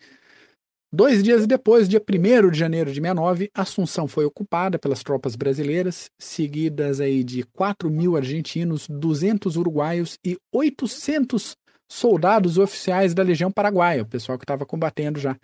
Dois 0.95 1.23
dias 1.23 1.47
depois, 1.47 1.89
dia 1.89 2.03
1 2.07 2.51
de 2.51 2.59
janeiro 2.59 2.91
de 2.91 3.01
69, 3.01 3.51
Assunção 3.55 4.07
foi 4.07 4.27
ocupada 4.27 4.79
pelas 4.79 5.03
tropas 5.03 5.35
brasileiras, 5.35 6.11
seguidas 6.19 7.01
aí 7.01 7.25
de 7.25 7.45
4 7.45 7.91
mil 7.91 8.15
argentinos, 8.15 8.87
200 8.91 9.57
uruguaios 9.57 10.19
e 10.23 10.37
800 10.53 11.57
soldados 11.93 12.57
oficiais 12.57 13.13
da 13.13 13.23
Legião 13.23 13.53
Paraguaia, 13.53 14.03
o 14.03 14.07
pessoal 14.07 14.39
que 14.39 14.45
estava 14.45 14.65
combatendo 14.65 15.21
já 15.21 15.37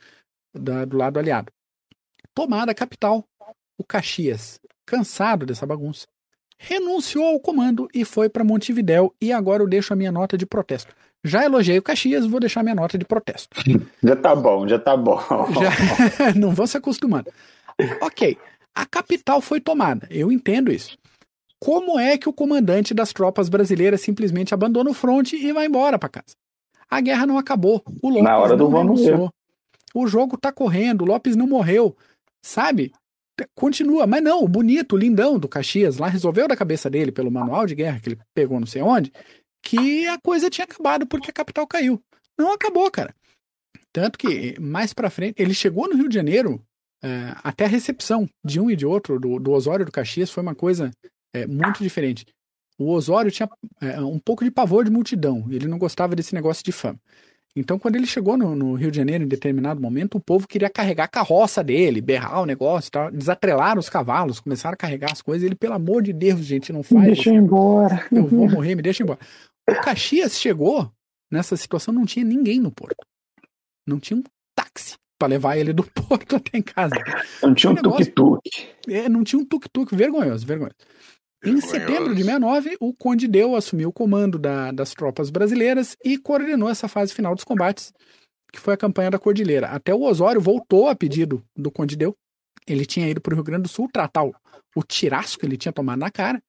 da, 0.54 0.84
do 0.86 0.96
lado 0.96 1.18
aliado. 1.18 1.52
Tomada 2.34 2.72
a 2.72 2.74
capital, 2.74 3.22
o 3.76 3.84
Caxias, 3.84 4.58
cansado 4.86 5.44
dessa 5.44 5.66
bagunça, 5.66 6.06
renunciou 6.58 7.26
ao 7.26 7.38
comando 7.38 7.86
e 7.94 8.04
foi 8.04 8.30
para 8.30 8.42
Montevidéu. 8.42 9.14
E 9.20 9.30
agora 9.30 9.62
eu 9.62 9.68
deixo 9.68 9.92
a 9.92 9.96
minha 9.96 10.10
nota 10.10 10.38
de 10.38 10.46
protesto. 10.46 10.94
Já 11.22 11.44
elogiei 11.44 11.78
o 11.78 11.82
Caxias, 11.82 12.26
vou 12.26 12.40
deixar 12.40 12.62
minha 12.62 12.74
nota 12.74 12.96
de 12.96 13.04
protesto. 13.04 13.50
Já 14.02 14.16
tá 14.16 14.34
bom, 14.34 14.66
já 14.66 14.78
tá 14.78 14.96
bom. 14.96 15.20
Já... 15.60 16.32
Não 16.34 16.52
vou 16.52 16.66
se 16.66 16.76
acostumando. 16.76 17.30
Ok, 18.00 18.38
a 18.74 18.86
capital 18.86 19.40
foi 19.40 19.60
tomada, 19.60 20.08
eu 20.10 20.32
entendo 20.32 20.72
isso. 20.72 20.96
Como 21.60 21.98
é 21.98 22.16
que 22.16 22.28
o 22.28 22.32
comandante 22.32 22.94
das 22.94 23.12
tropas 23.12 23.48
brasileiras 23.48 24.01
simplesmente 24.01 24.55
abandona 24.55 24.90
o 24.90 24.94
fronte 24.94 25.36
e 25.36 25.52
vai 25.52 25.66
embora 25.66 25.98
para 25.98 26.09
casa? 26.09 26.36
A 26.89 27.01
guerra 27.01 27.26
não 27.26 27.36
acabou. 27.36 27.82
O 28.02 28.09
Lopes 28.09 28.24
Na 28.24 28.39
hora 28.39 28.56
do 28.56 28.70
vamos 28.70 29.05
ver. 29.05 29.18
O 29.94 30.06
jogo 30.06 30.39
tá 30.39 30.52
correndo, 30.52 31.02
o 31.02 31.05
Lopes 31.05 31.36
não 31.36 31.47
morreu. 31.47 31.97
Sabe? 32.43 32.93
Continua, 33.55 34.06
mas 34.06 34.22
não, 34.22 34.43
o 34.43 34.48
bonito, 34.48 34.94
o 34.94 34.98
lindão 34.98 35.39
do 35.39 35.48
Caxias 35.48 35.98
lá 35.98 36.09
resolveu 36.09 36.48
da 36.48 36.56
cabeça 36.56 36.89
dele, 36.90 37.12
pelo 37.12 37.30
manual 37.30 37.66
de 37.66 37.74
guerra 37.74 38.01
que 38.01 38.09
ele 38.10 38.18
pegou 38.35 38.59
não 38.59 38.66
sei 38.66 38.82
onde, 38.82 39.12
que 39.62 40.06
a 40.06 40.18
coisa 40.18 40.51
tinha 40.51 40.64
acabado 40.64 41.06
porque 41.06 41.30
a 41.30 41.35
capital 41.35 41.66
caiu. 41.66 42.01
Não 42.39 42.52
acabou, 42.52 42.90
cara. 42.90 43.14
Tanto 43.93 44.18
que 44.18 44.59
mais 44.60 44.93
para 44.93 45.10
frente, 45.10 45.40
ele 45.40 45.55
chegou 45.55 45.89
no 45.89 45.97
Rio 45.97 46.09
de 46.09 46.14
Janeiro, 46.14 46.60
é, 47.02 47.35
até 47.43 47.64
a 47.64 47.68
recepção 47.68 48.28
de 48.44 48.60
um 48.60 48.70
e 48.70 48.76
de 48.76 48.86
outro, 48.86 49.20
do, 49.20 49.39
do 49.39 49.52
Osório 49.52 49.85
do 49.85 49.93
Caxias, 49.93 50.30
foi 50.30 50.43
uma 50.43 50.55
coisa 50.55 50.90
é, 51.32 51.46
muito 51.46 51.82
diferente. 51.82 52.26
O 52.78 52.90
Osório 52.90 53.30
tinha 53.30 53.48
é, 53.80 54.00
um 54.00 54.18
pouco 54.18 54.44
de 54.44 54.50
pavor 54.50 54.84
de 54.84 54.90
multidão, 54.90 55.46
ele 55.50 55.66
não 55.66 55.78
gostava 55.78 56.14
desse 56.14 56.34
negócio 56.34 56.64
de 56.64 56.72
fama. 56.72 57.00
Então, 57.56 57.76
quando 57.76 57.96
ele 57.96 58.06
chegou 58.06 58.36
no, 58.36 58.55
no, 58.55 58.74
Rio 58.74 58.90
de 58.90 58.98
Janeiro, 58.98 59.24
em 59.24 59.28
determinado 59.28 59.80
momento, 59.80 60.16
o 60.16 60.20
povo 60.20 60.46
queria 60.46 60.70
carregar 60.70 61.05
a 61.05 61.09
carroça 61.09 61.64
dele, 61.64 62.00
berrar 62.00 62.40
o 62.40 62.46
negócio, 62.46 62.88
tal, 62.88 63.10
desatrelaram 63.10 63.80
os 63.80 63.88
cavalos, 63.88 64.38
começaram 64.38 64.74
a 64.74 64.76
carregar 64.76 65.10
as 65.10 65.20
coisas. 65.20 65.44
Ele, 65.44 65.56
pelo 65.56 65.74
amor 65.74 66.02
de 66.02 66.12
Deus, 66.12 66.40
gente, 66.44 66.72
não 66.72 66.84
faz. 66.84 67.00
Me 67.00 67.06
deixa 67.14 67.30
embora. 67.30 68.06
Eu 68.12 68.28
vou 68.28 68.48
morrer, 68.48 68.76
me 68.76 68.82
deixa 68.82 69.02
embora. 69.02 69.18
O 69.68 69.74
Caxias 69.80 70.38
chegou 70.38 70.88
nessa 71.28 71.56
situação, 71.56 71.92
não 71.92 72.06
tinha 72.06 72.24
ninguém 72.24 72.60
no 72.60 72.70
porto. 72.70 73.05
Não 73.84 73.98
tinha 73.98 74.20
um 74.20 74.22
táxi 74.55 74.96
para 75.18 75.28
levar 75.28 75.56
ele 75.56 75.72
do 75.72 75.82
porto 75.90 76.36
até 76.36 76.59
em 76.59 76.62
casa. 76.62 76.94
Não 77.42 77.55
tinha 77.55 77.72
um 77.72 77.74
tuk-tuk. 77.74 78.40
É, 78.88 79.09
não 79.09 79.24
tinha 79.24 79.40
um 79.40 79.44
tuk-tuk, 79.44 79.96
vergonhoso, 79.96 80.46
vergonhoso. 80.46 80.76
Em 81.44 81.60
setembro 81.60 82.15
de 82.15 82.23
69, 82.23 82.77
o 82.81 82.93
Conde 82.93 83.28
Deu 83.28 83.55
assumiu 83.55 83.90
o 83.90 83.93
comando 83.93 84.39
da, 84.39 84.73
das 84.73 84.93
tropas 84.93 85.31
brasileiras 85.31 85.97
e 86.05 86.19
coordenou 86.19 86.69
essa 86.69 86.89
fase 86.89 87.15
final 87.15 87.35
dos 87.35 87.44
combates, 87.44 87.93
que 88.52 88.59
foi 88.59 88.74
a 88.74 88.77
campanha 88.77 89.10
da 89.10 89.19
Cordilheira. 89.19 89.69
Até 89.69 89.94
o 89.94 90.02
Osório 90.02 90.40
voltou 90.40 90.89
a 90.89 90.97
pedido 90.97 91.43
do 91.56 91.70
Conde 91.70 91.97
Deu. 91.97 92.16
Ele 92.66 92.85
tinha 92.85 93.09
ido 93.09 93.20
para 93.20 93.32
o 93.32 93.35
Rio 93.36 93.44
Grande 93.44 93.62
do 93.62 93.69
Sul 93.69 93.89
tratar 93.93 94.24
o, 94.24 94.35
o 94.74 94.82
tirasco 94.82 95.40
que 95.40 95.47
ele 95.47 95.56
tinha 95.56 95.73
tomado 95.73 96.01
na 96.01 96.10
cara, 96.10 96.43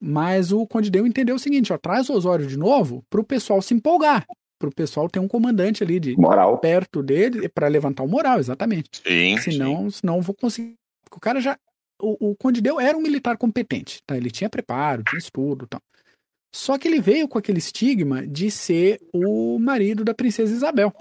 mas 0.00 0.52
o 0.52 0.66
Conde 0.66 0.90
Deu 0.90 1.06
entendeu 1.06 1.36
o 1.36 1.38
seguinte: 1.38 1.72
ó, 1.72 1.78
traz 1.78 2.08
o 2.08 2.14
Osório 2.14 2.46
de 2.46 2.56
novo 2.56 3.04
para 3.08 3.20
o 3.20 3.24
pessoal 3.24 3.62
se 3.62 3.74
empolgar, 3.74 4.26
para 4.58 4.68
o 4.68 4.74
pessoal 4.74 5.08
ter 5.08 5.20
um 5.20 5.28
comandante 5.28 5.84
ali 5.84 6.00
de 6.00 6.16
moral 6.16 6.58
perto 6.58 7.02
dele 7.02 7.48
para 7.48 7.68
levantar 7.68 8.02
o 8.02 8.08
moral, 8.08 8.38
exatamente. 8.38 8.90
Sim, 9.06 9.38
senão, 9.38 9.84
sim. 9.84 10.00
senão 10.00 10.20
vou 10.20 10.34
conseguir. 10.34 10.74
O 11.12 11.20
cara 11.20 11.40
já 11.40 11.56
o, 12.00 12.30
o 12.30 12.36
Conde 12.36 12.60
Deu 12.60 12.80
era 12.80 12.96
um 12.96 13.02
militar 13.02 13.36
competente, 13.36 14.02
tá? 14.06 14.16
Ele 14.16 14.30
tinha 14.30 14.50
preparo, 14.50 15.02
tinha 15.04 15.18
estudo, 15.18 15.66
tal. 15.66 15.80
Só 16.54 16.78
que 16.78 16.88
ele 16.88 17.00
veio 17.00 17.28
com 17.28 17.38
aquele 17.38 17.58
estigma 17.58 18.26
de 18.26 18.50
ser 18.50 19.00
o 19.12 19.58
marido 19.58 20.04
da 20.04 20.14
princesa 20.14 20.54
Isabel. 20.54 20.92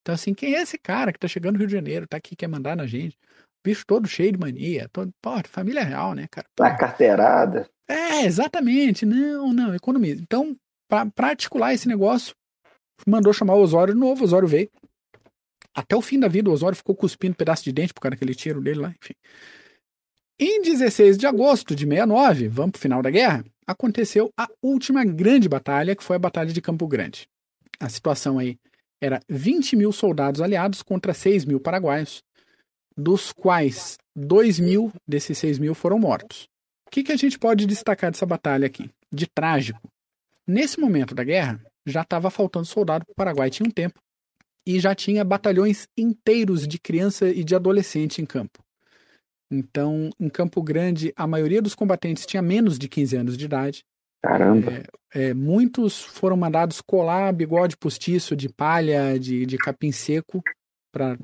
Então, 0.00 0.14
assim, 0.14 0.34
quem 0.34 0.56
é 0.56 0.62
esse 0.62 0.76
cara 0.76 1.12
que 1.12 1.18
tá 1.18 1.28
chegando 1.28 1.54
no 1.54 1.58
Rio 1.60 1.68
de 1.68 1.74
Janeiro, 1.74 2.08
tá 2.08 2.16
aqui, 2.16 2.34
quer 2.34 2.48
mandar 2.48 2.76
na 2.76 2.86
gente? 2.86 3.16
Bicho 3.64 3.84
todo 3.86 4.08
cheio 4.08 4.32
de 4.32 4.38
mania, 4.38 4.88
todo, 4.92 5.12
pô, 5.22 5.30
família 5.48 5.84
real, 5.84 6.14
né, 6.14 6.26
cara? 6.28 6.48
Pô. 6.56 6.64
A 6.64 6.74
carteirada. 6.74 7.70
É, 7.88 8.24
exatamente. 8.24 9.06
Não, 9.06 9.52
não, 9.52 9.74
economiza. 9.74 10.20
Então, 10.20 10.56
para 10.88 11.28
articular 11.28 11.72
esse 11.72 11.86
negócio, 11.86 12.34
mandou 13.06 13.32
chamar 13.32 13.54
o 13.54 13.62
Osório 13.62 13.94
de 13.94 14.00
novo, 14.00 14.22
o 14.22 14.24
Osório 14.24 14.48
veio. 14.48 14.68
Até 15.74 15.94
o 15.94 16.02
fim 16.02 16.18
da 16.18 16.26
vida, 16.26 16.50
o 16.50 16.52
Osório 16.52 16.76
ficou 16.76 16.96
cuspindo 16.96 17.32
um 17.32 17.36
pedaço 17.36 17.62
de 17.62 17.72
dente 17.72 17.94
por 17.94 18.00
causa 18.00 18.16
daquele 18.16 18.34
tiro 18.34 18.60
dele 18.60 18.80
lá, 18.80 18.94
enfim. 19.00 19.14
Em 20.38 20.62
16 20.62 21.18
de 21.18 21.26
agosto 21.26 21.74
de 21.74 21.84
69, 21.84 22.48
vamos 22.48 22.72
para 22.72 22.78
o 22.78 22.82
final 22.82 23.02
da 23.02 23.10
guerra, 23.10 23.44
aconteceu 23.66 24.30
a 24.36 24.48
última 24.62 25.04
grande 25.04 25.48
batalha, 25.48 25.94
que 25.94 26.02
foi 26.02 26.16
a 26.16 26.18
Batalha 26.18 26.52
de 26.52 26.60
Campo 26.60 26.86
Grande. 26.88 27.28
A 27.78 27.88
situação 27.88 28.38
aí 28.38 28.58
era 29.00 29.20
20 29.28 29.76
mil 29.76 29.92
soldados 29.92 30.40
aliados 30.40 30.82
contra 30.82 31.12
6 31.14 31.44
mil 31.44 31.60
paraguaios, 31.60 32.22
dos 32.96 33.32
quais 33.32 33.98
2 34.16 34.58
mil 34.60 34.92
desses 35.06 35.38
6 35.38 35.58
mil 35.58 35.74
foram 35.74 35.98
mortos. 35.98 36.48
O 36.86 36.90
que, 36.90 37.02
que 37.02 37.12
a 37.12 37.16
gente 37.16 37.38
pode 37.38 37.66
destacar 37.66 38.10
dessa 38.10 38.26
batalha 38.26 38.66
aqui? 38.66 38.90
De 39.12 39.26
trágico. 39.26 39.80
Nesse 40.46 40.80
momento 40.80 41.14
da 41.14 41.24
guerra, 41.24 41.60
já 41.86 42.02
estava 42.02 42.30
faltando 42.30 42.66
soldado 42.66 43.04
para 43.04 43.12
o 43.12 43.16
Paraguai, 43.16 43.50
tinha 43.50 43.66
um 43.66 43.70
tempo, 43.70 43.98
e 44.66 44.78
já 44.78 44.94
tinha 44.94 45.24
batalhões 45.24 45.86
inteiros 45.96 46.66
de 46.66 46.78
criança 46.78 47.28
e 47.28 47.42
de 47.42 47.54
adolescente 47.54 48.20
em 48.20 48.26
campo. 48.26 48.62
Então, 49.52 50.08
em 50.18 50.30
Campo 50.30 50.62
Grande, 50.62 51.12
a 51.14 51.26
maioria 51.26 51.60
dos 51.60 51.74
combatentes 51.74 52.24
tinha 52.24 52.40
menos 52.40 52.78
de 52.78 52.88
15 52.88 53.16
anos 53.16 53.36
de 53.36 53.44
idade. 53.44 53.84
Caramba! 54.22 54.72
É, 55.14 55.28
é, 55.28 55.34
muitos 55.34 56.00
foram 56.00 56.36
mandados 56.38 56.80
colar 56.80 57.32
bigode 57.34 57.76
postiço 57.76 58.34
de 58.34 58.48
palha, 58.48 59.18
de, 59.18 59.44
de 59.44 59.58
capim 59.58 59.92
seco, 59.92 60.42
para 60.90 61.18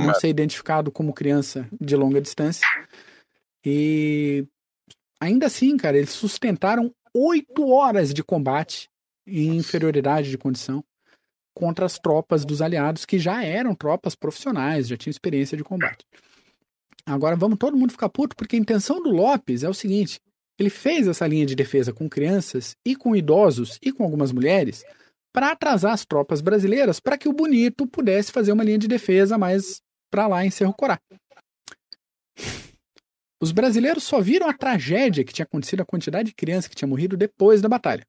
não 0.00 0.14
ser 0.14 0.28
identificado 0.28 0.90
como 0.90 1.12
criança 1.12 1.68
de 1.80 1.94
longa 1.94 2.20
distância. 2.20 2.66
E 3.64 4.44
ainda 5.20 5.46
assim, 5.46 5.76
cara, 5.76 5.96
eles 5.96 6.10
sustentaram 6.10 6.92
oito 7.14 7.68
horas 7.68 8.12
de 8.12 8.24
combate 8.24 8.88
em 9.26 9.56
inferioridade 9.56 10.28
de 10.28 10.38
condição 10.38 10.82
contra 11.54 11.86
as 11.86 11.98
tropas 11.98 12.44
dos 12.44 12.62
aliados, 12.62 13.04
que 13.04 13.18
já 13.18 13.44
eram 13.44 13.74
tropas 13.74 14.16
profissionais, 14.16 14.88
já 14.88 14.96
tinham 14.96 15.10
experiência 15.10 15.56
de 15.56 15.62
combate. 15.62 16.04
Agora 17.06 17.36
vamos 17.36 17.58
todo 17.58 17.76
mundo 17.76 17.92
ficar 17.92 18.08
puto, 18.08 18.36
porque 18.36 18.56
a 18.56 18.58
intenção 18.58 19.02
do 19.02 19.10
Lopes 19.10 19.62
é 19.62 19.68
o 19.68 19.74
seguinte: 19.74 20.20
ele 20.58 20.70
fez 20.70 21.08
essa 21.08 21.26
linha 21.26 21.46
de 21.46 21.54
defesa 21.54 21.92
com 21.92 22.08
crianças 22.08 22.76
e 22.84 22.94
com 22.94 23.16
idosos 23.16 23.78
e 23.82 23.92
com 23.92 24.04
algumas 24.04 24.32
mulheres 24.32 24.84
para 25.32 25.52
atrasar 25.52 25.92
as 25.92 26.04
tropas 26.04 26.40
brasileiras 26.40 27.00
para 27.00 27.16
que 27.16 27.28
o 27.28 27.32
Bonito 27.32 27.86
pudesse 27.86 28.32
fazer 28.32 28.52
uma 28.52 28.64
linha 28.64 28.78
de 28.78 28.88
defesa 28.88 29.38
mais 29.38 29.80
para 30.10 30.26
lá 30.26 30.44
em 30.44 30.50
Cerro 30.50 30.74
Corá. 30.74 30.98
Os 33.40 33.52
brasileiros 33.52 34.04
só 34.04 34.20
viram 34.20 34.48
a 34.48 34.52
tragédia 34.52 35.24
que 35.24 35.32
tinha 35.32 35.44
acontecido, 35.44 35.80
a 35.80 35.86
quantidade 35.86 36.28
de 36.28 36.34
crianças 36.34 36.68
que 36.68 36.76
tinha 36.76 36.88
morrido 36.88 37.16
depois 37.16 37.62
da 37.62 37.68
batalha. 37.68 38.04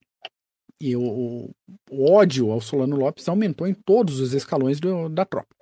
E 0.82 0.96
o, 0.96 1.52
o 1.90 2.12
ódio 2.12 2.52
ao 2.52 2.60
Solano 2.60 2.98
Lopes 2.98 3.30
aumentou 3.30 3.68
em 3.68 3.74
todos 3.74 4.20
os 4.20 4.34
escalões 4.34 4.80
do, 4.80 5.08
da 5.08 5.24
tropa. 5.24 5.56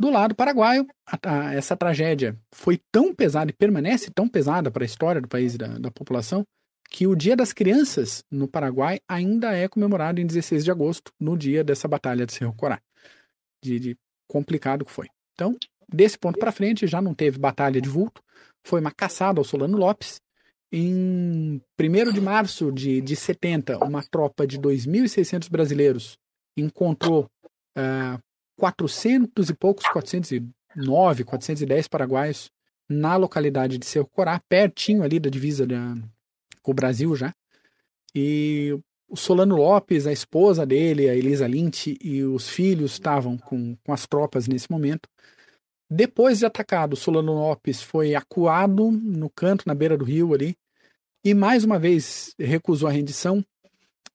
Do 0.00 0.08
lado 0.08 0.34
paraguaio, 0.34 0.86
a, 1.06 1.18
a, 1.22 1.54
essa 1.54 1.76
tragédia 1.76 2.34
foi 2.54 2.80
tão 2.90 3.14
pesada 3.14 3.50
e 3.50 3.54
permanece 3.54 4.10
tão 4.10 4.26
pesada 4.26 4.70
para 4.70 4.82
a 4.82 4.86
história 4.86 5.20
do 5.20 5.28
país 5.28 5.54
e 5.54 5.58
da, 5.58 5.78
da 5.78 5.90
população 5.90 6.42
que 6.88 7.06
o 7.06 7.14
Dia 7.14 7.36
das 7.36 7.52
Crianças 7.52 8.24
no 8.30 8.48
Paraguai 8.48 8.98
ainda 9.06 9.54
é 9.54 9.68
comemorado 9.68 10.18
em 10.18 10.26
16 10.26 10.64
de 10.64 10.70
agosto, 10.70 11.12
no 11.20 11.36
dia 11.36 11.62
dessa 11.62 11.86
batalha 11.86 12.24
de 12.24 12.32
Cerro 12.32 12.54
Corá. 12.54 12.80
De, 13.62 13.78
de 13.78 13.96
complicado 14.26 14.86
que 14.86 14.90
foi. 14.90 15.06
Então, 15.34 15.54
desse 15.86 16.18
ponto 16.18 16.38
para 16.38 16.50
frente, 16.50 16.86
já 16.86 17.02
não 17.02 17.12
teve 17.12 17.38
batalha 17.38 17.78
de 17.78 17.88
vulto, 17.90 18.22
foi 18.64 18.80
uma 18.80 18.90
caçada 18.90 19.38
ao 19.38 19.44
Solano 19.44 19.76
Lopes. 19.76 20.18
Em 20.72 21.60
1 21.78 22.12
de 22.14 22.22
março 22.22 22.72
de, 22.72 23.02
de 23.02 23.14
70, 23.14 23.84
uma 23.84 24.02
tropa 24.02 24.46
de 24.46 24.58
2.600 24.58 25.50
brasileiros 25.50 26.16
encontrou 26.56 27.28
uh, 27.76 28.18
400 28.60 29.48
e 29.48 29.54
poucos, 29.54 29.86
409, 29.88 31.24
410 31.24 31.88
paraguaios 31.88 32.50
na 32.86 33.16
localidade 33.16 33.78
de 33.78 33.86
Cerro 33.86 34.06
Corá, 34.06 34.38
pertinho 34.48 35.02
ali 35.02 35.18
da 35.18 35.30
divisa 35.30 35.66
da, 35.66 35.96
com 36.62 36.72
o 36.72 36.74
Brasil 36.74 37.16
já. 37.16 37.34
E 38.14 38.78
o 39.08 39.16
Solano 39.16 39.56
Lopes, 39.56 40.06
a 40.06 40.12
esposa 40.12 40.66
dele, 40.66 41.08
a 41.08 41.16
Elisa 41.16 41.46
Lint 41.46 41.86
e 41.86 42.22
os 42.22 42.50
filhos 42.50 42.92
estavam 42.92 43.38
com, 43.38 43.76
com 43.82 43.92
as 43.94 44.06
tropas 44.06 44.46
nesse 44.46 44.70
momento. 44.70 45.08
Depois 45.88 46.40
de 46.40 46.46
atacado, 46.46 46.96
Solano 46.96 47.32
Lopes 47.32 47.82
foi 47.82 48.14
acuado 48.14 48.90
no 48.90 49.30
canto, 49.30 49.64
na 49.66 49.74
beira 49.74 49.96
do 49.96 50.04
rio 50.04 50.34
ali, 50.34 50.54
e 51.24 51.32
mais 51.32 51.64
uma 51.64 51.78
vez 51.78 52.34
recusou 52.38 52.88
a 52.90 52.92
rendição. 52.92 53.42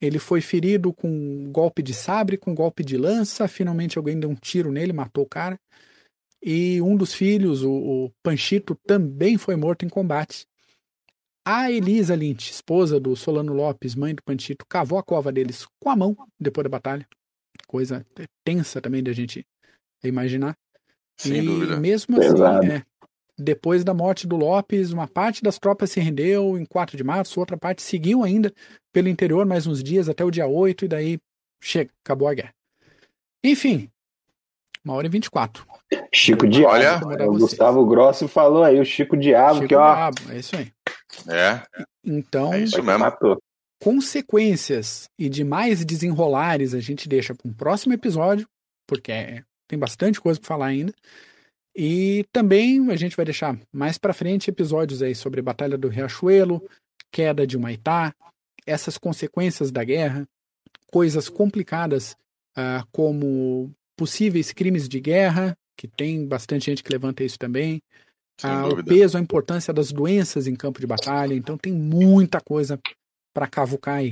Ele 0.02 0.20
foi 0.20 0.42
ferido 0.42 0.94
com 0.94 1.10
um 1.10 1.52
golpe 1.52 1.82
de 1.82 1.94
sabre, 1.94 2.38
com 2.38 2.52
um 2.52 2.56
golpe 2.56 2.84
de 2.84 2.98
lança. 2.98 3.48
Finalmente 3.48 3.98
alguém 3.98 4.20
deu 4.20 4.30
um 4.30 4.36
tiro 4.36 4.72
nele, 4.72 4.94
matou 4.94 5.24
o 5.24 5.30
cara. 5.30 5.60
E 6.42 6.82
um 6.82 6.96
dos 6.96 7.14
filhos, 7.14 7.64
o, 7.64 7.72
o 7.72 8.12
Panchito, 8.22 8.76
também 8.86 9.38
foi 9.38 9.56
morto 9.56 9.86
em 9.86 9.90
combate. 9.90 10.46
A 11.48 11.72
Elisa 11.72 12.16
Lynch, 12.16 12.52
esposa 12.52 13.00
do 13.00 13.16
Solano 13.16 13.54
Lopes, 13.54 13.96
mãe 13.96 14.14
do 14.14 14.24
Panchito, 14.24 14.66
cavou 14.68 14.98
a 14.98 15.04
cova 15.04 15.32
deles 15.32 15.68
com 15.80 15.90
a 15.90 15.96
mão 15.96 16.16
depois 16.40 16.64
da 16.64 16.70
batalha. 16.70 17.08
Coisa 17.68 18.06
tensa 18.44 18.82
também 18.82 19.02
da 19.02 19.14
gente 19.14 19.46
imaginar. 20.04 20.58
Sem 21.18 21.38
e 21.38 21.46
dúvida. 21.46 21.80
mesmo 21.80 22.18
assim, 22.20 22.72
é, 22.72 22.86
depois 23.38 23.84
da 23.84 23.94
morte 23.94 24.26
do 24.28 24.36
Lopes, 24.36 24.92
uma 24.92 25.08
parte 25.08 25.44
das 25.44 25.58
tropas 25.60 25.92
se 25.92 26.00
rendeu 26.00 26.58
em 26.58 26.66
4 26.66 26.96
de 26.96 27.04
março, 27.04 27.40
outra 27.40 27.58
parte 27.58 27.82
seguiu 27.82 28.24
ainda 28.24 28.54
pelo 28.94 29.10
interior 29.10 29.46
mais 29.46 29.68
uns 29.68 29.84
dias 29.84 30.08
até 30.08 30.24
o 30.24 30.32
dia 30.32 30.48
8, 30.48 30.86
e 30.86 30.88
daí 30.88 31.20
chega, 31.62 31.92
acabou 32.04 32.28
a 32.28 32.34
guerra. 32.34 32.54
Enfim, 33.44 33.90
uma 34.84 34.94
hora 34.96 35.08
e 35.08 35.10
24. 35.10 35.66
Chico 36.14 36.48
Diabo. 36.48 37.08
Olha. 37.10 37.30
o 37.30 37.38
Gustavo 37.38 37.86
Grossi 37.86 38.28
falou 38.28 38.64
aí, 38.64 38.80
o 38.80 38.86
Chico 38.86 39.18
Diabo, 39.18 39.56
Chico 39.56 39.68
que 39.68 39.76
ó, 39.76 39.94
Diabo, 39.96 40.32
é 40.32 40.38
isso 40.40 40.56
aí. 40.56 40.72
É, 41.28 41.62
Então, 42.04 42.54
É 42.54 42.62
isso 42.62 42.82
mesmo. 42.84 43.00
matou. 43.00 43.38
consequências 43.82 45.10
e 45.20 45.28
demais 45.30 45.84
desenrolares 45.86 46.74
a 46.74 46.80
gente 46.80 47.08
deixa 47.10 47.34
para 47.36 47.50
um 47.50 47.54
próximo 47.54 47.94
episódio, 47.94 48.48
porque 48.88 49.12
é- 49.12 49.44
tem 49.68 49.78
bastante 49.78 50.22
coisa 50.22 50.40
para 50.40 50.48
falar 50.48 50.68
ainda. 50.68 50.94
E 51.76 52.26
também 52.32 52.90
a 52.90 52.96
gente 52.96 53.16
vai 53.16 53.26
deixar 53.26 53.60
mais 53.72 53.98
para 53.98 54.14
frente 54.14 54.50
episódios 54.50 55.02
aí 55.02 55.14
sobre 55.14 55.42
a 55.42 55.44
Batalha 55.44 55.78
do 55.78 55.90
Riachuelo, 55.90 56.64
queda 57.12 57.46
de 57.46 57.58
Humaitá, 57.58 58.16
essas 58.66 58.98
consequências 58.98 59.72
da 59.72 59.84
guerra, 59.84 60.26
coisas 60.88 61.28
complicadas 61.28 62.16
ah, 62.56 62.86
como 62.92 63.72
possíveis 63.98 64.54
crimes 64.54 64.88
de 64.88 65.00
guerra, 65.00 65.58
que 65.78 65.88
tem 65.88 66.26
bastante 66.26 66.68
gente 66.68 66.82
que 66.82 66.92
levanta 66.92 67.24
isso 67.24 67.38
também, 67.38 67.82
ah, 68.42 68.68
o 68.68 68.84
peso, 68.84 69.18
a 69.18 69.22
importância 69.22 69.74
das 69.74 69.92
doenças 69.92 70.48
em 70.48 70.56
campo 70.56 70.80
de 70.80 70.88
batalha. 70.88 71.34
Então 71.34 71.58
tem 71.58 71.74
muita 71.74 72.40
coisa 72.40 72.80
para 73.34 73.48
cavucar 73.48 73.96
aí. 73.96 74.10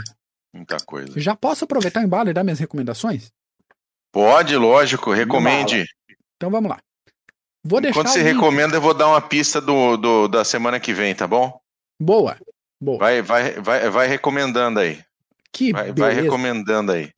Muita 0.53 0.77
coisa. 0.85 1.19
Já 1.19 1.35
posso 1.35 1.63
aproveitar 1.63 2.01
o 2.01 2.03
embalo 2.03 2.29
e 2.29 2.33
dar 2.33 2.43
minhas 2.43 2.59
recomendações? 2.59 3.31
Pode, 4.11 4.55
lógico, 4.55 5.11
recomende. 5.11 5.85
Então 6.35 6.51
vamos 6.51 6.69
lá. 6.69 6.79
Vou 7.63 7.79
deixar 7.79 7.99
Quando 7.99 8.07
você 8.09 8.19
link- 8.23 8.33
recomenda, 8.33 8.75
eu 8.77 8.81
vou 8.81 8.93
dar 8.93 9.07
uma 9.07 9.21
pista 9.21 9.61
do, 9.61 9.95
do- 9.97 10.27
da 10.27 10.43
semana 10.43 10.79
que 10.79 10.93
vem, 10.93 11.15
tá 11.15 11.25
bom? 11.27 11.57
Boa. 11.99 12.37
Boa. 12.79 12.97
Vai, 12.99 13.21
vai, 13.21 13.51
vai, 13.61 13.89
vai 13.89 14.07
recomendando 14.07 14.79
aí. 14.79 14.99
que 15.51 15.71
Vai, 15.71 15.91
vai 15.93 16.13
recomendando 16.13 16.91
aí. 16.91 17.09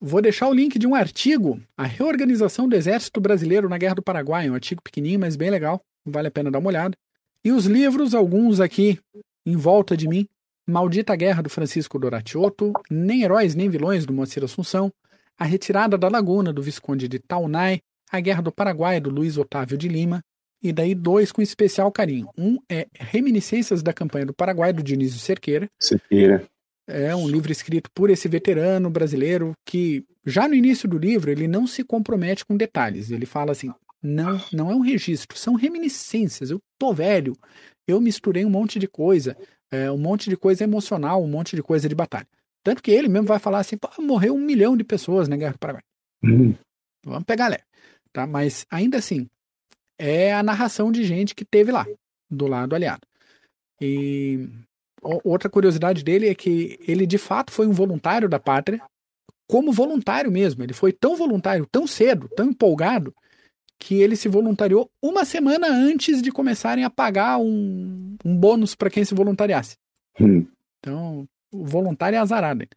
Vou 0.00 0.22
deixar 0.22 0.48
o 0.48 0.54
link 0.54 0.78
de 0.78 0.86
um 0.86 0.94
artigo, 0.94 1.60
a 1.76 1.84
reorganização 1.84 2.68
do 2.68 2.76
Exército 2.76 3.20
Brasileiro 3.20 3.68
na 3.68 3.76
Guerra 3.78 3.94
do 3.96 4.02
Paraguai, 4.02 4.48
um 4.48 4.54
artigo 4.54 4.80
pequenininho, 4.82 5.20
mas 5.20 5.36
bem 5.36 5.50
legal, 5.50 5.80
vale 6.04 6.28
a 6.28 6.30
pena 6.30 6.50
dar 6.50 6.58
uma 6.58 6.68
olhada. 6.68 6.96
E 7.44 7.50
os 7.52 7.66
livros, 7.66 8.14
alguns 8.14 8.60
aqui 8.60 8.98
em 9.44 9.56
volta 9.56 9.96
de 9.96 10.06
mim, 10.08 10.26
Maldita 10.66 11.14
Guerra 11.16 11.42
do 11.42 11.50
Francisco 11.50 11.98
Doratiotto, 11.98 12.72
Nem 12.90 13.22
Heróis 13.22 13.54
Nem 13.54 13.68
Vilões 13.68 14.04
do 14.06 14.12
Moacir 14.12 14.42
Assunção, 14.44 14.92
A 15.38 15.44
Retirada 15.44 15.96
da 15.98 16.08
Laguna 16.08 16.52
do 16.52 16.62
Visconde 16.62 17.06
de 17.08 17.18
Taunay, 17.18 17.80
A 18.10 18.20
Guerra 18.20 18.42
do 18.42 18.52
Paraguai 18.52 19.00
do 19.00 19.10
Luiz 19.10 19.36
Otávio 19.36 19.76
de 19.76 19.88
Lima, 19.88 20.20
e 20.62 20.72
daí 20.72 20.94
dois 20.94 21.32
com 21.32 21.42
especial 21.42 21.90
carinho. 21.92 22.28
Um 22.36 22.58
é 22.70 22.86
Reminiscências 22.94 23.82
da 23.82 23.92
Campanha 23.92 24.26
do 24.26 24.34
Paraguai 24.34 24.72
do 24.72 24.82
Dionísio 24.82 25.18
Cerqueira, 25.18 25.68
Cerqueira. 25.78 26.44
é 26.88 27.14
um 27.14 27.28
livro 27.28 27.52
escrito 27.52 27.90
por 27.94 28.10
esse 28.10 28.28
veterano 28.28 28.88
brasileiro 28.90 29.52
que, 29.66 30.04
já 30.24 30.48
no 30.48 30.54
início 30.54 30.88
do 30.88 30.98
livro, 30.98 31.30
ele 31.30 31.46
não 31.46 31.66
se 31.66 31.84
compromete 31.84 32.44
com 32.44 32.56
detalhes. 32.56 33.10
Ele 33.10 33.26
fala 33.26 33.52
assim: 33.52 33.72
não, 34.02 34.40
não 34.52 34.70
é 34.70 34.74
um 34.74 34.80
registro, 34.80 35.36
são 35.38 35.54
reminiscências. 35.54 36.50
Eu 36.50 36.60
tô 36.78 36.92
velho, 36.92 37.34
eu 37.86 38.00
misturei 38.00 38.44
um 38.44 38.50
monte 38.50 38.78
de 38.78 38.88
coisa, 38.88 39.36
é, 39.70 39.90
um 39.90 39.98
monte 39.98 40.30
de 40.30 40.36
coisa 40.36 40.64
emocional, 40.64 41.22
um 41.22 41.28
monte 41.28 41.54
de 41.54 41.62
coisa 41.62 41.88
de 41.88 41.94
batalha. 41.94 42.26
Tanto 42.64 42.82
que 42.82 42.90
ele 42.90 43.08
mesmo 43.08 43.28
vai 43.28 43.38
falar 43.38 43.60
assim: 43.60 43.76
morreu 43.98 44.34
um 44.34 44.40
milhão 44.40 44.76
de 44.76 44.84
pessoas 44.84 45.28
na 45.28 45.36
Guerra 45.36 45.52
do 45.52 45.58
Paraguai. 45.58 45.82
Hum, 46.24 46.54
Vamos 47.04 47.24
pegar 47.24 47.48
leve. 47.48 47.62
Tá? 48.16 48.26
Mas 48.26 48.64
ainda 48.70 48.96
assim, 48.96 49.28
é 49.98 50.32
a 50.32 50.42
narração 50.42 50.90
de 50.90 51.04
gente 51.04 51.34
que 51.34 51.44
teve 51.44 51.70
lá, 51.70 51.86
do 52.30 52.46
lado 52.46 52.74
aliado. 52.74 53.06
E 53.78 54.48
outra 55.22 55.50
curiosidade 55.50 56.02
dele 56.02 56.26
é 56.26 56.34
que 56.34 56.78
ele 56.88 57.06
de 57.06 57.18
fato 57.18 57.52
foi 57.52 57.66
um 57.66 57.74
voluntário 57.74 58.26
da 58.26 58.40
pátria, 58.40 58.80
como 59.46 59.70
voluntário 59.70 60.32
mesmo. 60.32 60.62
Ele 60.62 60.72
foi 60.72 60.94
tão 60.94 61.14
voluntário, 61.14 61.66
tão 61.70 61.86
cedo, 61.86 62.26
tão 62.34 62.46
empolgado, 62.46 63.14
que 63.78 63.96
ele 63.96 64.16
se 64.16 64.30
voluntariou 64.30 64.90
uma 65.02 65.26
semana 65.26 65.66
antes 65.68 66.22
de 66.22 66.32
começarem 66.32 66.84
a 66.84 66.90
pagar 66.90 67.36
um, 67.36 68.16
um 68.24 68.34
bônus 68.34 68.74
para 68.74 68.88
quem 68.88 69.04
se 69.04 69.14
voluntariasse. 69.14 69.76
hum. 70.18 70.46
Então, 70.78 71.28
o 71.52 71.66
voluntário 71.66 72.16
é 72.16 72.18
azarado. 72.18 72.62
hein? 72.62 72.68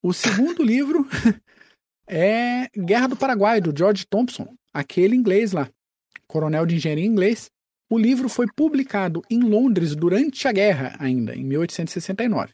O 0.00 0.12
segundo 0.12 0.62
livro 0.62 1.04
é 2.06 2.68
Guerra 2.78 3.08
do 3.08 3.16
Paraguai, 3.16 3.60
do 3.60 3.76
George 3.76 4.06
Thompson, 4.06 4.56
aquele 4.78 5.14
inglês 5.16 5.52
lá, 5.52 5.68
coronel 6.26 6.64
de 6.66 6.76
engenharia 6.76 7.04
inglês. 7.04 7.50
O 7.90 7.98
livro 7.98 8.28
foi 8.28 8.46
publicado 8.54 9.22
em 9.30 9.40
Londres 9.40 9.94
durante 9.96 10.46
a 10.46 10.52
guerra, 10.52 10.94
ainda, 10.98 11.34
em 11.34 11.42
1869. 11.44 12.52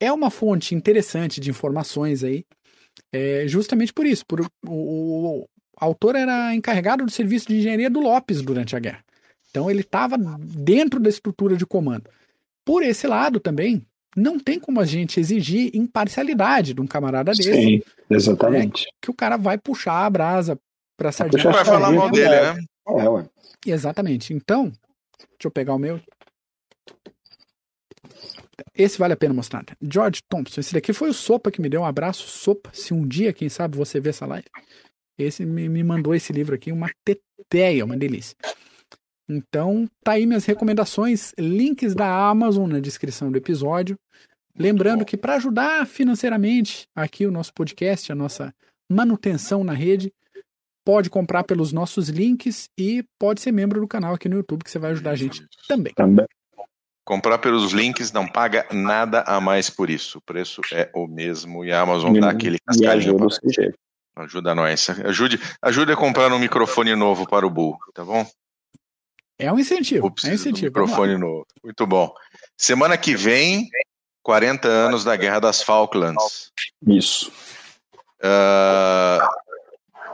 É 0.00 0.10
uma 0.12 0.30
fonte 0.30 0.74
interessante 0.74 1.40
de 1.40 1.50
informações 1.50 2.24
aí, 2.24 2.44
é, 3.12 3.44
justamente 3.46 3.92
por 3.92 4.06
isso. 4.06 4.24
Por, 4.26 4.40
o, 4.40 4.46
o- 4.66 5.40
o 5.42 5.46
autor 5.76 6.14
era 6.16 6.54
encarregado 6.54 7.04
do 7.04 7.10
serviço 7.10 7.48
de 7.48 7.56
engenharia 7.58 7.90
do 7.90 8.00
Lopes 8.00 8.40
durante 8.42 8.74
a 8.74 8.78
guerra. 8.78 9.04
Então 9.50 9.70
ele 9.70 9.80
estava 9.80 10.16
dentro 10.18 10.98
da 11.00 11.08
estrutura 11.10 11.56
de 11.56 11.66
comando. 11.66 12.08
Por 12.64 12.82
esse 12.82 13.06
lado 13.06 13.40
também, 13.40 13.82
não 14.16 14.38
tem 14.38 14.58
como 14.58 14.80
a 14.80 14.84
gente 14.86 15.18
exigir 15.20 15.70
imparcialidade 15.74 16.72
de 16.74 16.80
um 16.80 16.86
camarada 16.86 17.32
desse, 17.32 17.52
Sim, 17.52 17.82
exatamente. 18.08 18.86
que 19.02 19.10
o 19.10 19.14
cara 19.14 19.36
vai 19.36 19.58
puxar 19.58 20.04
a 20.06 20.10
brasa 20.10 20.58
pra 21.00 21.10
sardinha. 21.10 21.50
Vai 21.50 21.64
falar 21.64 21.90
mal 21.90 22.10
dele, 22.10 22.28
né? 22.28 22.64
É, 22.86 23.08
ué. 23.08 23.26
Exatamente. 23.66 24.34
Então, 24.34 24.64
deixa 24.64 25.46
eu 25.46 25.50
pegar 25.50 25.74
o 25.74 25.78
meu. 25.78 25.98
Esse 28.74 28.98
vale 28.98 29.14
a 29.14 29.16
pena 29.16 29.32
mostrar. 29.32 29.64
George 29.80 30.20
Thompson. 30.28 30.60
Esse 30.60 30.74
daqui 30.74 30.92
foi 30.92 31.08
o 31.08 31.14
Sopa 31.14 31.50
que 31.50 31.60
me 31.60 31.70
deu 31.70 31.80
um 31.80 31.86
abraço. 31.86 32.28
Sopa, 32.28 32.70
se 32.74 32.92
um 32.92 33.08
dia, 33.08 33.32
quem 33.32 33.48
sabe, 33.48 33.78
você 33.78 33.98
vê 33.98 34.10
essa 34.10 34.26
live. 34.26 34.46
Esse 35.18 35.46
me, 35.46 35.70
me 35.70 35.82
mandou 35.82 36.14
esse 36.14 36.34
livro 36.34 36.54
aqui, 36.54 36.70
uma 36.70 36.90
teteia, 37.02 37.84
uma 37.84 37.96
delícia. 37.96 38.36
Então, 39.26 39.88
tá 40.04 40.12
aí 40.12 40.26
minhas 40.26 40.44
recomendações, 40.44 41.32
links 41.38 41.94
da 41.94 42.28
Amazon 42.28 42.68
na 42.70 42.80
descrição 42.80 43.32
do 43.32 43.38
episódio. 43.38 43.98
Lembrando 44.54 45.04
que 45.04 45.16
para 45.16 45.36
ajudar 45.36 45.86
financeiramente 45.86 46.86
aqui 46.94 47.24
o 47.24 47.30
nosso 47.30 47.54
podcast, 47.54 48.12
a 48.12 48.14
nossa 48.14 48.52
manutenção 48.90 49.64
na 49.64 49.72
rede, 49.72 50.12
pode 50.84 51.10
comprar 51.10 51.44
pelos 51.44 51.72
nossos 51.72 52.08
links 52.08 52.68
e 52.78 53.04
pode 53.18 53.40
ser 53.40 53.52
membro 53.52 53.80
do 53.80 53.88
canal 53.88 54.14
aqui 54.14 54.28
no 54.28 54.36
YouTube, 54.36 54.64
que 54.64 54.70
você 54.70 54.78
vai 54.78 54.92
ajudar 54.92 55.10
a 55.12 55.16
gente 55.16 55.44
também. 55.68 55.92
Também. 55.94 56.26
Comprar 57.04 57.38
pelos 57.38 57.72
links 57.72 58.12
não 58.12 58.26
paga 58.28 58.66
nada 58.72 59.22
a 59.22 59.40
mais 59.40 59.68
por 59.68 59.90
isso. 59.90 60.18
O 60.18 60.22
preço 60.22 60.60
é 60.72 60.90
o 60.94 61.06
mesmo 61.08 61.64
e 61.64 61.72
a 61.72 61.80
Amazon 61.80 62.16
dá 62.18 62.30
aquele 62.30 62.56
E 62.56 62.60
cascalhinho. 62.60 63.16
ajuda. 63.16 63.74
Ajuda 64.16 64.54
nós. 64.54 64.90
Ajude, 64.90 65.40
ajude 65.62 65.92
a 65.92 65.96
comprar 65.96 66.32
um 66.32 66.38
microfone 66.38 66.94
novo 66.94 67.26
para 67.28 67.46
o 67.46 67.50
Bull, 67.50 67.78
tá 67.94 68.04
bom? 68.04 68.26
É 69.38 69.50
um 69.52 69.58
incentivo. 69.58 70.06
É 70.06 70.10
um 70.10 70.30
um 70.30 70.34
incentivo. 70.34 70.66
microfone 70.66 71.16
novo. 71.16 71.46
Muito 71.64 71.86
bom. 71.86 72.12
Semana 72.56 72.98
que 72.98 73.16
vem, 73.16 73.68
40 74.22 74.68
anos 74.68 75.02
da 75.02 75.16
Guerra 75.16 75.40
das 75.40 75.62
Falklands. 75.62 76.52
Isso. 76.86 77.32
Ah, 78.22 79.26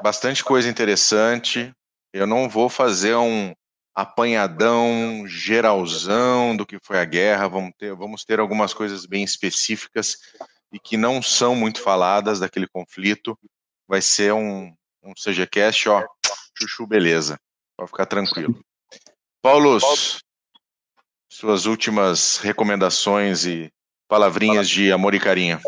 bastante 0.07 0.45
coisa 0.45 0.69
interessante. 0.69 1.75
Eu 2.13 2.29
não 2.29 2.49
vou 2.49 2.69
fazer 2.69 3.17
um 3.17 3.53
apanhadão 3.93 5.25
geralzão 5.27 6.57
do 6.57 6.65
que 6.65 6.79
foi 6.81 7.01
a 7.01 7.05
guerra. 7.05 7.49
Vamos 7.49 7.73
ter, 7.77 7.93
vamos 7.93 8.25
ter 8.25 8.39
algumas 8.39 8.73
coisas 8.73 9.05
bem 9.05 9.25
específicas 9.25 10.17
e 10.73 10.79
que 10.79 10.97
não 10.97 11.21
são 11.21 11.57
muito 11.57 11.83
faladas 11.83 12.39
daquele 12.39 12.69
conflito. 12.69 13.37
Vai 13.89 14.01
ser 14.01 14.33
um, 14.33 14.73
um 15.03 15.13
CGCast, 15.13 15.89
ó, 15.89 16.07
chuchu 16.57 16.87
beleza. 16.87 17.37
Pode 17.77 17.91
ficar 17.91 18.07
tranquilo. 18.07 18.61
Paulo, 19.43 19.77
suas 21.29 21.67
últimas 21.67 22.37
recomendações 22.37 23.45
e 23.45 23.73
palavrinhas 24.07 24.69
de 24.69 24.93
amor 24.93 25.17
e 25.17 25.21
carinho. 25.21 25.61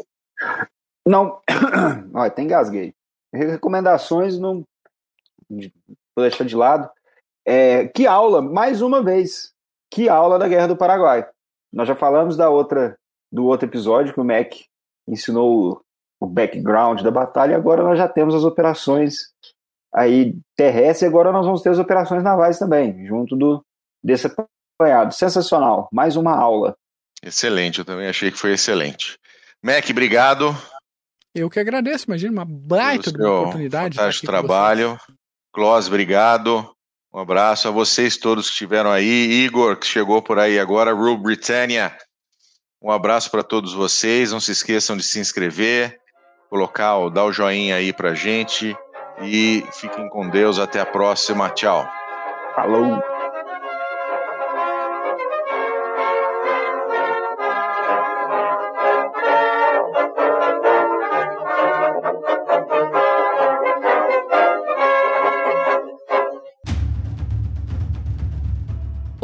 Não, 1.05 1.43
olha, 2.15 2.31
tem 2.31 2.47
gasguei. 2.47 2.95
Recomendações 3.33 4.39
não 4.39 4.65
vou 5.49 6.29
deixar 6.29 6.45
de 6.45 6.57
lado. 6.57 6.89
É, 7.47 7.89
que 7.89 8.07
aula, 8.07 8.43
mais 8.43 8.83
uma 8.83 9.03
vez, 9.03 9.53
que 9.91 10.09
aula 10.09 10.39
da 10.39 10.49
Guerra 10.49 10.69
do 10.69 10.77
Paraguai. 10.77 11.27
Nós 11.73 11.89
já 11.89 11.95
falamos 11.95 12.37
da 12.37 12.51
outra, 12.51 12.97
do 13.33 13.47
outro 13.47 13.69
episódio 13.69 14.13
que 14.13 14.21
o 14.21 14.25
Mac 14.25 14.53
ensinou 15.07 15.83
o 16.21 16.27
background 16.27 17.01
da 17.03 17.11
batalha, 17.11 17.57
agora 17.57 17.83
nós 17.83 17.97
já 17.97 18.09
temos 18.09 18.35
as 18.35 18.43
operações 18.43 19.33
aí 19.95 20.37
terrestres, 20.57 21.09
agora 21.09 21.33
nós 21.33 21.47
vamos 21.47 21.63
ter 21.63 21.71
as 21.71 21.79
operações 21.79 22.23
navais 22.23 22.59
também, 22.59 23.07
junto 23.07 23.37
do 23.37 23.65
desse 24.03 24.27
apanhado. 24.27 25.15
Sensacional, 25.15 25.89
mais 25.93 26.17
uma 26.17 26.37
aula. 26.37 26.77
Excelente, 27.23 27.79
eu 27.79 27.85
também 27.85 28.09
achei 28.09 28.31
que 28.31 28.39
foi 28.39 28.53
excelente. 28.53 29.19
Mac, 29.63 29.89
obrigado. 29.91 30.55
Eu 31.35 31.51
que 31.51 31.61
agradeço, 31.61 32.07
imagina, 32.07 32.33
uma 32.33 32.45
baita 32.45 33.13
de 33.13 33.19
uma 33.21 33.41
oportunidade. 33.41 33.97
Fantástico 33.97 34.27
trabalho. 34.27 34.99
Clós, 35.53 35.87
obrigado. 35.87 36.69
Um 37.13 37.21
abraço 37.21 37.69
a 37.69 37.71
vocês 37.71 38.17
todos 38.17 38.47
que 38.47 38.53
estiveram 38.53 38.91
aí. 38.91 39.45
Igor, 39.45 39.77
que 39.77 39.87
chegou 39.87 40.23
por 40.23 40.39
aí 40.39 40.59
agora. 40.59 40.93
Rule 40.93 41.23
Britannia. 41.23 41.97
Um 42.83 42.91
abraço 42.91 43.31
para 43.31 43.43
todos 43.43 43.73
vocês. 43.73 44.33
Não 44.33 44.41
se 44.41 44.53
esqueçam 44.53 44.97
de 44.97 45.03
se 45.03 45.19
inscrever, 45.19 45.99
colocar, 46.49 47.09
dar 47.09 47.25
o 47.25 47.33
joinha 47.33 47.77
aí 47.77 47.93
pra 47.93 48.15
gente. 48.15 48.77
E 49.23 49.65
fiquem 49.73 50.09
com 50.09 50.29
Deus. 50.29 50.59
Até 50.59 50.81
a 50.81 50.87
próxima. 50.87 51.51
Tchau. 51.51 51.89
Falou. 52.55 53.18